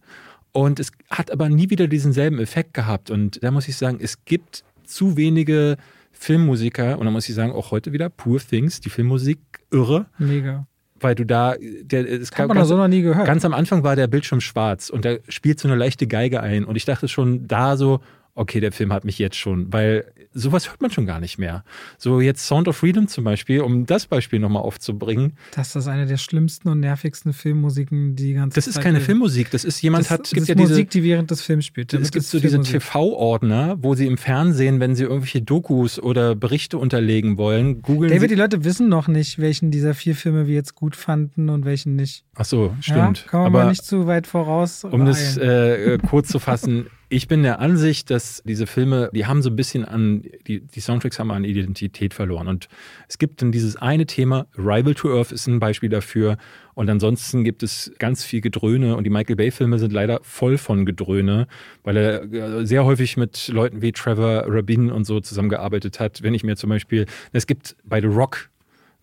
und 0.55 0.79
es 0.79 0.93
hat 1.11 1.33
aber 1.33 1.49
nie 1.49 1.69
wieder 1.69 1.89
diesen 1.89 2.13
selben 2.13 2.39
Effekt 2.39 2.75
gehabt. 2.75 3.11
Und 3.11 3.43
da 3.43 3.51
muss 3.51 3.67
ich 3.67 3.77
sagen, 3.77 3.99
es 4.01 4.25
gibt 4.25 4.65
zu 4.85 5.17
wenige 5.17 5.77
Filmmusiker, 6.13 6.97
und 6.99 7.05
da 7.05 7.11
muss 7.11 7.29
ich 7.29 7.35
sagen, 7.35 7.53
auch 7.53 7.73
heute 7.73 7.93
wieder 7.93 8.09
Poor 8.09 8.39
Things, 8.39 8.81
die 8.81 8.89
Filmmusik 8.89 9.41
irre. 9.73 10.07
Mega. 10.17 10.67
Weil 11.01 11.17
du 11.17 11.27
da, 11.27 11.57
der, 11.61 12.09
es 12.09 12.31
man 12.39 12.49
ganz, 12.49 12.69
so 12.69 12.77
noch 12.77 12.87
nie 12.87 13.03
gehört. 13.03 13.27
Ganz 13.27 13.45
am 13.45 13.53
Anfang 13.53 13.83
war 13.83 13.97
der 13.97 14.07
Bildschirm 14.07 14.41
schwarz 14.41 14.91
und 14.91 15.05
da 15.05 15.17
spielt 15.29 15.59
so 15.59 15.67
eine 15.67 15.77
leichte 15.77 16.07
Geige 16.07 16.41
ein. 16.41 16.65
Und 16.65 16.77
ich 16.77 16.85
dachte 16.85 17.09
schon 17.09 17.49
da 17.49 17.77
so, 17.77 18.01
okay, 18.35 18.61
der 18.61 18.73
Film 18.73 18.93
hat 18.93 19.05
mich 19.05 19.19
jetzt 19.19 19.37
schon, 19.37 19.73
weil 19.73 20.13
sowas 20.33 20.69
hört 20.69 20.83
man 20.83 20.91
schon 20.91 21.07
gar 21.07 21.21
nicht 21.21 21.39
mehr. 21.39 21.65
So 21.99 22.21
jetzt 22.21 22.47
Sound 22.47 22.67
of 22.67 22.77
Freedom 22.77 23.07
zum 23.07 23.25
Beispiel, 23.25 23.61
um 23.61 23.87
das 23.87 24.07
Beispiel 24.07 24.41
nochmal 24.41 24.63
aufzubringen. 24.63 25.37
Das 25.55 25.77
ist 25.77 25.87
eine 25.87 26.07
der 26.07 26.17
schlimmsten 26.17 26.69
und 26.69 26.81
nervigsten 26.81 27.33
Filmmusiken, 27.33 28.17
die 28.17 28.35
ganze 28.35 28.57
Das 28.57 28.67
ist 28.67 28.75
Zeit 28.75 28.85
keine 28.85 28.99
will. 28.99 29.05
Filmmusik, 29.05 29.51
das 29.51 29.65
ist 29.65 29.81
jemand 29.83 30.07
das, 30.07 30.11
hat. 30.11 30.21
Das 30.23 30.31
gibt 30.31 30.43
ist 30.43 30.49
ja 30.49 30.57
Musik, 30.57 30.91
diese, 30.91 31.03
die 31.03 31.09
während 31.09 31.31
des 31.31 31.43
Films 31.43 31.65
spielt. 31.65 31.95
Es 31.95 32.11
gibt 32.11 32.25
so 32.25 32.41
diese 32.41 32.61
TV-Ordner, 32.61 33.77
wo 33.81 33.95
sie 33.95 34.07
im 34.07 34.19
Fernsehen, 34.19 34.81
wenn 34.81 34.97
sie 34.97 35.05
irgendwelche 35.05 35.43
Dokus 35.43 36.01
oder 36.01 36.35
Berichte 36.35 36.79
unterlegen 36.79 37.37
wollen, 37.39 37.83
googeln. 37.83 38.13
David, 38.13 38.31
die 38.31 38.35
Leute 38.35 38.65
wissen 38.65 38.89
noch 38.89 39.07
nicht, 39.07 39.39
welchen 39.39 39.71
dieser 39.71 39.95
vier 39.95 40.17
Filme 40.17 40.47
wir 40.49 40.55
jetzt 40.55 40.75
gut 40.75 40.97
fanden 40.97 41.49
und 41.49 41.65
welchen 41.65 41.95
nicht. 41.95 42.25
Ach 42.35 42.45
so, 42.45 42.75
stimmt. 42.81 43.23
Ja, 43.25 43.31
kommen 43.31 43.43
wir 43.45 43.47
Aber 43.47 43.65
mal 43.65 43.69
nicht 43.71 43.85
zu 43.85 44.07
weit 44.07 44.27
voraus. 44.27 44.83
Um 44.85 45.03
rein. 45.03 45.07
das 45.07 45.37
äh, 45.37 45.99
kurz 45.99 46.29
zu 46.29 46.41
fassen, 46.41 46.87
Ich 47.09 47.29
bin 47.29 47.43
der 47.43 47.61
Ansicht, 47.61 48.11
dass 48.11 48.43
diese 48.45 48.67
Filme, 48.67 49.11
die 49.13 49.27
haben 49.27 49.43
so 49.43 49.51
ein 49.51 49.57
bisschen 49.57 49.85
an, 49.85 50.23
die, 50.47 50.61
die 50.61 50.81
Soundtracks 50.81 51.19
haben 51.19 51.31
an 51.31 51.45
Identität 51.45 52.15
verloren. 52.15 52.49
Und 52.49 52.69
es 53.09 53.19
gibt 53.19 53.43
dann 53.43 53.53
dieses 53.53 53.77
eine 53.77 54.07
Thema, 54.07 54.47
Rival 54.57 54.95
to 54.95 55.15
Earth 55.15 55.31
ist 55.31 55.47
ein 55.47 55.61
Beispiel 55.61 55.91
dafür. 55.91 56.39
Und 56.75 56.91
ansonsten 56.91 57.45
gibt 57.45 57.63
es 57.63 57.93
ganz 57.99 58.25
viel 58.25 58.41
Gedröhne 58.41 58.97
und 58.97 59.05
die 59.05 59.11
Michael 59.11 59.37
Bay-Filme 59.37 59.79
sind 59.79 59.93
leider 59.93 60.21
voll 60.23 60.59
von 60.59 60.87
Gedröhne, 60.87 61.47
weil 61.85 61.97
er 61.97 62.33
äh, 62.33 62.67
sehr 62.67 62.85
häufig 62.85 63.17
mit 63.17 63.49
Leuten 63.49 63.83
wie 63.83 63.93
Trevor 63.93 64.45
Rabin 64.47 64.91
und 64.91 65.05
so 65.05 65.21
zusammengearbeitet 65.21 66.01
hat. 66.01 66.23
Wenn 66.23 66.35
ich 66.35 66.43
mir 66.43 66.57
zum 66.57 66.71
Beispiel, 66.71 67.07
es 67.33 67.47
gibt 67.47 67.77
bei 67.85 68.01
The 68.01 68.09
Rock, 68.09 68.51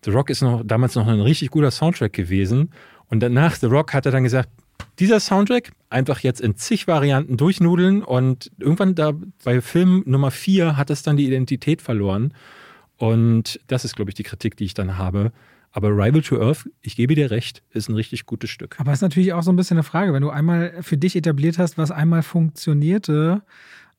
The 0.04 0.10
Rock 0.10 0.30
ist 0.30 0.42
noch 0.42 0.62
damals 0.64 0.96
noch 0.96 1.06
ein 1.06 1.20
richtig 1.20 1.50
guter 1.50 1.70
Soundtrack 1.70 2.12
gewesen. 2.12 2.70
Und 3.08 3.20
danach 3.20 3.54
The 3.54 3.66
Rock 3.66 3.94
hat 3.94 4.06
er 4.06 4.12
dann 4.12 4.24
gesagt, 4.24 4.48
dieser 4.98 5.20
Soundtrack 5.20 5.72
einfach 5.90 6.20
jetzt 6.20 6.40
in 6.40 6.56
zig 6.56 6.86
Varianten 6.86 7.36
durchnudeln 7.36 8.02
und 8.02 8.50
irgendwann 8.58 8.94
da 8.94 9.12
bei 9.44 9.60
Film 9.60 10.02
Nummer 10.06 10.30
vier 10.30 10.76
hat 10.76 10.90
es 10.90 11.02
dann 11.02 11.16
die 11.16 11.26
Identität 11.26 11.82
verloren. 11.82 12.34
Und 12.96 13.60
das 13.66 13.84
ist, 13.84 13.96
glaube 13.96 14.10
ich, 14.10 14.14
die 14.14 14.22
Kritik, 14.22 14.56
die 14.56 14.64
ich 14.64 14.74
dann 14.74 14.96
habe. 14.96 15.32
Aber 15.72 15.88
Rival 15.88 16.22
to 16.22 16.40
Earth, 16.40 16.68
ich 16.82 16.96
gebe 16.96 17.14
dir 17.14 17.30
recht, 17.30 17.62
ist 17.70 17.88
ein 17.88 17.94
richtig 17.94 18.26
gutes 18.26 18.50
Stück. 18.50 18.78
Aber 18.78 18.92
es 18.92 18.98
ist 18.98 19.02
natürlich 19.02 19.32
auch 19.32 19.42
so 19.42 19.50
ein 19.50 19.56
bisschen 19.56 19.78
eine 19.78 19.84
Frage, 19.84 20.12
wenn 20.12 20.22
du 20.22 20.30
einmal 20.30 20.82
für 20.82 20.98
dich 20.98 21.16
etabliert 21.16 21.58
hast, 21.58 21.78
was 21.78 21.90
einmal 21.90 22.22
funktionierte 22.22 23.42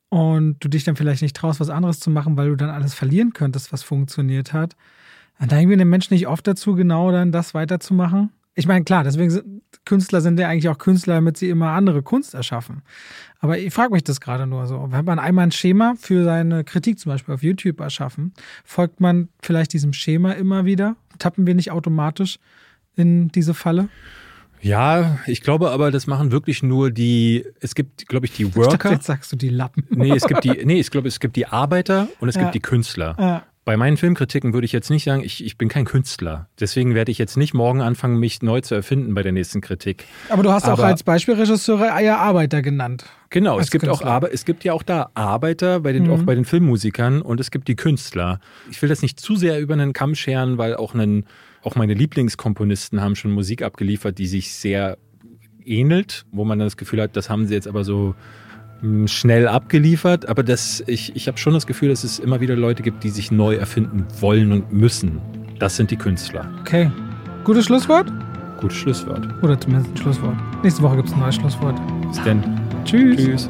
und 0.09 0.63
du 0.63 0.69
dich 0.69 0.83
dann 0.83 0.95
vielleicht 0.95 1.23
nicht 1.23 1.35
traust, 1.35 1.59
was 1.59 1.71
anderes 1.71 1.99
zu 1.99 2.11
machen, 2.11 2.37
weil 2.37 2.49
du 2.49 2.55
dann 2.55 2.69
alles 2.69 2.93
verlieren 2.93 3.33
könntest, 3.33 3.73
was 3.73 3.81
funktioniert 3.81 4.53
hat, 4.53 4.75
dann 5.39 5.49
neigen 5.49 5.69
wir 5.71 5.77
den 5.77 5.89
Menschen 5.89 6.13
nicht 6.13 6.27
oft 6.27 6.45
dazu, 6.45 6.75
genau 6.75 7.11
dann 7.11 7.31
das 7.31 7.55
weiterzumachen. 7.55 8.29
Ich 8.55 8.67
meine, 8.67 8.83
klar, 8.85 9.03
deswegen 9.03 9.31
sind 9.31 9.63
Künstler 9.85 10.21
sind 10.21 10.39
ja 10.39 10.47
eigentlich 10.47 10.69
auch 10.69 10.77
Künstler, 10.77 11.15
damit 11.15 11.37
sie 11.37 11.49
immer 11.49 11.71
andere 11.71 12.03
Kunst 12.03 12.33
erschaffen. 12.33 12.83
Aber 13.39 13.57
ich 13.57 13.73
frage 13.73 13.93
mich 13.93 14.03
das 14.03 14.21
gerade 14.21 14.47
nur 14.47 14.65
so. 14.67 14.87
Wenn 14.89 15.03
man 15.03 15.19
einmal 15.19 15.47
ein 15.47 15.51
Schema 15.51 15.95
für 15.99 16.23
seine 16.23 16.63
Kritik 16.63 16.99
zum 16.99 17.11
Beispiel 17.11 17.33
auf 17.33 17.43
YouTube 17.43 17.79
erschaffen, 17.81 18.33
folgt 18.63 19.01
man 19.01 19.29
vielleicht 19.41 19.73
diesem 19.73 19.91
Schema 19.91 20.31
immer 20.31 20.65
wieder? 20.65 20.95
Tappen 21.19 21.45
wir 21.45 21.53
nicht 21.53 21.71
automatisch 21.71 22.39
in 22.95 23.29
diese 23.29 23.53
Falle? 23.53 23.89
Ja, 24.61 25.19
ich 25.25 25.41
glaube 25.41 25.71
aber, 25.71 25.91
das 25.91 26.07
machen 26.07 26.31
wirklich 26.31 26.63
nur 26.63 26.89
die, 26.89 27.45
es 27.59 27.75
gibt, 27.75 28.07
glaube 28.07 28.27
ich, 28.27 28.31
die 28.31 28.55
Worker. 28.55 28.71
Ich 28.71 28.77
dachte, 28.77 28.93
jetzt 28.93 29.05
sagst 29.05 29.31
du 29.33 29.35
die 29.35 29.49
Lappen. 29.49 29.85
Nee, 29.89 30.15
es 30.15 30.25
gibt 30.25 30.45
die, 30.45 30.51
nee, 30.65 30.79
ich 30.79 30.89
glaube, 30.89 31.09
es 31.09 31.19
gibt 31.19 31.35
die 31.35 31.47
Arbeiter 31.47 32.07
und 32.21 32.29
es 32.29 32.35
ja. 32.35 32.43
gibt 32.43 32.55
die 32.55 32.61
Künstler. 32.61 33.17
Ja. 33.19 33.43
Bei 33.65 33.77
meinen 33.77 33.95
Filmkritiken 33.95 34.53
würde 34.53 34.65
ich 34.65 34.73
jetzt 34.73 34.89
nicht 34.89 35.05
sagen, 35.05 35.23
ich, 35.23 35.43
ich 35.43 35.57
bin 35.57 35.69
kein 35.69 35.85
Künstler. 35.85 36.49
Deswegen 36.59 36.95
werde 36.95 37.11
ich 37.11 37.17
jetzt 37.17 37.37
nicht 37.37 37.53
morgen 37.53 37.81
anfangen, 37.81 38.19
mich 38.19 38.41
neu 38.41 38.59
zu 38.59 38.75
erfinden 38.75 39.13
bei 39.13 39.23
der 39.23 39.31
nächsten 39.31 39.61
Kritik. 39.61 40.05
Aber 40.27 40.43
du 40.43 40.51
hast 40.51 40.65
Aber, 40.65 40.73
auch 40.73 40.87
als 40.87 41.03
Beispielregisseure 41.03 41.85
eher 42.01 42.19
Arbeiter 42.19 42.61
genannt. 42.61 43.05
Genau, 43.29 43.59
es 43.59 43.71
gibt, 43.71 43.87
auch, 43.87 44.01
es 44.31 44.43
gibt 44.43 44.65
ja 44.65 44.73
auch 44.73 44.83
da 44.83 45.09
Arbeiter, 45.13 45.79
bei 45.79 45.93
den, 45.93 46.07
mhm. 46.07 46.11
auch 46.11 46.23
bei 46.23 46.35
den 46.35 46.43
Filmmusikern 46.43 47.21
und 47.21 47.39
es 47.39 47.51
gibt 47.51 47.69
die 47.69 47.75
Künstler. 47.75 48.41
Ich 48.69 48.81
will 48.81 48.89
das 48.89 49.01
nicht 49.01 49.19
zu 49.19 49.37
sehr 49.37 49.59
über 49.61 49.73
einen 49.73 49.93
Kamm 49.93 50.13
scheren, 50.13 50.57
weil 50.57 50.75
auch, 50.75 50.93
einen, 50.93 51.25
auch 51.63 51.75
meine 51.75 51.93
Lieblingskomponisten 51.93 53.01
haben 53.01 53.15
schon 53.15 53.31
Musik 53.31 53.61
abgeliefert, 53.61 54.17
die 54.17 54.27
sich 54.27 54.53
sehr 54.53 54.97
ähnelt, 55.65 56.25
wo 56.31 56.43
man 56.43 56.59
dann 56.59 56.65
das 56.65 56.75
Gefühl 56.75 57.01
hat, 57.01 57.15
das 57.15 57.29
haben 57.29 57.47
sie 57.47 57.53
jetzt 57.53 57.67
aber 57.67 57.85
so 57.85 58.13
schnell 59.05 59.47
abgeliefert, 59.47 60.27
aber 60.27 60.43
das, 60.43 60.83
ich, 60.87 61.15
ich 61.15 61.27
habe 61.27 61.37
schon 61.37 61.53
das 61.53 61.67
Gefühl, 61.67 61.89
dass 61.89 62.03
es 62.03 62.19
immer 62.19 62.41
wieder 62.41 62.55
Leute 62.55 62.83
gibt, 62.83 63.03
die 63.03 63.09
sich 63.09 63.31
neu 63.31 63.55
erfinden 63.55 64.05
wollen 64.19 64.51
und 64.51 64.73
müssen. 64.73 65.19
Das 65.59 65.75
sind 65.75 65.91
die 65.91 65.97
Künstler. 65.97 66.49
Okay. 66.61 66.91
Gutes 67.43 67.65
Schlusswort? 67.65 68.11
Gutes 68.59 68.77
Schlusswort. 68.77 69.27
Oder 69.41 69.59
zumindest 69.59 69.91
ein 69.91 69.97
Schlusswort. 69.97 70.35
Nächste 70.63 70.81
Woche 70.81 70.97
gibt 70.97 71.07
es 71.07 71.13
ein 71.13 71.19
neues 71.19 71.35
Schlusswort. 71.35 71.79
Bis 72.07 72.21
denn. 72.23 72.43
Tschüss. 72.85 73.17
Tschüss. 73.17 73.49